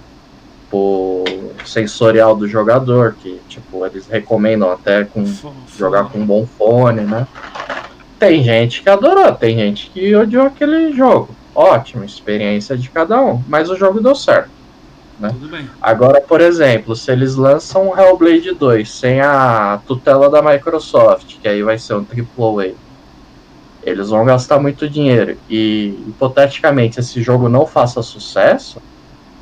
pro 0.68 1.24
sensorial 1.64 2.34
do 2.36 2.46
jogador, 2.48 3.14
que 3.22 3.40
tipo, 3.48 3.86
eles 3.86 4.06
recomendam 4.08 4.70
até 4.70 5.04
com 5.04 5.24
Fo- 5.24 5.52
jogar 5.78 6.04
com 6.10 6.18
um 6.18 6.26
bom 6.26 6.46
fone, 6.58 7.02
né? 7.02 7.26
Tem 8.18 8.42
gente 8.42 8.82
que 8.82 8.90
adorou, 8.90 9.32
tem 9.32 9.56
gente 9.56 9.90
que 9.90 10.14
odiou 10.14 10.46
aquele 10.46 10.92
jogo. 10.92 11.34
Ótima 11.54 12.04
experiência 12.04 12.76
de 12.76 12.90
cada 12.90 13.20
um, 13.22 13.42
mas 13.48 13.70
o 13.70 13.76
jogo 13.76 14.00
deu 14.00 14.14
certo. 14.14 14.50
Tudo 15.28 15.48
bem. 15.48 15.68
Agora, 15.80 16.20
por 16.20 16.40
exemplo, 16.40 16.96
se 16.96 17.12
eles 17.12 17.34
lançam 17.34 17.90
um 17.90 17.98
Hellblade 17.98 18.52
2 18.52 18.90
sem 18.90 19.20
a 19.20 19.80
tutela 19.86 20.30
da 20.30 20.40
Microsoft, 20.40 21.36
que 21.40 21.48
aí 21.48 21.62
vai 21.62 21.78
ser 21.78 21.94
um 21.94 22.06
AAA, 22.06 22.72
eles 23.82 24.08
vão 24.08 24.24
gastar 24.24 24.58
muito 24.58 24.88
dinheiro. 24.88 25.36
E, 25.48 26.02
hipoteticamente, 26.08 27.00
esse 27.00 27.22
jogo 27.22 27.48
não 27.48 27.66
faça 27.66 28.02
sucesso, 28.02 28.80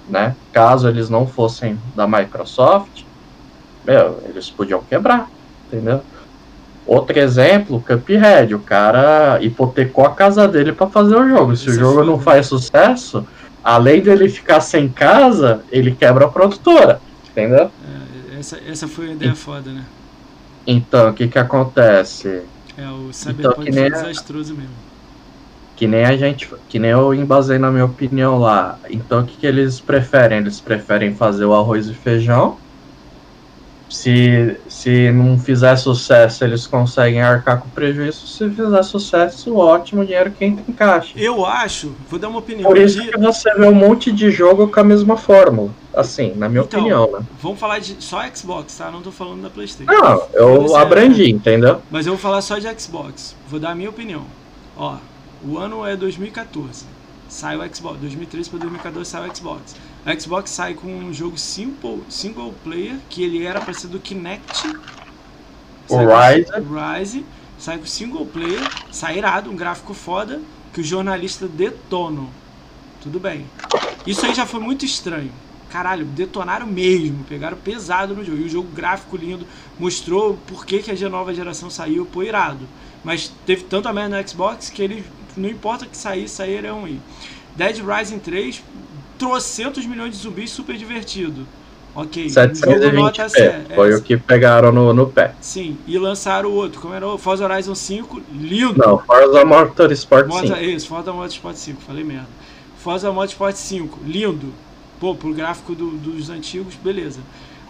né? 0.08 0.34
Caso 0.52 0.88
eles 0.88 1.08
não 1.08 1.26
fossem 1.26 1.78
da 1.94 2.06
Microsoft, 2.06 3.02
meu, 3.84 4.20
eles 4.28 4.50
podiam 4.50 4.82
quebrar, 4.82 5.30
entendeu? 5.66 6.02
Outro 6.86 7.18
exemplo, 7.18 7.82
Cuphead, 7.86 8.54
o 8.54 8.58
cara 8.58 9.38
hipotecou 9.42 10.06
a 10.06 10.14
casa 10.14 10.48
dele 10.48 10.72
para 10.72 10.86
fazer 10.86 11.16
o 11.16 11.28
jogo. 11.28 11.54
Se 11.54 11.68
o 11.68 11.74
jogo 11.74 12.02
não 12.02 12.18
faz 12.18 12.46
sucesso, 12.46 13.26
além 13.68 14.00
dele 14.00 14.28
ficar 14.28 14.60
sem 14.60 14.88
casa, 14.88 15.62
ele 15.70 15.94
quebra 15.94 16.24
a 16.24 16.28
produtora, 16.30 17.00
entendeu? 17.30 17.70
É, 18.34 18.38
essa, 18.38 18.58
essa 18.66 18.88
foi 18.88 19.06
uma 19.06 19.14
ideia 19.14 19.34
foda, 19.34 19.70
né? 19.70 19.84
Então, 20.66 21.10
o 21.10 21.14
que 21.14 21.28
que 21.28 21.38
acontece? 21.38 22.42
É, 22.76 22.88
o 22.88 23.12
Cyberpunk 23.12 23.70
nem 23.70 23.90
foi 23.90 23.98
a- 23.98 24.02
desastroso 24.02 24.54
mesmo. 24.54 24.74
Que 25.76 25.86
nem 25.86 26.04
a 26.04 26.16
gente, 26.16 26.48
que 26.68 26.78
nem 26.78 26.90
eu 26.90 27.14
embasei 27.14 27.58
na 27.58 27.70
minha 27.70 27.84
opinião 27.84 28.38
lá. 28.38 28.78
Então, 28.90 29.20
o 29.20 29.26
que 29.26 29.36
que 29.36 29.46
eles 29.46 29.80
preferem? 29.80 30.38
Eles 30.38 30.60
preferem 30.60 31.14
fazer 31.14 31.44
o 31.44 31.54
arroz 31.54 31.88
e 31.88 31.94
feijão 31.94 32.58
se, 33.88 34.56
se 34.68 35.10
não 35.12 35.38
fizer 35.38 35.74
sucesso, 35.76 36.44
eles 36.44 36.66
conseguem 36.66 37.22
arcar 37.22 37.60
com 37.60 37.68
prejuízo. 37.70 38.26
Se 38.26 38.50
fizer 38.50 38.82
sucesso, 38.82 39.56
ótimo, 39.56 40.04
dinheiro 40.04 40.30
que 40.30 40.44
entra 40.44 40.64
em 40.68 40.72
caixa. 40.72 41.12
Eu 41.16 41.44
acho, 41.46 41.92
vou 42.08 42.18
dar 42.18 42.28
uma 42.28 42.38
opinião. 42.38 42.68
Por 42.68 42.76
isso 42.76 43.00
que 43.00 43.18
você 43.18 43.52
vê 43.54 43.66
um 43.66 43.74
monte 43.74 44.12
de 44.12 44.30
jogo 44.30 44.68
com 44.68 44.80
a 44.80 44.84
mesma 44.84 45.16
fórmula. 45.16 45.70
Assim, 45.94 46.32
na 46.36 46.48
minha 46.48 46.62
então, 46.62 46.80
opinião, 46.80 47.10
né? 47.10 47.26
Vamos 47.42 47.58
falar 47.58 47.80
de 47.80 47.96
só 47.98 48.22
Xbox, 48.32 48.76
tá? 48.76 48.90
Não 48.90 49.02
tô 49.02 49.10
falando 49.10 49.42
da 49.42 49.50
Playstation. 49.50 49.90
Não, 49.90 50.22
eu 50.32 50.76
abrandi, 50.76 51.24
é... 51.24 51.28
entendeu? 51.28 51.82
Mas 51.90 52.06
eu 52.06 52.12
vou 52.12 52.20
falar 52.20 52.40
só 52.40 52.58
de 52.58 52.68
Xbox. 52.80 53.34
Vou 53.48 53.58
dar 53.58 53.70
a 53.70 53.74
minha 53.74 53.90
opinião. 53.90 54.24
Ó, 54.76 54.96
o 55.44 55.58
ano 55.58 55.84
é 55.84 55.96
2014. 55.96 56.84
Sai 57.28 57.56
o 57.56 57.74
Xbox. 57.74 57.98
2013 58.00 58.50
para 58.50 58.58
2014 58.60 59.10
sai 59.10 59.28
o 59.28 59.36
Xbox. 59.36 59.74
O 60.06 60.20
Xbox 60.20 60.50
sai 60.50 60.74
com 60.74 60.88
um 60.88 61.12
jogo 61.12 61.36
simple, 61.36 62.02
single 62.08 62.54
player, 62.64 62.96
que 63.08 63.22
ele 63.22 63.44
era 63.44 63.60
para 63.60 63.74
ser 63.74 63.88
do 63.88 63.98
Kinect. 63.98 64.68
O 65.88 65.98
Rise. 65.98 66.50
Rise. 67.00 67.26
Sai 67.58 67.76
com 67.76 67.86
single 67.86 68.24
player, 68.24 68.60
sai 68.92 69.18
irado, 69.18 69.50
um 69.50 69.56
gráfico 69.56 69.92
foda, 69.92 70.40
que 70.72 70.80
os 70.80 70.86
jornalistas 70.86 71.50
detonam. 71.50 72.28
Tudo 73.02 73.18
bem. 73.18 73.46
Isso 74.06 74.24
aí 74.24 74.32
já 74.32 74.46
foi 74.46 74.60
muito 74.60 74.84
estranho. 74.84 75.32
Caralho, 75.68 76.04
detonaram 76.04 76.66
mesmo, 76.66 77.24
pegaram 77.24 77.56
pesado 77.56 78.14
no 78.14 78.24
jogo. 78.24 78.38
E 78.38 78.44
o 78.44 78.48
jogo 78.48 78.68
gráfico 78.70 79.16
lindo 79.16 79.46
mostrou 79.78 80.38
por 80.46 80.64
que, 80.64 80.78
que 80.78 81.04
a 81.04 81.08
nova 81.08 81.34
geração 81.34 81.68
saiu, 81.68 82.06
pô, 82.06 82.22
irado. 82.22 82.66
Mas 83.04 83.32
teve 83.44 83.64
tanto 83.64 83.88
a 83.88 83.92
merda 83.92 84.20
no 84.20 84.28
Xbox 84.28 84.70
que 84.70 84.80
ele, 84.80 85.04
não 85.36 85.48
importa 85.48 85.84
que 85.84 85.96
saísse, 85.96 86.36
saíram 86.36 86.82
ruim. 86.82 87.00
Dead 87.56 87.80
Rising 87.84 88.20
3, 88.20 88.62
trocentos 89.18 89.84
milhões 89.84 90.12
de 90.12 90.22
zumbis 90.22 90.50
super 90.50 90.76
divertido. 90.76 91.46
Ok, 91.94 92.30
720 92.30 92.92
nota 92.94 93.28
Foi 93.74 93.92
é, 93.92 93.96
o 93.96 94.00
que 94.00 94.16
pegaram 94.16 94.70
no, 94.70 94.94
no 94.94 95.08
pé. 95.08 95.34
Sim, 95.40 95.76
e 95.86 95.98
lançaram 95.98 96.48
o 96.48 96.52
outro, 96.52 96.80
como 96.80 96.94
era 96.94 97.04
o 97.06 97.18
Forza 97.18 97.44
Horizon 97.44 97.74
5, 97.74 98.22
lindo. 98.32 98.78
Não, 98.78 98.98
Forza 98.98 99.44
Motorsport 99.44 100.28
Forza, 100.28 100.54
5. 100.54 100.60
Isso, 100.60 100.86
Forza 100.86 101.12
Motorsport 101.12 101.56
5, 101.56 101.82
falei 101.82 102.04
merda. 102.04 102.28
Forza 102.78 103.10
Motorsport 103.10 103.56
5, 103.56 103.98
lindo. 104.06 104.52
Pô, 105.00 105.14
pro 105.14 105.34
gráfico 105.34 105.74
do, 105.74 105.90
dos 105.90 106.30
antigos, 106.30 106.74
beleza. 106.76 107.18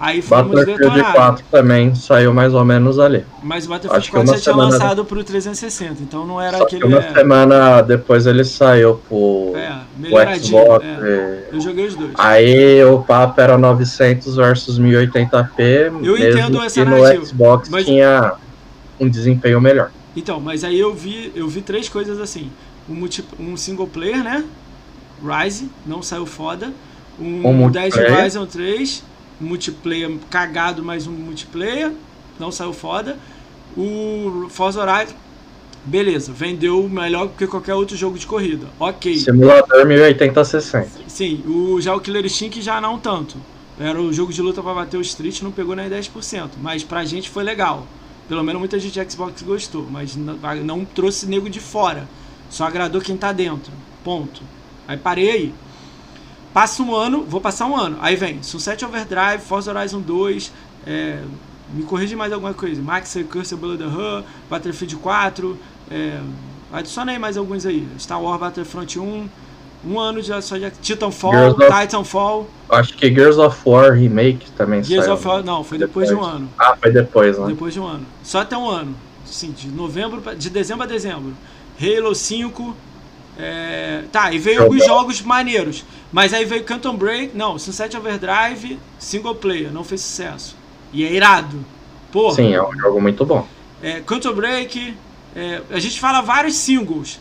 Aí 0.00 0.22
fomos 0.22 0.54
Battlefield 0.54 1.02
4 1.12 1.44
também 1.50 1.92
saiu 1.94 2.32
mais 2.32 2.54
ou 2.54 2.64
menos 2.64 3.00
ali. 3.00 3.24
Mas 3.42 3.66
o 3.66 3.68
Battlefield 3.70 4.04
Acho 4.04 4.12
4 4.12 4.34
já 4.34 4.40
tinha 4.40 4.56
lançado 4.56 5.04
pro 5.04 5.24
360, 5.24 6.02
então 6.02 6.24
não 6.24 6.40
era 6.40 6.58
Só 6.58 6.64
aquele. 6.64 6.84
uma 6.84 6.98
é... 6.98 7.12
semana 7.12 7.82
depois 7.82 8.24
ele 8.26 8.44
saiu 8.44 9.00
pro, 9.08 9.54
é, 9.56 10.38
Xbox. 10.38 10.84
É. 10.84 11.48
Eu 11.52 11.60
joguei 11.60 11.86
os 11.86 11.96
dois. 11.96 12.12
Aí 12.16 12.84
o 12.84 13.00
papo 13.00 13.40
era 13.40 13.58
900 13.58 14.36
versus 14.36 14.78
1080p. 14.78 16.04
Eu 16.04 16.16
entendo 16.16 16.62
essa 16.62 16.84
que 16.84 16.88
narrativa. 16.88 17.18
no 17.18 17.26
Xbox 17.26 17.68
mas... 17.68 17.84
tinha 17.84 18.34
um 19.00 19.08
desempenho 19.08 19.60
melhor. 19.60 19.90
Então, 20.14 20.40
mas 20.40 20.62
aí 20.62 20.78
eu 20.78 20.94
vi, 20.94 21.32
eu 21.34 21.48
vi 21.48 21.60
três 21.60 21.88
coisas 21.88 22.20
assim. 22.20 22.52
Um, 22.88 22.94
multi, 22.94 23.24
um 23.38 23.56
single 23.56 23.88
player, 23.88 24.22
né? 24.22 24.44
Rise, 25.22 25.68
não 25.84 26.02
saiu 26.02 26.24
foda. 26.24 26.72
Um, 27.20 27.64
um 27.64 27.68
Dead 27.68 27.92
Rising 27.92 28.46
3 28.46 29.07
multiplayer 29.40 30.10
cagado, 30.30 30.82
mais 30.82 31.06
um 31.06 31.12
multiplayer, 31.12 31.92
não 32.38 32.50
saiu 32.50 32.72
foda. 32.72 33.16
O 33.76 34.48
Forza 34.48 34.80
Horizon, 34.80 35.14
beleza, 35.84 36.32
vendeu 36.32 36.88
melhor 36.88 37.28
que 37.36 37.46
qualquer 37.46 37.74
outro 37.74 37.96
jogo 37.96 38.18
de 38.18 38.26
corrida, 38.26 38.66
ok. 38.78 39.16
Simulador 39.18 39.86
1080-60. 39.86 40.86
Sim, 41.06 41.42
o, 41.46 41.80
já 41.80 41.94
o 41.94 42.00
Killer 42.00 42.24
Instinct 42.24 42.60
já 42.62 42.80
não 42.80 42.98
tanto. 42.98 43.36
Era 43.78 44.00
o 44.00 44.12
jogo 44.12 44.32
de 44.32 44.42
luta 44.42 44.60
para 44.60 44.74
bater 44.74 44.96
o 44.96 45.00
Street, 45.00 45.40
não 45.42 45.52
pegou 45.52 45.76
nem 45.76 45.88
10%, 45.88 46.50
mas 46.60 46.82
pra 46.82 47.04
gente 47.04 47.30
foi 47.30 47.44
legal. 47.44 47.86
Pelo 48.28 48.42
menos 48.42 48.58
muita 48.58 48.78
gente 48.78 49.00
de 49.00 49.10
Xbox 49.10 49.40
gostou, 49.42 49.86
mas 49.90 50.16
não, 50.16 50.36
não 50.64 50.84
trouxe 50.84 51.26
nego 51.26 51.48
de 51.48 51.60
fora. 51.60 52.08
Só 52.50 52.64
agradou 52.64 53.00
quem 53.00 53.16
tá 53.16 53.32
dentro. 53.32 53.72
Ponto. 54.02 54.42
Aí 54.86 54.96
parei 54.96 55.30
aí. 55.30 55.54
Passa 56.52 56.82
um 56.82 56.94
ano, 56.94 57.24
vou 57.24 57.40
passar 57.40 57.66
um 57.66 57.76
ano. 57.76 57.98
Aí 58.00 58.16
vem 58.16 58.42
Sunset 58.42 58.84
Overdrive, 58.84 59.42
Forza 59.42 59.72
Horizon 59.72 60.00
2, 60.00 60.52
é, 60.86 61.20
me 61.72 61.82
corrige 61.82 62.16
mais 62.16 62.32
alguma 62.32 62.54
coisa. 62.54 62.80
Max 62.80 63.16
Curse 63.30 63.54
Blood 63.54 63.84
Battlefield 64.48 64.96
4, 64.96 65.58
é, 65.90 66.20
adiciona 66.72 67.12
aí 67.12 67.18
mais 67.18 67.36
alguns 67.36 67.66
aí. 67.66 67.86
Star 67.98 68.20
Wars 68.22 68.40
Battlefront 68.40 68.98
1, 68.98 69.28
um 69.86 70.00
ano 70.00 70.22
já 70.22 70.40
só 70.40 70.56
de 70.56 70.70
Titanfall, 70.70 71.50
of, 71.50 71.60
Titanfall. 71.80 72.48
Acho 72.70 72.94
que 72.94 73.12
Gears 73.14 73.38
of 73.38 73.60
War 73.64 73.92
Remake 73.92 74.50
também 74.52 74.82
Gears 74.82 75.04
saiu. 75.04 75.14
of 75.14 75.26
War, 75.26 75.44
não, 75.44 75.62
foi 75.62 75.78
depois, 75.78 76.08
depois, 76.08 76.08
de 76.08 76.14
um 76.14 76.36
ano. 76.36 76.48
Ah, 76.58 76.76
foi 76.80 76.90
depois, 76.90 77.38
né? 77.38 77.46
Depois 77.46 77.74
de 77.74 77.80
um 77.80 77.86
ano. 77.86 78.06
Só 78.22 78.40
até 78.40 78.56
um 78.56 78.68
ano. 78.68 78.94
Sim, 79.24 79.52
de 79.52 79.68
novembro, 79.68 80.22
de 80.34 80.50
dezembro 80.50 80.84
a 80.84 80.86
dezembro. 80.86 81.34
Halo 81.80 82.14
5, 82.14 82.74
é, 83.38 84.02
tá, 84.10 84.32
e 84.32 84.38
veio 84.38 84.62
alguns 84.62 84.84
jogos 84.84 85.22
maneiros. 85.22 85.84
Mas 86.12 86.34
aí 86.34 86.44
veio 86.44 86.64
Canton 86.64 86.96
Break, 86.96 87.36
não, 87.36 87.58
Sunset 87.58 87.96
Overdrive, 87.96 88.78
single 88.98 89.34
player, 89.34 89.72
não 89.72 89.84
fez 89.84 90.00
sucesso. 90.00 90.56
E 90.92 91.04
é 91.04 91.12
irado. 91.12 91.64
Porra. 92.10 92.34
Sim, 92.34 92.52
é 92.52 92.62
um 92.62 92.76
jogo 92.76 93.00
muito 93.00 93.24
bom. 93.24 93.46
É, 93.80 94.00
Canton 94.00 94.32
Break, 94.32 94.96
é, 95.36 95.62
a 95.70 95.78
gente 95.78 96.00
fala 96.00 96.20
vários 96.20 96.56
singles. 96.56 97.20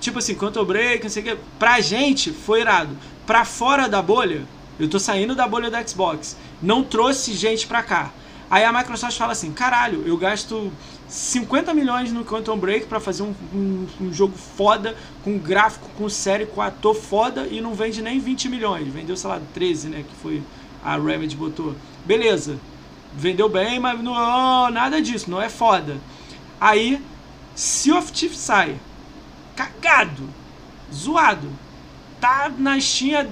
Tipo 0.00 0.20
assim, 0.20 0.34
Canton 0.34 0.64
Break, 0.64 1.02
não 1.02 1.10
sei 1.10 1.22
o 1.22 1.26
que. 1.26 1.36
Pra 1.58 1.80
gente 1.80 2.30
foi 2.30 2.60
irado. 2.60 2.96
Pra 3.26 3.44
fora 3.44 3.88
da 3.88 4.00
bolha, 4.00 4.42
eu 4.78 4.88
tô 4.88 4.98
saindo 4.98 5.34
da 5.34 5.46
bolha 5.46 5.68
da 5.68 5.86
Xbox. 5.86 6.36
Não 6.62 6.82
trouxe 6.82 7.34
gente 7.34 7.66
pra 7.66 7.82
cá. 7.82 8.12
Aí 8.50 8.64
a 8.64 8.72
Microsoft 8.72 9.18
fala 9.18 9.32
assim: 9.32 9.52
caralho, 9.52 10.04
eu 10.06 10.16
gasto 10.16 10.72
50 11.08 11.72
milhões 11.72 12.12
no 12.12 12.22
Quantum 12.22 12.58
Break 12.58 12.86
para 12.86 13.00
fazer 13.00 13.22
um, 13.22 13.34
um, 13.54 13.86
um, 13.98 14.12
jogo 14.12 14.36
foda, 14.36 14.94
com 15.24 15.38
gráfico, 15.38 15.88
com 15.96 16.06
série, 16.08 16.44
com 16.44 16.60
ator 16.60 16.94
foda 16.94 17.46
e 17.50 17.62
não 17.62 17.74
vende 17.74 18.02
nem 18.02 18.20
20 18.20 18.48
milhões. 18.50 18.86
Vendeu, 18.88 19.16
sei 19.16 19.30
lá, 19.30 19.40
13, 19.54 19.88
né? 19.88 20.04
Que 20.06 20.14
foi 20.16 20.42
a 20.84 20.98
Remedy 20.98 21.34
botou. 21.34 21.74
Beleza. 22.04 22.58
Vendeu 23.14 23.48
bem, 23.48 23.80
mas 23.80 24.02
não 24.02 24.70
nada 24.70 25.00
disso, 25.00 25.30
não 25.30 25.40
é 25.40 25.48
foda. 25.48 25.96
Aí, 26.60 27.00
Sea 27.54 27.96
of 27.96 28.12
Thieves 28.12 28.38
sai. 28.38 28.76
Cagado. 29.56 30.28
Zoado. 30.92 31.48
Tá 32.20 32.52
na 32.56 32.78
Steam 32.78 33.28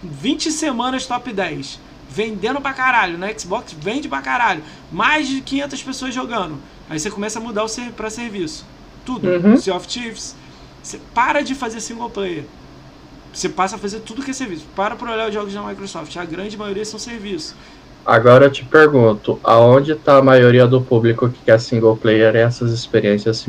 20 0.00 0.52
semanas 0.52 1.06
top 1.06 1.32
10. 1.32 1.80
Vendendo 2.08 2.60
pra 2.60 2.72
caralho. 2.72 3.18
Na 3.18 3.36
Xbox 3.36 3.72
vende 3.72 4.08
pra 4.08 4.22
caralho. 4.22 4.62
Mais 4.92 5.26
de 5.26 5.40
500 5.40 5.82
pessoas 5.82 6.14
jogando 6.14 6.60
Aí 6.90 6.98
você 6.98 7.08
começa 7.08 7.38
a 7.38 7.42
mudar 7.42 7.62
o 7.62 7.68
ser, 7.68 7.92
para 7.92 8.10
serviço. 8.10 8.66
Tudo. 9.06 9.28
Uhum. 9.28 9.56
Sea 9.56 9.76
of 9.76 9.86
Chiefs. 9.88 10.34
Você 10.82 11.00
para 11.14 11.40
de 11.40 11.54
fazer 11.54 11.80
single 11.80 12.10
player. 12.10 12.44
Você 13.32 13.48
passa 13.48 13.76
a 13.76 13.78
fazer 13.78 14.00
tudo 14.00 14.22
que 14.22 14.32
é 14.32 14.34
serviço. 14.34 14.66
Para 14.74 14.96
para 14.96 15.12
olhar 15.12 15.28
os 15.28 15.34
jogos 15.34 15.54
da 15.54 15.62
Microsoft. 15.62 16.16
A 16.16 16.24
grande 16.24 16.56
maioria 16.56 16.84
são 16.84 16.98
serviços. 16.98 17.54
Agora 18.04 18.46
eu 18.46 18.50
te 18.50 18.64
pergunto, 18.64 19.38
aonde 19.44 19.92
está 19.92 20.16
a 20.16 20.22
maioria 20.22 20.66
do 20.66 20.80
público 20.80 21.28
que 21.28 21.38
quer 21.44 21.60
single 21.60 21.96
player 21.96 22.34
e 22.34 22.38
essas 22.38 22.72
experiências 22.72 23.46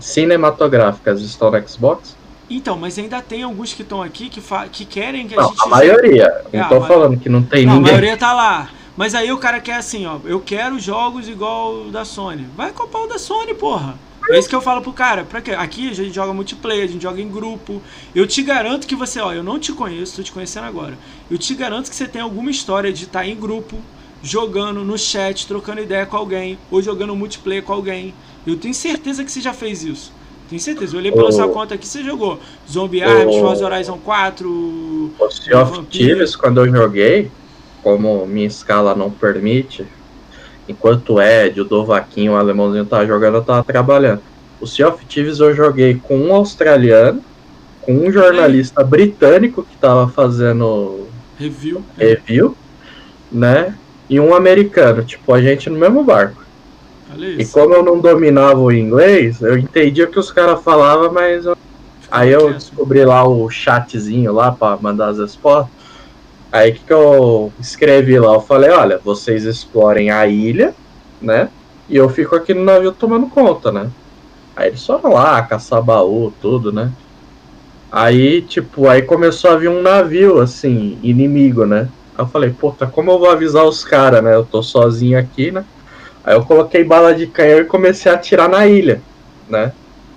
cinematográficas? 0.00 1.22
Estão 1.22 1.50
no 1.50 1.68
Xbox? 1.68 2.14
Então, 2.50 2.76
mas 2.76 2.98
ainda 2.98 3.22
tem 3.22 3.42
alguns 3.42 3.72
que 3.72 3.82
estão 3.82 4.02
aqui 4.02 4.28
que, 4.28 4.42
que 4.70 4.84
querem 4.84 5.26
que 5.26 5.34
a 5.34 5.40
não, 5.40 5.48
gente. 5.48 5.62
A 5.62 5.66
maioria. 5.66 6.42
Não 6.52 6.60
é, 6.60 6.68
tô 6.68 6.80
falando 6.82 7.18
que 7.18 7.28
não 7.28 7.42
tem 7.42 7.64
não, 7.64 7.76
ninguém. 7.76 7.90
A 7.90 7.92
maioria 7.94 8.16
tá 8.16 8.32
lá. 8.34 8.68
Mas 8.96 9.14
aí 9.14 9.30
o 9.30 9.38
cara 9.38 9.60
quer 9.60 9.76
assim, 9.76 10.06
ó, 10.06 10.18
eu 10.24 10.40
quero 10.40 10.78
jogos 10.78 11.28
igual 11.28 11.86
o 11.86 11.90
da 11.90 12.04
Sony. 12.04 12.46
Vai 12.56 12.72
comprar 12.72 13.02
o 13.02 13.06
da 13.06 13.18
Sony, 13.18 13.54
porra. 13.54 13.98
É 14.28 14.38
isso 14.38 14.48
que 14.48 14.54
eu 14.54 14.60
falo 14.60 14.80
pro 14.82 14.92
cara. 14.92 15.24
Pra 15.24 15.40
quê? 15.40 15.52
Aqui 15.52 15.88
a 15.88 15.94
gente 15.94 16.14
joga 16.14 16.32
multiplayer, 16.32 16.84
a 16.84 16.88
gente 16.88 17.02
joga 17.02 17.20
em 17.20 17.28
grupo. 17.28 17.80
Eu 18.14 18.26
te 18.26 18.42
garanto 18.42 18.86
que 18.86 18.96
você, 18.96 19.20
ó, 19.20 19.32
eu 19.32 19.42
não 19.42 19.58
te 19.58 19.72
conheço, 19.72 20.16
tô 20.16 20.22
te 20.22 20.32
conhecendo 20.32 20.64
agora. 20.64 20.98
Eu 21.30 21.38
te 21.38 21.54
garanto 21.54 21.88
que 21.88 21.94
você 21.94 22.08
tem 22.08 22.20
alguma 22.20 22.50
história 22.50 22.92
de 22.92 23.04
estar 23.04 23.20
tá 23.20 23.26
em 23.26 23.36
grupo, 23.36 23.76
jogando 24.22 24.82
no 24.84 24.98
chat, 24.98 25.46
trocando 25.46 25.80
ideia 25.80 26.06
com 26.06 26.16
alguém, 26.16 26.58
ou 26.70 26.82
jogando 26.82 27.14
multiplayer 27.14 27.62
com 27.62 27.72
alguém. 27.72 28.14
Eu 28.44 28.56
tenho 28.56 28.74
certeza 28.74 29.22
que 29.24 29.30
você 29.30 29.40
já 29.40 29.52
fez 29.52 29.84
isso. 29.84 30.12
Tenho 30.48 30.60
certeza. 30.60 30.94
Eu 30.94 31.00
olhei 31.00 31.12
pela 31.12 31.28
oh. 31.28 31.32
sua 31.32 31.48
conta 31.48 31.74
aqui, 31.74 31.86
você 31.86 32.02
jogou 32.02 32.40
Zombie 32.68 33.02
Arms, 33.02 33.36
oh. 33.36 33.40
Forza 33.40 33.64
Horizon 33.64 33.98
4. 33.98 34.48
O 34.48 35.30
Sea 35.30 35.62
of 35.62 35.86
Thieves, 35.86 36.34
quando 36.34 36.64
eu 36.64 36.72
joguei, 36.72 37.30
como 37.86 38.26
minha 38.26 38.48
escala 38.48 38.96
não 38.96 39.12
permite, 39.12 39.86
enquanto 40.68 41.14
o 41.14 41.22
Ed, 41.22 41.60
o 41.60 41.64
Dovaquinho, 41.64 42.32
o 42.32 42.36
alemãozinho 42.36 42.84
tava 42.84 43.06
jogando, 43.06 43.36
eu 43.36 43.44
tava 43.44 43.62
trabalhando. 43.62 44.22
O 44.60 44.66
Sea 44.66 44.88
of 44.88 45.06
Thieves 45.06 45.38
eu 45.38 45.54
joguei 45.54 45.94
com 45.94 46.18
um 46.18 46.34
australiano, 46.34 47.22
com 47.82 47.94
um 47.94 48.10
jornalista 48.10 48.82
britânico 48.82 49.62
que 49.62 49.76
tava 49.76 50.08
fazendo 50.08 51.06
review, 51.38 51.84
review 51.96 52.56
né? 53.30 53.72
E 54.10 54.18
um 54.18 54.34
americano, 54.34 55.04
tipo, 55.04 55.32
a 55.32 55.40
gente 55.40 55.70
no 55.70 55.78
mesmo 55.78 56.02
barco. 56.02 56.44
E 57.38 57.46
como 57.46 57.72
eu 57.72 57.84
não 57.84 58.00
dominava 58.00 58.58
o 58.58 58.72
inglês, 58.72 59.40
eu 59.40 59.56
entendi 59.56 60.02
o 60.02 60.10
que 60.10 60.18
os 60.18 60.32
caras 60.32 60.60
falavam, 60.60 61.12
mas 61.12 61.46
eu... 61.46 61.56
aí 62.10 62.32
eu 62.32 62.52
descobri 62.52 63.04
lá 63.04 63.24
o 63.24 63.48
chatzinho 63.48 64.32
lá 64.32 64.50
para 64.50 64.76
mandar 64.76 65.10
as 65.10 65.20
respostas. 65.20 65.75
Aí 66.56 66.72
que, 66.72 66.80
que 66.84 66.92
eu 66.92 67.52
escrevi 67.60 68.18
lá? 68.18 68.32
Eu 68.32 68.40
falei, 68.40 68.70
olha, 68.70 68.98
vocês 69.04 69.44
explorem 69.44 70.10
a 70.10 70.26
ilha, 70.26 70.74
né? 71.20 71.50
E 71.86 71.96
eu 71.96 72.08
fico 72.08 72.34
aqui 72.34 72.54
no 72.54 72.64
navio 72.64 72.92
tomando 72.92 73.26
conta, 73.26 73.70
né? 73.70 73.90
Aí 74.56 74.68
eles 74.68 74.84
foram 74.84 75.12
lá, 75.12 75.42
caçar 75.42 75.82
baú, 75.82 76.32
tudo, 76.40 76.72
né? 76.72 76.90
Aí, 77.92 78.40
tipo, 78.40 78.88
aí 78.88 79.02
começou 79.02 79.50
a 79.50 79.56
vir 79.56 79.68
um 79.68 79.82
navio, 79.82 80.40
assim, 80.40 80.98
inimigo, 81.02 81.66
né? 81.66 81.88
Aí 82.16 82.24
eu 82.24 82.26
falei, 82.26 82.48
puta, 82.48 82.86
como 82.86 83.10
eu 83.10 83.18
vou 83.18 83.30
avisar 83.30 83.64
os 83.64 83.84
caras, 83.84 84.24
né? 84.24 84.34
Eu 84.34 84.44
tô 84.44 84.62
sozinho 84.62 85.18
aqui, 85.18 85.50
né? 85.50 85.62
Aí 86.24 86.34
eu 86.34 86.42
coloquei 86.42 86.82
bala 86.82 87.14
de 87.14 87.26
canhão 87.26 87.60
e 87.60 87.64
comecei 87.64 88.10
a 88.10 88.14
atirar 88.14 88.48
na 88.48 88.66
ilha, 88.66 89.02
né? 89.46 89.72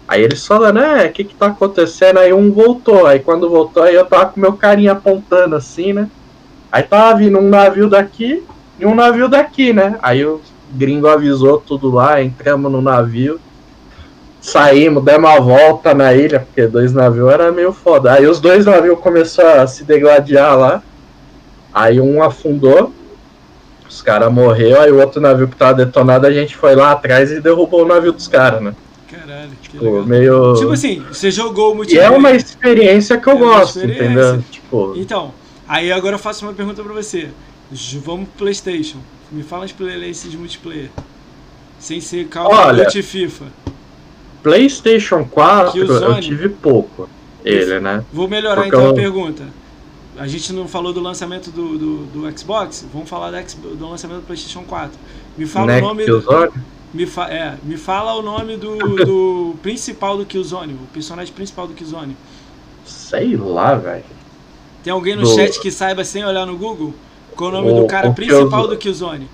Aí 0.08 0.24
eles 0.24 0.48
falando, 0.48 0.80
é, 0.80 1.06
o 1.06 1.12
que 1.12 1.26
que 1.26 1.36
tá 1.36 1.48
acontecendo? 1.48 2.18
Aí 2.18 2.32
um 2.32 2.50
voltou, 2.50 3.06
aí 3.06 3.20
quando 3.20 3.50
voltou, 3.50 3.84
aí 3.84 3.94
eu 3.94 4.06
tava 4.06 4.28
com 4.28 4.40
meu 4.40 4.54
carinha 4.54 4.94
apontando 4.94 5.58
assim, 5.58 5.92
né? 5.92 6.10
Aí 6.72 6.84
tava 6.84 7.18
vindo 7.18 7.38
um 7.40 7.50
navio 7.50 7.90
daqui 7.90 8.44
e 8.80 8.86
um 8.86 8.94
navio 8.96 9.28
daqui, 9.28 9.74
né? 9.74 9.98
Aí 10.02 10.24
o 10.26 10.40
gringo 10.72 11.08
avisou 11.08 11.58
tudo 11.58 11.90
lá, 11.92 12.22
entramos 12.22 12.72
no 12.72 12.82
navio, 12.82 13.40
saímos, 14.42 15.04
demos 15.04 15.30
uma 15.30 15.40
volta 15.40 15.94
na 15.94 16.14
ilha, 16.14 16.40
porque 16.42 16.68
dois 16.68 16.94
navios 16.94 17.30
era 17.32 17.52
meio 17.52 17.74
foda. 17.74 18.14
Aí 18.14 18.26
os 18.28 18.40
dois 18.40 18.66
navios 18.66 19.00
começaram 19.00 19.62
a 19.64 19.68
se 19.68 19.84
degladiar 19.84 20.58
lá, 20.58 20.84
aí 21.74 22.00
um 22.00 22.22
afundou, 22.22 22.94
os 23.90 24.02
caras 24.02 24.32
morreram, 24.32 24.82
aí 24.82 24.92
o 24.92 25.00
outro 25.00 25.20
navio 25.20 25.48
que 25.48 25.56
tava 25.56 25.74
detonado, 25.74 26.28
a 26.28 26.32
gente 26.32 26.56
foi 26.56 26.76
lá 26.76 26.92
atrás 26.92 27.32
e 27.32 27.42
derrubou 27.42 27.84
o 27.84 27.88
navio 27.88 28.12
dos 28.14 28.28
caras, 28.28 28.62
né? 28.62 28.74
Caralho, 29.10 29.50
que 29.64 29.70
Tipo, 29.72 29.86
legal. 29.86 30.04
meio. 30.06 30.54
Tipo 30.54 30.72
assim, 30.74 31.04
você 31.12 31.32
jogou 31.32 31.70
o 31.70 31.74
E 31.74 31.76
multiplayer. 31.78 32.12
é 32.14 32.16
uma 32.16 32.32
experiência 32.32 33.18
que 33.18 33.28
eu 33.28 33.34
É 33.34 33.38
gosto, 33.38 33.80
entendeu? 33.84 34.44
Tipo, 34.52 34.94
Então, 34.96 35.34
aí 35.70 35.90
agora 35.92 36.16
eu 36.16 36.20
faço 36.20 36.46
uma 36.46 36.54
pergunta 36.54 36.84
pra 36.84 36.92
você. 36.94 37.30
Vamos 38.04 38.28
pro 38.30 38.40
Playstation. 38.40 38.98
Me 39.32 39.44
fala 39.44 39.64
as 39.64 39.72
playlists 39.72 40.30
de 40.30 40.36
multiplayer. 40.38 40.90
Sem 41.80 42.02
ser 42.02 42.28
Call 42.28 42.52
of 42.52 42.76
Duty 42.76 43.02
FIFA. 43.04 43.46
PlayStation 44.44 45.24
4 45.26 45.72
Killzone. 45.74 46.16
eu 46.16 46.22
tive 46.22 46.50
pouco. 46.50 47.10
Ele, 47.44 47.80
né? 47.80 48.04
Vou 48.12 48.28
melhorar 48.28 48.56
Porque 48.64 48.70
então 48.70 48.84
eu- 48.86 48.92
a 48.92 48.94
pergunta. 48.96 49.44
A 50.18 50.28
gente 50.28 50.52
não 50.52 50.68
falou 50.68 50.92
do 50.92 51.00
lançamento 51.00 51.50
do, 51.52 51.78
do, 51.78 51.98
do 52.08 52.38
Xbox, 52.38 52.86
vamos 52.92 53.08
falar 53.08 53.34
X- 53.38 53.54
do 53.56 53.88
lançamento 53.90 54.18
do 54.22 54.26
PlayStation 54.26 54.64
4. 54.64 54.92
Me 55.38 55.46
fala 55.46 55.68
Né, 55.68 55.78
o 55.78 55.82
nome 55.82 56.06
do, 56.06 56.22
Killzone? 56.22 56.52
me, 56.94 57.06
fa, 57.06 57.30
é, 57.30 57.56
me 57.64 57.78
fala 57.78 58.14
o 58.16 58.22
nome 58.22 58.58
do, 58.58 58.76
do 59.06 59.56
principal 59.62 60.18
do 60.18 60.26
Killzone, 60.26 60.74
o 60.74 60.88
personagem 60.94 61.34
principal 61.34 61.68
do 61.68 61.74
Killzone. 61.74 62.18
Sei 62.84 63.38
lá, 63.38 63.76
velho. 63.76 64.04
Tem 64.84 64.92
alguém 64.94 65.16
no 65.16 65.24
Do- 65.24 65.36
chat 65.36 65.60
que 65.60 65.72
saiba 65.72 66.04
sem 66.04 66.24
olhar 66.26 66.46
no 66.46 66.58
Google? 66.58 66.94
Qual 67.36 67.50
o 67.50 67.54
nome 67.54 67.72
O- 67.72 67.82
do 67.82 67.88
cara 67.88 68.12
principal 68.12 68.50
Killzone. 68.50 68.68
do 68.70 68.78
Killzone? 68.78 69.28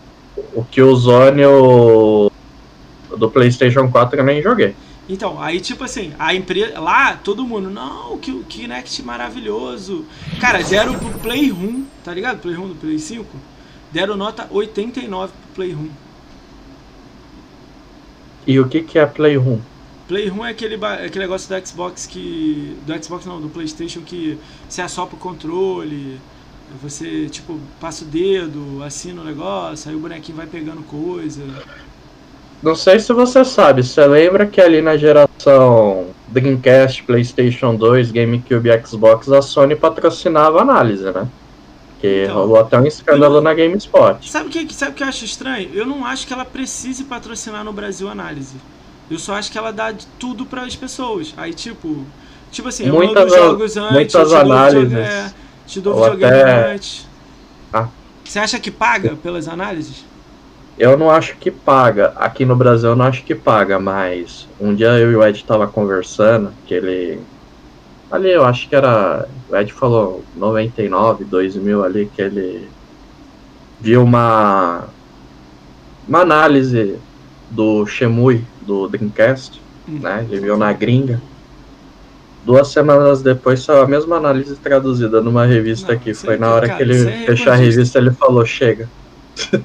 O 0.53 0.63
Killzone 0.65 1.45
o... 1.45 2.31
do 3.17 3.29
PlayStation 3.29 3.89
4 3.89 4.19
eu 4.19 4.23
nem 4.25 4.41
joguei. 4.41 4.75
Então, 5.07 5.39
aí 5.39 5.59
tipo 5.59 5.83
assim, 5.83 6.13
a 6.17 6.33
empresa. 6.33 6.79
Lá, 6.79 7.13
todo 7.15 7.45
mundo, 7.45 7.69
não, 7.69 8.17
que 8.17 8.31
o 8.31 8.43
Kinect 8.43 9.03
maravilhoso. 9.03 10.03
Cara, 10.41 10.63
deram 10.63 10.95
pro 10.97 11.09
Playroom, 11.19 11.83
tá 12.03 12.11
ligado? 12.13 12.39
Playroom 12.39 12.69
do 12.69 12.75
Play 12.75 12.97
5. 12.97 13.25
Deram 13.91 14.17
nota 14.17 14.47
89 14.49 15.31
pro 15.31 15.55
Playroom. 15.55 15.89
E 18.47 18.59
o 18.59 18.67
que 18.67 18.81
que 18.81 18.97
é 18.99 19.05
Playroom? 19.05 19.59
Playroom 20.07 20.45
é 20.45 20.51
aquele, 20.51 20.75
aquele 20.83 21.19
negócio 21.19 21.49
do 21.49 21.67
Xbox 21.67 22.05
que. 22.05 22.77
Do 22.85 23.03
Xbox 23.03 23.25
não, 23.25 23.41
do 23.41 23.49
Playstation 23.49 24.01
que 24.01 24.37
você 24.67 24.81
assopra 24.81 25.15
o 25.15 25.19
controle. 25.19 26.19
Você, 26.81 27.27
tipo, 27.29 27.59
passa 27.79 28.03
o 28.03 28.07
dedo, 28.07 28.81
assina 28.83 29.21
o 29.21 29.25
negócio, 29.25 29.89
aí 29.89 29.95
o 29.95 29.99
bonequinho 29.99 30.37
vai 30.37 30.47
pegando 30.47 30.81
coisa. 30.83 31.41
Não 32.61 32.75
sei 32.75 32.99
se 32.99 33.13
você 33.13 33.45
sabe, 33.45 33.83
você 33.83 34.05
lembra 34.07 34.47
que 34.47 34.59
ali 34.59 34.81
na 34.81 34.97
geração 34.97 36.07
Dreamcast, 36.27 37.03
PlayStation 37.03 37.75
2, 37.75 38.11
GameCube 38.11 38.69
e 38.69 38.85
Xbox, 38.85 39.31
a 39.31 39.41
Sony 39.41 39.75
patrocinava 39.75 40.59
a 40.59 40.61
análise, 40.63 41.03
né? 41.03 41.27
Que 42.01 42.23
Então, 42.23 42.37
rolou 42.37 42.57
até 42.57 42.79
um 42.79 42.85
escândalo 42.87 43.39
na 43.41 43.53
GameSpot. 43.53 44.27
Sabe 44.29 44.49
o 44.49 44.51
que, 44.51 44.73
sabe 44.73 44.91
o 44.91 44.95
que 44.95 45.03
eu 45.03 45.07
acho 45.07 45.23
estranho? 45.23 45.69
Eu 45.73 45.85
não 45.85 46.03
acho 46.05 46.25
que 46.25 46.33
ela 46.33 46.45
precise 46.45 47.03
patrocinar 47.03 47.63
no 47.63 47.71
Brasil 47.71 48.09
análise. 48.09 48.55
Eu 49.09 49.19
só 49.19 49.35
acho 49.35 49.51
que 49.51 49.57
ela 49.57 49.71
dá 49.71 49.91
de 49.91 50.05
tudo 50.19 50.45
para 50.45 50.63
as 50.63 50.75
pessoas. 50.75 51.33
Aí, 51.37 51.53
tipo, 51.53 52.05
tipo 52.51 52.67
assim, 52.67 52.85
eu 52.87 52.93
Muitas 52.95 53.23
mando 53.31 53.35
a- 53.35 53.37
jogos 53.37 53.77
antes, 53.77 53.91
muitas 53.91 54.13
eu 54.15 54.25
te 54.25 54.29
dou 54.29 54.37
análises. 54.39 54.81
videogame, 54.89 55.09
é, 55.13 55.31
te 55.67 55.81
dou 55.81 55.93
Ou 55.95 56.03
videogame 56.03 56.41
até- 56.41 56.73
antes. 56.73 57.07
Ah. 57.71 57.87
Você 58.23 58.39
acha 58.39 58.59
que 58.59 58.71
paga 58.71 59.15
pelas 59.15 59.47
análises? 59.47 60.03
Eu 60.77 60.97
não 60.97 61.09
acho 61.09 61.37
que 61.37 61.49
paga. 61.51 62.13
Aqui 62.17 62.43
no 62.43 62.55
Brasil 62.55 62.89
eu 62.89 62.95
não 62.95 63.05
acho 63.05 63.23
que 63.23 63.33
paga, 63.35 63.79
mas 63.79 64.47
um 64.59 64.73
dia 64.75 64.89
eu 64.97 65.11
e 65.11 65.15
o 65.15 65.23
Ed 65.23 65.43
tava 65.45 65.67
conversando, 65.67 66.51
que 66.65 66.73
ele. 66.73 67.21
Ali 68.11 68.29
eu 68.31 68.43
acho 68.43 68.67
que 68.67 68.75
era. 68.75 69.27
O 69.49 69.55
Ed 69.55 69.71
falou 69.71 70.23
99, 70.35 71.23
2000 71.23 71.83
ali, 71.83 72.11
que 72.13 72.21
ele 72.21 72.67
viu 73.79 74.03
uma. 74.03 74.85
Uma 76.07 76.19
análise 76.21 76.99
do 77.49 77.85
Shemui, 77.85 78.43
do 78.61 78.87
Dreamcast, 78.87 79.61
Hum. 79.87 79.99
né? 80.01 80.25
Ele 80.29 80.39
viu 80.41 80.57
na 80.57 80.73
gringa. 80.73 81.21
Duas 82.43 82.67
semanas 82.69 83.21
depois 83.21 83.63
saiu 83.63 83.81
a 83.81 83.87
mesma 83.87 84.17
análise 84.17 84.55
traduzida 84.55 85.21
numa 85.21 85.45
revista 85.45 85.89
Não, 85.93 85.95
aqui. 85.95 86.11
isso 86.11 86.25
Foi 86.25 86.35
aí, 86.35 86.39
na 86.39 86.51
hora 86.53 86.67
cara, 86.67 86.77
que 86.77 86.83
ele 86.83 87.07
é 87.09 87.25
fechou 87.25 87.51
a 87.51 87.55
revista, 87.55 87.97
ele 87.99 88.11
falou, 88.11 88.45
chega. 88.45 88.87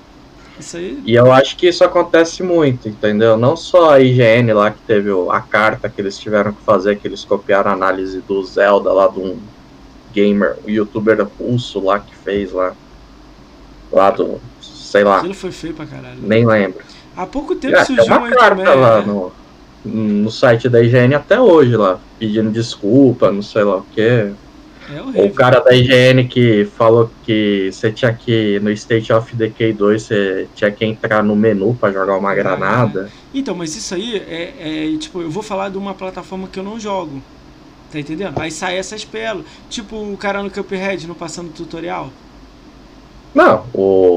Isso 0.58 0.76
aí. 0.76 1.00
E 1.06 1.14
eu 1.14 1.32
acho 1.32 1.56
que 1.56 1.66
isso 1.68 1.82
acontece 1.82 2.42
muito, 2.42 2.86
entendeu? 2.86 3.34
Não 3.36 3.56
só 3.56 3.92
a 3.92 4.00
IGN 4.00 4.52
lá 4.52 4.70
que 4.70 4.78
teve 4.86 5.08
a 5.30 5.40
carta 5.40 5.88
que 5.88 6.00
eles 6.02 6.18
tiveram 6.18 6.52
que 6.52 6.62
fazer, 6.62 6.98
que 6.98 7.08
eles 7.08 7.24
copiaram 7.24 7.70
a 7.70 7.74
análise 7.74 8.20
do 8.20 8.42
Zelda 8.44 8.92
lá 8.92 9.08
de 9.08 9.18
um 9.20 9.38
gamer, 10.12 10.56
um 10.66 10.68
youtuber 10.68 11.26
russo 11.38 11.82
lá 11.82 11.98
que 11.98 12.14
fez 12.14 12.52
lá. 12.52 12.74
Lá 13.90 14.10
do. 14.10 14.38
sei 14.60 15.02
lá, 15.02 15.18
Aquilo 15.18 15.32
foi 15.34 15.50
feio 15.50 15.72
pra 15.74 15.86
caralho. 15.86 16.18
nem 16.20 16.44
lembro. 16.46 16.84
Há 17.16 17.26
pouco 17.26 17.54
tempo 17.54 17.74
tem 17.74 17.84
surgiu 17.84 18.16
uma 18.16 18.26
aí 18.26 18.34
carta 18.34 18.64
também. 18.64 18.80
lá 18.80 19.00
né? 19.00 19.06
no, 19.06 19.32
no 19.84 20.30
site 20.30 20.68
da 20.68 20.82
IGN 20.82 21.14
até 21.14 21.40
hoje 21.40 21.76
lá, 21.76 21.98
pedindo 22.18 22.50
desculpa, 22.50 23.30
não 23.30 23.42
sei 23.42 23.64
lá 23.64 23.76
o 23.76 23.82
que. 23.82 24.32
É 25.14 25.22
O 25.22 25.32
cara 25.32 25.60
da 25.60 25.72
IGN 25.72 26.26
que 26.26 26.64
falou 26.76 27.10
que 27.24 27.70
você 27.72 27.92
tinha 27.92 28.12
que, 28.12 28.58
no 28.60 28.70
State 28.72 29.12
of 29.12 29.36
Decay 29.36 29.72
2, 29.72 30.02
você 30.02 30.48
tinha 30.54 30.70
que 30.70 30.84
entrar 30.84 31.22
no 31.22 31.36
menu 31.36 31.76
pra 31.78 31.92
jogar 31.92 32.16
uma 32.16 32.34
granada. 32.34 33.08
Então, 33.32 33.54
mas 33.54 33.76
isso 33.76 33.94
aí 33.94 34.16
é, 34.16 34.54
é, 34.94 34.98
tipo, 34.98 35.20
eu 35.20 35.30
vou 35.30 35.42
falar 35.42 35.68
de 35.68 35.78
uma 35.78 35.94
plataforma 35.94 36.48
que 36.48 36.58
eu 36.58 36.64
não 36.64 36.80
jogo. 36.80 37.22
Tá 37.92 37.98
entendendo? 37.98 38.38
Aí 38.38 38.50
sai 38.50 38.78
essas 38.78 39.04
pérolas. 39.04 39.46
Tipo 39.68 39.96
o 39.96 40.16
cara 40.16 40.42
no 40.42 40.50
Cuphead 40.50 41.06
não 41.06 41.14
passando 41.14 41.52
tutorial. 41.52 42.10
Não, 43.34 43.64
o 43.72 44.09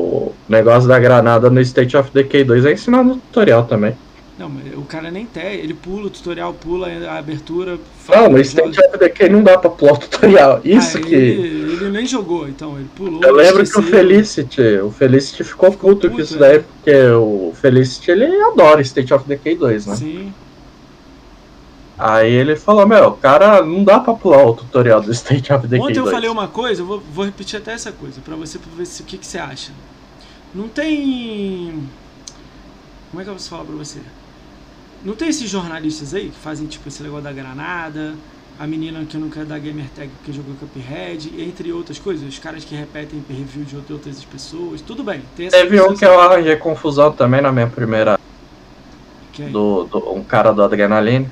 negócio 0.54 0.88
da 0.88 1.00
granada 1.00 1.50
no 1.50 1.60
State 1.62 1.98
of 1.98 2.10
Decay 2.14 2.44
2 2.44 2.66
é 2.66 2.72
ensinado 2.74 3.10
no 3.10 3.16
tutorial 3.16 3.64
também. 3.66 3.96
Não, 4.38 4.50
mas 4.50 4.74
o 4.76 4.82
cara 4.82 5.12
nem 5.12 5.26
tem, 5.28 5.60
ele 5.60 5.76
pula 5.76 6.08
o 6.08 6.10
tutorial, 6.10 6.54
pula 6.54 6.88
a 6.88 7.18
abertura. 7.20 7.78
Não, 8.10 8.30
no 8.30 8.40
State 8.40 8.80
of 8.80 8.98
Decay 8.98 9.30
não 9.30 9.44
dá 9.44 9.58
pra 9.58 9.70
pular 9.70 9.94
o 9.94 9.98
tutorial. 9.98 10.60
Isso 10.64 10.98
Ah, 10.98 11.02
que. 11.02 11.14
Ele, 11.14 11.74
ele 11.74 11.90
nem 11.92 12.06
jogou, 12.06 12.48
então, 12.48 12.76
ele 12.78 12.90
pulou. 12.96 13.22
Eu 13.24 13.34
lembro 13.34 13.58
que 13.58 13.62
o 13.62 13.64
esqueceu. 13.64 13.84
Felicity, 13.84 14.62
o 14.84 14.90
Felicity 14.92 15.44
ficou 15.44 15.72
puto 15.72 16.10
com 16.10 16.20
isso 16.20 16.38
daí, 16.40 16.58
é. 16.58 16.60
porque 16.60 16.96
o 17.12 17.54
Felicity 17.56 18.10
ele 18.12 18.26
adora 18.42 18.82
State 18.82 19.14
of 19.14 19.28
Decay 19.28 19.56
2, 19.56 19.86
né? 19.86 19.96
Sim. 19.96 20.34
Aí 21.98 22.34
ele 22.34 22.56
falou, 22.56 22.88
meu, 22.88 23.12
cara, 23.12 23.64
não 23.64 23.84
dá 23.84 24.00
pra 24.00 24.16
pular 24.16 24.44
o 24.46 24.54
tutorial 24.54 25.00
do 25.00 25.12
State 25.12 25.54
of 25.54 25.68
Decay 25.68 25.80
Ontem 25.80 25.94
2. 25.94 26.08
eu 26.08 26.12
falei 26.12 26.30
uma 26.30 26.48
coisa, 26.48 26.82
eu 26.82 26.86
vou, 26.88 27.00
vou 27.14 27.24
repetir 27.24 27.60
até 27.60 27.72
essa 27.72 27.92
coisa, 27.92 28.20
pra 28.20 28.36
você 28.36 28.58
pra 28.58 28.70
ver 28.76 28.86
se, 28.88 29.04
o 29.04 29.06
que, 29.06 29.18
que 29.18 29.28
você 29.28 29.38
acha. 29.38 29.72
Não 30.54 30.68
tem. 30.68 31.84
Como 33.10 33.22
é 33.22 33.24
que 33.24 33.30
eu 33.30 33.34
posso 33.34 33.50
falar 33.50 33.64
pra 33.66 33.76
você? 33.76 34.00
Não 35.04 35.16
tem 35.16 35.30
esses 35.30 35.50
jornalistas 35.50 36.14
aí 36.14 36.30
que 36.30 36.38
fazem 36.40 36.68
tipo 36.68 36.88
esse 36.88 37.02
negócio 37.04 37.24
da 37.24 37.32
granada, 37.32 38.14
a 38.60 38.66
menina 38.66 39.04
que 39.06 39.18
não 39.18 39.30
quer 39.30 39.46
dar 39.46 39.60
gamer 39.60 39.86
tag 39.96 40.10
porque 40.10 40.32
jogou 40.32 40.56
Cuphead, 40.56 41.30
entre 41.42 41.72
outras 41.74 42.00
coisas, 42.00 42.28
os 42.28 42.40
caras 42.40 42.64
que 42.64 42.74
repetem 42.76 43.22
review 43.28 43.66
de 43.66 43.76
outras 43.92 44.24
pessoas, 44.24 44.82
tudo 44.82 45.04
bem. 45.04 45.22
Teve 45.36 45.82
um 45.82 45.96
que 45.96 46.06
eu 46.06 46.20
arranjei 46.20 46.56
confusão 46.56 47.12
também 47.12 47.42
na 47.42 47.52
minha 47.52 47.68
primeira. 47.68 48.18
que 49.34 49.42
é- 49.44 49.50
Do, 49.50 49.86
do- 49.86 50.14
um 50.14 50.24
cara 50.24 50.54
do 50.54 50.64
Adrenaline. 50.64 51.28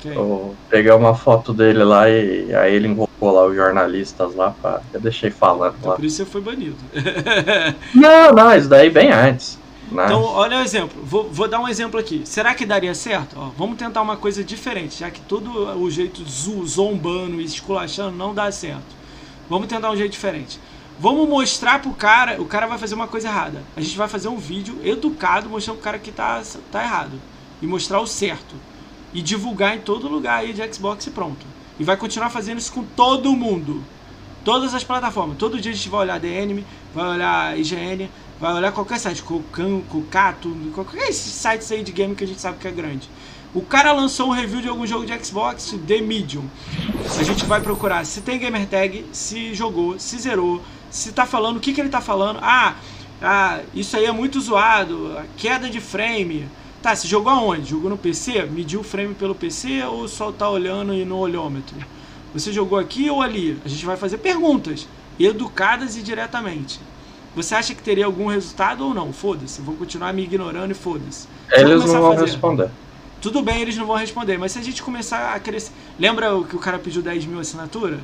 Que 0.00 0.08
é- 0.08 0.16
Eu 0.16 0.54
peguei 0.70 0.92
uma 0.92 1.14
foto 1.14 1.52
dele 1.52 1.82
lá 1.84 2.08
e 2.08 2.54
aí 2.54 2.74
ele 2.74 2.88
invocou 2.88 3.30
lá 3.32 3.46
os 3.46 3.54
jornalistas 3.54 4.34
lá 4.34 4.50
pra. 4.62 4.80
Eu 4.92 5.00
deixei 5.00 5.30
falando 5.30 5.74
Então 5.78 5.90
lá. 5.90 5.96
por 5.96 6.04
isso 6.04 6.16
você 6.16 6.24
foi 6.24 6.40
banido. 6.40 6.76
Não, 7.94 8.32
não, 8.32 8.54
isso 8.56 8.68
daí 8.68 8.90
bem 8.90 9.10
antes. 9.12 9.58
Né? 9.90 10.04
Então, 10.04 10.22
olha 10.22 10.58
o 10.58 10.60
exemplo. 10.60 11.02
Vou, 11.02 11.30
vou 11.30 11.48
dar 11.48 11.60
um 11.60 11.66
exemplo 11.68 11.98
aqui. 11.98 12.20
Será 12.24 12.54
que 12.54 12.66
daria 12.66 12.94
certo? 12.94 13.34
Ó, 13.38 13.48
vamos 13.56 13.78
tentar 13.78 14.02
uma 14.02 14.16
coisa 14.18 14.44
diferente, 14.44 15.00
já 15.00 15.10
que 15.10 15.20
todo 15.22 15.50
o 15.80 15.90
jeito 15.90 16.22
zo- 16.28 16.66
zombando 16.66 17.40
e 17.40 17.44
esculachando 17.44 18.14
não 18.16 18.34
dá 18.34 18.52
certo. 18.52 18.98
Vamos 19.48 19.66
tentar 19.66 19.90
um 19.90 19.96
jeito 19.96 20.12
diferente. 20.12 20.60
Vamos 21.00 21.26
mostrar 21.28 21.80
pro 21.80 21.92
cara, 21.92 22.40
o 22.40 22.44
cara 22.44 22.66
vai 22.66 22.76
fazer 22.76 22.94
uma 22.94 23.06
coisa 23.06 23.28
errada. 23.28 23.62
A 23.76 23.80
gente 23.80 23.96
vai 23.96 24.08
fazer 24.08 24.28
um 24.28 24.36
vídeo 24.36 24.78
educado 24.84 25.48
mostrando 25.48 25.76
pro 25.76 25.84
cara 25.84 25.98
que 25.98 26.10
tá, 26.12 26.42
tá 26.70 26.82
errado. 26.82 27.12
E 27.62 27.66
mostrar 27.66 27.98
o 28.00 28.06
certo. 28.06 28.54
E 29.12 29.22
divulgar 29.22 29.76
em 29.76 29.80
todo 29.80 30.08
lugar 30.08 30.40
aí 30.40 30.52
de 30.52 30.72
Xbox 30.72 31.06
e 31.06 31.10
pronto. 31.10 31.46
E 31.78 31.84
vai 31.84 31.96
continuar 31.96 32.30
fazendo 32.30 32.58
isso 32.58 32.72
com 32.72 32.84
todo 32.84 33.34
mundo. 33.34 33.82
Todas 34.44 34.74
as 34.74 34.84
plataformas. 34.84 35.36
Todo 35.38 35.60
dia 35.60 35.72
a 35.72 35.74
gente 35.74 35.88
vai 35.88 36.00
olhar 36.00 36.20
The 36.20 36.64
vai 36.94 37.08
olhar 37.08 37.58
IGN, 37.58 38.08
vai 38.40 38.54
olhar 38.54 38.72
qualquer 38.72 38.98
site, 38.98 39.22
Kokan, 39.22 39.80
Kokato, 39.82 40.56
qualquer 40.74 41.12
site 41.12 41.72
aí 41.72 41.82
de 41.82 41.92
game 41.92 42.14
que 42.14 42.24
a 42.24 42.26
gente 42.26 42.40
sabe 42.40 42.58
que 42.58 42.68
é 42.68 42.70
grande. 42.70 43.08
O 43.54 43.62
cara 43.62 43.92
lançou 43.92 44.28
um 44.28 44.32
review 44.32 44.60
de 44.60 44.68
algum 44.68 44.86
jogo 44.86 45.06
de 45.06 45.24
Xbox, 45.24 45.74
The 45.86 46.00
Medium. 46.00 46.44
A 47.18 47.22
gente 47.22 47.46
vai 47.46 47.60
procurar 47.60 48.04
se 48.04 48.20
tem 48.20 48.38
gamer 48.38 48.66
tag, 48.66 49.06
se 49.12 49.54
jogou, 49.54 49.98
se 49.98 50.18
zerou, 50.18 50.62
se 50.90 51.12
tá 51.12 51.24
falando, 51.24 51.56
o 51.56 51.60
que, 51.60 51.72
que 51.72 51.80
ele 51.80 51.88
tá 51.88 52.00
falando. 52.00 52.38
Ah, 52.42 52.76
ah, 53.22 53.60
isso 53.74 53.96
aí 53.96 54.04
é 54.04 54.12
muito 54.12 54.40
zoado, 54.40 55.18
queda 55.36 55.68
de 55.68 55.80
frame. 55.80 56.46
Tá, 56.82 56.94
você 56.94 57.08
jogou 57.08 57.32
aonde? 57.32 57.70
Jogou 57.70 57.90
no 57.90 57.98
PC? 57.98 58.44
Mediu 58.44 58.80
o 58.80 58.84
frame 58.84 59.14
pelo 59.14 59.34
PC 59.34 59.82
ou 59.84 60.06
só 60.06 60.30
tá 60.30 60.48
olhando 60.48 60.94
e 60.94 61.04
no 61.04 61.16
olhômetro? 61.16 61.76
Você 62.32 62.52
jogou 62.52 62.78
aqui 62.78 63.10
ou 63.10 63.20
ali? 63.20 63.58
A 63.64 63.68
gente 63.68 63.84
vai 63.84 63.96
fazer 63.96 64.18
perguntas, 64.18 64.86
educadas 65.18 65.96
e 65.96 66.02
diretamente. 66.02 66.80
Você 67.34 67.54
acha 67.54 67.74
que 67.74 67.82
teria 67.82 68.06
algum 68.06 68.26
resultado 68.26 68.84
ou 68.84 68.94
não? 68.94 69.12
Foda-se, 69.12 69.60
vou 69.60 69.74
continuar 69.74 70.12
me 70.12 70.22
ignorando 70.22 70.70
e 70.70 70.74
foda-se. 70.74 71.26
Eles 71.50 71.84
não 71.84 72.00
vão 72.00 72.16
responder. 72.16 72.70
Tudo 73.20 73.42
bem, 73.42 73.60
eles 73.60 73.76
não 73.76 73.86
vão 73.86 73.96
responder, 73.96 74.38
mas 74.38 74.52
se 74.52 74.58
a 74.58 74.62
gente 74.62 74.82
começar 74.82 75.34
a 75.34 75.40
crescer. 75.40 75.72
Lembra 75.98 76.28
que 76.44 76.54
o 76.54 76.58
cara 76.60 76.78
pediu 76.78 77.02
10 77.02 77.26
mil 77.26 77.40
assinatura? 77.40 77.98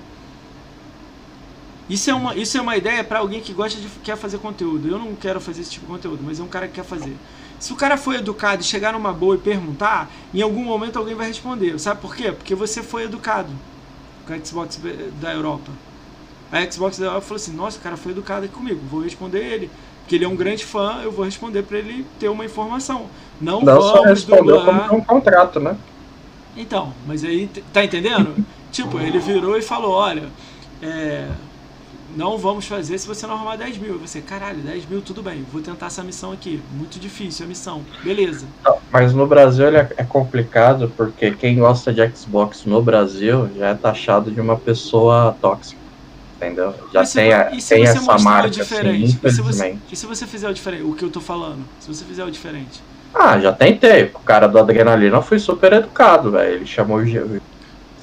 Isso 1.88 2.10
é 2.10 2.14
uma, 2.14 2.34
isso 2.34 2.56
é 2.56 2.60
uma 2.60 2.76
ideia 2.76 3.04
para 3.04 3.18
alguém 3.18 3.40
que 3.40 3.52
gosta 3.52 3.78
de 3.78 3.86
quer 4.02 4.16
fazer 4.16 4.38
conteúdo. 4.38 4.88
Eu 4.88 4.98
não 4.98 5.14
quero 5.14 5.40
fazer 5.40 5.60
esse 5.60 5.70
tipo 5.70 5.86
de 5.86 5.92
conteúdo, 5.92 6.22
mas 6.24 6.40
é 6.40 6.42
um 6.42 6.48
cara 6.48 6.66
que 6.66 6.74
quer 6.74 6.84
fazer. 6.84 7.14
Se 7.64 7.72
o 7.72 7.76
cara 7.76 7.96
foi 7.96 8.16
educado 8.16 8.60
e 8.60 8.62
chegar 8.62 8.92
numa 8.92 9.10
boa 9.10 9.36
e 9.36 9.38
perguntar, 9.38 10.10
em 10.34 10.42
algum 10.42 10.62
momento 10.62 10.98
alguém 10.98 11.14
vai 11.14 11.28
responder. 11.28 11.78
Sabe 11.78 11.98
por 11.98 12.14
quê? 12.14 12.30
Porque 12.30 12.54
você 12.54 12.82
foi 12.82 13.04
educado 13.04 13.48
com 14.26 14.34
a 14.34 14.38
Xbox 14.38 14.78
da 15.18 15.32
Europa. 15.32 15.72
A 16.52 16.70
Xbox 16.70 16.98
da 16.98 17.06
Europa 17.06 17.22
falou 17.22 17.36
assim: 17.36 17.56
Nossa, 17.56 17.78
o 17.78 17.80
cara 17.80 17.96
foi 17.96 18.12
educado 18.12 18.44
aqui 18.44 18.52
comigo, 18.52 18.82
vou 18.90 19.00
responder 19.00 19.38
ele. 19.38 19.70
Porque 20.00 20.14
ele 20.14 20.26
é 20.26 20.28
um 20.28 20.36
grande 20.36 20.62
fã, 20.62 21.00
eu 21.02 21.10
vou 21.10 21.24
responder 21.24 21.62
para 21.62 21.78
ele 21.78 22.04
ter 22.20 22.28
uma 22.28 22.44
informação. 22.44 23.06
Não, 23.40 23.62
não 23.62 23.80
só 23.80 24.02
respondeu 24.02 24.62
como 24.62 24.96
um 24.96 25.00
contrato, 25.02 25.58
né? 25.58 25.74
Então, 26.54 26.92
mas 27.06 27.24
aí, 27.24 27.48
tá 27.72 27.82
entendendo? 27.82 28.44
tipo, 28.70 29.00
ele 29.00 29.18
virou 29.18 29.56
e 29.56 29.62
falou: 29.62 29.92
Olha, 29.92 30.28
é, 30.82 31.30
não 32.16 32.38
vamos 32.38 32.66
fazer 32.66 32.98
se 32.98 33.06
você 33.06 33.26
não 33.26 33.34
arrumar 33.34 33.56
10 33.56 33.78
mil. 33.78 33.98
Você, 33.98 34.20
caralho, 34.20 34.58
10 34.58 34.86
mil, 34.86 35.02
tudo 35.02 35.22
bem, 35.22 35.44
vou 35.52 35.60
tentar 35.60 35.86
essa 35.86 36.02
missão 36.02 36.32
aqui. 36.32 36.62
Muito 36.72 36.98
difícil 36.98 37.44
a 37.44 37.48
missão, 37.48 37.82
beleza. 38.02 38.46
mas 38.90 39.12
no 39.12 39.26
Brasil 39.26 39.66
ele 39.66 39.78
é, 39.78 39.88
é 39.96 40.04
complicado 40.04 40.92
porque 40.96 41.32
quem 41.32 41.58
gosta 41.58 41.92
de 41.92 42.06
Xbox 42.14 42.64
no 42.64 42.82
Brasil 42.82 43.48
já 43.56 43.68
é 43.68 43.74
taxado 43.74 44.30
de 44.30 44.40
uma 44.40 44.56
pessoa 44.56 45.36
tóxica. 45.40 45.82
Entendeu? 46.36 46.74
Já 46.92 47.02
e 47.02 47.06
se, 47.06 47.14
tem, 47.14 47.32
a, 47.32 47.44
tem 47.44 47.84
essa 47.84 48.18
marca, 48.18 48.48
assim, 48.48 48.60
diferente? 48.60 49.18
Assim, 49.22 49.26
e, 49.26 49.30
se 49.30 49.40
você, 49.40 49.78
e 49.92 49.96
se 49.96 50.06
você 50.06 50.26
fizer 50.26 50.48
o 50.48 50.54
diferente? 50.54 50.82
O 50.82 50.92
que 50.92 51.04
eu 51.04 51.10
tô 51.10 51.20
falando? 51.20 51.64
Se 51.80 51.88
você 51.88 52.04
fizer 52.04 52.24
o 52.24 52.30
diferente? 52.30 52.82
Ah, 53.14 53.38
já 53.38 53.52
tentei. 53.52 54.10
O 54.12 54.18
cara 54.18 54.48
do 54.48 54.58
Adrenalina 54.58 55.22
foi 55.22 55.38
super 55.38 55.72
educado, 55.72 56.32
velho. 56.32 56.56
Ele 56.56 56.66
chamou 56.66 56.98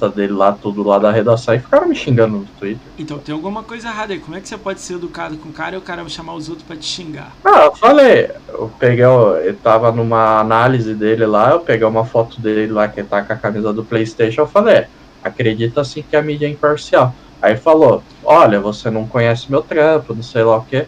dele 0.08 0.32
lá, 0.32 0.52
tudo 0.52 0.82
lá 0.82 0.98
da 0.98 1.10
redação, 1.10 1.54
e 1.54 1.58
ficaram 1.58 1.88
me 1.88 1.94
xingando 1.94 2.38
no 2.38 2.44
Twitter. 2.58 2.80
Então 2.98 3.18
tem 3.18 3.34
alguma 3.34 3.62
coisa 3.62 3.88
errada 3.88 4.12
aí. 4.12 4.18
Como 4.18 4.36
é 4.36 4.40
que 4.40 4.48
você 4.48 4.56
pode 4.56 4.80
ser 4.80 4.94
educado 4.94 5.36
com 5.36 5.48
o 5.48 5.52
cara 5.52 5.74
e 5.74 5.78
o 5.78 5.82
cara 5.82 6.02
vai 6.02 6.10
chamar 6.10 6.34
os 6.34 6.48
outros 6.48 6.66
pra 6.66 6.76
te 6.76 6.84
xingar? 6.84 7.32
Ah, 7.44 7.64
eu 7.64 7.76
falei, 7.76 8.30
eu 8.48 8.70
peguei, 8.78 9.04
eu 9.04 9.56
tava 9.62 9.92
numa 9.92 10.40
análise 10.40 10.94
dele 10.94 11.26
lá, 11.26 11.50
eu 11.50 11.60
peguei 11.60 11.86
uma 11.86 12.04
foto 12.04 12.40
dele 12.40 12.72
lá 12.72 12.88
que 12.88 13.02
tá 13.02 13.22
com 13.22 13.32
a 13.32 13.36
camisa 13.36 13.72
do 13.72 13.84
Playstation, 13.84 14.42
eu 14.42 14.46
falei, 14.46 14.86
acredita 15.22 15.80
assim 15.80 16.02
que 16.08 16.16
a 16.16 16.22
mídia 16.22 16.46
é 16.46 16.50
imparcial. 16.50 17.14
Aí 17.40 17.56
falou, 17.56 18.02
olha, 18.24 18.60
você 18.60 18.88
não 18.88 19.06
conhece 19.06 19.50
meu 19.50 19.62
trampo, 19.62 20.14
não 20.14 20.22
sei 20.22 20.44
lá 20.44 20.58
o 20.58 20.64
que. 20.64 20.86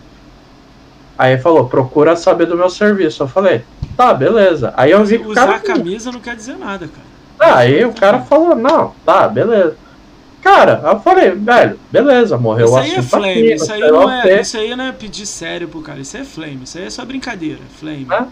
Aí 1.19 1.39
falou, 1.39 1.69
procura 1.69 2.17
saber 2.17 2.47
do 2.47 2.57
meu 2.57 2.71
serviço. 2.71 3.23
Eu 3.23 3.29
falei, 3.29 3.65
tá, 3.97 4.13
beleza. 4.13 4.73
Aí 4.77 4.91
eu 4.91 5.05
vi 5.05 5.19
que 5.19 5.27
Usar 5.27 5.47
cara... 5.47 5.57
a 5.57 5.61
camisa 5.61 6.13
não 6.13 6.21
quer 6.21 6.37
dizer 6.37 6.57
nada, 6.57 6.87
cara. 6.89 7.14
Aí 7.45 7.85
o 7.85 7.93
cara 7.93 8.21
falou, 8.21 8.55
não, 8.55 8.93
tá, 9.05 9.29
beleza. 9.29 9.77
Cara, 10.43 10.83
eu 10.85 11.01
falei, 11.01 11.31
velho, 11.31 11.79
beleza, 11.91 12.37
morreu 12.37 12.67
isso 12.67 12.75
o 12.75 12.79
assunto. 12.79 13.01
Isso 13.01 13.17
aí 13.17 13.23
é 13.23 13.23
flame, 13.23 13.31
aqui, 13.31 13.55
isso, 13.55 13.73
aí 13.73 13.81
não 13.81 14.11
é, 14.11 14.41
isso 14.41 14.57
aí 14.59 14.77
não 14.77 14.85
é 14.85 14.93
pedir 14.93 15.27
sério 15.27 15.69
pro 15.69 15.81
cara, 15.81 16.01
isso 16.01 16.17
é 16.17 16.25
flame, 16.25 16.61
isso 16.65 16.77
aí 16.77 16.85
é 16.85 16.91
só 16.91 17.05
brincadeira, 17.05 17.61
flame. 17.79 18.07
É? 18.11 18.25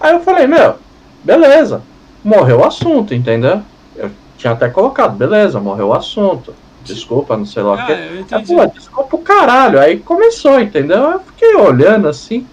Aí 0.00 0.12
eu 0.14 0.20
falei, 0.20 0.46
meu, 0.46 0.76
beleza, 1.24 1.82
morreu 2.22 2.60
o 2.60 2.64
assunto, 2.64 3.12
entendeu? 3.12 3.60
Eu 3.96 4.10
tinha 4.36 4.52
até 4.52 4.68
colocado, 4.68 5.16
beleza, 5.16 5.58
morreu 5.58 5.88
o 5.88 5.94
assunto. 5.94 6.54
Desculpa, 6.84 7.36
não 7.36 7.44
sei 7.44 7.62
lá 7.62 7.72
o 7.72 7.74
ah, 7.74 7.86
que. 7.86 7.92
Eu 7.92 8.20
entendi. 8.20 8.54
pô, 8.54 8.66
desculpa 8.66 9.16
o 9.16 9.18
caralho. 9.18 9.78
Aí 9.80 9.98
começou, 9.98 10.60
entendeu? 10.60 10.98
Eu 10.98 11.20
fiquei 11.20 11.54
olhando 11.56 12.08
assim. 12.08 12.46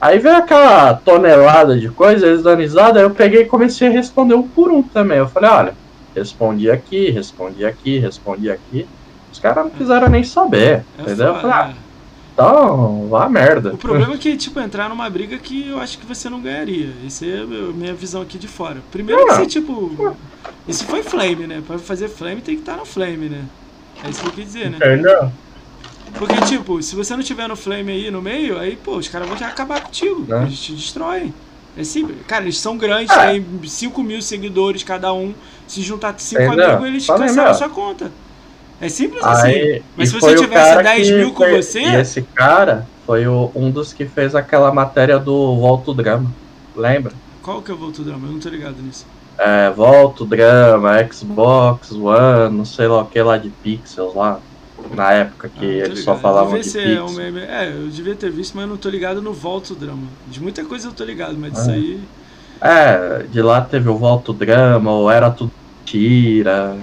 Aí 0.00 0.18
veio 0.18 0.36
aquela 0.36 0.94
tonelada 0.94 1.78
de 1.78 1.88
coisa, 1.88 2.26
eles 2.26 2.42
dando 2.42 2.60
risada, 2.60 2.98
aí 2.98 3.04
eu 3.04 3.10
peguei 3.10 3.42
e 3.42 3.46
comecei 3.46 3.88
a 3.88 3.90
responder 3.90 4.34
um 4.34 4.46
por 4.46 4.70
um 4.70 4.82
também. 4.82 5.18
Eu 5.18 5.28
falei, 5.28 5.50
olha, 5.50 5.74
respondi 6.14 6.70
aqui, 6.70 7.10
respondi 7.10 7.64
aqui, 7.64 7.98
respondi 7.98 8.50
aqui. 8.50 8.86
Os 9.32 9.38
caras 9.38 9.64
não 9.64 9.70
quiseram 9.70 10.08
nem 10.08 10.22
saber, 10.22 10.84
é 10.98 11.02
entendeu? 11.02 11.34
Foda, 11.34 11.38
eu 11.38 11.40
falei, 11.40 11.56
ah, 11.56 11.70
é. 11.70 11.74
então, 12.34 13.08
vá 13.08 13.28
merda. 13.28 13.72
O 13.72 13.78
problema 13.78 14.14
é 14.14 14.18
que, 14.18 14.36
tipo, 14.36 14.60
entrar 14.60 14.88
numa 14.88 15.08
briga 15.08 15.38
que 15.38 15.68
eu 15.68 15.80
acho 15.80 15.98
que 15.98 16.06
você 16.06 16.28
não 16.28 16.40
ganharia. 16.40 16.90
Essa 17.06 17.24
é 17.24 17.40
a 17.40 17.46
minha 17.46 17.94
visão 17.94 18.20
aqui 18.20 18.38
de 18.38 18.48
fora. 18.48 18.78
Primeiro 18.92 19.26
que 19.26 19.34
você, 19.34 19.46
tipo. 19.46 20.16
Isso 20.68 20.84
foi 20.84 21.02
flame, 21.02 21.46
né? 21.46 21.62
Pra 21.66 21.78
fazer 21.78 22.08
flame 22.08 22.40
tem 22.40 22.56
que 22.56 22.62
estar 22.62 22.76
no 22.76 22.84
flame, 22.84 23.28
né? 23.28 23.44
É 24.04 24.10
isso 24.10 24.20
que 24.20 24.28
eu 24.28 24.32
quis 24.32 24.44
dizer, 24.44 24.70
né? 24.70 24.76
Entendeu? 24.76 25.30
Porque, 26.14 26.40
tipo, 26.42 26.82
se 26.82 26.94
você 26.94 27.14
não 27.14 27.22
tiver 27.22 27.48
no 27.48 27.56
flame 27.56 27.92
aí 27.92 28.10
no 28.10 28.22
meio, 28.22 28.58
aí, 28.58 28.76
pô, 28.76 28.96
os 28.96 29.08
caras 29.08 29.28
vão 29.28 29.36
já 29.36 29.48
acabar 29.48 29.82
contigo. 29.82 30.24
Né? 30.26 30.44
Eles 30.44 30.58
te 30.58 30.72
destroem. 30.72 31.34
É 31.76 31.84
simples. 31.84 32.16
Cara, 32.26 32.44
eles 32.44 32.58
são 32.58 32.76
grandes, 32.78 33.14
é. 33.14 33.32
tem 33.32 33.46
5 33.64 34.02
mil 34.02 34.22
seguidores 34.22 34.82
cada 34.82 35.12
um. 35.12 35.34
Se 35.68 35.82
juntar 35.82 36.14
5 36.16 36.42
amigos, 36.42 36.86
eles 36.86 37.06
Fala 37.06 37.20
cancelam 37.20 37.50
a 37.50 37.54
sua 37.54 37.68
conta. 37.68 38.10
É 38.80 38.88
simples 38.88 39.22
aí, 39.22 39.72
assim. 39.72 39.84
Mas 39.96 40.08
se 40.08 40.20
você 40.20 40.34
tivesse 40.34 40.82
10 40.82 41.10
mil 41.10 41.32
com 41.32 41.44
foi, 41.44 41.62
você. 41.62 41.80
E 41.80 41.96
esse 41.96 42.22
cara 42.22 42.86
foi 43.04 43.26
o, 43.26 43.50
um 43.54 43.70
dos 43.70 43.92
que 43.92 44.06
fez 44.06 44.34
aquela 44.34 44.72
matéria 44.72 45.18
do 45.18 45.56
Volto 45.56 45.92
Drama. 45.92 46.30
Lembra? 46.74 47.12
Qual 47.42 47.62
que 47.62 47.70
é 47.70 47.74
o 47.74 47.76
Volto 47.76 48.02
Drama? 48.02 48.26
Eu 48.26 48.32
não 48.32 48.40
tô 48.40 48.48
ligado 48.48 48.76
nisso. 48.82 49.06
É, 49.38 49.70
Volto 49.70 50.24
Drama, 50.24 50.92
Xbox 51.10 51.92
One, 51.92 52.56
não 52.56 52.64
sei 52.64 52.86
lá 52.86 53.02
o 53.02 53.06
que 53.06 53.20
lá 53.20 53.36
de 53.36 53.50
Pixels 53.50 54.14
lá 54.14 54.40
na 54.94 55.12
época 55.12 55.48
que 55.48 55.64
ah, 55.64 55.84
eles 55.84 56.00
só 56.04 56.16
falavam 56.16 56.58
de 56.58 56.68
ser 56.68 57.02
um 57.02 57.12
meme. 57.12 57.40
É, 57.40 57.72
eu 57.72 57.88
devia 57.88 58.14
ter 58.14 58.30
visto, 58.30 58.54
mas 58.54 58.64
eu 58.64 58.70
não 58.70 58.76
tô 58.76 58.88
ligado 58.88 59.22
no 59.22 59.32
Volto 59.32 59.74
Drama. 59.74 60.06
De 60.28 60.42
muita 60.42 60.64
coisa 60.64 60.88
eu 60.88 60.92
tô 60.92 61.04
ligado, 61.04 61.36
mas 61.38 61.52
disso 61.52 61.70
é. 61.70 61.74
aí. 61.74 62.00
É, 62.60 63.22
de 63.30 63.42
lá 63.42 63.60
teve 63.60 63.88
o 63.88 63.96
Volto 63.96 64.32
Drama, 64.32 64.90
ou 64.90 65.10
era 65.10 65.30
tudo 65.30 65.52
tira, 65.84 66.76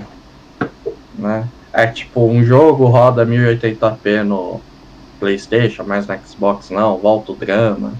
né? 1.17 1.47
É 1.71 1.87
tipo, 1.87 2.25
um 2.25 2.43
jogo 2.43 2.85
roda 2.85 3.25
1080p 3.25 4.23
no 4.23 4.61
PlayStation, 5.19 5.83
mas 5.83 6.07
no 6.07 6.17
Xbox 6.25 6.69
não, 6.69 6.97
Volto 6.97 7.33
Drama. 7.33 7.93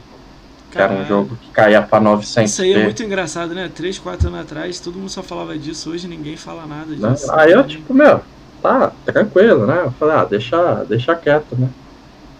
Que 0.72 0.80
era 0.80 0.91
um 0.91 1.06
jogo 1.06 1.38
que 1.40 1.52
caía 1.52 1.84
pra 1.84 1.99
900 1.99 2.52
Isso 2.52 2.61
aí 2.64 2.74
é 2.74 2.84
muito 2.84 3.03
engraçado, 3.03 3.53
né? 3.53 3.70
3, 3.74 3.99
4 3.99 4.28
anos 4.28 4.40
atrás, 4.40 4.80
todo 4.80 4.98
mundo 4.98 5.10
só 5.10 5.22
falava 5.22 5.56
disso, 5.56 5.91
hoje 5.91 6.07
ninguém 6.07 6.36
fala 6.36 6.65
nada 6.65 6.95
disso. 6.95 7.32
Aí 7.32 7.52
eu, 7.52 7.64
tipo, 7.64 7.94
meu, 7.94 8.22
tá, 8.64 8.94
tranquilo, 9.06 9.68
né? 9.68 9.81
Eu 9.85 9.91
falei, 9.91 10.15
ah, 10.15 10.23
deixa, 10.23 10.85
deixa 10.88 11.14
quieto, 11.15 11.56
né? 11.57 11.69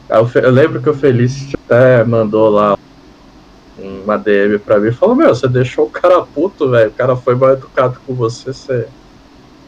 Eu, 0.10 0.30
eu 0.42 0.52
lembro 0.52 0.82
que 0.82 0.90
o 0.90 0.94
Felício 0.94 1.58
até 1.66 2.04
mandou 2.04 2.50
lá 2.50 2.78
uma 3.78 4.18
DM 4.18 4.58
pra 4.60 4.80
mim 4.80 4.90
e 4.90 4.94
falou, 4.94 5.16
meu, 5.16 5.30
você 5.30 5.48
deixou 5.48 5.86
o 5.86 5.90
cara 5.90 6.22
puto, 6.22 6.70
velho. 6.70 6.90
O 6.90 6.94
cara 6.94 7.16
foi 7.16 7.36
mal 7.36 7.52
educado 7.52 8.00
com 8.08 8.14
você, 8.14 8.54
você 8.54 8.88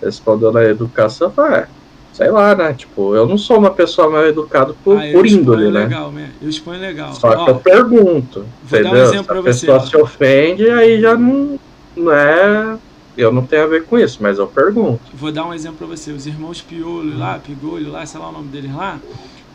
respondeu 0.02 0.52
na 0.52 0.64
educação. 0.64 1.28
Eu 1.28 1.34
falei, 1.34 1.60
é, 1.60 1.68
sei 2.14 2.32
lá, 2.32 2.56
né? 2.56 2.74
Tipo, 2.74 3.16
eu 3.16 3.28
não 3.28 3.38
sou 3.38 3.58
uma 3.58 3.72
pessoa 3.72 4.10
mal 4.10 4.26
educada 4.26 4.74
por, 4.84 4.98
ah, 4.98 5.12
por 5.12 5.26
índole, 5.26 5.70
né? 5.70 5.82
Legal, 5.82 6.12
né? 6.12 6.32
Eu 6.42 6.50
exponho 6.50 6.80
legal. 6.80 7.14
Só 7.14 7.30
Ó, 7.30 7.46
que 7.46 7.52
eu 7.52 7.56
pergunto, 7.56 8.46
entendeu? 8.64 9.04
Um 9.04 9.10
Se 9.10 9.18
a 9.18 9.42
pessoa 9.42 9.80
você, 9.80 9.90
se 9.90 9.98
ofende, 9.98 10.70
aí 10.70 11.02
já 11.02 11.16
não, 11.16 11.60
não 11.96 12.12
é 12.12 12.78
eu 13.18 13.32
não 13.32 13.46
tenho 13.46 13.64
a 13.64 13.68
ver 13.68 13.86
com 13.86 13.98
isso, 13.98 14.20
mas 14.22 14.38
eu 14.38 14.48
pergunto. 14.48 15.02
Vou 15.14 15.32
dar 15.32 15.46
um 15.46 15.54
exemplo 15.54 15.78
para 15.78 15.88
você. 15.88 16.12
Os 16.12 16.28
irmãos 16.28 16.62
Piolo 16.62 17.18
lá, 17.18 17.40
Pigolho 17.40 17.92
lá, 17.92 18.06
sei 18.06 18.20
lá 18.20 18.30
o 18.30 18.32
nome 18.32 18.50
deles 18.50 18.74
lá, 18.74 19.00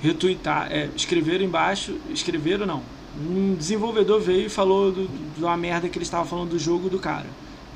retweetar, 0.01 0.69
é, 0.71 0.89
escreveram 0.97 1.45
embaixo, 1.45 1.97
escreveram 2.11 2.67
não. 2.67 2.83
Um 3.29 3.55
desenvolvedor 3.55 4.21
veio 4.21 4.47
e 4.47 4.49
falou 4.49 4.93
do, 4.93 5.09
de 5.37 5.45
uma 5.45 5.57
merda 5.57 5.89
que 5.89 5.99
eles 5.99 6.07
estavam 6.07 6.27
falando 6.27 6.51
do 6.51 6.59
jogo 6.59 6.89
do 6.89 6.99
cara. 6.99 7.27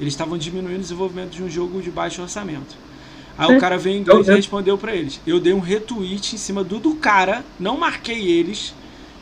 Eles 0.01 0.13
estavam 0.13 0.39
diminuindo 0.39 0.79
o 0.79 0.83
desenvolvimento 0.83 1.31
de 1.31 1.43
um 1.43 1.51
jogo 1.51 1.81
de 1.81 1.91
baixo 1.91 2.23
orçamento. 2.23 2.77
Aí 3.37 3.49
Sim. 3.49 3.57
o 3.57 3.61
cara 3.61 3.77
veio 3.77 3.99
em 3.99 4.01
inglês 4.01 4.29
e 4.29 4.35
respondeu 4.35 4.79
para 4.79 4.95
eles. 4.95 5.21
Eu 5.27 5.41
dei 5.41 5.53
um 5.53 5.61
retweet 5.61 6.35
em 6.35 6.39
cima 6.39 6.63
do 6.63 6.79
do 6.79 6.95
cara, 6.95 7.45
não 7.59 7.77
marquei 7.77 8.31
eles 8.31 8.75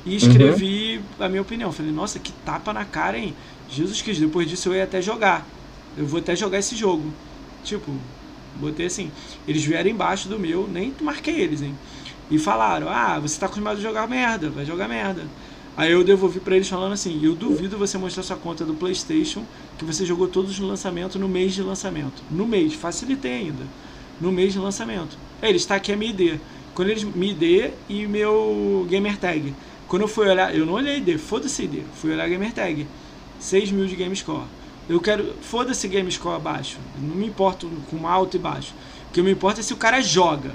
e 0.05 0.16
escrevi 0.16 0.98
uhum. 0.98 1.24
a 1.24 1.28
minha 1.28 1.43
opinião. 1.43 1.72
Falei, 1.72 1.93
nossa, 1.93 2.18
que 2.18 2.32
tapa 2.44 2.72
na 2.72 2.84
cara, 2.84 3.18
hein? 3.18 3.34
Jesus 3.70 4.02
Cristo, 4.02 4.20
depois 4.20 4.48
disso 4.48 4.68
eu 4.68 4.74
ia 4.74 4.84
até 4.84 5.01
jogar. 5.01 5.47
Eu 5.97 6.06
vou 6.06 6.20
até 6.20 6.35
jogar 6.35 6.59
esse 6.59 6.74
jogo. 6.74 7.12
Tipo, 7.64 7.93
botei 8.56 8.86
assim. 8.86 9.10
Eles 9.47 9.64
vieram 9.64 9.90
embaixo 9.90 10.28
do 10.28 10.39
meu, 10.39 10.69
nem 10.69 10.94
marquei 11.01 11.40
eles, 11.40 11.62
hein? 11.62 11.74
E 12.31 12.39
falaram: 12.39 12.89
Ah, 12.89 13.19
você 13.19 13.39
tá 13.39 13.47
acostumado 13.47 13.78
a 13.78 13.81
jogar 13.81 14.09
merda, 14.09 14.51
vai 14.51 14.64
jogar 14.64 14.89
merda. 14.89 15.24
Aí 15.77 15.90
eu 15.90 16.05
devolvi 16.05 16.40
para 16.40 16.56
eles 16.56 16.69
falando 16.69 16.93
assim: 16.93 17.20
Eu 17.23 17.35
duvido 17.35 17.78
você 17.78 17.97
mostrar 17.98 18.23
sua 18.23 18.36
conta 18.36 18.64
do 18.64 18.74
PlayStation 18.74 19.44
que 19.78 19.85
você 19.85 20.05
jogou 20.05 20.28
todos 20.28 20.51
os 20.51 20.59
lançamentos 20.59 21.16
no 21.20 21.28
mês 21.28 21.55
de 21.55 21.62
lançamento. 21.62 22.23
No 22.31 22.47
mês, 22.47 22.74
facilitei 22.74 23.32
ainda. 23.32 23.64
No 24.20 24.31
mês 24.31 24.52
de 24.52 24.59
lançamento. 24.59 25.16
Aí 25.40 25.51
ele 25.51 25.59
está 25.59 25.77
aqui 25.77 25.93
a 25.93 25.97
minha 25.97 26.10
ID. 26.10 26.39
Quando 26.74 26.89
eles 26.89 27.05
me 27.05 27.32
ID 27.32 27.70
e 27.89 28.06
meu 28.06 28.86
gamer 28.89 29.19
tag. 29.19 29.55
Quando 29.89 30.02
eu 30.02 30.09
fui 30.09 30.27
olhar, 30.27 30.55
eu 30.55 30.64
não 30.64 30.74
olhei 30.74 30.98
ID, 30.98 31.19
foda-se 31.19 31.64
ID. 31.64 31.82
Fui 31.94 32.12
olhar 32.12 32.28
gamer 32.28 32.52
tag. 32.52 32.86
6 33.39 33.73
mil 33.73 33.86
de 33.86 33.97
game 33.97 34.14
score. 34.16 34.47
Eu 34.93 35.01
quero. 35.01 35.35
Foda-se 35.40 35.89
game 35.89 36.10
score 36.10 36.36
abaixo. 36.36 36.78
Não 36.98 37.14
me 37.14 37.27
importo 37.27 37.70
com 37.90 38.06
alto 38.06 38.36
e 38.36 38.40
baixo. 38.40 38.74
O 39.09 39.12
que 39.12 39.23
me 39.23 39.31
importa 39.31 39.60
é 39.60 39.62
se 39.62 39.73
o 39.73 39.77
cara 39.77 40.01
joga. 40.02 40.51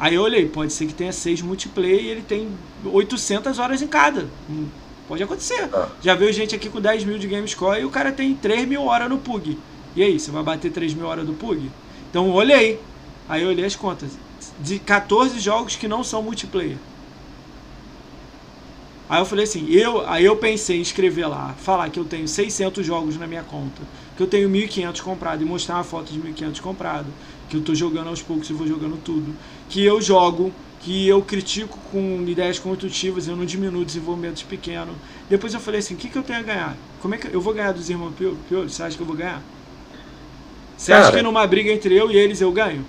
Aí 0.00 0.14
eu 0.14 0.22
olhei, 0.22 0.48
pode 0.48 0.72
ser 0.72 0.86
que 0.86 0.94
tenha 0.94 1.12
6 1.12 1.42
multiplayer 1.42 2.02
e 2.02 2.08
ele 2.08 2.22
tem 2.22 2.48
800 2.84 3.58
horas 3.58 3.82
em 3.82 3.86
cada. 3.86 4.26
Hum, 4.50 4.66
pode 5.06 5.22
acontecer. 5.22 5.68
Ah. 5.72 5.88
Já 6.02 6.14
veio 6.14 6.32
gente 6.32 6.54
aqui 6.54 6.68
com 6.68 6.80
10 6.80 7.04
mil 7.04 7.18
de 7.18 7.28
game 7.28 7.46
score 7.46 7.80
e 7.80 7.84
o 7.84 7.90
cara 7.90 8.10
tem 8.10 8.34
3 8.34 8.66
mil 8.66 8.82
horas 8.82 9.08
no 9.08 9.18
PUG. 9.18 9.58
E 9.94 10.02
aí, 10.02 10.18
você 10.18 10.30
vai 10.30 10.42
bater 10.42 10.72
3 10.72 10.94
mil 10.94 11.06
horas 11.06 11.26
do 11.26 11.34
PUG? 11.34 11.70
Então 12.10 12.26
eu 12.26 12.32
olhei. 12.32 12.80
Aí 13.28 13.42
eu 13.42 13.50
olhei 13.50 13.64
as 13.64 13.76
contas. 13.76 14.10
De 14.58 14.78
14 14.78 15.38
jogos 15.38 15.76
que 15.76 15.86
não 15.86 16.02
são 16.02 16.22
multiplayer. 16.22 16.78
Aí 19.12 19.20
eu 19.20 19.26
falei 19.26 19.44
assim, 19.44 19.66
eu, 19.68 20.08
aí 20.08 20.24
eu 20.24 20.34
pensei 20.36 20.78
em 20.78 20.80
escrever 20.80 21.26
lá, 21.26 21.54
falar 21.58 21.90
que 21.90 22.00
eu 22.00 22.04
tenho 22.06 22.26
600 22.26 22.86
jogos 22.86 23.18
na 23.18 23.26
minha 23.26 23.42
conta, 23.42 23.82
que 24.16 24.22
eu 24.22 24.26
tenho 24.26 24.48
1.500 24.48 25.02
comprado 25.02 25.42
e 25.42 25.44
mostrar 25.44 25.74
uma 25.74 25.84
foto 25.84 26.10
de 26.10 26.18
1.500 26.18 26.60
comprado, 26.62 27.08
que 27.50 27.58
eu 27.58 27.60
tô 27.60 27.74
jogando 27.74 28.08
aos 28.08 28.22
poucos 28.22 28.48
e 28.48 28.54
vou 28.54 28.66
jogando 28.66 28.98
tudo, 29.04 29.34
que 29.68 29.84
eu 29.84 30.00
jogo, 30.00 30.50
que 30.80 31.06
eu 31.06 31.20
critico 31.20 31.78
com 31.90 32.24
ideias 32.26 32.58
construtivas, 32.58 33.28
eu 33.28 33.36
não 33.36 33.44
diminuo 33.44 33.84
desenvolvimentos 33.84 34.44
pequenos. 34.44 34.94
Depois 35.28 35.52
eu 35.52 35.60
falei 35.60 35.80
assim, 35.80 35.92
o 35.92 35.98
que, 35.98 36.08
que 36.08 36.16
eu 36.16 36.22
tenho 36.22 36.38
a 36.38 36.42
ganhar? 36.42 36.76
Como 37.02 37.14
é 37.14 37.18
que 37.18 37.26
eu 37.26 37.40
vou 37.42 37.52
ganhar 37.52 37.72
dos 37.72 37.90
irmãos 37.90 38.14
Piolho? 38.14 38.70
Você 38.70 38.82
acha 38.82 38.96
que 38.96 39.02
eu 39.02 39.06
vou 39.06 39.14
ganhar? 39.14 39.42
Você 40.78 40.90
Cara, 40.90 41.04
acha 41.04 41.12
que 41.18 41.22
numa 41.22 41.46
briga 41.46 41.70
entre 41.70 41.94
eu 41.94 42.10
e 42.10 42.16
eles 42.16 42.40
eu 42.40 42.50
ganho? 42.50 42.82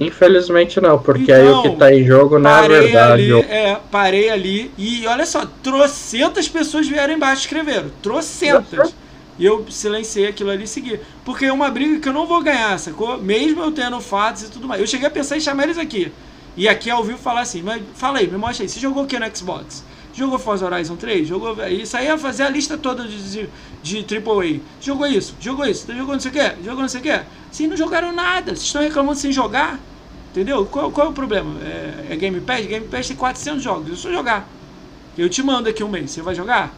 Infelizmente 0.00 0.80
não, 0.80 0.98
porque 0.98 1.22
então, 1.22 1.34
aí 1.34 1.48
o 1.48 1.62
que 1.62 1.76
tá 1.76 1.92
em 1.92 2.04
jogo 2.04 2.38
na 2.38 2.64
é 2.64 2.68
verdade. 2.68 3.32
Ali, 3.32 3.40
é, 3.48 3.80
parei 3.90 4.30
ali 4.30 4.70
e 4.78 5.06
olha 5.06 5.26
só, 5.26 5.44
trocentas 5.62 6.48
pessoas 6.48 6.86
vieram 6.88 7.14
embaixo 7.14 7.42
e 7.42 7.44
escreveram. 7.44 7.90
Trocentas. 8.02 8.94
E 9.38 9.44
eu 9.44 9.64
silenciei 9.70 10.26
aquilo 10.26 10.50
ali 10.50 10.64
e 10.64 10.66
segui. 10.66 10.98
Porque 11.24 11.44
é 11.44 11.52
uma 11.52 11.70
briga 11.70 12.00
que 12.00 12.08
eu 12.08 12.12
não 12.12 12.26
vou 12.26 12.42
ganhar, 12.42 12.78
sacou? 12.78 13.18
Mesmo 13.18 13.62
eu 13.62 13.70
tendo 13.70 14.00
fatos 14.00 14.42
e 14.42 14.50
tudo 14.50 14.66
mais. 14.66 14.80
Eu 14.80 14.86
cheguei 14.86 15.06
a 15.06 15.10
pensar 15.10 15.36
em 15.36 15.40
chamar 15.40 15.64
eles 15.64 15.78
aqui. 15.78 16.12
E 16.56 16.68
aqui 16.68 16.90
ao 16.90 17.04
vivo 17.04 17.18
falar 17.18 17.42
assim, 17.42 17.62
mas 17.62 17.80
fala 17.94 18.18
aí, 18.18 18.26
me 18.26 18.36
mostra 18.36 18.64
aí, 18.64 18.68
você 18.68 18.80
jogou 18.80 19.04
o 19.04 19.06
que 19.06 19.16
no 19.16 19.36
Xbox? 19.36 19.84
Jogou 20.18 20.38
Forza 20.38 20.66
Horizon 20.66 20.96
3? 20.96 21.28
Jogou. 21.28 21.56
Isso 21.68 21.96
aí 21.96 22.06
ia 22.06 22.18
fazer 22.18 22.42
a 22.42 22.48
lista 22.48 22.76
toda 22.76 23.04
de, 23.04 23.48
de, 23.82 24.02
de 24.02 24.16
AAA. 24.16 24.60
Jogou 24.80 25.06
isso, 25.06 25.36
jogou 25.40 25.64
isso, 25.64 25.86
jogou 25.86 26.14
não 26.14 26.20
sei 26.20 26.30
o 26.30 26.34
que, 26.34 26.64
jogou 26.64 26.82
não 26.82 26.88
sei 26.88 27.00
o 27.00 27.02
que. 27.04 27.20
Sim, 27.52 27.68
não 27.68 27.76
jogaram 27.76 28.12
nada. 28.12 28.50
Vocês 28.50 28.64
estão 28.64 28.82
reclamando 28.82 29.16
sem 29.16 29.30
jogar. 29.30 29.78
Entendeu? 30.32 30.66
Qual, 30.66 30.90
qual 30.90 31.06
é 31.06 31.10
o 31.10 31.12
problema? 31.12 31.54
É, 31.62 32.06
é, 32.10 32.16
Game 32.16 32.40
Pass? 32.40 32.66
Game 32.66 32.86
Pass 32.88 33.06
tem 33.06 33.16
400 33.16 33.62
jogos. 33.62 33.88
Eu 33.88 33.96
só 33.96 34.10
jogar. 34.10 34.48
Eu 35.16 35.28
te 35.28 35.42
mando 35.42 35.68
aqui 35.68 35.84
um 35.84 35.88
mês. 35.88 36.10
Você 36.10 36.20
vai 36.20 36.34
jogar? 36.34 36.74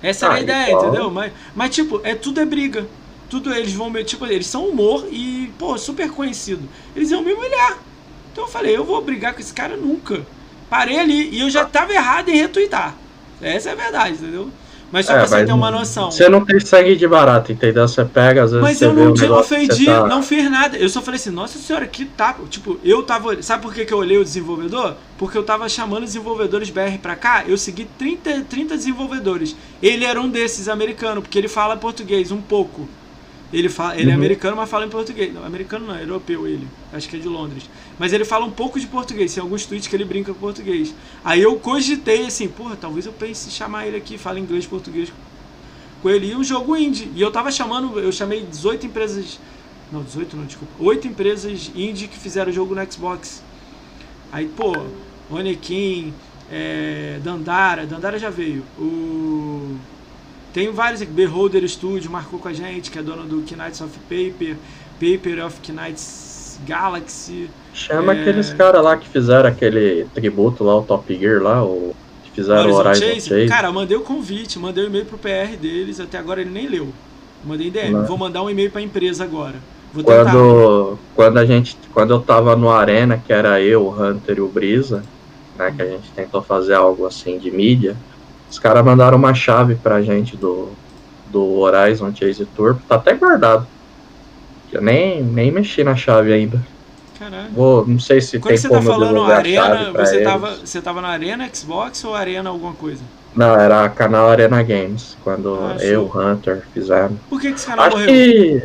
Essa 0.00 0.26
ah, 0.26 0.28
era 0.30 0.38
a 0.38 0.40
ideia, 0.40 0.72
então... 0.72 0.88
entendeu? 0.88 1.10
Mas, 1.10 1.32
mas, 1.54 1.74
tipo, 1.74 2.00
é 2.04 2.14
tudo 2.14 2.40
é 2.40 2.44
briga. 2.44 2.86
Tudo 3.28 3.52
eles 3.52 3.72
vão. 3.72 3.92
Tipo, 4.04 4.26
eles 4.26 4.46
são 4.46 4.68
humor 4.68 5.06
e, 5.10 5.52
pô, 5.58 5.76
super 5.76 6.10
conhecido. 6.10 6.68
Eles 6.94 7.10
iam 7.10 7.22
me 7.22 7.32
humilhar. 7.32 7.78
Então 8.32 8.44
eu 8.44 8.48
falei, 8.48 8.76
eu 8.76 8.84
vou 8.84 9.00
brigar 9.00 9.34
com 9.34 9.40
esse 9.40 9.52
cara 9.52 9.76
nunca. 9.76 10.24
Parei 10.74 10.98
ali 10.98 11.30
e 11.30 11.38
eu 11.38 11.48
já 11.48 11.64
tava 11.64 11.92
errado 11.92 12.30
em 12.30 12.36
retweetar. 12.36 12.96
Essa 13.40 13.68
é 13.68 13.72
a 13.74 13.76
verdade, 13.76 14.14
entendeu? 14.14 14.50
Mas 14.90 15.06
só 15.06 15.12
é, 15.12 15.18
pra 15.18 15.26
você 15.28 15.44
ter 15.44 15.52
uma 15.52 15.70
noção. 15.70 16.10
Você 16.10 16.28
não 16.28 16.44
tem 16.44 16.58
sangue 16.58 16.96
de 16.96 17.06
barato, 17.06 17.52
entendeu? 17.52 17.86
Você 17.86 18.04
pega, 18.04 18.42
às 18.42 18.50
vezes. 18.50 18.60
Mas 18.60 18.82
eu 18.82 18.92
não 18.92 19.14
te 19.14 19.24
ofendi, 19.24 19.86
tá... 19.86 20.08
não 20.08 20.20
fiz 20.20 20.50
nada. 20.50 20.76
Eu 20.76 20.88
só 20.88 21.00
falei 21.00 21.20
assim, 21.20 21.30
nossa 21.30 21.60
senhora, 21.60 21.86
que 21.86 22.04
tapa. 22.04 22.42
Tipo, 22.50 22.76
eu 22.82 23.04
tava. 23.04 23.40
Sabe 23.40 23.62
por 23.62 23.72
que, 23.72 23.84
que 23.84 23.94
eu 23.94 23.98
olhei 23.98 24.18
o 24.18 24.24
desenvolvedor? 24.24 24.96
Porque 25.16 25.38
eu 25.38 25.44
tava 25.44 25.68
chamando 25.68 26.02
desenvolvedores 26.02 26.70
BR 26.70 26.98
pra 27.00 27.14
cá. 27.14 27.44
Eu 27.46 27.56
segui 27.56 27.86
30, 27.96 28.46
30 28.50 28.76
desenvolvedores. 28.76 29.54
Ele 29.80 30.04
era 30.04 30.20
um 30.20 30.28
desses 30.28 30.68
americano, 30.68 31.22
porque 31.22 31.38
ele 31.38 31.48
fala 31.48 31.76
português 31.76 32.32
um 32.32 32.40
pouco. 32.40 32.88
Ele, 33.52 33.68
fala, 33.68 33.94
ele 33.94 34.02
é 34.02 34.06
uhum. 34.06 34.10
é 34.10 34.14
americano, 34.14 34.56
mas 34.56 34.68
fala 34.68 34.84
em 34.84 34.88
português. 34.88 35.32
Não, 35.32 35.44
americano 35.44 35.86
não, 35.86 35.94
é 35.94 36.02
europeu 36.02 36.44
ele. 36.48 36.66
Acho 36.92 37.08
que 37.08 37.14
é 37.14 37.20
de 37.20 37.28
Londres. 37.28 37.70
Mas 37.98 38.12
ele 38.12 38.24
fala 38.24 38.44
um 38.44 38.50
pouco 38.50 38.78
de 38.80 38.86
português. 38.86 39.34
Tem 39.34 39.42
alguns 39.42 39.64
tweets 39.66 39.86
que 39.86 39.94
ele 39.94 40.04
brinca 40.04 40.32
com 40.32 40.40
português. 40.40 40.94
Aí 41.24 41.40
eu 41.40 41.56
cogitei 41.56 42.26
assim, 42.26 42.48
porra, 42.48 42.76
talvez 42.76 43.06
eu 43.06 43.12
pense 43.12 43.50
chamar 43.50 43.86
ele 43.86 43.96
aqui, 43.96 44.18
fala 44.18 44.40
inglês, 44.40 44.66
português 44.66 45.12
com 46.02 46.10
ele. 46.10 46.30
E 46.30 46.36
um 46.36 46.42
jogo 46.42 46.76
indie. 46.76 47.10
E 47.14 47.20
eu 47.20 47.30
tava 47.30 47.50
chamando, 47.50 47.98
eu 48.00 48.10
chamei 48.10 48.42
18 48.44 48.86
empresas. 48.86 49.38
Não, 49.92 50.02
18 50.02 50.36
não, 50.36 50.44
desculpa. 50.44 50.72
8 50.78 51.06
empresas 51.06 51.70
indie 51.74 52.08
que 52.08 52.18
fizeram 52.18 52.50
o 52.50 52.54
jogo 52.54 52.74
no 52.74 52.92
Xbox. 52.92 53.42
Aí, 54.32 54.48
pô, 54.48 54.72
Onekin, 55.30 56.12
é, 56.50 57.20
Dandara, 57.22 57.86
Dandara 57.86 58.18
já 58.18 58.30
veio. 58.30 58.64
O 58.76 59.78
tem 60.54 60.70
vários. 60.70 61.02
Beholder 61.02 61.68
Studio 61.68 62.08
marcou 62.08 62.38
com 62.38 62.46
a 62.46 62.52
gente, 62.52 62.88
que 62.88 62.98
é 62.98 63.02
dono 63.02 63.24
do 63.24 63.38
Knights 63.38 63.80
of 63.80 63.98
Paper, 64.08 64.56
Paper 65.00 65.44
of 65.44 65.60
Knights 65.72 66.23
Galaxy. 66.66 67.50
Chama 67.72 68.14
é... 68.14 68.20
aqueles 68.20 68.52
caras 68.52 68.82
lá 68.82 68.96
que 68.96 69.08
fizeram 69.08 69.48
aquele 69.48 70.06
tributo 70.14 70.64
lá, 70.64 70.76
o 70.76 70.82
Top 70.82 71.12
Gear 71.16 71.42
lá, 71.42 71.62
o 71.62 71.94
que 72.24 72.30
fizeram 72.30 72.62
Horizon 72.62 72.76
o 72.76 72.78
Horizon 72.78 73.06
Chase. 73.06 73.28
Chase. 73.28 73.48
Cara, 73.48 73.72
mandei 73.72 73.96
o 73.96 74.00
convite, 74.00 74.58
mandei 74.58 74.84
o 74.84 74.86
um 74.86 74.90
e-mail 74.90 75.06
pro 75.06 75.18
PR 75.18 75.56
deles, 75.60 76.00
até 76.00 76.18
agora 76.18 76.40
ele 76.40 76.50
nem 76.50 76.68
leu. 76.68 76.88
Mandei 77.44 77.70
DM. 77.70 77.92
Não. 77.92 78.06
Vou 78.06 78.16
mandar 78.16 78.42
um 78.42 78.50
e-mail 78.50 78.70
pra 78.70 78.80
empresa 78.80 79.24
agora. 79.24 79.56
Vou 79.92 80.02
quando, 80.02 80.98
quando 81.14 81.38
a 81.38 81.46
gente, 81.46 81.76
quando 81.92 82.12
eu 82.12 82.20
tava 82.20 82.56
no 82.56 82.68
Arena, 82.68 83.22
que 83.24 83.32
era 83.32 83.60
eu, 83.60 83.82
o 83.82 84.02
Hunter 84.02 84.38
e 84.38 84.40
o 84.40 84.48
Brisa, 84.48 85.04
né, 85.56 85.72
que 85.74 85.82
a 85.82 85.86
gente 85.86 86.10
tentou 86.10 86.42
fazer 86.42 86.74
algo 86.74 87.06
assim 87.06 87.38
de 87.38 87.50
mídia, 87.50 87.96
os 88.50 88.58
caras 88.58 88.84
mandaram 88.84 89.16
uma 89.16 89.34
chave 89.34 89.76
pra 89.76 90.02
gente 90.02 90.36
do, 90.36 90.70
do 91.30 91.58
Horizon 91.58 92.14
Chase 92.14 92.46
Tour. 92.56 92.76
Tá 92.88 92.96
até 92.96 93.14
guardado. 93.14 93.66
Eu 94.74 94.82
nem, 94.82 95.22
nem 95.22 95.50
mexi 95.52 95.84
na 95.84 95.94
chave 95.94 96.32
ainda. 96.32 96.60
Caralho. 97.18 97.50
Vou, 97.52 97.86
não 97.86 97.98
sei 98.00 98.20
se 98.20 98.38
Quando 98.38 98.48
tem 98.48 98.56
você 98.56 98.68
tá 98.68 98.74
como 98.74 98.88
tá 98.88 98.92
falando 98.92 99.22
Arena, 99.22 99.92
você 99.92 100.20
tava, 100.22 100.56
você 100.56 100.80
tava 100.80 101.00
na 101.00 101.08
Arena 101.08 101.48
Xbox 101.52 102.04
ou 102.04 102.14
Arena 102.14 102.50
alguma 102.50 102.72
coisa? 102.72 103.02
Não, 103.34 103.54
era 103.54 103.88
canal 103.88 104.28
Arena 104.28 104.62
Games, 104.62 105.16
quando 105.22 105.54
ah, 105.54 105.76
eu, 105.80 106.02
o 106.02 106.18
Hunter, 106.18 106.62
fizeram. 106.72 107.18
Por 107.30 107.40
que, 107.40 107.48
que 107.48 107.54
esse 107.54 107.66
canal 107.66 107.86
Acho 107.86 107.98
morreu? 107.98 108.12
Que, 108.12 108.62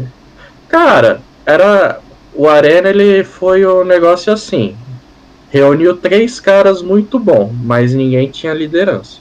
cara, 0.68 1.22
era. 1.45 1.99
O 2.34 2.48
Arena 2.48 2.90
ele 2.90 3.23
foi 3.23 3.65
o 3.65 3.81
um 3.81 3.86
negócio 3.86 4.31
assim. 4.31 4.76
Reuniu 5.52 5.98
três 5.98 6.40
caras 6.40 6.81
muito 6.81 7.18
bom, 7.18 7.53
mas 7.64 7.94
ninguém 7.94 8.30
tinha 8.30 8.53
liderança. 8.53 9.19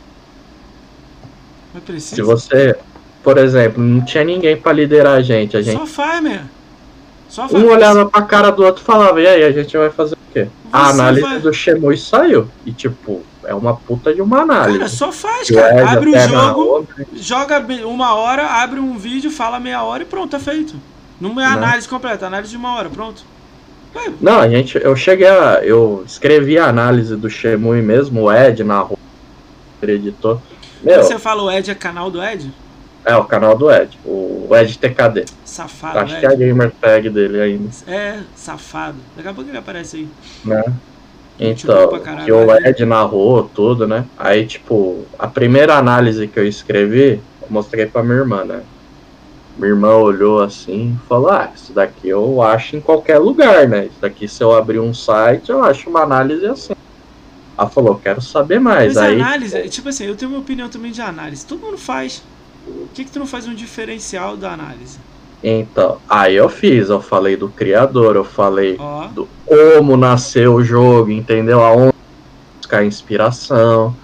Se 1.99 2.21
você, 2.21 2.77
por 3.23 3.39
exemplo, 3.39 3.83
não 3.83 4.05
tinha 4.05 4.25
ninguém 4.25 4.57
para 4.57 4.73
liderar 4.73 5.15
a 5.15 5.23
gente, 5.23 5.57
a 5.57 5.63
gente. 5.63 5.79
Só 5.79 5.87
faz. 5.87 6.23
Um 7.53 7.67
olhava 7.67 8.07
pra 8.07 8.23
cara 8.23 8.51
do 8.51 8.65
outro 8.65 8.83
e 8.83 8.87
falava, 8.87 9.21
e 9.21 9.27
aí, 9.27 9.45
a 9.45 9.53
gente 9.53 9.77
vai 9.77 9.91
fazer 9.91 10.15
o 10.15 10.33
quê? 10.33 10.45
Você 10.45 10.51
a 10.73 10.89
análise 10.89 11.23
vai... 11.23 11.39
do 11.39 11.53
Shemui 11.53 11.97
saiu. 11.97 12.49
E 12.65 12.73
tipo, 12.73 13.23
é 13.45 13.55
uma 13.55 13.75
puta 13.75 14.15
de 14.15 14.23
uma 14.23 14.41
análise. 14.41 14.79
Cara, 14.79 14.91
só 14.91 15.13
faz, 15.13 15.51
cara. 15.51 15.91
abre 15.91 16.11
o 16.11 16.19
jogo, 16.19 16.89
joga 17.15 17.59
uma 17.87 18.15
hora, 18.15 18.47
abre 18.47 18.81
um 18.81 18.97
vídeo, 18.97 19.31
fala 19.31 19.61
meia 19.61 19.83
hora 19.83 20.03
e 20.03 20.07
pronto, 20.07 20.31
tá 20.31 20.39
feito. 20.39 20.75
Não 21.21 21.33
é 21.33 21.35
né? 21.35 21.45
análise 21.45 21.89
completa, 21.89 22.27
análise 22.27 22.51
de 22.51 22.57
uma 22.57 22.77
hora, 22.77 22.89
pronto. 22.89 23.23
Não, 24.21 24.39
a 24.39 24.49
gente, 24.49 24.79
eu 24.79 24.95
cheguei 24.95 25.27
a. 25.27 25.61
Eu 25.63 26.05
escrevi 26.07 26.59
a 26.59 26.69
análise 26.69 27.17
do 27.17 27.29
Shemui 27.29 27.83
mesmo, 27.83 28.23
o 28.23 28.33
Ed 28.33 28.63
na 28.63 28.81
rua, 28.81 28.99
editor. 29.83 30.41
Meu, 30.83 31.03
você 31.03 31.19
fala 31.19 31.43
o 31.43 31.51
Ed 31.51 31.71
é 31.71 31.75
canal 31.75 32.11
do 32.11 32.23
Ed? 32.23 32.53
É, 33.05 33.17
o 33.17 33.25
canal 33.25 33.57
do 33.57 33.71
Ed, 33.71 33.99
o 34.05 34.49
Ed 34.55 34.79
TKD. 34.79 35.25
Safado, 35.45 35.99
Acho 35.99 36.15
Ed. 36.15 36.21
que 36.21 36.27
é 36.27 36.29
a 36.29 36.35
gamer 36.35 36.73
tag 36.81 37.09
dele 37.09 37.41
ainda. 37.41 37.71
É, 37.87 38.21
safado. 38.35 38.99
Daqui 39.17 39.29
a 39.29 39.33
pouco 39.33 39.51
ele 39.51 39.59
aparece 39.59 39.97
aí. 39.97 40.09
Né? 40.45 40.63
Então, 41.41 41.91
que 42.25 42.33
o 42.33 42.53
Ed 42.67 42.85
narrou 42.85 43.45
tudo, 43.45 43.87
né? 43.87 44.05
Aí, 44.19 44.45
tipo, 44.47 45.05
a 45.19 45.29
primeira 45.29 45.77
análise 45.77 46.27
que 46.27 46.39
eu 46.39 46.47
escrevi, 46.47 47.21
eu 47.41 47.49
mostrei 47.49 47.87
pra 47.87 48.03
minha 48.03 48.19
irmã, 48.19 48.45
né? 48.45 48.63
Minha 49.57 49.71
irmã 49.71 49.95
olhou 49.97 50.41
assim 50.41 50.97
e 50.97 51.09
falou: 51.09 51.31
Ah, 51.31 51.51
isso 51.55 51.73
daqui 51.73 52.09
eu 52.09 52.43
acho 52.43 52.77
em 52.77 52.81
qualquer 52.81 53.19
lugar, 53.19 53.69
né? 53.69 53.87
Isso 53.87 54.01
daqui, 54.01 54.29
se 54.29 54.43
eu 54.43 54.55
abrir 54.55 54.81
um 54.81 54.95
site, 54.95 55.51
eu 55.51 55.63
acho 55.63 55.89
uma 55.91 56.03
análise 56.03 56.47
assim. 56.47 56.75
Ela 57.57 57.69
falou: 57.69 57.97
Quero 57.97 58.21
saber 58.21 58.61
mais. 58.61 58.95
Mas 58.95 59.05
Aí, 59.05 59.21
análise, 59.21 59.69
tipo 59.69 59.89
assim, 59.89 60.07
eu 60.07 60.17
tenho 60.17 60.31
uma 60.31 60.41
opinião 60.41 60.69
também 60.69 60.93
de 60.93 61.01
análise. 61.01 61.45
Todo 61.45 61.61
mundo 61.61 61.79
faz. 61.79 62.23
Por 62.69 62.89
que, 62.95 63.05
que 63.05 63.11
tu 63.11 63.19
não 63.19 63.27
faz 63.27 63.47
um 63.47 63.55
diferencial 63.55 64.37
da 64.37 64.53
análise? 64.53 64.99
então, 65.43 66.01
aí 66.09 66.35
eu 66.35 66.49
fiz. 66.49 66.89
Eu 66.89 67.01
falei 67.01 67.37
do 67.37 67.49
criador, 67.49 68.17
eu 68.17 68.25
falei 68.25 68.77
Ó, 68.79 69.07
do 69.07 69.29
como 69.47 69.97
nasceu 69.97 70.55
o 70.55 70.65
jogo, 70.65 71.11
entendeu? 71.11 71.63
Aonde 71.63 71.95
buscar 72.61 72.85
inspiração. 72.85 73.97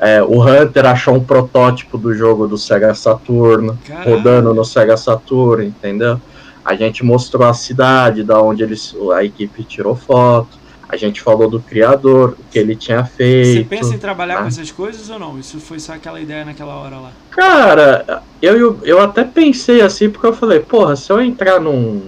É, 0.00 0.22
o 0.22 0.42
Hunter 0.42 0.86
achou 0.86 1.14
um 1.14 1.22
protótipo 1.22 1.98
do 1.98 2.14
jogo 2.14 2.46
do 2.46 2.56
Sega 2.56 2.94
Saturno, 2.94 3.78
rodando 4.04 4.54
no 4.54 4.64
Sega 4.64 4.96
Saturno, 4.96 5.62
entendeu? 5.62 6.18
A 6.64 6.74
gente 6.74 7.04
mostrou 7.04 7.46
a 7.46 7.52
cidade, 7.52 8.24
da 8.24 8.40
onde 8.40 8.62
eles, 8.62 8.94
a 9.14 9.22
equipe 9.22 9.62
tirou 9.62 9.94
foto. 9.94 10.59
A 10.90 10.96
gente 10.96 11.20
falou 11.22 11.48
do 11.48 11.60
criador, 11.60 12.30
o 12.30 12.50
que 12.50 12.58
ele 12.58 12.74
tinha 12.74 13.04
você 13.04 13.12
feito. 13.12 13.68
pensa 13.68 13.94
em 13.94 13.98
trabalhar 13.98 14.36
né? 14.36 14.40
com 14.42 14.48
essas 14.48 14.72
coisas 14.72 15.08
ou 15.08 15.20
não? 15.20 15.38
Isso 15.38 15.60
foi 15.60 15.78
só 15.78 15.92
aquela 15.92 16.20
ideia 16.20 16.44
naquela 16.44 16.74
hora 16.74 16.96
lá. 16.98 17.12
Cara, 17.30 18.22
eu, 18.42 18.80
eu, 18.82 19.00
até 19.00 19.22
pensei 19.22 19.82
assim, 19.82 20.10
porque 20.10 20.26
eu 20.26 20.32
falei, 20.32 20.58
porra, 20.58 20.96
se 20.96 21.12
eu 21.12 21.20
entrar 21.20 21.60
num, 21.60 22.02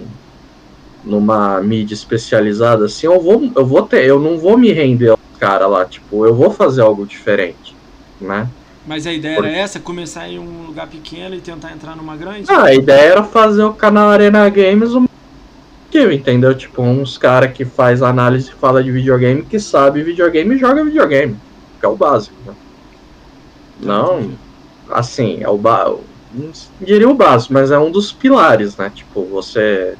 numa 1.05 1.61
mídia 1.61 1.93
especializada 1.93 2.85
assim, 2.85 3.07
eu 3.07 3.21
vou, 3.21 3.49
eu 3.55 3.65
vou 3.65 3.83
ter, 3.83 4.05
eu 4.05 4.19
não 4.19 4.37
vou 4.37 4.57
me 4.57 4.73
render 4.73 5.09
aos 5.09 5.19
caras 5.39 5.69
lá, 5.69 5.85
tipo, 5.85 6.25
eu 6.25 6.35
vou 6.35 6.51
fazer 6.51 6.81
algo 6.81 7.05
diferente, 7.05 7.73
né? 8.19 8.49
Mas 8.85 9.07
a 9.07 9.13
ideia 9.13 9.37
Por- 9.37 9.45
era 9.45 9.55
essa, 9.55 9.79
começar 9.79 10.27
em 10.27 10.37
um 10.37 10.65
lugar 10.67 10.87
pequeno 10.87 11.35
e 11.35 11.39
tentar 11.39 11.71
entrar 11.71 11.95
numa 11.95 12.17
grande? 12.17 12.45
Ah, 12.49 12.65
a 12.65 12.73
ideia 12.73 13.11
era 13.11 13.23
fazer 13.23 13.63
o 13.63 13.73
canal 13.73 14.09
Arena 14.09 14.49
Games 14.49 14.93
um 14.93 15.05
entendeu? 15.97 16.55
Tipo, 16.55 16.81
uns 16.81 17.17
caras 17.17 17.51
que 17.53 17.65
faz 17.65 18.01
análise 18.01 18.49
e 18.49 18.53
fala 18.53 18.83
de 18.83 18.91
videogame, 18.91 19.43
que 19.43 19.59
sabe 19.59 20.03
videogame 20.03 20.55
e 20.55 20.57
joga 20.57 20.83
videogame, 20.83 21.37
que 21.79 21.85
é 21.85 21.89
o 21.89 21.95
básico, 21.95 22.35
né? 22.45 22.53
Não, 23.79 24.31
assim, 24.89 25.39
é 25.41 25.49
o 25.49 25.57
ba... 25.57 25.93
não 26.33 26.51
diria 26.81 27.09
o 27.09 27.13
básico, 27.13 27.53
mas 27.53 27.71
é 27.71 27.77
um 27.77 27.91
dos 27.91 28.11
pilares, 28.11 28.77
né? 28.77 28.91
Tipo, 28.93 29.25
você 29.25 29.95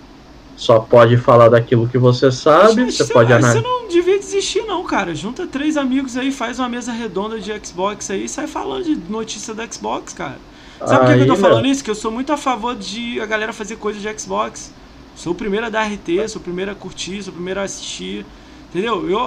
só 0.55 0.79
pode 0.79 1.17
falar 1.17 1.49
daquilo 1.49 1.87
que 1.87 1.97
você 1.97 2.31
sabe, 2.31 2.91
você 2.91 3.03
sei 3.03 3.13
pode 3.13 3.33
analisar. 3.33 3.61
Você 3.61 3.67
não 3.67 3.87
devia 3.87 4.17
desistir, 4.17 4.61
não, 4.61 4.83
cara. 4.83 5.13
Junta 5.13 5.47
três 5.47 5.77
amigos 5.77 6.15
aí, 6.15 6.31
faz 6.31 6.59
uma 6.59 6.69
mesa 6.69 6.91
redonda 6.91 7.39
de 7.39 7.51
Xbox 7.65 8.09
aí 8.09 8.25
e 8.25 8.29
sai 8.29 8.47
falando 8.47 8.83
de 8.83 8.95
notícia 9.11 9.53
da 9.53 9.69
Xbox, 9.69 10.13
cara. 10.13 10.37
Sabe 10.85 11.05
por 11.05 11.15
que 11.15 11.21
eu 11.21 11.27
tô 11.27 11.35
falando 11.35 11.63
meu, 11.63 11.71
isso? 11.71 11.83
Que 11.83 11.89
eu 11.89 11.95
sou 11.95 12.11
muito 12.11 12.31
a 12.33 12.37
favor 12.37 12.75
de 12.75 13.19
a 13.19 13.25
galera 13.25 13.53
fazer 13.53 13.77
coisa 13.77 13.99
de 13.99 14.19
Xbox. 14.19 14.71
Sou 15.15 15.33
o 15.33 15.35
primeiro 15.35 15.65
a 15.65 15.69
dar 15.69 15.85
RT, 15.91 16.27
sou 16.27 16.39
o 16.41 16.43
primeiro 16.43 16.71
a 16.71 16.75
curtir, 16.75 17.21
sou 17.23 17.31
o 17.31 17.35
primeiro 17.35 17.59
a 17.59 17.63
assistir. 17.63 18.25
Entendeu? 18.69 19.07
Eu, 19.07 19.19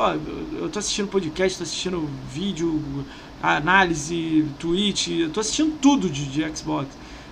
eu 0.60 0.68
tô 0.68 0.78
assistindo 0.78 1.08
podcast, 1.08 1.56
tô 1.58 1.62
assistindo 1.64 2.08
vídeo, 2.28 3.06
análise, 3.40 4.44
tweet, 4.58 5.20
eu 5.20 5.30
tô 5.30 5.40
assistindo 5.40 5.78
tudo 5.78 6.10
de, 6.10 6.26
de 6.26 6.56
Xbox. 6.56 6.88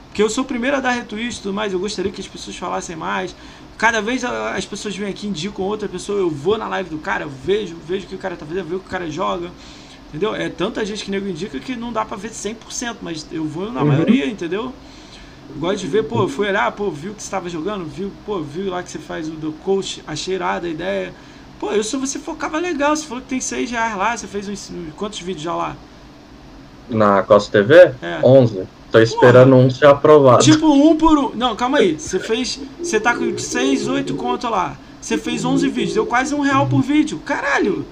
Porque 0.07 0.23
eu 0.23 0.31
sou 0.31 0.45
o 0.45 0.47
primeiro 0.47 0.77
a 0.77 0.81
dar 0.81 0.93
retweet 0.93 1.37
e 1.37 1.43
tudo 1.43 1.53
mais, 1.53 1.73
eu 1.73 1.79
gostaria 1.81 2.13
que 2.13 2.21
as 2.21 2.29
pessoas 2.29 2.57
falassem 2.57 2.95
mais. 2.95 3.35
Cada 3.77 4.01
vez 4.01 4.23
as 4.25 4.65
pessoas 4.65 4.97
vêm 4.97 5.09
aqui, 5.09 5.27
indicam 5.27 5.65
outra 5.65 5.89
pessoa, 5.89 6.21
eu 6.21 6.31
vou 6.31 6.57
na 6.57 6.69
live 6.69 6.89
do 6.91 6.99
cara, 6.99 7.25
eu 7.25 7.29
vejo, 7.31 7.77
vejo 7.85 8.07
o 8.07 8.09
que 8.09 8.15
o 8.15 8.19
cara 8.19 8.37
tá 8.37 8.47
fazendo, 8.47 8.65
vejo 8.67 8.77
o 8.77 8.81
que 8.81 8.87
o 8.87 8.91
cara 8.91 9.11
joga. 9.11 9.51
Entendeu? 10.09 10.33
É 10.33 10.49
tanta 10.49 10.87
gente 10.87 11.05
que 11.05 11.11
nego 11.11 11.27
indica 11.27 11.59
que 11.59 11.75
não 11.75 11.93
dá 11.93 12.05
pra 12.05 12.17
ver 12.17 12.31
100%, 12.31 12.99
mas 13.03 13.27
eu 13.33 13.45
vou 13.45 13.73
na 13.73 13.81
Uhum. 13.81 13.89
maioria, 13.89 14.27
entendeu? 14.27 14.73
Gosto 15.57 15.79
de 15.81 15.87
ver, 15.87 16.05
pô, 16.05 16.27
fui 16.27 16.49
olhar, 16.49 16.71
pô, 16.73 16.91
viu 16.91 17.15
que 17.15 17.23
você 17.23 17.27
estava 17.27 17.49
jogando, 17.49 17.85
viu, 17.85 18.11
pô, 18.27 18.41
viu 18.41 18.71
lá 18.71 18.83
que 18.83 18.91
você 18.91 18.99
faz 18.99 19.29
o 19.29 19.33
do 19.33 19.53
coach, 19.53 20.03
achei 20.07 20.35
irada 20.35 20.67
a 20.67 20.71
ideia. 20.71 21.15
Pô, 21.61 21.71
eu 21.71 21.85
se 21.85 21.97
você 21.97 22.19
focava 22.19 22.59
legal, 22.59 22.97
você 22.97 23.07
falou 23.07 23.23
que 23.23 23.29
tem 23.29 23.41
6 23.41 23.71
reais 23.71 23.97
lá, 23.97 24.17
você 24.17 24.27
fez 24.27 24.49
uns, 24.49 24.73
quantos 24.97 25.21
vídeos 25.21 25.43
já 25.43 25.55
lá? 25.55 25.77
Na 26.89 27.23
Costa 27.23 27.53
TV, 27.53 27.95
É. 28.03 28.21
11. 28.23 28.67
Tô 28.91 29.01
esperando 29.01 29.57
um 29.57 29.69
ser 29.69 29.87
aprovado. 29.87 30.45
Tipo, 30.45 30.73
um 30.73 30.97
por 30.97 31.19
um. 31.19 31.35
Não, 31.35 31.57
calma 31.57 31.79
aí. 31.79 31.99
Você 31.99 32.21
fez. 32.21 32.61
Você 32.81 33.01
tá 33.01 33.13
com 33.13 33.37
6, 33.37 33.89
8 33.89 34.15
conto 34.15 34.49
lá. 34.49 34.77
Você 35.01 35.19
fez 35.19 35.45
11 35.45 35.69
vídeos. 35.69 35.95
Deu 35.95 36.07
quase 36.07 36.33
um 36.33 36.41
real 36.41 36.69
por 36.69 36.81
vídeo. 36.81 37.19
Caralho. 37.19 37.85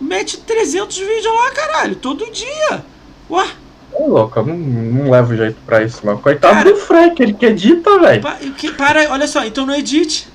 Mete 0.00 0.38
300 0.38 0.96
vídeos 0.96 1.34
lá, 1.34 1.50
caralho. 1.50 1.96
Todo 1.96 2.30
dia. 2.32 2.82
Ué. 3.28 3.46
Ô, 3.94 4.08
louco, 4.08 4.38
eu 4.38 4.46
não, 4.46 4.56
não 4.56 5.10
levo 5.10 5.36
jeito 5.36 5.56
pra 5.66 5.82
isso, 5.82 6.04
não. 6.04 6.16
Coitado 6.18 6.54
Cara- 6.54 6.70
do 6.70 6.76
Frank, 6.76 7.22
ele 7.22 7.34
que 7.34 7.46
edita, 7.46 7.98
velho. 7.98 8.22
Pa- 8.22 8.38
para, 8.76 9.10
olha 9.10 9.26
só. 9.26 9.44
Então 9.44 9.66
não 9.66 9.74
edite. 9.74 10.28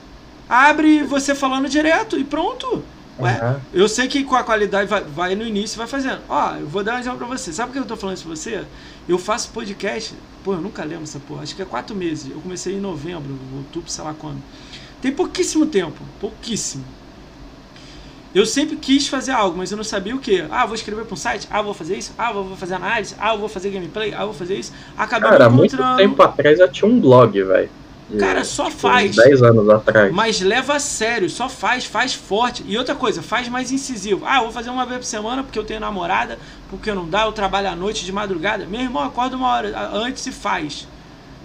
Abre 0.48 1.04
você 1.04 1.34
falando 1.36 1.68
direto 1.68 2.18
e 2.18 2.24
pronto. 2.24 2.84
Ué. 3.20 3.40
Uhum. 3.42 3.60
Eu 3.74 3.90
sei 3.90 4.08
que 4.08 4.24
com 4.24 4.36
a 4.36 4.44
qualidade 4.44 4.88
vai, 4.88 5.02
vai 5.04 5.36
no 5.36 5.44
início 5.44 5.78
vai 5.78 5.88
fazendo. 5.88 6.20
Ó, 6.30 6.54
eu 6.56 6.68
vou 6.68 6.84
dar 6.84 6.96
um 6.96 7.00
exemplo 7.00 7.18
pra 7.18 7.28
você. 7.28 7.52
Sabe 7.52 7.70
por 7.70 7.74
que 7.74 7.80
eu 7.80 7.86
tô 7.88 7.98
falando 7.98 8.16
isso 8.16 8.26
pra 8.28 8.36
você? 8.36 8.64
Eu 9.10 9.18
faço 9.18 9.50
podcast. 9.50 10.14
Pô, 10.44 10.54
eu 10.54 10.62
nunca 10.62 10.84
lembro 10.84 11.04
essa 11.04 11.20
porra. 11.20 11.42
Acho 11.44 11.56
que 11.56 11.62
é 11.62 11.66
quatro 11.66 11.96
meses. 11.96 12.30
Eu 12.32 12.40
comecei 12.40 12.76
em 12.76 12.80
novembro, 12.80 13.36
outubro, 13.58 13.90
sei 13.92 14.04
lá 14.04 14.14
quando. 14.18 14.38
Tem 15.02 15.12
pouquíssimo 15.12 15.66
tempo. 15.66 15.98
Pouquíssimo. 16.22 16.84
Eu 18.38 18.45
sempre 18.45 18.76
quis 18.76 19.07
fazer 19.07 19.31
algo, 19.31 19.57
mas 19.57 19.72
eu 19.72 19.77
não 19.77 19.84
sabia 19.84 20.15
o 20.15 20.19
que. 20.19 20.45
Ah, 20.51 20.64
vou 20.64 20.76
escrever 20.76 21.05
pra 21.05 21.15
um 21.15 21.18
site. 21.18 21.47
Ah, 21.49 21.59
vou 21.59 21.73
fazer 21.73 21.97
isso. 21.97 22.14
Ah, 22.15 22.31
vou 22.31 22.55
fazer 22.55 22.76
análise. 22.76 23.15
Ah, 23.18 23.34
eu 23.34 23.39
vou 23.39 23.49
fazer 23.49 23.72
gameplay. 23.72 24.14
Ah, 24.14 24.26
vou 24.26 24.34
fazer 24.34 24.53
isso. 24.53 24.72
Acabei 24.95 25.27
Cara, 25.27 25.49
muito 25.49 25.76
tempo 25.95 26.22
atrás 26.22 26.59
eu 26.59 26.72
tinha 26.72 26.88
um 26.88 26.99
blog, 26.99 27.41
velho. 27.41 27.68
Cara, 28.19 28.43
só 28.43 28.65
tipo, 28.65 28.77
faz. 28.77 29.18
uns 29.18 29.23
10 29.23 29.41
anos 29.41 29.68
atrás. 29.68 30.14
Mas 30.14 30.39
leva 30.39 30.76
a 30.76 30.80
sério, 30.80 31.27
só 31.31 31.49
faz, 31.49 31.85
faz 31.85 32.14
forte. 32.14 32.64
E 32.68 32.77
outra 32.77 32.93
coisa, 32.93 33.23
faz 33.23 33.49
mais 33.49 33.72
incisivo. 33.72 34.23
Ah, 34.23 34.41
vou 34.41 34.51
fazer 34.51 34.69
uma 34.69 34.85
vez 34.85 34.99
por 34.99 35.05
semana 35.05 35.41
porque 35.41 35.57
eu 35.57 35.64
tenho 35.64 35.80
namorada, 35.80 36.38
porque 36.69 36.93
não 36.93 37.09
dá, 37.09 37.26
eu 37.26 37.31
trabalho 37.31 37.69
à 37.69 37.76
noite 37.76 38.05
de 38.05 38.11
madrugada. 38.11 38.68
Meu 38.68 38.81
irmão 38.81 39.01
acorda 39.01 39.35
uma 39.35 39.47
hora 39.47 39.89
antes 39.93 40.27
e 40.27 40.31
faz. 40.31 40.88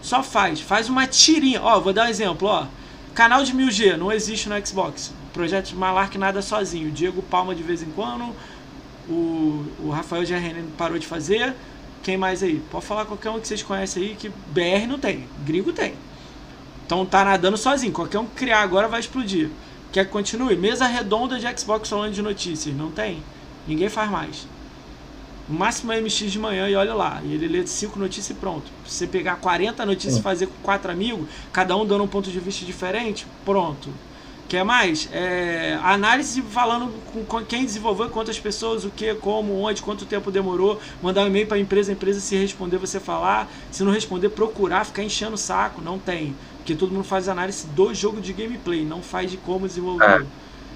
Só 0.03 0.23
faz. 0.23 0.61
Faz 0.61 0.91
uma 0.91 1.07
tirinha. 1.07 1.63
Ó, 1.63 1.81
vou 1.81 1.95
dar 1.95 2.05
um 2.05 2.11
exemplo, 2.11 2.47
ó. 2.49 2.67
Canal 3.15 3.43
de 3.43 3.55
1000G, 3.55 3.97
não 3.97 4.13
existe 4.13 4.47
no 4.47 4.67
Xbox. 4.67 5.22
Projeto 5.33 5.69
de 5.69 5.77
Malark 5.77 6.17
nada 6.19 6.43
sozinho. 6.43 6.91
Diego 6.91 7.23
Palma 7.23 7.55
de 7.55 7.63
vez 7.63 7.83
em 7.83 7.91
quando. 7.91 8.35
O, 9.09 9.65
o 9.81 9.91
Rafael 9.91 10.25
GRN 10.25 10.69
parou 10.77 10.99
de 10.99 11.07
fazer. 11.07 11.55
Quem 12.03 12.17
mais 12.17 12.43
aí? 12.43 12.63
Pode 12.71 12.85
falar 12.85 13.05
qualquer 13.05 13.31
um 13.31 13.41
que 13.41 13.49
vocês 13.49 13.63
conhecem 13.63 14.03
aí 14.03 14.17
que 14.17 14.29
BR 14.29 14.87
não 14.89 14.99
tem. 14.99 15.27
Gringo 15.45 15.73
tem. 15.73 15.95
Então 16.85 17.07
tá 17.07 17.25
nadando 17.25 17.57
sozinho. 17.57 17.93
Qualquer 17.93 18.19
um 18.19 18.27
que 18.27 18.35
criar 18.35 18.61
agora 18.61 18.89
vai 18.89 19.01
explodir. 19.01 19.51
Quer 19.93 20.05
que 20.07 20.11
continue? 20.11 20.57
Mesa 20.57 20.87
redonda 20.87 21.39
de 21.39 21.59
Xbox 21.59 21.89
falando 21.89 22.13
de 22.13 22.23
notícias. 22.23 22.75
Não 22.75 22.91
tem. 22.91 23.23
Ninguém 23.67 23.89
faz 23.89 24.11
mais. 24.11 24.47
O 25.49 25.53
máximo 25.53 25.93
é 25.93 26.01
MX 26.01 26.33
de 26.33 26.39
manhã 26.39 26.69
e 26.69 26.75
olha 26.75 26.95
lá. 26.95 27.21
E 27.25 27.35
ele 27.35 27.49
lê 27.49 27.67
cinco 27.67 27.99
notícias 27.99 28.31
e 28.31 28.41
pronto. 28.41 28.71
Se 28.87 28.99
você 28.99 29.07
pegar 29.07 29.37
40 29.37 29.85
notícias 29.85 30.19
e 30.19 30.23
fazer 30.23 30.47
com 30.47 30.55
quatro 30.63 30.91
amigos, 30.91 31.29
cada 31.53 31.77
um 31.77 31.85
dando 31.85 32.05
um 32.05 32.09
ponto 32.09 32.31
de 32.31 32.41
vista 32.41 32.65
diferente, 32.65 33.27
pronto. 33.45 33.91
Quer 34.53 34.67
mais? 34.67 35.09
É, 35.11 35.79
análise 35.83 36.43
falando 36.43 36.93
com, 37.27 37.43
quem 37.43 37.65
desenvolveu, 37.65 38.11
quantas 38.11 38.39
pessoas, 38.39 38.85
o 38.85 38.91
que, 38.91 39.15
como, 39.15 39.59
onde, 39.59 39.81
quanto 39.81 40.05
tempo 40.05 40.31
demorou. 40.31 40.79
Mandar 41.01 41.23
um 41.23 41.29
e-mail 41.29 41.47
para 41.47 41.57
a 41.57 41.61
empresa, 41.61 41.91
a 41.91 41.95
empresa 41.95 42.21
se 42.21 42.37
responder, 42.37 42.77
você 42.77 43.01
falar. 43.01 43.51
Se 43.71 43.83
não 43.83 43.91
responder, 43.91 44.29
procurar, 44.29 44.85
ficar 44.85 45.03
enchendo 45.03 45.37
o 45.37 45.39
saco. 45.39 45.81
Não 45.81 45.99
tem. 45.99 46.37
Porque 46.59 46.75
todo 46.75 46.93
mundo 46.93 47.05
faz 47.05 47.31
análise 47.31 47.67
do 47.69 47.95
jogo 47.95 48.21
de 48.21 48.35
gameplay, 48.35 48.85
não 48.85 49.01
faz 49.01 49.31
de 49.31 49.39
como 49.39 49.67
desenvolver. 49.67 50.27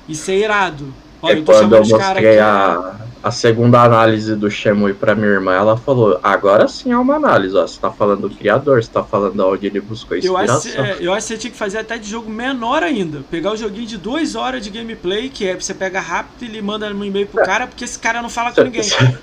Isso 0.09 0.31
é 0.31 0.37
irado. 0.37 0.95
Olha, 1.23 1.39
eu 1.39 1.45
tô 1.45 1.53
quando 1.53 1.75
eu 1.77 1.85
mostrei 1.87 2.39
a, 2.39 2.95
a 3.23 3.31
segunda 3.31 3.83
análise 3.83 4.37
do 4.37 4.51
Shemui 4.51 4.93
pra 4.95 5.15
minha 5.15 5.29
irmã, 5.29 5.55
ela 5.55 5.77
falou, 5.77 6.21
agora 6.23 6.69
sim 6.69 6.93
é 6.93 6.99
uma 6.99 7.15
análise, 7.17 7.57
ó. 7.57 7.67
Você 7.67 7.81
tá 7.81 7.91
falando 7.91 8.29
do 8.29 8.31
criador, 8.35 8.83
você 8.83 8.91
tá 8.91 9.03
falando 9.03 9.35
de 9.35 9.41
onde 9.41 9.67
ele 9.67 9.81
buscou 9.81 10.17
Eu 10.19 10.37
acho, 10.37 10.53
inspiração. 10.69 10.85
é, 10.85 10.97
eu 11.01 11.13
acho 11.13 11.27
que 11.27 11.33
você 11.33 11.39
tinha 11.39 11.51
que 11.51 11.57
fazer 11.57 11.79
até 11.79 11.99
de 11.99 12.09
jogo 12.09 12.31
menor 12.31 12.83
ainda. 12.83 13.23
Pegar 13.31 13.53
o 13.53 13.57
joguinho 13.57 13.87
de 13.87 13.97
duas 13.97 14.35
horas 14.37 14.63
de 14.63 14.71
gameplay, 14.71 15.29
que 15.29 15.47
é 15.49 15.55
você 15.55 15.75
pega 15.75 16.01
rápido 16.01 16.43
e 16.43 16.45
ele 16.45 16.63
manda 16.63 16.87
um 16.93 17.05
e-mail 17.05 17.27
pro 17.27 17.43
cara, 17.45 17.67
porque 17.67 17.85
esse 17.85 17.99
cara 17.99 18.21
não 18.23 18.29
fala 18.31 18.53
com 18.53 18.63
ninguém. 18.63 18.83
se- 18.83 19.19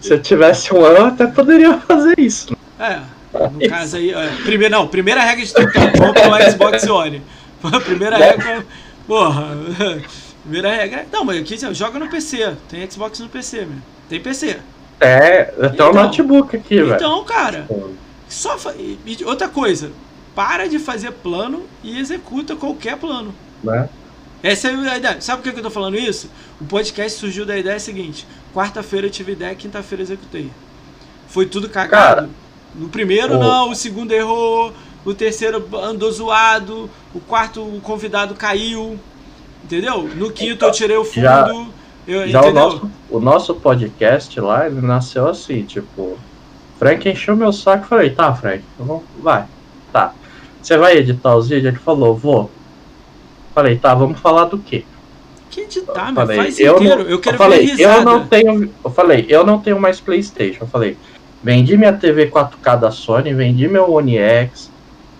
se 0.00 0.12
eu 0.12 0.20
tivesse 0.20 0.74
um 0.74 0.84
ano, 0.84 0.96
eu 0.98 1.06
até 1.06 1.26
poderia 1.26 1.78
fazer 1.78 2.14
isso. 2.18 2.56
É, 2.78 2.98
no 3.32 3.68
caso 3.68 3.96
aí. 3.96 4.10
é, 4.10 4.28
primeiro, 4.44 4.74
não, 4.74 4.86
primeira 4.88 5.22
regra 5.22 5.44
de 5.44 5.54
tudo, 5.54 5.66
compra 5.72 6.28
o 6.46 6.50
Xbox 6.50 6.86
One. 6.88 7.22
Primeira 7.84 8.16
regra. 8.18 8.66
Porra. 9.06 9.56
Primeira 10.46 10.70
regra. 10.74 11.06
Não, 11.12 11.24
mas 11.24 11.40
aqui 11.40 11.54
assim, 11.54 11.74
joga 11.74 11.98
no 11.98 12.08
PC. 12.08 12.54
Tem 12.68 12.88
Xbox 12.88 13.18
no 13.20 13.28
PC, 13.28 13.64
meu. 13.66 13.78
Tem 14.08 14.20
PC. 14.20 14.58
É, 15.00 15.50
eu 15.56 15.62
tenho 15.70 15.72
Então, 15.74 15.90
um 15.90 15.94
notebook 15.94 16.56
aqui, 16.56 16.76
velho. 16.76 16.94
Então, 16.94 17.24
cara, 17.24 17.62
Tipo, 17.62 17.90
só. 18.28 18.56
fa- 18.56 18.74
e- 18.78 18.98
outra 19.24 19.48
coisa. 19.48 19.90
Para 20.34 20.68
de 20.68 20.78
fazer 20.78 21.10
plano 21.12 21.64
e 21.82 21.98
executa 21.98 22.54
qualquer 22.54 22.96
plano. 22.96 23.34
Né? 23.64 23.88
Essa 24.42 24.68
é 24.68 24.74
a 24.90 24.96
ideia. 24.98 25.20
Sabe 25.20 25.42
por 25.42 25.50
que 25.52 25.58
eu 25.58 25.62
tô 25.62 25.70
falando 25.70 25.96
isso? 25.98 26.30
O 26.60 26.64
podcast 26.64 27.18
surgiu 27.18 27.44
da 27.46 27.56
ideia 27.58 27.80
seguinte: 27.80 28.26
quarta-feira 28.54 29.06
eu 29.06 29.10
tive 29.10 29.32
ideia, 29.32 29.54
quinta-feira 29.54 30.02
eu 30.02 30.04
executei. 30.04 30.50
Foi 31.26 31.46
tudo 31.46 31.68
cagado. 31.68 31.90
Cara, 32.20 32.30
no 32.74 32.88
primeiro 32.88 33.34
o- 33.36 33.38
não, 33.40 33.70
o 33.70 33.74
segundo 33.74 34.12
errou, 34.12 34.72
o 35.04 35.14
terceiro 35.14 35.66
andou 35.82 36.12
zoado, 36.12 36.88
o 37.14 37.18
quarto 37.20 37.62
o 37.62 37.80
convidado 37.80 38.34
caiu, 38.34 38.98
entendeu? 39.66 40.08
No 40.14 40.30
quinto 40.30 40.64
eu 40.64 40.72
tirei 40.72 40.96
o 40.96 41.04
fundo. 41.04 41.20
Já- 41.22 41.66
eu, 42.06 42.28
Já 42.28 42.40
o 42.42 42.52
nosso, 42.52 42.90
o 43.10 43.20
nosso 43.20 43.54
podcast 43.56 44.38
lá, 44.40 44.66
ele 44.66 44.80
nasceu 44.80 45.26
assim, 45.28 45.64
tipo, 45.64 46.16
Frank 46.78 47.08
encheu 47.08 47.34
meu 47.34 47.52
saco 47.52 47.84
e 47.84 47.88
falei, 47.88 48.10
tá, 48.10 48.32
Frank, 48.32 48.62
vamos, 48.78 49.02
vai, 49.20 49.44
tá. 49.92 50.12
Você 50.62 50.76
vai 50.76 50.96
editar 50.98 51.34
os 51.36 51.48
vídeos? 51.48 51.66
Ele 51.74 51.82
falou, 51.82 52.16
vou. 52.16 52.50
Falei, 53.54 53.76
tá, 53.76 53.92
vamos 53.94 54.20
falar 54.20 54.44
do 54.44 54.58
quê? 54.58 54.84
Que 55.50 55.62
editar, 55.62 56.00
Eu 56.08 56.12
meu, 56.12 56.14
falei, 56.14 56.36
faz 56.36 56.60
eu 56.60 56.76
inteiro. 56.76 57.02
não- 57.04 57.10
eu 57.10 57.18
quero 57.18 57.34
eu 57.34 57.38
falei, 57.38 57.74
eu 57.78 58.02
não 58.04 58.26
tenho. 58.26 58.70
Eu 58.84 58.90
falei, 58.90 59.26
eu 59.28 59.44
não 59.46 59.58
tenho 59.60 59.80
mais 59.80 59.98
Playstation. 60.00 60.64
Eu 60.64 60.68
falei, 60.68 60.96
vendi 61.42 61.76
minha 61.76 61.92
TV 61.92 62.26
4K 62.30 62.76
da 62.76 62.90
Sony, 62.90 63.32
vendi 63.34 63.66
meu 63.66 63.90
One 63.90 64.16
X, 64.18 64.70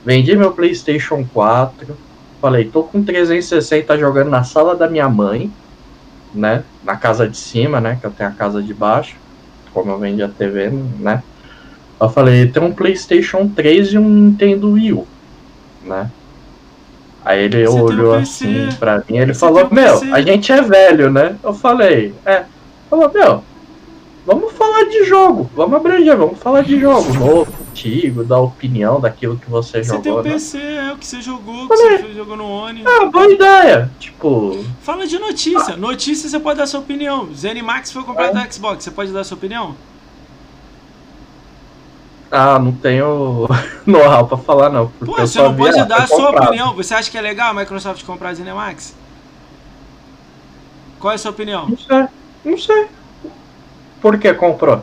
vendi 0.05 0.37
meu 0.37 0.53
Playstation 0.53 1.25
4. 1.33 1.97
Falei, 2.47 2.65
tô 2.65 2.85
com 2.85 3.03
360 3.03 3.99
jogando 3.99 4.31
na 4.31 4.45
sala 4.45 4.77
da 4.77 4.89
minha 4.89 5.09
mãe, 5.09 5.51
né? 6.33 6.63
Na 6.85 6.95
casa 6.95 7.29
de 7.29 7.37
cima, 7.37 7.81
né? 7.81 7.99
Que 8.01 8.07
eu 8.07 8.13
tenho 8.13 8.31
a 8.31 8.33
casa 8.33 8.63
de 8.63 8.73
baixo. 8.73 9.17
Como 9.75 9.91
eu 9.91 9.99
vendi 9.99 10.23
a 10.23 10.29
TV, 10.29 10.71
né? 11.01 11.25
Eu 12.01 12.09
falei, 12.09 12.47
tem 12.47 12.63
um 12.63 12.71
Playstation 12.71 13.49
3 13.49 13.95
e 13.95 13.99
um 13.99 14.09
Nintendo 14.09 14.71
Wii 14.71 14.93
U, 14.93 15.09
né? 15.83 16.09
Aí 17.25 17.43
ele 17.43 17.67
Você 17.67 17.77
um 17.77 17.83
olhou 17.83 18.15
assim 18.15 18.69
pra 18.79 18.99
mim, 18.99 19.19
ele 19.19 19.35
você 19.35 19.41
falou, 19.41 19.67
um 19.67 19.75
meu, 19.75 19.99
PC." 19.99 20.13
a 20.13 20.21
gente 20.21 20.53
é 20.53 20.63
velho, 20.63 21.11
né? 21.11 21.35
Eu 21.43 21.53
falei, 21.53 22.15
é. 22.25 22.45
Falou, 22.89 23.11
meu, 23.13 23.43
vamos 24.25 24.53
falar 24.53 24.85
de 24.85 25.03
jogo, 25.03 25.51
vamos 25.53 25.75
abranger, 25.75 26.17
vamos 26.17 26.39
falar 26.39 26.63
de 26.63 26.79
jogo 26.79 27.13
novo, 27.13 27.53
antigo, 27.81 28.25
dar 28.25 28.39
opinião 28.39 28.99
daquilo 29.01 29.37
que 29.37 29.49
você, 29.51 29.85
Você 29.85 29.93
tem 29.99 30.05
jogou, 30.05 30.21
um 30.21 30.25
né? 30.25 30.31
PC, 30.33 30.59
é 30.59 30.93
o 30.93 30.97
que 30.97 31.07
você 31.07 31.21
jogou, 31.21 31.69
que 31.69 31.77
você 31.77 32.13
jogou 32.15 32.37
no 32.37 32.49
One. 32.49 32.83
Ah, 32.87 33.05
boa 33.07 33.31
ideia. 33.31 33.91
Tipo, 33.99 34.65
Fala 34.83 35.07
de 35.07 35.19
notícia. 35.19 35.77
Notícia 35.77 36.29
você 36.29 36.41
pode 36.41 36.59
dar 36.59 36.67
sua 36.67 36.81
opinião. 36.81 37.29
Zenimax 37.35 37.93
foi 37.93 38.03
comprado 38.03 38.37
É. 38.39 38.45
da 38.45 38.51
Xbox, 38.51 38.83
você 38.85 38.91
pode 38.91 39.13
dar 39.13 39.25
sua 39.25 39.37
opinião? 39.37 39.75
ah, 42.31 42.59
não 42.59 42.73
tenho 42.73 43.47
know-how 43.87 44.27
pra 44.27 44.37
falar, 44.39 44.69
não. 44.71 44.89
Pô, 44.89 45.15
você 45.17 45.41
não 45.41 45.55
pode 45.55 45.79
ah, 45.79 45.85
dar 45.85 46.03
a 46.03 46.07
sua 46.07 46.27
comprado. 46.27 46.45
opinião. 46.49 46.75
Você 46.75 46.95
acha 46.95 47.11
que 47.11 47.17
é 47.17 47.21
legal 47.21 47.51
a 47.51 47.55
Microsoft 47.55 48.05
comprar 48.05 48.31
a 48.31 48.35
Zenimax? 48.35 48.95
Qual 50.99 51.13
é 51.13 51.15
a 51.15 51.19
sua 51.19 51.31
opinião? 51.31 51.69
Não 51.69 51.79
sei, 51.79 52.07
não 52.45 52.59
sei. 52.59 52.87
Por 54.01 54.19
que 54.19 54.33
comprou? 54.35 54.83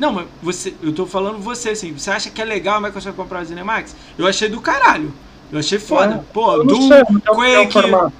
Não, 0.00 0.14
mas 0.14 0.26
você, 0.42 0.72
eu 0.82 0.94
tô 0.94 1.04
falando 1.04 1.38
você, 1.40 1.68
assim. 1.70 1.92
Você 1.92 2.10
acha 2.10 2.30
que 2.30 2.40
é 2.40 2.44
legal 2.46 2.78
a 2.78 2.80
Microsoft 2.80 3.14
comprar 3.14 3.40
a 3.40 3.44
Zenimax? 3.44 3.94
Eu 4.16 4.26
achei 4.26 4.48
do 4.48 4.58
caralho. 4.58 5.12
Eu 5.52 5.58
achei 5.58 5.78
foda. 5.78 6.14
É, 6.14 6.20
Pô, 6.32 6.56
sei, 6.56 7.02
opinião 7.02 7.34
Quake. 7.34 8.12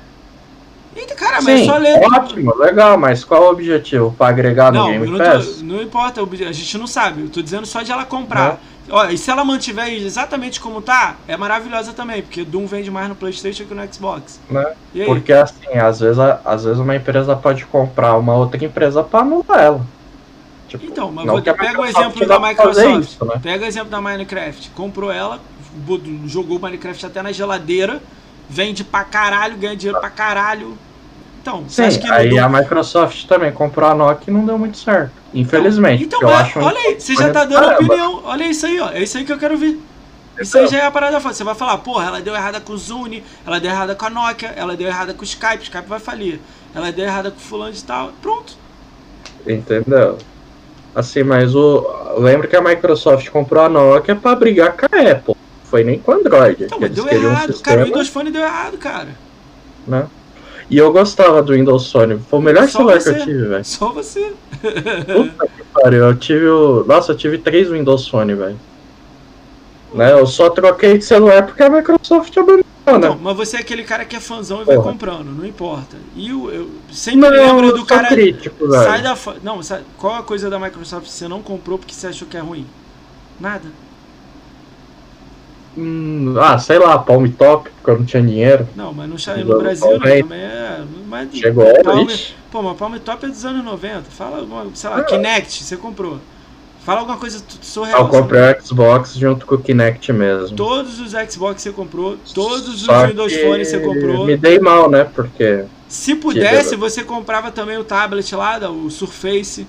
Eita, 0.94 1.14
cara, 1.14 1.40
mas 1.40 1.48
é 1.48 1.56
Sim, 1.58 1.66
só 1.66 1.78
ler. 1.78 1.98
ótimo, 2.04 2.54
legal, 2.56 2.98
mas 2.98 3.24
qual 3.24 3.44
o 3.44 3.50
objetivo? 3.50 4.12
Pra 4.18 4.28
agregar 4.28 4.70
no 4.70 4.78
Não, 4.80 4.92
eu 4.92 5.00
Game 5.00 5.18
não, 5.18 5.24
Pass? 5.24 5.46
tô, 5.46 5.64
não 5.64 5.80
importa, 5.80 6.20
a 6.20 6.52
gente 6.52 6.76
não 6.76 6.86
sabe. 6.86 7.22
Eu 7.22 7.28
tô 7.30 7.40
dizendo 7.40 7.64
só 7.64 7.80
de 7.80 7.90
ela 7.90 8.04
comprar. 8.04 8.60
Olha, 8.90 9.12
e 9.12 9.16
se 9.16 9.30
ela 9.30 9.42
mantiver 9.42 9.88
exatamente 9.88 10.60
como 10.60 10.82
tá, 10.82 11.16
é 11.26 11.36
maravilhosa 11.36 11.94
também, 11.94 12.20
porque 12.20 12.44
Doom 12.44 12.66
vende 12.66 12.90
mais 12.90 13.08
no 13.08 13.14
PlayStation 13.14 13.64
que 13.64 13.72
no 13.72 13.90
Xbox. 13.90 14.38
Né? 14.50 14.66
Porque 15.06 15.32
assim, 15.32 15.78
às 15.80 16.00
vezes, 16.00 16.18
às 16.44 16.64
vezes 16.64 16.78
uma 16.78 16.94
empresa 16.96 17.34
pode 17.36 17.64
comprar 17.64 18.16
uma 18.18 18.34
outra 18.34 18.62
empresa 18.62 19.02
pra 19.02 19.20
anular 19.20 19.60
ela. 19.60 19.86
Tipo, 20.70 20.86
Então, 20.86 21.10
mas 21.10 21.26
vou, 21.26 21.42
pega 21.42 21.80
o 21.80 21.84
exemplo 21.84 22.26
da 22.26 22.38
fazer 22.40 22.48
Microsoft. 22.48 23.00
isso, 23.08 23.24
né? 23.24 23.40
Pega 23.42 23.64
o 23.64 23.66
exemplo 23.68 23.90
da 23.90 24.00
Minecraft. 24.00 24.70
Comprou 24.70 25.10
ela, 25.10 25.40
jogou 26.26 26.58
o 26.58 26.60
Minecraft 26.62 27.04
até 27.06 27.20
na 27.22 27.32
geladeira, 27.32 28.00
vende 28.48 28.84
pra 28.84 29.02
caralho, 29.02 29.56
ganha 29.56 29.76
dinheiro 29.76 29.98
pra 30.00 30.08
caralho. 30.10 30.78
Então, 31.42 31.64
você 31.66 31.82
acha 31.82 32.00
Sim, 32.00 32.10
aí 32.10 32.28
Doom- 32.30 32.44
a 32.44 32.48
Microsoft 32.48 33.24
também 33.26 33.50
comprou 33.50 33.88
a 33.90 33.94
Nokia 33.94 34.24
e 34.28 34.36
não 34.36 34.44
deu 34.46 34.56
muito 34.58 34.78
certo. 34.78 35.10
Infelizmente. 35.34 36.04
Então, 36.04 36.20
eu 36.22 36.28
acho 36.28 36.58
olha 36.60 36.78
aí, 36.78 37.00
você 37.00 37.14
já 37.14 37.32
tá 37.32 37.44
dando 37.44 37.64
Caramba. 37.64 37.82
opinião. 37.84 38.20
Olha 38.24 38.44
isso 38.44 38.66
aí, 38.66 38.78
ó. 38.80 38.90
É 38.90 39.02
isso 39.02 39.18
aí 39.18 39.24
que 39.24 39.32
eu 39.32 39.38
quero 39.38 39.56
ver. 39.56 39.80
Isso 40.38 40.56
aí 40.56 40.66
já 40.68 40.78
é 40.78 40.86
a 40.86 40.90
parada 40.90 41.18
foda. 41.20 41.34
Você 41.34 41.42
vai 41.44 41.54
falar, 41.54 41.78
porra, 41.78 42.06
ela 42.06 42.20
deu 42.20 42.34
errada 42.34 42.60
com 42.60 42.72
o 42.74 42.78
Zune, 42.78 43.24
ela 43.46 43.58
deu 43.58 43.70
errada 43.70 43.94
com 43.94 44.06
a 44.06 44.10
Nokia, 44.10 44.50
ela 44.56 44.76
deu 44.76 44.86
errada 44.86 45.12
com 45.14 45.22
o 45.22 45.24
Skype, 45.24 45.58
o 45.58 45.62
Skype 45.62 45.88
vai 45.88 45.98
falir. 45.98 46.40
Ela 46.74 46.92
deu 46.92 47.04
errada 47.06 47.30
com 47.30 47.38
o 47.38 47.40
fulano 47.40 47.72
de 47.72 47.82
tal. 47.84 48.12
Pronto. 48.22 48.54
Entendeu? 49.46 50.18
Assim, 50.94 51.22
mas 51.22 51.54
o. 51.54 51.86
Lembra 52.18 52.48
que 52.48 52.56
a 52.56 52.60
Microsoft 52.60 53.28
comprou 53.30 53.62
a 53.64 53.68
Nokia 53.68 54.16
pra 54.16 54.34
brigar 54.34 54.76
com 54.76 54.86
a 54.86 55.10
Apple. 55.10 55.36
Foi 55.64 55.84
nem 55.84 55.98
com 56.00 56.10
o 56.10 56.14
Android. 56.16 56.64
Então, 56.64 56.78
mas 56.80 56.90
deu 56.90 57.04
queriam 57.04 57.30
um 57.30 57.32
errado. 57.32 57.52
sistema, 57.52 57.76
Cara, 57.76 57.80
o 57.82 57.84
Windows 57.86 58.08
Phone 58.08 58.30
deu 58.32 58.42
errado, 58.42 58.76
cara. 58.78 59.08
né? 59.86 60.06
E 60.68 60.76
eu 60.78 60.92
gostava 60.92 61.42
do 61.42 61.52
Windows 61.52 61.84
Sony. 61.84 62.18
Foi 62.28 62.38
o 62.38 62.42
melhor 62.42 62.68
Só 62.68 62.78
celular 62.78 63.00
você. 63.00 63.12
que 63.14 63.20
eu 63.20 63.24
tive, 63.24 63.48
velho. 63.48 63.64
Só 63.64 63.92
você. 63.92 64.32
Puta 64.60 65.46
que 65.48 65.62
pariu. 65.72 66.04
Eu 66.04 66.16
tive 66.16 66.46
o. 66.48 66.84
Nossa, 66.86 67.12
eu 67.12 67.16
tive 67.16 67.38
três 67.38 67.68
Windows 67.68 68.06
Phone, 68.08 68.34
velho. 68.34 68.58
Né? 69.94 70.12
Eu 70.12 70.26
só 70.26 70.50
troquei 70.50 70.98
de 70.98 71.04
celular 71.04 71.44
porque 71.46 71.62
a 71.62 71.70
Microsoft 71.70 72.36
abandonou, 72.36 72.64
Não, 72.98 73.14
né? 73.14 73.20
mas 73.22 73.36
você 73.36 73.56
é 73.56 73.60
aquele 73.60 73.84
cara 73.84 74.04
que 74.04 74.16
é 74.16 74.20
fãzão 74.20 74.62
e 74.62 74.64
vai 74.64 74.76
Porra. 74.76 74.92
comprando, 74.92 75.26
não 75.32 75.44
importa. 75.46 75.96
E 76.16 76.28
eu, 76.30 76.50
eu 76.50 76.70
sempre 76.92 77.20
Não, 77.20 77.30
lembro 77.30 77.76
do 77.76 77.84
cara. 77.84 78.08
crítico, 78.08 78.68
velho. 78.68 78.82
Sai 78.84 79.02
da. 79.02 79.16
Não, 79.42 79.62
sai- 79.62 79.82
qual 79.98 80.14
a 80.16 80.22
coisa 80.22 80.48
da 80.50 80.58
Microsoft 80.58 81.06
que 81.06 81.12
você 81.12 81.28
não 81.28 81.42
comprou 81.42 81.78
porque 81.78 81.94
você 81.94 82.08
achou 82.08 82.26
que 82.28 82.36
é 82.36 82.40
ruim? 82.40 82.66
Nada. 83.38 83.68
Hum, 85.78 86.34
ah, 86.40 86.58
sei 86.58 86.78
lá, 86.78 86.98
Palm 86.98 87.26
Top, 87.28 87.70
porque 87.70 87.90
eu 87.90 87.98
não 87.98 88.04
tinha 88.04 88.22
dinheiro. 88.22 88.68
Não, 88.74 88.92
mas 88.92 89.22
Chegou 89.22 89.54
no 89.56 89.60
Brasil 89.62 89.90
não, 89.90 89.98
também 90.00 90.24
é. 90.42 90.84
Mas, 91.06 91.28
Chegou, 91.32 91.64
Palm, 91.84 92.06
ixi. 92.08 92.34
Pô, 92.50 92.60
mas 92.62 92.76
Palm 92.76 92.96
Top 92.98 93.24
é 93.24 93.28
dos 93.28 93.44
anos 93.44 93.64
90. 93.64 94.02
Fala 94.10 94.44
sei 94.74 94.90
lá, 94.90 94.98
Ah. 94.98 95.04
Kinect, 95.04 95.62
você 95.62 95.76
comprou. 95.76 96.18
Fala 96.84 97.00
alguma 97.00 97.18
coisa 97.18 97.42
surreal. 97.60 98.00
Eu 98.02 98.08
comprei 98.08 98.40
o 98.40 98.62
Xbox 98.66 99.14
junto 99.14 99.44
com 99.44 99.54
o 99.54 99.58
Kinect 99.58 100.12
mesmo. 100.12 100.56
Todos 100.56 100.98
os 100.98 101.12
Xbox 101.30 101.60
você 101.62 101.72
comprou, 101.72 102.16
todos 102.34 102.68
os 102.68 102.80
Só 102.82 103.06
Windows 103.06 103.32
que 103.32 103.42
Phone 103.44 103.64
você 103.64 103.78
comprou. 103.80 104.24
Me 104.26 104.36
dei 104.36 104.58
mal, 104.58 104.90
né? 104.90 105.04
Porque. 105.04 105.64
Se 105.88 106.14
pudesse, 106.14 106.70
Que 106.70 106.76
você 106.76 107.04
comprava 107.04 107.50
também 107.50 107.76
o 107.76 107.84
tablet 107.84 108.34
lá, 108.34 108.58
da- 108.58 108.70
o 108.70 108.90
Surface. 108.90 109.66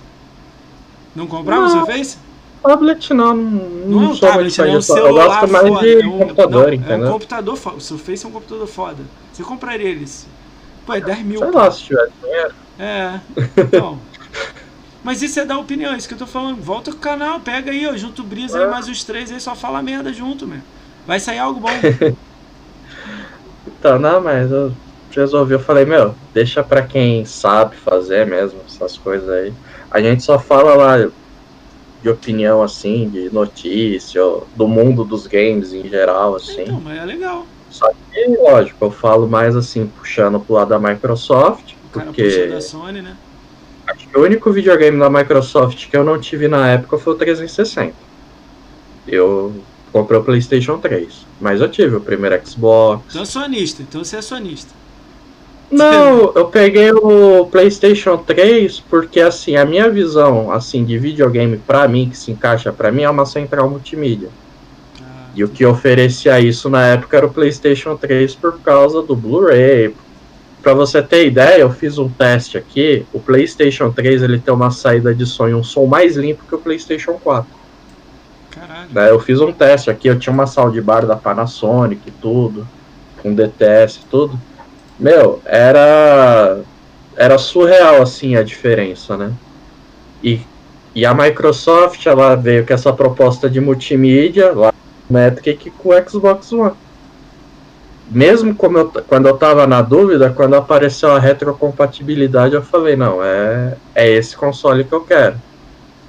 Não 1.16 1.28
comprava 1.28 1.66
o 1.66 1.68
Não. 1.68 1.86
Surface? 1.86 2.18
Tablet 2.64 3.14
não, 3.14 3.34
não, 3.36 3.42
Não 3.88 4.04
é 4.04 4.08
um 4.08 4.16
sou 4.16 4.30
tablet, 4.30 4.62
né? 4.62 4.68
É 4.68 4.72
um 4.76 4.80
disso. 4.80 4.92
Eu 4.92 5.04
celular 5.04 5.26
gosto 5.28 5.52
mais 5.52 5.68
foda. 5.68 5.82
de 5.82 6.02
é 6.02 6.06
um, 6.08 6.18
computador, 6.20 6.68
não, 6.68 6.74
entendeu? 6.74 7.06
É 7.06 7.10
um 7.10 7.12
computador 7.12 7.58
foda. 7.58 7.78
O 7.78 7.82
Surface 7.82 8.26
é 8.26 8.30
um 8.30 8.32
computador 8.32 8.68
foda. 8.68 9.04
Você 9.34 9.44
compraria 9.44 9.90
eles. 9.90 10.28
Pô, 10.86 10.94
é 10.94 11.02
10 11.02 11.24
mil. 11.26 11.40
Sei 11.40 11.48
pô. 11.50 11.58
lá 11.58 11.72
se 11.72 11.82
tivesse 11.82 12.12
dinheiro. 12.22 12.54
É, 12.80 13.20
então. 13.58 14.00
Mas 15.04 15.22
isso 15.22 15.40
é 15.40 15.46
dar 15.46 15.58
opinião, 15.58 15.94
é 15.94 15.98
isso 15.98 16.08
que 16.08 16.14
eu 16.14 16.20
tô 16.20 16.28
falando. 16.28 16.62
Volta 16.62 16.92
com 16.92 16.98
o 16.98 17.02
canal, 17.02 17.40
pega 17.40 17.72
aí, 17.72 17.88
ó, 17.88 17.96
junto 17.98 18.22
o 18.22 18.26
Brisa 18.26 18.60
É. 18.60 18.66
aí, 18.66 18.72
mais 18.72 18.88
os 18.88 19.04
três 19.04 19.32
aí, 19.32 19.40
só 19.40 19.56
fala 19.56 19.82
merda 19.82 20.14
junto, 20.14 20.48
meu. 20.48 20.62
Vai 21.06 21.20
sair 21.20 21.40
algo 21.40 21.60
bom. 21.60 21.70
Então, 23.66 23.98
não, 23.98 24.22
mas 24.22 24.52
eu 24.52 24.72
resolvi, 25.10 25.54
eu 25.54 25.60
falei, 25.60 25.86
meu, 25.86 26.16
deixa 26.34 26.64
pra 26.64 26.84
quem 26.84 27.26
sabe 27.26 27.76
fazer 27.76 28.28
mesmo 28.28 28.62
essas 28.66 28.98
coisas 28.98 29.28
aí. 29.30 29.54
A 29.90 30.00
gente 30.02 30.24
só 30.24 30.38
fala 30.38 30.76
lá 30.76 30.98
de 32.02 32.10
opinião, 32.10 32.62
assim, 32.62 33.10
de 33.10 33.30
notícia, 33.32 34.22
do 34.56 34.68
mundo 34.68 35.04
dos 35.04 35.28
games 35.28 35.74
em 35.74 35.88
geral, 35.88 36.36
assim. 36.36 36.62
Então, 36.62 36.80
mas 36.82 36.98
é 36.98 37.06
legal. 37.06 37.46
E, 38.14 38.38
lógico, 38.38 38.86
eu 38.86 38.92
falo 38.92 39.28
mais 39.28 39.56
assim, 39.56 39.88
puxando 39.88 40.40
pro 40.40 40.56
lado 40.56 40.70
da 40.70 40.80
Microsoft, 40.80 41.74
O 41.84 41.90
porque 41.90 42.48
da 42.48 42.62
Sony, 42.62 43.02
né? 43.02 43.18
Acho 43.92 44.08
que 44.08 44.18
o 44.18 44.24
único 44.24 44.52
videogame 44.52 45.00
da 45.00 45.10
Microsoft 45.10 45.90
que 45.90 45.96
eu 45.96 46.04
não 46.04 46.20
tive 46.20 46.48
na 46.48 46.68
época 46.70 46.98
foi 46.98 47.14
o 47.14 47.18
360. 47.18 47.94
Eu 49.08 49.54
comprei 49.92 50.20
o 50.20 50.24
PlayStation 50.24 50.78
3, 50.78 51.26
mas 51.40 51.60
eu 51.62 51.70
tive 51.70 51.96
o 51.96 52.02
primeiro 52.02 52.40
Xbox. 52.48 53.04
Então 53.10 53.26
sonista, 53.26 53.82
então 53.82 54.04
você 54.04 54.18
é 54.18 54.22
sonista. 54.22 54.74
Não, 55.70 56.32
eu 56.36 56.46
peguei 56.46 56.92
o 56.92 57.46
PlayStation 57.48 58.18
3 58.18 58.80
porque 58.90 59.20
assim, 59.22 59.56
a 59.56 59.66
minha 59.66 59.90
visão 59.90 60.52
assim 60.52 60.84
de 60.84 60.98
videogame 60.98 61.58
pra 61.58 61.88
mim 61.88 62.10
que 62.10 62.18
se 62.18 62.32
encaixa 62.32 62.72
pra 62.72 62.92
mim 62.92 63.04
é 63.04 63.10
uma 63.10 63.26
central 63.26 63.70
multimídia. 63.70 64.30
Ah, 65.02 65.30
E 65.36 65.44
o 65.44 65.50
que 65.50 65.66
oferecia 65.66 66.40
isso 66.40 66.70
na 66.70 66.86
época 66.88 67.18
era 67.18 67.26
o 67.26 67.34
PlayStation 67.34 67.96
3 67.96 68.36
por 68.36 68.60
causa 68.60 69.02
do 69.02 69.16
Blu-ray. 69.16 69.94
Pra 70.62 70.74
você 70.74 71.02
ter 71.02 71.26
ideia, 71.26 71.62
eu 71.62 71.72
fiz 71.72 71.98
um 71.98 72.08
teste 72.08 72.58
aqui. 72.58 73.06
O 73.12 73.20
PlayStation 73.20 73.92
3 73.92 74.22
ele 74.22 74.40
tem 74.40 74.54
uma 74.54 74.70
saída 74.70 75.14
de 75.14 75.26
som 75.26 75.48
e 75.48 75.56
um 75.56 75.64
som 75.64 75.86
mais 75.86 76.16
limpo 76.16 76.44
que 76.48 76.54
o 76.54 76.60
PlayStation 76.60 77.14
4. 77.14 77.52
caralho. 78.52 78.90
né? 78.92 79.10
Eu 79.10 79.20
fiz 79.20 79.42
um 79.42 79.52
teste 79.52 79.90
aqui, 79.90 80.08
eu 80.08 80.20
tinha 80.20 80.32
uma 80.32 80.46
soundbar 80.46 81.06
da 81.06 81.16
Panasonic 81.16 82.02
e 82.08 82.12
tudo, 82.12 82.68
com 83.22 83.34
DTS 83.34 84.02
e 84.02 84.10
tudo. 84.10 84.40
Meu, 85.00 85.42
era 85.46 86.62
era 87.18 87.38
surreal 87.38 88.02
assim 88.02 88.36
a 88.36 88.44
diferença, 88.44 89.18
né? 89.18 89.34
E, 90.24 90.42
e 90.94 91.06
a 91.06 91.14
Microsoft 91.14 92.06
ela 92.06 92.36
veio 92.36 92.66
com 92.66 92.74
essa 92.74 92.94
proposta 92.94 93.50
de 93.50 93.60
multimídia 93.60 94.52
lá 94.54 94.72
métrica 95.12 95.72
com 95.78 95.90
o 95.90 96.10
Xbox 96.10 96.54
One. 96.54 96.74
Mesmo 98.12 98.54
eu, 98.62 98.92
quando 99.08 99.28
eu 99.30 99.38
tava 99.38 99.66
na 99.66 99.82
dúvida, 99.82 100.30
quando 100.30 100.56
apareceu 100.56 101.14
a 101.14 101.20
retrocompatibilidade, 101.20 102.54
eu 102.54 102.62
falei, 102.62 102.98
não, 102.98 103.24
é, 103.24 103.78
é 103.96 104.10
esse 104.10 104.36
console 104.36 104.84
que 104.84 104.92
eu 104.92 105.00
quero. 105.00 105.38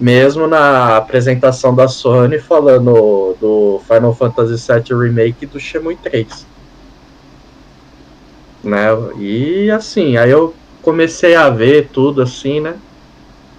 Mesmo 0.01 0.49
na 0.49 0.97
apresentação 0.97 1.73
da 1.73 1.87
Sony 1.87 2.41
falando 2.41 3.37
do 3.41 3.81
Final 3.87 4.13
Fantasy 4.17 4.55
VII 4.55 4.99
Remake 4.99 5.47
do 5.47 5.61
Shenmue 5.61 5.95
3. 5.95 6.45
Né? 8.65 8.89
E 9.19 9.71
assim, 9.71 10.17
aí 10.17 10.31
eu 10.31 10.53
comecei 10.83 11.37
a 11.37 11.49
ver 11.51 11.91
tudo 11.93 12.21
assim, 12.21 12.61
né? 12.61 12.75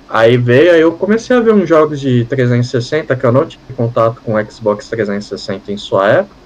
Aí 0.09 0.35
veio, 0.35 0.73
aí 0.73 0.81
eu 0.81 0.91
comecei 0.91 1.33
a 1.33 1.39
ver 1.39 1.53
uns 1.53 1.67
jogos 1.67 2.01
de 2.01 2.25
360 2.25 3.15
que 3.15 3.25
eu 3.25 3.31
não 3.31 3.45
tive 3.45 3.73
contato 3.73 4.21
com 4.21 4.35
o 4.35 4.51
Xbox 4.51 4.89
360 4.89 5.71
em 5.71 5.77
sua 5.77 6.09
época. 6.09 6.42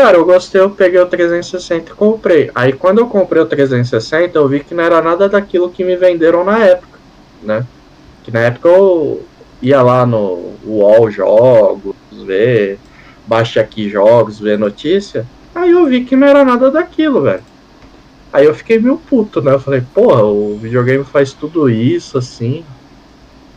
Cara, 0.00 0.16
eu 0.16 0.24
gostei, 0.24 0.60
eu 0.60 0.70
peguei 0.70 1.00
o 1.00 1.06
360 1.06 1.90
e 1.90 1.94
comprei. 1.96 2.52
Aí 2.54 2.72
quando 2.72 2.98
eu 2.98 3.08
comprei 3.08 3.42
o 3.42 3.46
360, 3.46 4.38
eu 4.38 4.46
vi 4.46 4.60
que 4.60 4.72
não 4.72 4.84
era 4.84 5.02
nada 5.02 5.28
daquilo 5.28 5.70
que 5.70 5.82
me 5.82 5.96
venderam 5.96 6.44
na 6.44 6.64
época, 6.64 7.00
né? 7.42 7.66
Que 8.22 8.30
na 8.30 8.38
época 8.38 8.68
eu 8.68 9.24
ia 9.60 9.82
lá 9.82 10.06
no 10.06 10.54
UOL 10.64 11.10
Jogos, 11.10 11.96
ver, 12.24 12.78
baixa 13.26 13.60
aqui 13.60 13.88
jogos, 13.88 14.38
ver 14.38 14.56
notícia. 14.56 15.26
Aí 15.52 15.72
eu 15.72 15.84
vi 15.86 16.04
que 16.04 16.14
não 16.14 16.28
era 16.28 16.44
nada 16.44 16.70
daquilo, 16.70 17.22
velho. 17.22 17.42
Aí 18.32 18.46
eu 18.46 18.54
fiquei 18.54 18.78
meio 18.78 18.98
puto, 18.98 19.42
né? 19.42 19.52
Eu 19.52 19.60
falei, 19.60 19.82
porra, 19.92 20.22
o 20.22 20.56
videogame 20.62 21.02
faz 21.02 21.32
tudo 21.32 21.68
isso 21.68 22.16
assim. 22.16 22.64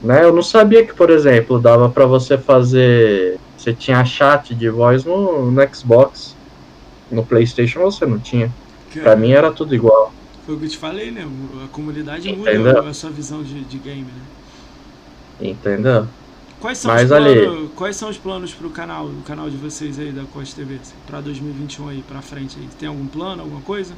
Né? 0.01 0.23
Eu 0.23 0.33
não 0.33 0.41
sabia 0.41 0.83
que, 0.83 0.93
por 0.95 1.11
exemplo, 1.11 1.59
dava 1.59 1.87
para 1.87 2.07
você 2.07 2.35
fazer. 2.35 3.37
Você 3.61 3.75
tinha 3.75 4.03
chat 4.03 4.55
de 4.55 4.69
voz 4.69 5.05
no, 5.05 5.51
no 5.51 5.75
Xbox. 5.75 6.35
No 7.11 7.23
PlayStation 7.23 7.81
você 7.81 8.07
não 8.07 8.17
tinha. 8.17 8.51
Cara, 8.91 9.03
pra 9.03 9.15
mim 9.15 9.33
era 9.33 9.51
tudo 9.51 9.75
igual. 9.75 10.11
Foi 10.47 10.55
o 10.55 10.57
que 10.57 10.65
eu 10.65 10.69
te 10.69 10.77
falei, 10.79 11.11
né? 11.11 11.27
A 11.63 11.67
comunidade 11.67 12.27
Entendeu? 12.27 12.73
muda 12.73 12.89
a 12.89 12.93
sua 12.93 13.11
visão 13.11 13.43
de, 13.43 13.63
de 13.63 13.77
game, 13.77 14.01
né? 14.01 15.49
Entendeu? 15.49 16.07
Quais 16.59 16.79
são, 16.79 16.91
Mas 16.91 17.03
os 17.03 17.09
planos, 17.09 17.37
ali... 17.37 17.69
quais 17.75 17.95
são 17.95 18.09
os 18.09 18.17
planos 18.17 18.51
pro 18.51 18.71
canal, 18.71 19.05
o 19.05 19.21
canal 19.27 19.47
de 19.47 19.57
vocês 19.57 19.99
aí 19.99 20.11
da 20.11 20.23
Costa 20.23 20.55
TV? 20.55 20.79
Pra 21.05 21.21
2021 21.21 21.89
aí, 21.89 22.03
pra 22.07 22.21
frente 22.21 22.57
aí? 22.59 22.67
Tem 22.79 22.89
algum 22.89 23.05
plano, 23.05 23.43
alguma 23.43 23.61
coisa? 23.61 23.93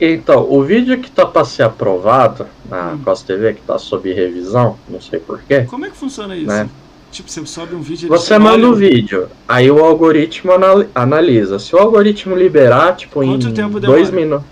Então, 0.00 0.46
o 0.48 0.62
vídeo 0.62 1.00
que 1.00 1.10
tá 1.10 1.26
para 1.26 1.44
ser 1.44 1.64
aprovado 1.64 2.46
na 2.68 2.92
hum. 2.92 2.98
Costa 3.04 3.34
TV, 3.34 3.54
que 3.54 3.62
tá 3.62 3.76
sob 3.76 4.12
revisão, 4.12 4.78
não 4.88 5.00
sei 5.00 5.18
porquê. 5.18 5.62
Como 5.62 5.84
é 5.84 5.90
que 5.90 5.96
funciona 5.96 6.36
isso? 6.36 6.46
Né? 6.46 6.68
Tipo, 7.10 7.30
você 7.30 7.44
sobe 7.44 7.74
um 7.74 7.80
vídeo. 7.80 8.08
Você 8.08 8.38
manda 8.38 8.66
o 8.66 8.70
um 8.70 8.74
vídeo, 8.74 9.28
aí 9.48 9.70
o 9.70 9.84
algoritmo 9.84 10.52
analisa. 10.94 11.58
Se 11.58 11.74
o 11.74 11.78
algoritmo 11.78 12.36
liberar, 12.36 12.94
tipo, 12.96 13.20
Quanto 13.20 13.48
em 13.48 13.52
tempo 13.52 13.80
dois 13.80 14.10
minutos. 14.10 14.46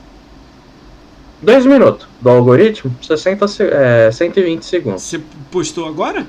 Dois 1.40 1.64
minutos 1.64 2.09
do 2.20 2.30
algoritmo, 2.30 2.93
60, 3.01 3.47
é, 3.62 4.10
120 4.10 4.64
segundos. 4.64 5.02
Você 5.02 5.20
postou 5.52 5.86
agora? 5.86 6.26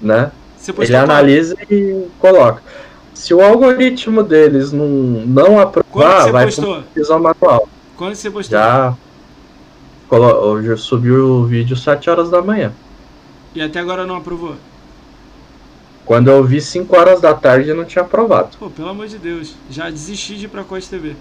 Né? 0.00 0.30
Ele 0.78 0.96
analisa 0.96 1.56
e 1.70 2.06
coloca. 2.18 2.62
Se 3.14 3.32
o 3.32 3.40
algoritmo 3.40 4.22
deles 4.22 4.72
não, 4.72 4.86
não 4.86 5.58
aprovar, 5.58 6.30
vai 6.30 6.44
revisão 6.44 7.18
manual. 7.18 7.66
Quando 7.96 8.14
você 8.14 8.30
postou? 8.30 8.58
Já. 8.58 8.94
Hoje 10.10 10.76
subiu 10.76 11.26
o 11.26 11.46
vídeo 11.46 11.76
7 11.76 12.10
horas 12.10 12.28
da 12.30 12.42
manhã. 12.42 12.72
E 13.54 13.62
até 13.62 13.80
agora 13.80 14.04
não 14.04 14.16
aprovou? 14.16 14.56
Quando 16.04 16.30
eu 16.30 16.44
vi 16.44 16.60
5 16.60 16.94
horas 16.96 17.20
da 17.20 17.32
tarde 17.32 17.72
não 17.72 17.84
tinha 17.84 18.02
aprovado. 18.02 18.56
Pô, 18.58 18.68
pelo 18.68 18.88
amor 18.88 19.06
de 19.06 19.18
Deus. 19.18 19.54
Já 19.70 19.88
desisti 19.88 20.36
de 20.36 20.44
ir 20.44 20.48
pra 20.48 20.62
Costa 20.62 20.96
TV. 20.96 21.16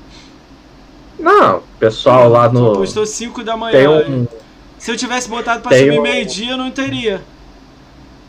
Não, 1.17 1.61
pessoal 1.79 2.29
lá 2.29 2.51
no. 2.51 2.73
Postou 2.73 3.05
5 3.05 3.43
da 3.43 3.55
manhã. 3.55 3.89
Um... 4.07 4.27
Se 4.77 4.91
eu 4.91 4.97
tivesse 4.97 5.29
botado 5.29 5.61
pra 5.61 5.77
subir 5.77 5.99
um... 5.99 6.01
meio-dia, 6.01 6.51
eu 6.51 6.57
não 6.57 6.69
teria. 6.69 7.21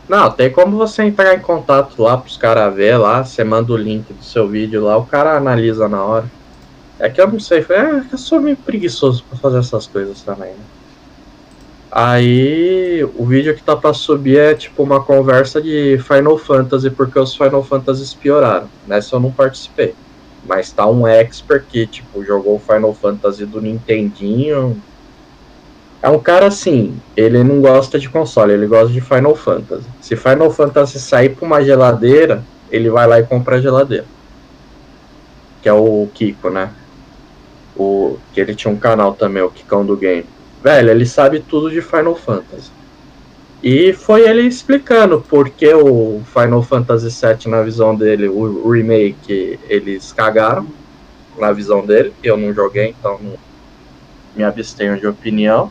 Não, 0.08 0.30
tem 0.30 0.50
como 0.50 0.76
você 0.76 1.02
entrar 1.02 1.34
em 1.34 1.40
contato 1.40 2.00
lá 2.00 2.16
pros 2.16 2.36
caras 2.36 2.72
ver 2.74 2.96
lá. 2.98 3.24
Você 3.24 3.42
manda 3.42 3.72
o 3.72 3.76
link 3.76 4.12
do 4.12 4.22
seu 4.22 4.46
vídeo 4.46 4.84
lá, 4.84 4.96
o 4.96 5.06
cara 5.06 5.36
analisa 5.36 5.88
na 5.88 6.04
hora. 6.04 6.30
É 6.98 7.08
que 7.08 7.20
eu 7.20 7.26
não 7.26 7.40
sei, 7.40 7.58
é 7.58 8.00
que 8.08 8.14
eu 8.14 8.18
sou 8.18 8.40
meio 8.40 8.56
preguiçoso 8.56 9.24
pra 9.28 9.36
fazer 9.38 9.58
essas 9.58 9.86
coisas 9.86 10.22
também, 10.22 10.50
né? 10.50 10.64
Aí 11.96 13.04
o 13.16 13.24
vídeo 13.24 13.54
que 13.54 13.62
tá 13.62 13.76
pra 13.76 13.94
subir 13.94 14.36
é 14.36 14.52
tipo 14.52 14.82
uma 14.82 15.00
conversa 15.00 15.62
de 15.62 15.96
Final 15.98 16.36
Fantasy, 16.36 16.90
porque 16.90 17.16
os 17.20 17.36
Final 17.36 17.62
Fantasy 17.62 18.16
pioraram. 18.16 18.68
Nessa 18.84 19.14
eu 19.14 19.20
não 19.20 19.30
participei. 19.30 19.94
Mas 20.44 20.72
tá 20.72 20.88
um 20.88 21.06
expert 21.06 21.64
que, 21.68 21.86
tipo, 21.86 22.24
jogou 22.24 22.58
Final 22.58 22.92
Fantasy 22.92 23.46
do 23.46 23.60
Nintendinho. 23.60 24.82
É 26.02 26.08
um 26.08 26.18
cara 26.18 26.48
assim, 26.48 27.00
ele 27.16 27.44
não 27.44 27.60
gosta 27.60 27.96
de 27.96 28.08
console, 28.08 28.52
ele 28.52 28.66
gosta 28.66 28.92
de 28.92 29.00
Final 29.00 29.36
Fantasy. 29.36 29.86
Se 30.00 30.16
Final 30.16 30.50
Fantasy 30.50 30.98
sair 30.98 31.30
pra 31.30 31.46
uma 31.46 31.64
geladeira, 31.64 32.42
ele 32.72 32.90
vai 32.90 33.06
lá 33.06 33.20
e 33.20 33.22
compra 33.22 33.56
a 33.56 33.60
geladeira. 33.60 34.04
Que 35.62 35.68
é 35.68 35.72
o 35.72 36.08
Kiko, 36.12 36.50
né? 36.50 36.70
o 37.76 38.18
que 38.32 38.40
ele 38.40 38.54
tinha 38.54 38.72
um 38.72 38.76
canal 38.76 39.14
também, 39.14 39.42
o 39.42 39.50
Kikão 39.50 39.84
do 39.84 39.96
Game. 39.96 40.26
Velho, 40.64 40.90
ele 40.90 41.04
sabe 41.04 41.40
tudo 41.40 41.70
de 41.70 41.82
Final 41.82 42.16
Fantasy. 42.16 42.72
E 43.62 43.92
foi 43.92 44.26
ele 44.26 44.42
explicando 44.42 45.22
porque 45.28 45.74
o 45.74 46.22
Final 46.32 46.62
Fantasy 46.62 47.08
VII, 47.08 47.50
na 47.50 47.62
visão 47.62 47.94
dele, 47.94 48.28
o 48.28 48.70
remake, 48.70 49.60
eles 49.68 50.10
cagaram 50.10 50.66
na 51.38 51.52
visão 51.52 51.84
dele. 51.84 52.14
Eu 52.22 52.38
não 52.38 52.52
joguei, 52.54 52.94
então 52.98 53.18
não 53.22 53.34
me 54.34 54.42
abstenho 54.42 54.98
de 54.98 55.06
opinião. 55.06 55.70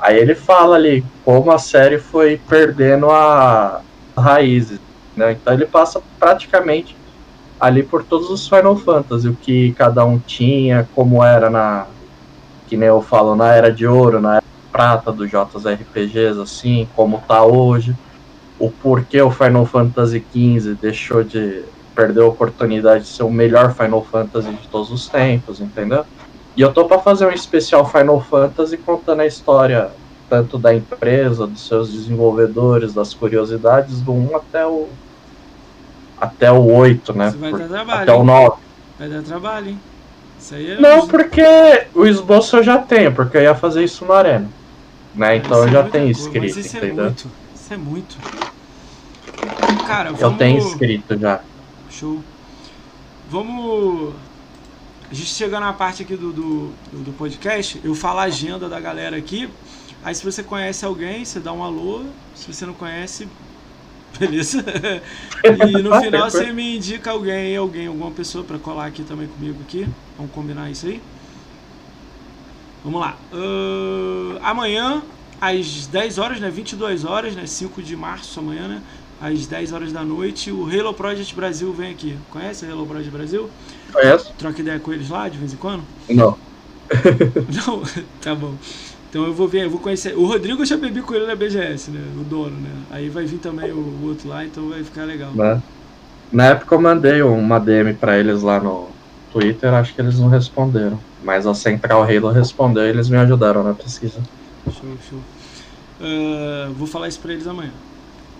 Aí 0.00 0.18
ele 0.18 0.34
fala 0.34 0.76
ali 0.76 1.04
como 1.22 1.50
a 1.50 1.58
série 1.58 1.98
foi 1.98 2.40
perdendo 2.48 3.10
a 3.10 3.82
raízes. 4.16 4.80
Né? 5.14 5.32
Então 5.32 5.52
ele 5.52 5.66
passa 5.66 6.02
praticamente 6.18 6.96
ali 7.60 7.82
por 7.82 8.02
todos 8.02 8.30
os 8.30 8.48
Final 8.48 8.76
Fantasy, 8.76 9.28
o 9.28 9.34
que 9.34 9.72
cada 9.72 10.04
um 10.04 10.18
tinha, 10.18 10.88
como 10.94 11.22
era 11.22 11.50
na. 11.50 11.86
Que 12.66 12.76
nem 12.76 12.88
eu 12.88 13.02
falo, 13.02 13.36
na 13.36 13.52
era 13.52 13.72
de 13.72 13.86
ouro, 13.86 14.20
na 14.20 14.36
era 14.36 14.44
prata 14.72 15.12
dos 15.12 15.30
JRPGs, 15.30 16.40
assim, 16.40 16.88
como 16.96 17.22
tá 17.26 17.44
hoje. 17.44 17.94
O 18.58 18.70
porquê 18.70 19.20
o 19.20 19.30
Final 19.30 19.66
Fantasy 19.66 20.24
XV 20.32 20.74
deixou 20.80 21.22
de 21.22 21.64
perder 21.94 22.22
a 22.22 22.26
oportunidade 22.26 23.04
de 23.04 23.10
ser 23.10 23.22
o 23.22 23.30
melhor 23.30 23.74
Final 23.74 24.04
Fantasy 24.04 24.50
de 24.50 24.68
todos 24.68 24.90
os 24.90 25.08
tempos, 25.08 25.60
entendeu? 25.60 26.04
E 26.56 26.60
eu 26.60 26.72
tô 26.72 26.84
para 26.84 26.98
fazer 26.98 27.26
um 27.26 27.30
especial 27.30 27.88
Final 27.88 28.20
Fantasy 28.20 28.76
contando 28.76 29.20
a 29.20 29.26
história 29.26 29.90
tanto 30.28 30.58
da 30.58 30.74
empresa, 30.74 31.46
dos 31.46 31.66
seus 31.66 31.92
desenvolvedores, 31.92 32.94
das 32.94 33.12
curiosidades 33.12 34.00
do 34.00 34.12
1 34.12 34.36
até 34.36 34.66
o 34.66 34.88
até 36.20 36.50
o 36.50 36.64
8, 36.64 37.12
né? 37.12 37.30
Você 37.30 37.36
vai 37.36 37.52
dar 37.52 37.68
trabalho. 37.68 38.02
Até 38.02 38.12
o 38.12 38.24
9. 38.24 38.56
Vai 38.98 39.08
dar 39.08 39.22
trabalho, 39.22 39.68
hein? 39.68 39.80
É 40.52 40.80
Não, 40.80 41.08
porque 41.08 41.42
o 41.94 42.04
esboço 42.04 42.56
eu 42.56 42.62
já 42.62 42.78
tenho, 42.78 43.12
porque 43.12 43.38
eu 43.38 43.42
ia 43.42 43.54
fazer 43.54 43.82
isso 43.84 44.04
no 44.04 44.12
Arena. 44.12 44.48
Né? 45.14 45.36
Então 45.36 45.58
eu 45.58 45.68
é 45.68 45.70
já 45.70 45.82
tenho 45.84 46.10
escrito, 46.10 46.42
mas 46.42 46.56
isso 46.56 46.76
entendeu? 46.76 47.04
É 47.04 47.08
muito, 47.08 47.30
isso 47.54 47.72
é 47.72 47.76
muito. 47.76 48.16
Cara, 49.86 50.12
vamos... 50.12 50.20
Eu 50.20 50.32
tenho 50.32 50.58
escrito 50.58 51.18
já. 51.18 51.40
Show. 51.90 52.22
Vamos. 53.30 54.14
A 55.10 55.14
gente 55.14 55.28
chegando 55.28 55.62
na 55.62 55.72
parte 55.72 56.02
aqui 56.02 56.16
do, 56.16 56.32
do, 56.32 56.74
do 56.92 57.12
podcast, 57.16 57.80
eu 57.84 57.94
falo 57.94 58.18
a 58.18 58.24
agenda 58.24 58.68
da 58.68 58.80
galera 58.80 59.16
aqui. 59.16 59.48
Aí 60.02 60.14
se 60.14 60.24
você 60.24 60.42
conhece 60.42 60.84
alguém, 60.84 61.24
você 61.24 61.40
dá 61.40 61.52
um 61.52 61.62
alô. 61.62 62.02
Se 62.34 62.52
você 62.52 62.66
não 62.66 62.74
conhece, 62.74 63.28
Beleza? 64.18 64.64
E 65.44 65.82
no 65.82 66.00
final 66.00 66.30
você 66.30 66.50
me 66.52 66.76
indica 66.76 67.10
alguém, 67.10 67.54
alguém, 67.54 67.86
alguma 67.86 68.10
pessoa 68.10 68.42
para 68.42 68.58
colar 68.58 68.86
aqui 68.86 69.02
também 69.02 69.26
comigo 69.26 69.58
aqui. 69.60 69.86
Vamos 70.16 70.32
combinar 70.32 70.70
isso 70.70 70.86
aí? 70.86 71.02
Vamos 72.82 73.00
lá. 73.00 73.16
Uh, 73.30 74.38
amanhã, 74.42 75.02
às 75.40 75.86
10 75.86 76.18
horas, 76.18 76.40
né? 76.40 76.48
22 76.50 77.04
horas, 77.04 77.34
né? 77.34 77.46
5 77.46 77.82
de 77.82 77.94
março 77.94 78.40
amanhã, 78.40 78.68
né? 78.68 78.82
Às 79.20 79.46
10 79.46 79.72
horas 79.72 79.92
da 79.92 80.02
noite, 80.02 80.50
o 80.50 80.64
Halo 80.66 80.94
Project 80.94 81.34
Brasil 81.34 81.72
vem 81.72 81.90
aqui. 81.90 82.16
Conhece 82.30 82.64
o 82.64 82.72
Halo 82.72 82.86
Project 82.86 83.10
Brasil? 83.10 83.50
Conheço. 83.92 84.32
Troca 84.38 84.60
ideia 84.60 84.78
com 84.78 84.92
eles 84.92 85.10
lá 85.10 85.28
de 85.28 85.38
vez 85.38 85.52
em 85.52 85.56
quando? 85.56 85.82
Não. 86.08 86.38
Não? 87.66 87.82
tá 88.20 88.34
bom. 88.34 88.54
Então 89.14 89.24
eu 89.26 89.32
vou 89.32 89.46
ver, 89.46 89.66
eu 89.66 89.70
vou 89.70 89.78
conhecer. 89.78 90.18
O 90.18 90.26
Rodrigo 90.26 90.62
eu 90.62 90.66
já 90.66 90.76
bebi 90.76 91.00
com 91.00 91.14
ele 91.14 91.24
na 91.24 91.36
BGS, 91.36 91.88
né? 91.92 92.00
O 92.20 92.24
dono, 92.24 92.60
né? 92.60 92.70
Aí 92.90 93.08
vai 93.08 93.24
vir 93.24 93.38
também 93.38 93.70
o, 93.70 93.76
o 93.76 94.08
outro 94.08 94.28
lá, 94.28 94.44
então 94.44 94.70
vai 94.70 94.82
ficar 94.82 95.04
legal. 95.04 95.30
Né? 95.32 95.62
Na 96.32 96.46
época 96.46 96.74
eu 96.74 96.80
mandei 96.80 97.22
uma 97.22 97.60
DM 97.60 97.94
pra 97.94 98.18
eles 98.18 98.42
lá 98.42 98.58
no 98.58 98.88
Twitter, 99.32 99.72
acho 99.72 99.94
que 99.94 100.00
eles 100.00 100.18
não 100.18 100.26
responderam. 100.26 100.98
Mas 101.22 101.46
a 101.46 101.54
Central 101.54 102.02
Halo 102.02 102.32
respondeu 102.32 102.82
e 102.82 102.88
eles 102.88 103.08
me 103.08 103.16
ajudaram 103.16 103.62
na 103.62 103.72
pesquisa. 103.72 104.18
Show, 104.64 104.90
show. 105.08 105.20
Uh, 106.00 106.72
vou 106.72 106.88
falar 106.88 107.06
isso 107.06 107.20
pra 107.20 107.34
eles 107.34 107.46
amanhã. 107.46 107.70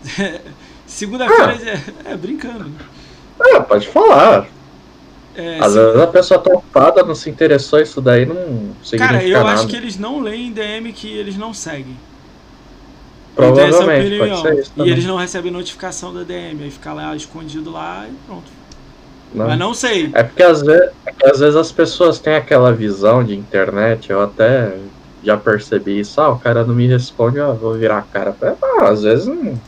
Segunda-feira, 0.89 1.57
ah. 1.57 2.09
é, 2.09 2.15
é, 2.15 2.17
brincando. 2.17 2.65
Né? 2.65 2.75
É, 3.43 3.61
pode 3.61 3.87
falar. 3.87 4.49
É, 5.37 5.59
Às 5.61 5.75
vezes 5.75 6.01
a 6.01 6.07
pessoa 6.07 6.41
tá 6.41 6.51
ocupada, 6.53 7.03
não 7.03 7.15
se 7.15 7.29
interessou, 7.29 7.81
isso 7.81 8.01
daí 8.01 8.25
não 8.25 8.37
significa 8.83 8.99
Cara, 8.99 9.25
eu 9.25 9.43
nada. 9.43 9.55
acho 9.55 9.67
que 9.67 9.77
eles 9.77 9.99
não 9.99 10.21
leem 10.21 10.53
DM 10.53 10.93
que 10.93 11.09
eles 11.09 11.37
não 11.37 11.53
seguem. 11.53 11.97
Provavelmente, 13.35 14.19
pode 14.19 14.41
ser 14.41 14.55
isso 14.61 14.73
E 14.77 14.91
eles 14.91 15.05
não 15.05 15.17
recebem 15.17 15.51
notificação 15.51 16.15
da 16.15 16.23
DM, 16.23 16.63
aí 16.63 16.71
fica 16.71 16.93
lá 16.93 17.17
escondido 17.17 17.73
lá 17.73 18.07
e 18.09 18.13
pronto. 18.27 18.45
Não. 19.35 19.49
Mas 19.49 19.59
não 19.59 19.75
sei. 19.75 20.11
É 20.15 20.23
porque 20.23 20.45
às 20.45 20.63
vezes, 20.63 20.91
é 21.05 21.31
às 21.31 21.41
vezes 21.41 21.57
as 21.57 21.73
pessoas 21.73 22.21
têm 22.21 22.37
aquela 22.37 22.73
visão 22.73 23.25
de 23.25 23.35
internet, 23.35 24.11
eu 24.11 24.23
até 24.23 24.77
já 25.25 25.37
percebi 25.37 25.99
isso, 25.99 26.21
ah, 26.21 26.29
o 26.31 26.39
cara 26.39 26.65
não 26.65 26.75
me 26.75 26.87
responde, 26.87 27.39
eu 27.39 27.57
vou 27.57 27.75
virar 27.75 27.99
a 27.99 28.03
cara. 28.03 28.37
Ah, 28.43 28.89
às 28.89 29.03
vezes 29.03 29.27
não, 29.27 29.61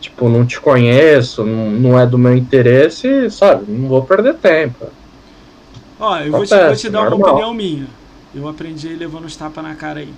tipo, 0.00 0.28
não 0.28 0.46
te 0.46 0.60
conheço, 0.60 1.44
não, 1.44 1.70
não 1.70 1.98
é 1.98 2.06
do 2.06 2.18
meu 2.18 2.36
interesse, 2.36 3.30
sabe? 3.30 3.70
Não 3.70 3.88
vou 3.88 4.02
perder 4.02 4.34
tempo. 4.34 4.86
Ó, 5.98 6.18
eu 6.18 6.30
vou 6.30 6.46
te, 6.46 6.54
vou 6.54 6.76
te, 6.76 6.88
dar 6.88 7.10
normal. 7.10 7.18
uma 7.18 7.30
opinião 7.30 7.54
minha. 7.54 7.86
Eu 8.34 8.46
aprendi 8.48 8.88
levando 8.88 9.24
os 9.24 9.36
tapas 9.36 9.64
na 9.64 9.74
cara 9.74 10.00
aí. 10.00 10.12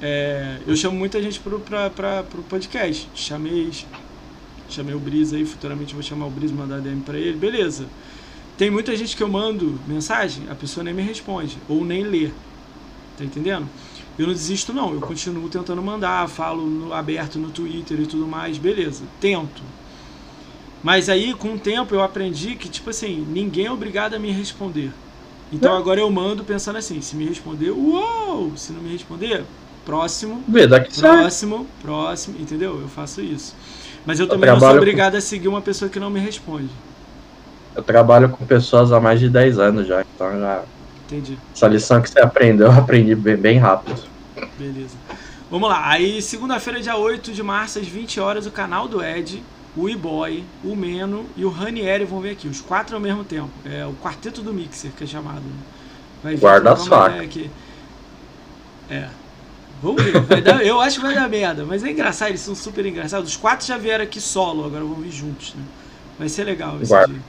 É, 0.00 0.58
eu 0.66 0.76
chamo 0.76 0.96
muita 0.96 1.20
gente 1.22 1.40
pro, 1.40 1.58
pra, 1.58 1.90
pra, 1.90 2.22
pro 2.22 2.42
podcast. 2.42 3.08
Chamei, 3.14 3.70
chamei 4.68 4.94
o 4.94 4.98
Brisa 5.00 5.36
aí, 5.36 5.44
futuramente 5.44 5.94
vou 5.94 6.02
chamar 6.02 6.26
o 6.26 6.30
Brisa, 6.30 6.54
mandar 6.54 6.80
DM 6.80 7.00
pra 7.00 7.18
ele, 7.18 7.36
beleza. 7.36 7.86
Tem 8.56 8.70
muita 8.70 8.96
gente 8.96 9.16
que 9.16 9.22
eu 9.22 9.28
mando 9.28 9.78
mensagem, 9.86 10.44
a 10.48 10.54
pessoa 10.54 10.82
nem 10.82 10.94
me 10.94 11.02
responde, 11.02 11.58
ou 11.68 11.84
nem 11.84 12.02
lê. 12.02 12.30
Tá 13.18 13.24
entendendo? 13.24 13.66
Eu 14.18 14.26
não 14.26 14.32
desisto 14.32 14.72
não, 14.72 14.94
eu 14.94 15.00
continuo 15.00 15.48
tentando 15.48 15.82
mandar, 15.82 16.26
falo 16.28 16.66
no, 16.66 16.92
aberto 16.92 17.38
no 17.38 17.50
Twitter 17.50 18.00
e 18.00 18.06
tudo 18.06 18.26
mais, 18.26 18.56
beleza, 18.56 19.04
tento. 19.20 19.62
Mas 20.82 21.08
aí, 21.08 21.34
com 21.34 21.54
o 21.54 21.58
tempo, 21.58 21.94
eu 21.94 22.02
aprendi 22.02 22.54
que, 22.54 22.68
tipo 22.68 22.90
assim, 22.90 23.26
ninguém 23.28 23.66
é 23.66 23.72
obrigado 23.72 24.14
a 24.14 24.18
me 24.18 24.30
responder. 24.30 24.90
Então 25.52 25.72
não. 25.72 25.78
agora 25.78 26.00
eu 26.00 26.10
mando 26.10 26.44
pensando 26.44 26.76
assim, 26.76 27.00
se 27.00 27.14
me 27.14 27.26
responder, 27.26 27.70
uou! 27.70 28.52
Se 28.56 28.72
não 28.72 28.80
me 28.80 28.92
responder, 28.92 29.44
próximo, 29.84 30.42
próximo, 30.98 31.56
sai. 31.58 31.66
próximo, 31.82 32.36
entendeu? 32.40 32.80
Eu 32.80 32.88
faço 32.88 33.20
isso. 33.20 33.54
Mas 34.06 34.18
eu 34.18 34.26
também 34.26 34.48
eu 34.48 34.54
não 34.54 34.60
sou 34.60 34.76
obrigado 34.76 35.12
com... 35.12 35.18
a 35.18 35.20
seguir 35.20 35.48
uma 35.48 35.60
pessoa 35.60 35.90
que 35.90 36.00
não 36.00 36.10
me 36.10 36.20
responde. 36.20 36.70
Eu 37.74 37.82
trabalho 37.82 38.30
com 38.30 38.46
pessoas 38.46 38.92
há 38.92 38.98
mais 38.98 39.20
de 39.20 39.28
10 39.28 39.58
anos 39.58 39.86
já, 39.86 40.02
então 40.14 40.32
já 40.38 40.64
Entendi. 41.06 41.38
Essa 41.54 41.68
lição 41.68 42.02
que 42.02 42.10
você 42.10 42.20
aprendeu, 42.20 42.66
eu 42.72 42.72
aprendi 42.72 43.14
bem, 43.14 43.36
bem 43.36 43.58
rápido. 43.58 44.02
Beleza. 44.58 44.96
Vamos 45.50 45.68
lá. 45.68 45.88
Aí, 45.88 46.20
segunda-feira, 46.20 46.80
dia 46.80 46.96
8 46.96 47.32
de 47.32 47.42
março, 47.42 47.78
às 47.78 47.86
20 47.86 48.18
horas, 48.20 48.46
o 48.46 48.50
canal 48.50 48.88
do 48.88 49.02
Ed, 49.02 49.42
o 49.76 49.88
E-Boy, 49.88 50.44
o 50.64 50.74
Meno 50.74 51.26
e 51.36 51.44
o 51.44 51.50
Ranieri 51.50 52.04
vão 52.04 52.20
vir 52.20 52.30
aqui. 52.30 52.48
Os 52.48 52.60
quatro 52.60 52.96
ao 52.96 53.00
mesmo 53.00 53.22
tempo. 53.22 53.50
É 53.64 53.86
o 53.86 53.92
quarteto 53.92 54.42
do 54.42 54.52
Mixer, 54.52 54.90
que 54.96 55.04
é 55.04 55.06
chamado. 55.06 55.42
Vai 56.22 56.36
Guarda 56.36 56.72
as 56.72 56.86
facas. 56.86 57.28
É. 58.90 59.08
Vamos 59.82 60.02
ver. 60.02 60.20
Vai 60.22 60.40
dar, 60.40 60.64
eu 60.64 60.80
acho 60.80 60.98
que 60.98 61.06
vai 61.06 61.14
dar 61.14 61.28
merda. 61.28 61.64
Mas 61.64 61.84
é 61.84 61.90
engraçado, 61.90 62.30
eles 62.30 62.40
são 62.40 62.54
super 62.54 62.84
engraçados. 62.84 63.30
Os 63.30 63.36
quatro 63.36 63.66
já 63.66 63.76
vieram 63.76 64.04
aqui 64.04 64.20
solo, 64.20 64.64
agora 64.64 64.82
vão 64.82 64.96
vir 64.96 65.12
juntos. 65.12 65.54
Né? 65.54 65.62
Vai 66.18 66.28
ser 66.28 66.44
legal 66.44 66.76
esse 66.80 66.88
Guarda. 66.88 67.12
dia. 67.12 67.22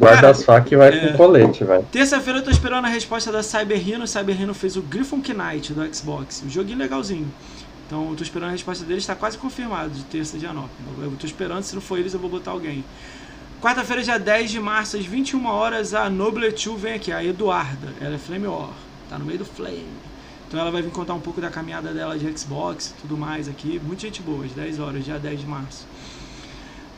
Guarda 0.00 0.30
as 0.30 0.42
facas 0.42 0.72
e 0.72 0.76
vai 0.76 0.88
é, 0.88 1.08
com 1.08 1.16
colete, 1.18 1.62
vai. 1.62 1.82
Terça-feira 1.92 2.38
eu 2.38 2.42
tô 2.42 2.50
esperando 2.50 2.86
a 2.86 2.88
resposta 2.88 3.30
da 3.30 3.42
Cyber 3.42 3.78
Rhino. 3.78 4.06
Cyber 4.06 4.34
Rhino 4.34 4.54
fez 4.54 4.74
o 4.74 4.80
Griffon 4.80 5.18
Knight 5.18 5.74
do 5.74 5.94
Xbox. 5.94 6.42
Um 6.44 6.48
joguinho 6.48 6.78
legalzinho. 6.78 7.30
Então 7.86 8.08
eu 8.08 8.16
tô 8.16 8.22
esperando 8.22 8.48
a 8.48 8.52
resposta 8.52 8.84
deles, 8.84 9.02
está 9.02 9.14
quase 9.14 9.36
confirmado 9.36 9.90
de 9.90 10.02
terça 10.04 10.38
dia 10.38 10.54
9. 10.54 10.68
Eu 11.02 11.12
tô 11.18 11.26
esperando, 11.26 11.64
se 11.64 11.74
não 11.74 11.82
for 11.82 11.98
eles 11.98 12.14
eu 12.14 12.20
vou 12.20 12.30
botar 12.30 12.52
alguém. 12.52 12.82
Quarta-feira, 13.60 14.02
dia 14.02 14.18
10 14.18 14.52
de 14.52 14.58
março, 14.60 14.96
às 14.96 15.04
21 15.04 15.44
horas, 15.46 15.92
a 15.92 16.08
Noble 16.08 16.50
2 16.50 16.80
vem 16.80 16.94
aqui, 16.94 17.12
a 17.12 17.22
Eduarda. 17.22 17.88
Ela 18.00 18.14
é 18.14 18.18
Flame 18.18 18.46
War, 18.46 18.70
tá 19.10 19.18
no 19.18 19.26
meio 19.26 19.40
do 19.40 19.44
Flame. 19.44 19.84
Então 20.48 20.58
ela 20.58 20.70
vai 20.70 20.80
vir 20.80 20.90
contar 20.90 21.12
um 21.12 21.20
pouco 21.20 21.42
da 21.42 21.50
caminhada 21.50 21.92
dela 21.92 22.18
de 22.18 22.38
Xbox 22.38 22.94
e 22.96 23.02
tudo 23.02 23.18
mais 23.18 23.48
aqui. 23.48 23.78
Muita 23.84 24.02
gente 24.02 24.22
boa, 24.22 24.46
às 24.46 24.52
10 24.52 24.78
horas, 24.78 25.04
dia 25.04 25.18
10 25.18 25.40
de 25.40 25.46
março. 25.46 25.86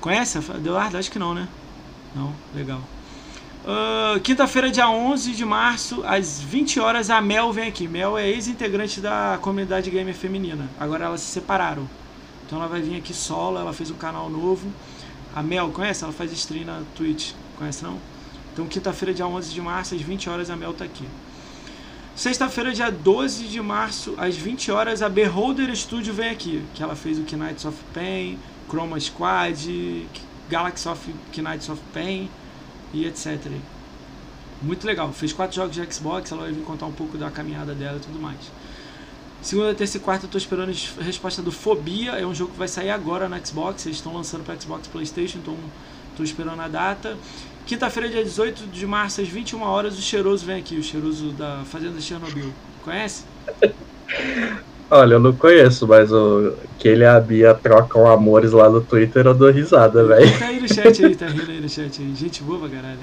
Conhece 0.00 0.38
a 0.38 0.56
Eduarda? 0.56 0.98
Acho 0.98 1.10
que 1.10 1.18
não, 1.18 1.34
né? 1.34 1.48
Não? 2.14 2.32
Legal. 2.55 2.80
Uh, 3.64 4.18
Quinta-feira, 4.20 4.70
dia 4.70 4.89
11 4.90 5.32
de 5.32 5.44
março, 5.44 6.02
às 6.05 6.40
20 6.40 6.80
horas, 6.80 7.10
a 7.10 7.20
Mel 7.20 7.52
vem 7.52 7.68
aqui. 7.68 7.86
Mel 7.86 8.18
é 8.18 8.28
ex-integrante 8.28 9.01
da 9.01 9.39
comunidade 9.40 9.89
gamer 9.89 10.14
feminina. 10.14 10.68
Agora 10.80 11.05
elas 11.05 11.20
se 11.20 11.30
separaram. 11.30 11.89
Então 12.44 12.59
ela 12.59 12.68
vai 12.68 12.82
vir 12.82 12.97
aqui 12.97 13.14
solo, 13.14 13.59
ela 13.59 13.72
fez 13.72 13.90
um 13.90 13.94
canal 13.94 14.28
novo. 14.28 14.68
A 15.34 15.43
Mel, 15.43 15.70
conhece? 15.70 16.02
Ela 16.02 16.12
faz 16.12 16.32
stream 16.32 16.64
na 16.64 16.82
Twitch. 16.97 17.32
Conhece 17.56 17.84
não? 17.84 17.98
Então 18.52 18.66
quinta-feira, 18.66 19.14
dia 19.14 19.26
11 19.26 19.52
de 19.52 19.60
março, 19.60 19.94
às 19.94 20.02
20 20.02 20.28
horas, 20.28 20.51
a 20.51 20.56
Mel 20.56 20.74
tá 20.74 20.84
aqui. 20.84 21.06
Sexta-feira, 22.14 22.72
dia 22.72 22.90
12 22.90 23.44
de 23.44 23.62
março, 23.62 24.14
às 24.18 24.36
20 24.36 24.70
horas, 24.70 25.01
a 25.02 25.09
Beholder 25.09 25.74
Studio 25.74 26.12
vem 26.12 26.28
aqui. 26.28 26.62
Que 26.74 26.82
ela 26.82 26.94
fez 26.94 27.18
o 27.18 27.22
Knights 27.22 27.64
of 27.64 27.78
Pain, 27.94 28.39
Chroma 28.68 29.01
Squad, 29.01 30.06
Galaxy 30.52 30.86
of 30.86 31.14
Knights 31.34 31.70
of 31.70 31.80
Pain 31.94 32.28
e 32.92 33.06
etc. 33.06 33.40
Muito 34.60 34.86
legal. 34.86 35.10
Fez 35.10 35.32
quatro 35.32 35.56
jogos 35.56 35.74
de 35.74 35.92
Xbox, 35.92 36.30
ela 36.30 36.42
vai 36.42 36.52
vir 36.52 36.62
contar 36.62 36.84
um 36.84 36.92
pouco 36.92 37.16
da 37.16 37.30
caminhada 37.30 37.74
dela 37.74 37.96
e 37.96 38.00
tudo 38.00 38.20
mais. 38.20 38.38
Segunda, 39.40 39.74
terça 39.74 39.96
e 39.96 40.00
quarta 40.00 40.26
eu 40.26 40.30
tô 40.30 40.36
esperando 40.36 40.70
a 40.70 41.02
resposta 41.02 41.40
do 41.40 41.50
Fobia. 41.50 42.12
É 42.12 42.26
um 42.26 42.34
jogo 42.34 42.52
que 42.52 42.58
vai 42.58 42.68
sair 42.68 42.90
agora 42.90 43.30
na 43.30 43.42
Xbox. 43.42 43.86
Eles 43.86 43.96
estão 43.96 44.14
lançando 44.14 44.44
para 44.44 44.60
Xbox 44.60 44.86
Playstation, 44.86 45.38
então 45.38 45.56
tô 46.16 46.22
esperando 46.22 46.60
a 46.60 46.68
data. 46.68 47.16
Quinta-feira, 47.66 48.08
dia 48.08 48.22
18 48.22 48.66
de 48.66 48.86
março, 48.86 49.22
às 49.22 49.28
21 49.28 49.62
horas, 49.62 49.98
o 49.98 50.02
Cheiroso 50.02 50.44
vem 50.44 50.58
aqui, 50.58 50.76
o 50.76 50.82
Cheiroso 50.82 51.30
da 51.30 51.64
Fazenda 51.64 52.00
Chernobyl. 52.00 52.52
Conhece? 52.84 53.24
Olha, 54.94 55.14
eu 55.14 55.20
não 55.20 55.32
conheço, 55.32 55.89
mas 55.89 56.12
o 56.12 56.52
que 56.78 56.86
ele 56.86 57.02
e 57.02 57.06
a 57.06 57.19
Bia 57.19 57.55
trocam 57.55 58.06
amores 58.06 58.52
lá 58.52 58.69
no 58.69 58.82
Twitter, 58.82 59.24
eu 59.24 59.32
dou 59.32 59.51
risada, 59.51 60.05
velho. 60.05 60.39
Tá 60.39 60.48
aí 60.48 60.60
no 60.60 60.69
chat 60.69 61.06
aí, 61.06 61.16
tá 61.16 61.28
rindo 61.28 61.51
aí 61.51 61.62
no 61.62 61.69
chat 61.69 62.02
aí. 62.02 62.14
Gente 62.14 62.43
boa 62.43 62.69
caralho. 62.69 62.98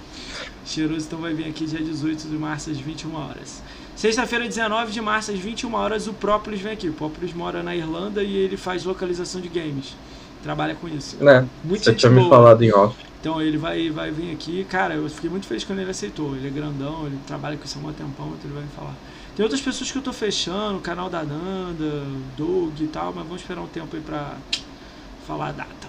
Cheiroso 0.64 1.08
então 1.08 1.18
vai 1.18 1.34
vir 1.34 1.48
aqui 1.48 1.66
dia 1.66 1.80
18 1.80 2.28
de 2.28 2.38
março 2.38 2.70
às 2.70 2.78
21 2.78 3.16
horas. 3.16 3.64
Sexta-feira, 3.96 4.46
19 4.48 4.92
de 4.92 5.02
março 5.02 5.32
às 5.32 5.40
21 5.40 5.74
horas, 5.74 6.06
o 6.06 6.14
Própolis 6.14 6.62
vem 6.62 6.74
aqui. 6.74 6.90
O 6.90 6.94
Própolis 6.94 7.34
mora 7.34 7.64
na 7.64 7.76
Irlanda 7.76 8.22
e 8.22 8.38
ele 8.38 8.56
faz 8.56 8.84
localização 8.84 9.42
de 9.42 9.50
games. 9.50 9.96
Trabalha 10.44 10.76
com 10.76 10.88
isso. 10.88 11.18
Né? 11.20 11.44
Muito 11.64 11.86
Você 11.86 11.96
tinha 11.96 12.12
boa. 12.12 12.24
me 12.24 12.30
falado 12.30 12.62
em 12.62 12.72
off. 12.72 12.96
Então 13.20 13.42
ele 13.42 13.58
vai, 13.58 13.90
vai 13.90 14.12
vir 14.12 14.32
aqui. 14.32 14.64
Cara, 14.70 14.94
eu 14.94 15.10
fiquei 15.10 15.28
muito 15.28 15.48
feliz 15.48 15.64
quando 15.64 15.80
ele 15.80 15.90
aceitou. 15.90 16.36
Ele 16.36 16.50
é 16.50 16.52
grandão, 16.52 17.08
ele 17.08 17.18
trabalha 17.26 17.58
com 17.58 17.66
isso 17.66 17.80
há 17.84 17.88
um 17.88 17.92
tempão, 17.92 18.28
então 18.28 18.42
ele 18.46 18.54
vai 18.54 18.62
me 18.62 18.70
falar. 18.76 18.96
Tem 19.40 19.46
outras 19.46 19.62
pessoas 19.62 19.90
que 19.90 19.98
eu 19.98 20.02
tô 20.02 20.12
fechando, 20.12 20.80
o 20.80 20.82
canal 20.82 21.10
da 21.10 21.24
Nanda, 21.24 22.04
Doug 22.36 22.78
e 22.82 22.88
tal, 22.88 23.14
mas 23.16 23.24
vamos 23.24 23.40
esperar 23.42 23.62
um 23.62 23.68
tempo 23.68 23.96
aí 23.96 24.02
pra 24.02 24.34
falar 25.26 25.48
a 25.48 25.52
data. 25.54 25.88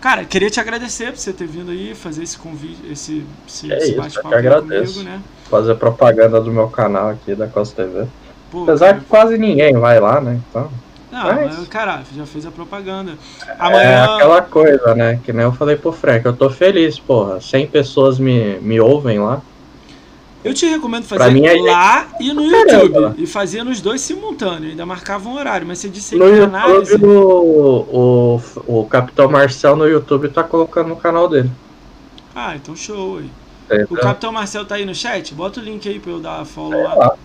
Cara, 0.00 0.24
queria 0.24 0.48
te 0.48 0.58
agradecer 0.58 1.12
por 1.12 1.18
você 1.18 1.34
ter 1.34 1.46
vindo 1.46 1.70
aí, 1.70 1.94
fazer 1.94 2.22
esse 2.22 2.38
convite, 2.38 2.80
esse, 2.90 3.26
esse, 3.46 3.70
é 3.70 3.76
esse 3.76 3.94
bate-papo 3.94 4.30
comigo, 4.30 5.02
né? 5.02 5.20
Fazer 5.50 5.74
propaganda 5.74 6.40
do 6.40 6.50
meu 6.50 6.66
canal 6.68 7.10
aqui 7.10 7.34
da 7.34 7.46
Costa 7.46 7.84
TV. 7.84 8.06
Pô, 8.50 8.62
Apesar 8.62 8.86
cara... 8.86 9.00
que 9.00 9.04
quase 9.04 9.36
ninguém 9.36 9.74
vai 9.74 10.00
lá, 10.00 10.18
né? 10.18 10.40
Então. 10.48 10.70
Não, 11.12 11.24
mas, 11.24 11.58
mas 11.58 11.68
cara, 11.68 12.04
já 12.16 12.24
fez 12.24 12.46
a 12.46 12.50
propaganda. 12.50 13.18
Amanhã... 13.58 13.82
É 13.82 14.14
aquela 14.14 14.40
coisa, 14.40 14.94
né? 14.94 15.20
Que 15.22 15.30
nem 15.30 15.42
eu 15.42 15.52
falei 15.52 15.76
pro 15.76 15.92
Frank, 15.92 16.24
eu 16.24 16.34
tô 16.34 16.48
feliz, 16.48 16.98
porra. 16.98 17.38
100 17.38 17.66
pessoas 17.66 18.18
me, 18.18 18.58
me 18.60 18.80
ouvem 18.80 19.18
lá. 19.18 19.42
Eu 20.46 20.54
te 20.54 20.64
recomendo 20.64 21.02
fazer 21.02 21.28
mim, 21.32 21.44
é 21.44 21.60
lá 21.60 22.06
e 22.20 22.32
no 22.32 22.44
YouTube. 22.44 22.92
Caramba. 22.92 23.14
E 23.18 23.26
fazia 23.26 23.64
nos 23.64 23.80
dois 23.80 24.00
simultâneos. 24.00 24.70
Ainda 24.70 24.86
marcava 24.86 25.28
um 25.28 25.34
horário. 25.34 25.66
Mas 25.66 25.80
você 25.80 25.88
disse 25.88 26.14
no 26.14 26.24
YouTube, 26.24 26.44
análise... 26.44 26.94
o, 27.04 28.40
o, 28.68 28.80
o 28.80 28.86
Capitão 28.86 29.28
Marcel 29.28 29.74
no 29.74 29.88
YouTube 29.88 30.28
tá 30.28 30.44
colocando 30.44 30.86
no 30.86 30.94
canal 30.94 31.28
dele. 31.28 31.50
Ah, 32.32 32.54
então 32.54 32.76
show 32.76 33.18
aí. 33.18 33.28
É, 33.68 33.86
o 33.90 33.96
Capitão 33.96 34.30
Marcel 34.30 34.64
tá 34.64 34.76
aí 34.76 34.86
no 34.86 34.94
chat? 34.94 35.34
Bota 35.34 35.58
o 35.58 35.64
link 35.64 35.88
aí 35.88 35.98
pra 35.98 36.12
eu 36.12 36.20
dar 36.20 36.44
follow 36.44 36.80
lá. 36.80 36.94
lá. 36.94 37.16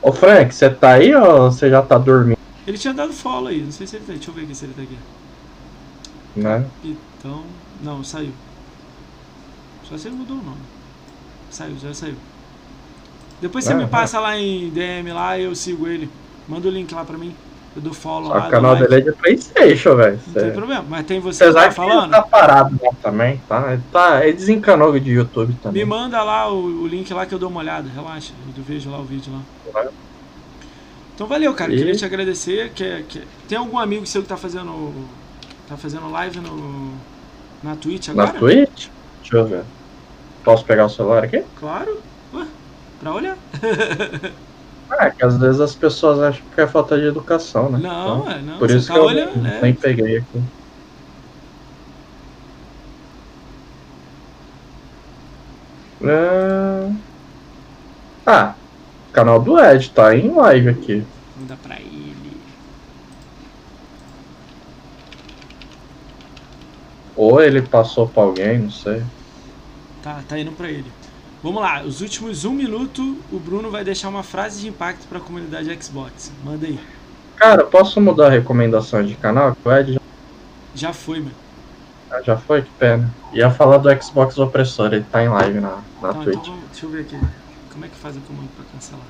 Ô 0.00 0.12
Frank, 0.12 0.54
você 0.54 0.70
tá 0.70 0.92
aí 0.92 1.12
ou 1.12 1.50
você 1.50 1.68
já 1.68 1.82
tá 1.82 1.98
dormindo? 1.98 2.38
Ele 2.64 2.78
tinha 2.78 2.94
dado 2.94 3.12
follow 3.12 3.48
aí, 3.48 3.60
não 3.60 3.72
sei 3.72 3.88
se 3.88 3.96
ele 3.96 4.04
tá 4.04 4.12
aí. 4.12 4.18
Deixa 4.18 4.30
eu 4.30 4.34
ver 4.36 4.42
aqui 4.44 4.54
se 4.54 4.64
ele 4.66 4.74
tá 4.74 4.82
aqui. 4.82 4.98
Né? 6.36 6.64
Então. 6.84 7.42
Não, 7.82 8.04
saiu. 8.04 8.30
Só 9.88 9.98
se 9.98 10.06
ele 10.06 10.14
mudou 10.14 10.36
o 10.36 10.42
nome. 10.44 10.62
Saiu, 11.50 11.74
já 11.82 11.92
saiu. 11.92 12.14
Depois 13.42 13.64
você 13.64 13.74
me 13.74 13.88
passa 13.88 14.20
lá 14.20 14.38
em 14.38 14.70
DM 14.70 15.12
lá 15.12 15.36
e 15.36 15.42
eu 15.42 15.54
sigo 15.56 15.88
ele. 15.88 16.08
Manda 16.48 16.68
o 16.68 16.70
link 16.70 16.94
lá 16.94 17.04
pra 17.04 17.18
mim. 17.18 17.34
Eu 17.74 17.82
dou 17.82 17.92
follow 17.92 18.28
Só 18.28 18.34
lá. 18.34 18.46
O 18.46 18.50
canal 18.50 18.76
dele 18.76 18.94
é 18.94 19.00
de 19.00 19.12
Playstation, 19.12 19.96
velho. 19.96 20.20
Não 20.28 20.34
tem 20.34 20.52
problema, 20.52 20.84
mas 20.88 21.06
tem 21.06 21.18
você 21.18 21.42
Apesar 21.42 21.64
tá 21.64 21.70
falando? 21.72 22.04
Ele 22.04 22.10
tá 22.12 22.22
parado 22.22 22.78
lá 22.80 22.90
também, 23.02 23.40
tá? 23.48 23.72
Ele, 23.72 23.82
tá, 23.90 24.24
ele 24.24 24.34
desencanou 24.34 24.96
de 24.96 25.10
YouTube 25.10 25.56
também. 25.60 25.82
Me 25.82 25.90
manda 25.90 26.22
lá 26.22 26.52
o, 26.52 26.82
o, 26.82 26.86
link 26.86 27.12
lá 27.12 27.26
que 27.26 27.34
eu 27.34 27.38
dou 27.38 27.48
uma 27.48 27.58
olhada, 27.58 27.88
relaxa. 27.92 28.32
Eu 28.56 28.62
vejo 28.62 28.88
lá 28.88 29.00
o 29.00 29.04
vídeo 29.04 29.32
lá. 29.74 29.86
Então 31.12 31.26
valeu, 31.26 31.52
cara. 31.54 31.72
E... 31.74 31.78
Queria 31.78 31.96
te 31.96 32.04
agradecer. 32.04 32.70
Que, 32.70 33.02
que, 33.08 33.22
tem 33.48 33.58
algum 33.58 33.76
amigo 33.76 34.06
seu 34.06 34.22
que 34.22 34.28
tá 34.28 34.36
fazendo. 34.36 34.94
tá 35.68 35.76
fazendo 35.76 36.08
live 36.12 36.38
no, 36.38 36.92
Na 37.60 37.74
Twitch 37.74 38.10
agora? 38.10 38.34
Na 38.34 38.38
Twitch? 38.38 38.86
Deixa 39.20 39.36
eu 39.36 39.46
ver. 39.46 39.64
Posso 40.44 40.64
pegar 40.64 40.86
o 40.86 40.90
celular 40.90 41.24
aqui? 41.24 41.42
Claro. 41.58 42.11
Pra 43.02 43.12
olhar. 43.12 43.36
É, 45.00 45.10
que 45.10 45.24
às 45.24 45.38
vezes 45.38 45.58
as 45.58 45.74
pessoas 45.74 46.20
acham 46.20 46.42
que 46.54 46.60
é 46.60 46.66
falta 46.66 47.00
de 47.00 47.06
educação, 47.06 47.70
né? 47.70 47.78
Não, 47.82 48.18
Então, 48.20 48.30
é, 48.30 48.42
não. 48.42 48.58
Por 48.58 48.70
isso 48.70 48.88
tá 48.88 48.92
que 48.92 48.98
eu 49.00 49.04
olhando, 49.04 49.40
né? 49.40 49.58
nem 49.62 49.74
peguei 49.74 50.18
aqui. 50.18 50.42
É... 56.02 56.92
Ah, 58.26 58.54
canal 59.14 59.40
do 59.40 59.58
Ed 59.58 59.90
tá 59.90 60.14
em 60.14 60.30
live 60.30 60.68
aqui. 60.68 61.02
Manda 61.40 61.56
pra 61.62 61.76
ele. 61.80 62.36
Ou 67.16 67.40
ele 67.40 67.62
passou 67.62 68.06
pra 68.08 68.24
alguém, 68.24 68.58
não 68.58 68.70
sei. 68.70 69.02
Tá, 70.02 70.20
tá 70.28 70.38
indo 70.38 70.52
pra 70.52 70.68
ele. 70.68 70.92
Vamos 71.42 71.60
lá, 71.60 71.82
os 71.82 72.00
últimos 72.00 72.44
um 72.44 72.52
minuto, 72.52 73.18
o 73.32 73.38
Bruno 73.38 73.70
vai 73.70 73.82
deixar 73.82 74.08
uma 74.08 74.22
frase 74.22 74.60
de 74.60 74.68
impacto 74.68 75.06
pra 75.08 75.18
comunidade 75.18 75.76
Xbox. 75.82 76.30
Manda 76.44 76.66
aí. 76.66 76.78
Cara, 77.36 77.64
posso 77.64 78.00
mudar 78.00 78.28
a 78.28 78.30
recomendação 78.30 79.04
de 79.04 79.14
canal? 79.16 79.56
O 79.64 79.72
Ed 79.72 79.94
já, 79.94 80.00
Já 80.74 80.92
foi, 80.92 81.18
mano. 81.18 81.34
já 82.24 82.36
foi, 82.36 82.62
que 82.62 82.70
pena. 82.78 83.12
Ia 83.32 83.50
falar 83.50 83.78
do 83.78 84.02
Xbox 84.02 84.38
opressor, 84.38 84.92
ele 84.94 85.04
tá 85.10 85.22
em 85.24 85.28
live 85.28 85.58
na, 85.60 85.78
na 86.00 86.12
Tá, 86.12 86.20
então 86.20 86.22
Twitch. 86.22 86.46
vamos, 86.46 86.64
deixa 86.70 86.86
eu 86.86 86.90
ver 86.90 87.00
aqui. 87.00 87.18
Como 87.72 87.84
é 87.84 87.88
que 87.88 87.96
faz 87.96 88.16
o 88.16 88.20
comando 88.20 88.48
pra 88.54 88.64
cancelar? 88.72 89.06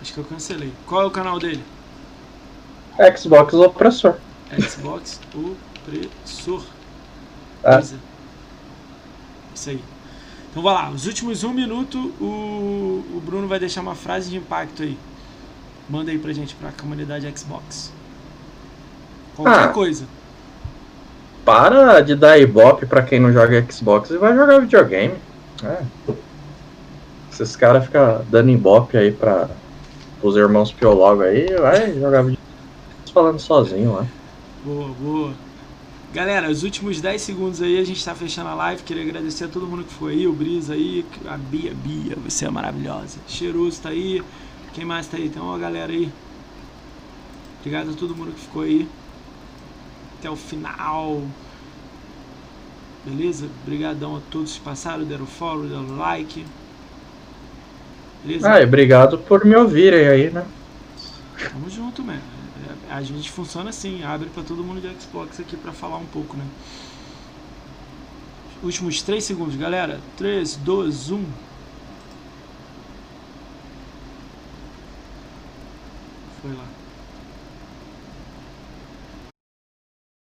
Acho 0.00 0.12
que 0.14 0.18
eu 0.18 0.24
cancelei. 0.24 0.72
Qual 0.86 1.02
é 1.02 1.04
o 1.04 1.10
canal 1.10 1.38
dele? 1.38 1.62
Xbox 3.16 3.54
opressor. 3.54 4.16
Xbox 4.58 5.20
Opressor. 5.32 5.56
É. 7.64 7.70
Beleza. 7.70 7.96
Isso 9.54 9.70
aí. 9.70 9.80
Então 10.50 10.62
vai 10.62 10.74
lá, 10.74 10.90
os 10.90 11.06
últimos 11.06 11.42
um 11.44 11.52
minuto 11.52 11.98
o, 12.20 13.04
o 13.16 13.22
Bruno 13.24 13.48
vai 13.48 13.58
deixar 13.58 13.80
uma 13.80 13.94
frase 13.94 14.30
de 14.30 14.36
impacto 14.36 14.82
aí. 14.82 14.98
Manda 15.88 16.10
aí 16.10 16.18
pra 16.18 16.32
gente, 16.32 16.54
pra 16.54 16.70
comunidade 16.72 17.30
Xbox. 17.36 17.92
Qualquer 19.34 19.64
Ah. 19.64 19.68
coisa. 19.68 20.04
Para 21.44 22.00
de 22.02 22.14
dar 22.14 22.38
ibope 22.38 22.86
pra 22.86 23.02
quem 23.02 23.18
não 23.18 23.32
joga 23.32 23.64
Xbox 23.70 24.10
e 24.10 24.18
vai 24.18 24.34
jogar 24.34 24.60
videogame. 24.60 25.14
É. 25.64 25.82
Esses 27.32 27.56
caras 27.56 27.84
ficam 27.84 28.24
dando 28.28 28.50
ibope 28.50 28.96
aí 28.96 29.10
pra 29.10 29.48
os 30.22 30.36
irmãos 30.36 30.70
Piologo 30.70 31.22
aí, 31.22 31.46
vai 31.56 31.94
jogar 31.94 32.22
videogame 32.22 32.38
falando 33.12 33.38
sozinho 33.40 33.94
lá. 33.94 34.06
Boa, 34.64 34.88
boa. 35.00 35.32
Galera, 36.12 36.50
os 36.50 36.62
últimos 36.62 37.00
10 37.00 37.22
segundos 37.22 37.62
aí 37.62 37.78
a 37.78 37.84
gente 37.84 38.04
tá 38.04 38.14
fechando 38.14 38.50
a 38.50 38.54
live. 38.54 38.82
Queria 38.82 39.02
agradecer 39.02 39.44
a 39.44 39.48
todo 39.48 39.66
mundo 39.66 39.82
que 39.82 39.94
foi 39.94 40.12
aí, 40.12 40.26
o 40.26 40.32
Brisa 40.32 40.74
aí, 40.74 41.06
a 41.26 41.38
Bia, 41.38 41.72
Bia, 41.74 42.16
você 42.16 42.44
é 42.44 42.50
maravilhosa. 42.50 43.18
Cheiroso 43.26 43.80
tá 43.80 43.88
aí. 43.88 44.22
Quem 44.74 44.84
mais 44.84 45.06
tá 45.06 45.16
aí? 45.16 45.30
Tem 45.30 45.40
uma 45.40 45.58
galera 45.58 45.90
aí. 45.90 46.12
Obrigado 47.60 47.92
a 47.92 47.94
todo 47.94 48.14
mundo 48.14 48.32
que 48.32 48.40
ficou 48.40 48.60
aí. 48.60 48.86
Até 50.18 50.28
o 50.28 50.36
final. 50.36 51.22
Beleza? 53.06 53.48
Obrigadão 53.62 54.16
a 54.16 54.20
todos 54.30 54.52
que 54.52 54.60
passaram, 54.60 55.04
deram 55.04 55.24
follow, 55.24 55.66
deram 55.66 55.96
like. 55.96 56.44
Beleza? 58.22 58.52
Ah, 58.52 58.60
e 58.60 58.64
obrigado 58.64 59.16
por 59.16 59.46
me 59.46 59.56
ouvirem 59.56 60.06
aí, 60.08 60.30
né? 60.30 60.44
Tamo 61.50 61.70
junto, 61.70 62.02
mano. 62.04 62.31
A 62.92 63.02
gente 63.02 63.30
funciona 63.30 63.70
assim, 63.70 64.02
abre 64.04 64.28
pra 64.28 64.42
todo 64.42 64.62
mundo 64.62 64.78
de 64.78 65.02
Xbox 65.02 65.40
aqui 65.40 65.56
pra 65.56 65.72
falar 65.72 65.96
um 65.96 66.04
pouco, 66.04 66.36
né? 66.36 66.44
Últimos 68.62 69.00
3 69.00 69.24
segundos, 69.24 69.56
galera. 69.56 69.98
3, 70.18 70.56
2, 70.56 71.10
1. 71.10 71.24
Foi 76.42 76.52
lá. 76.52 76.71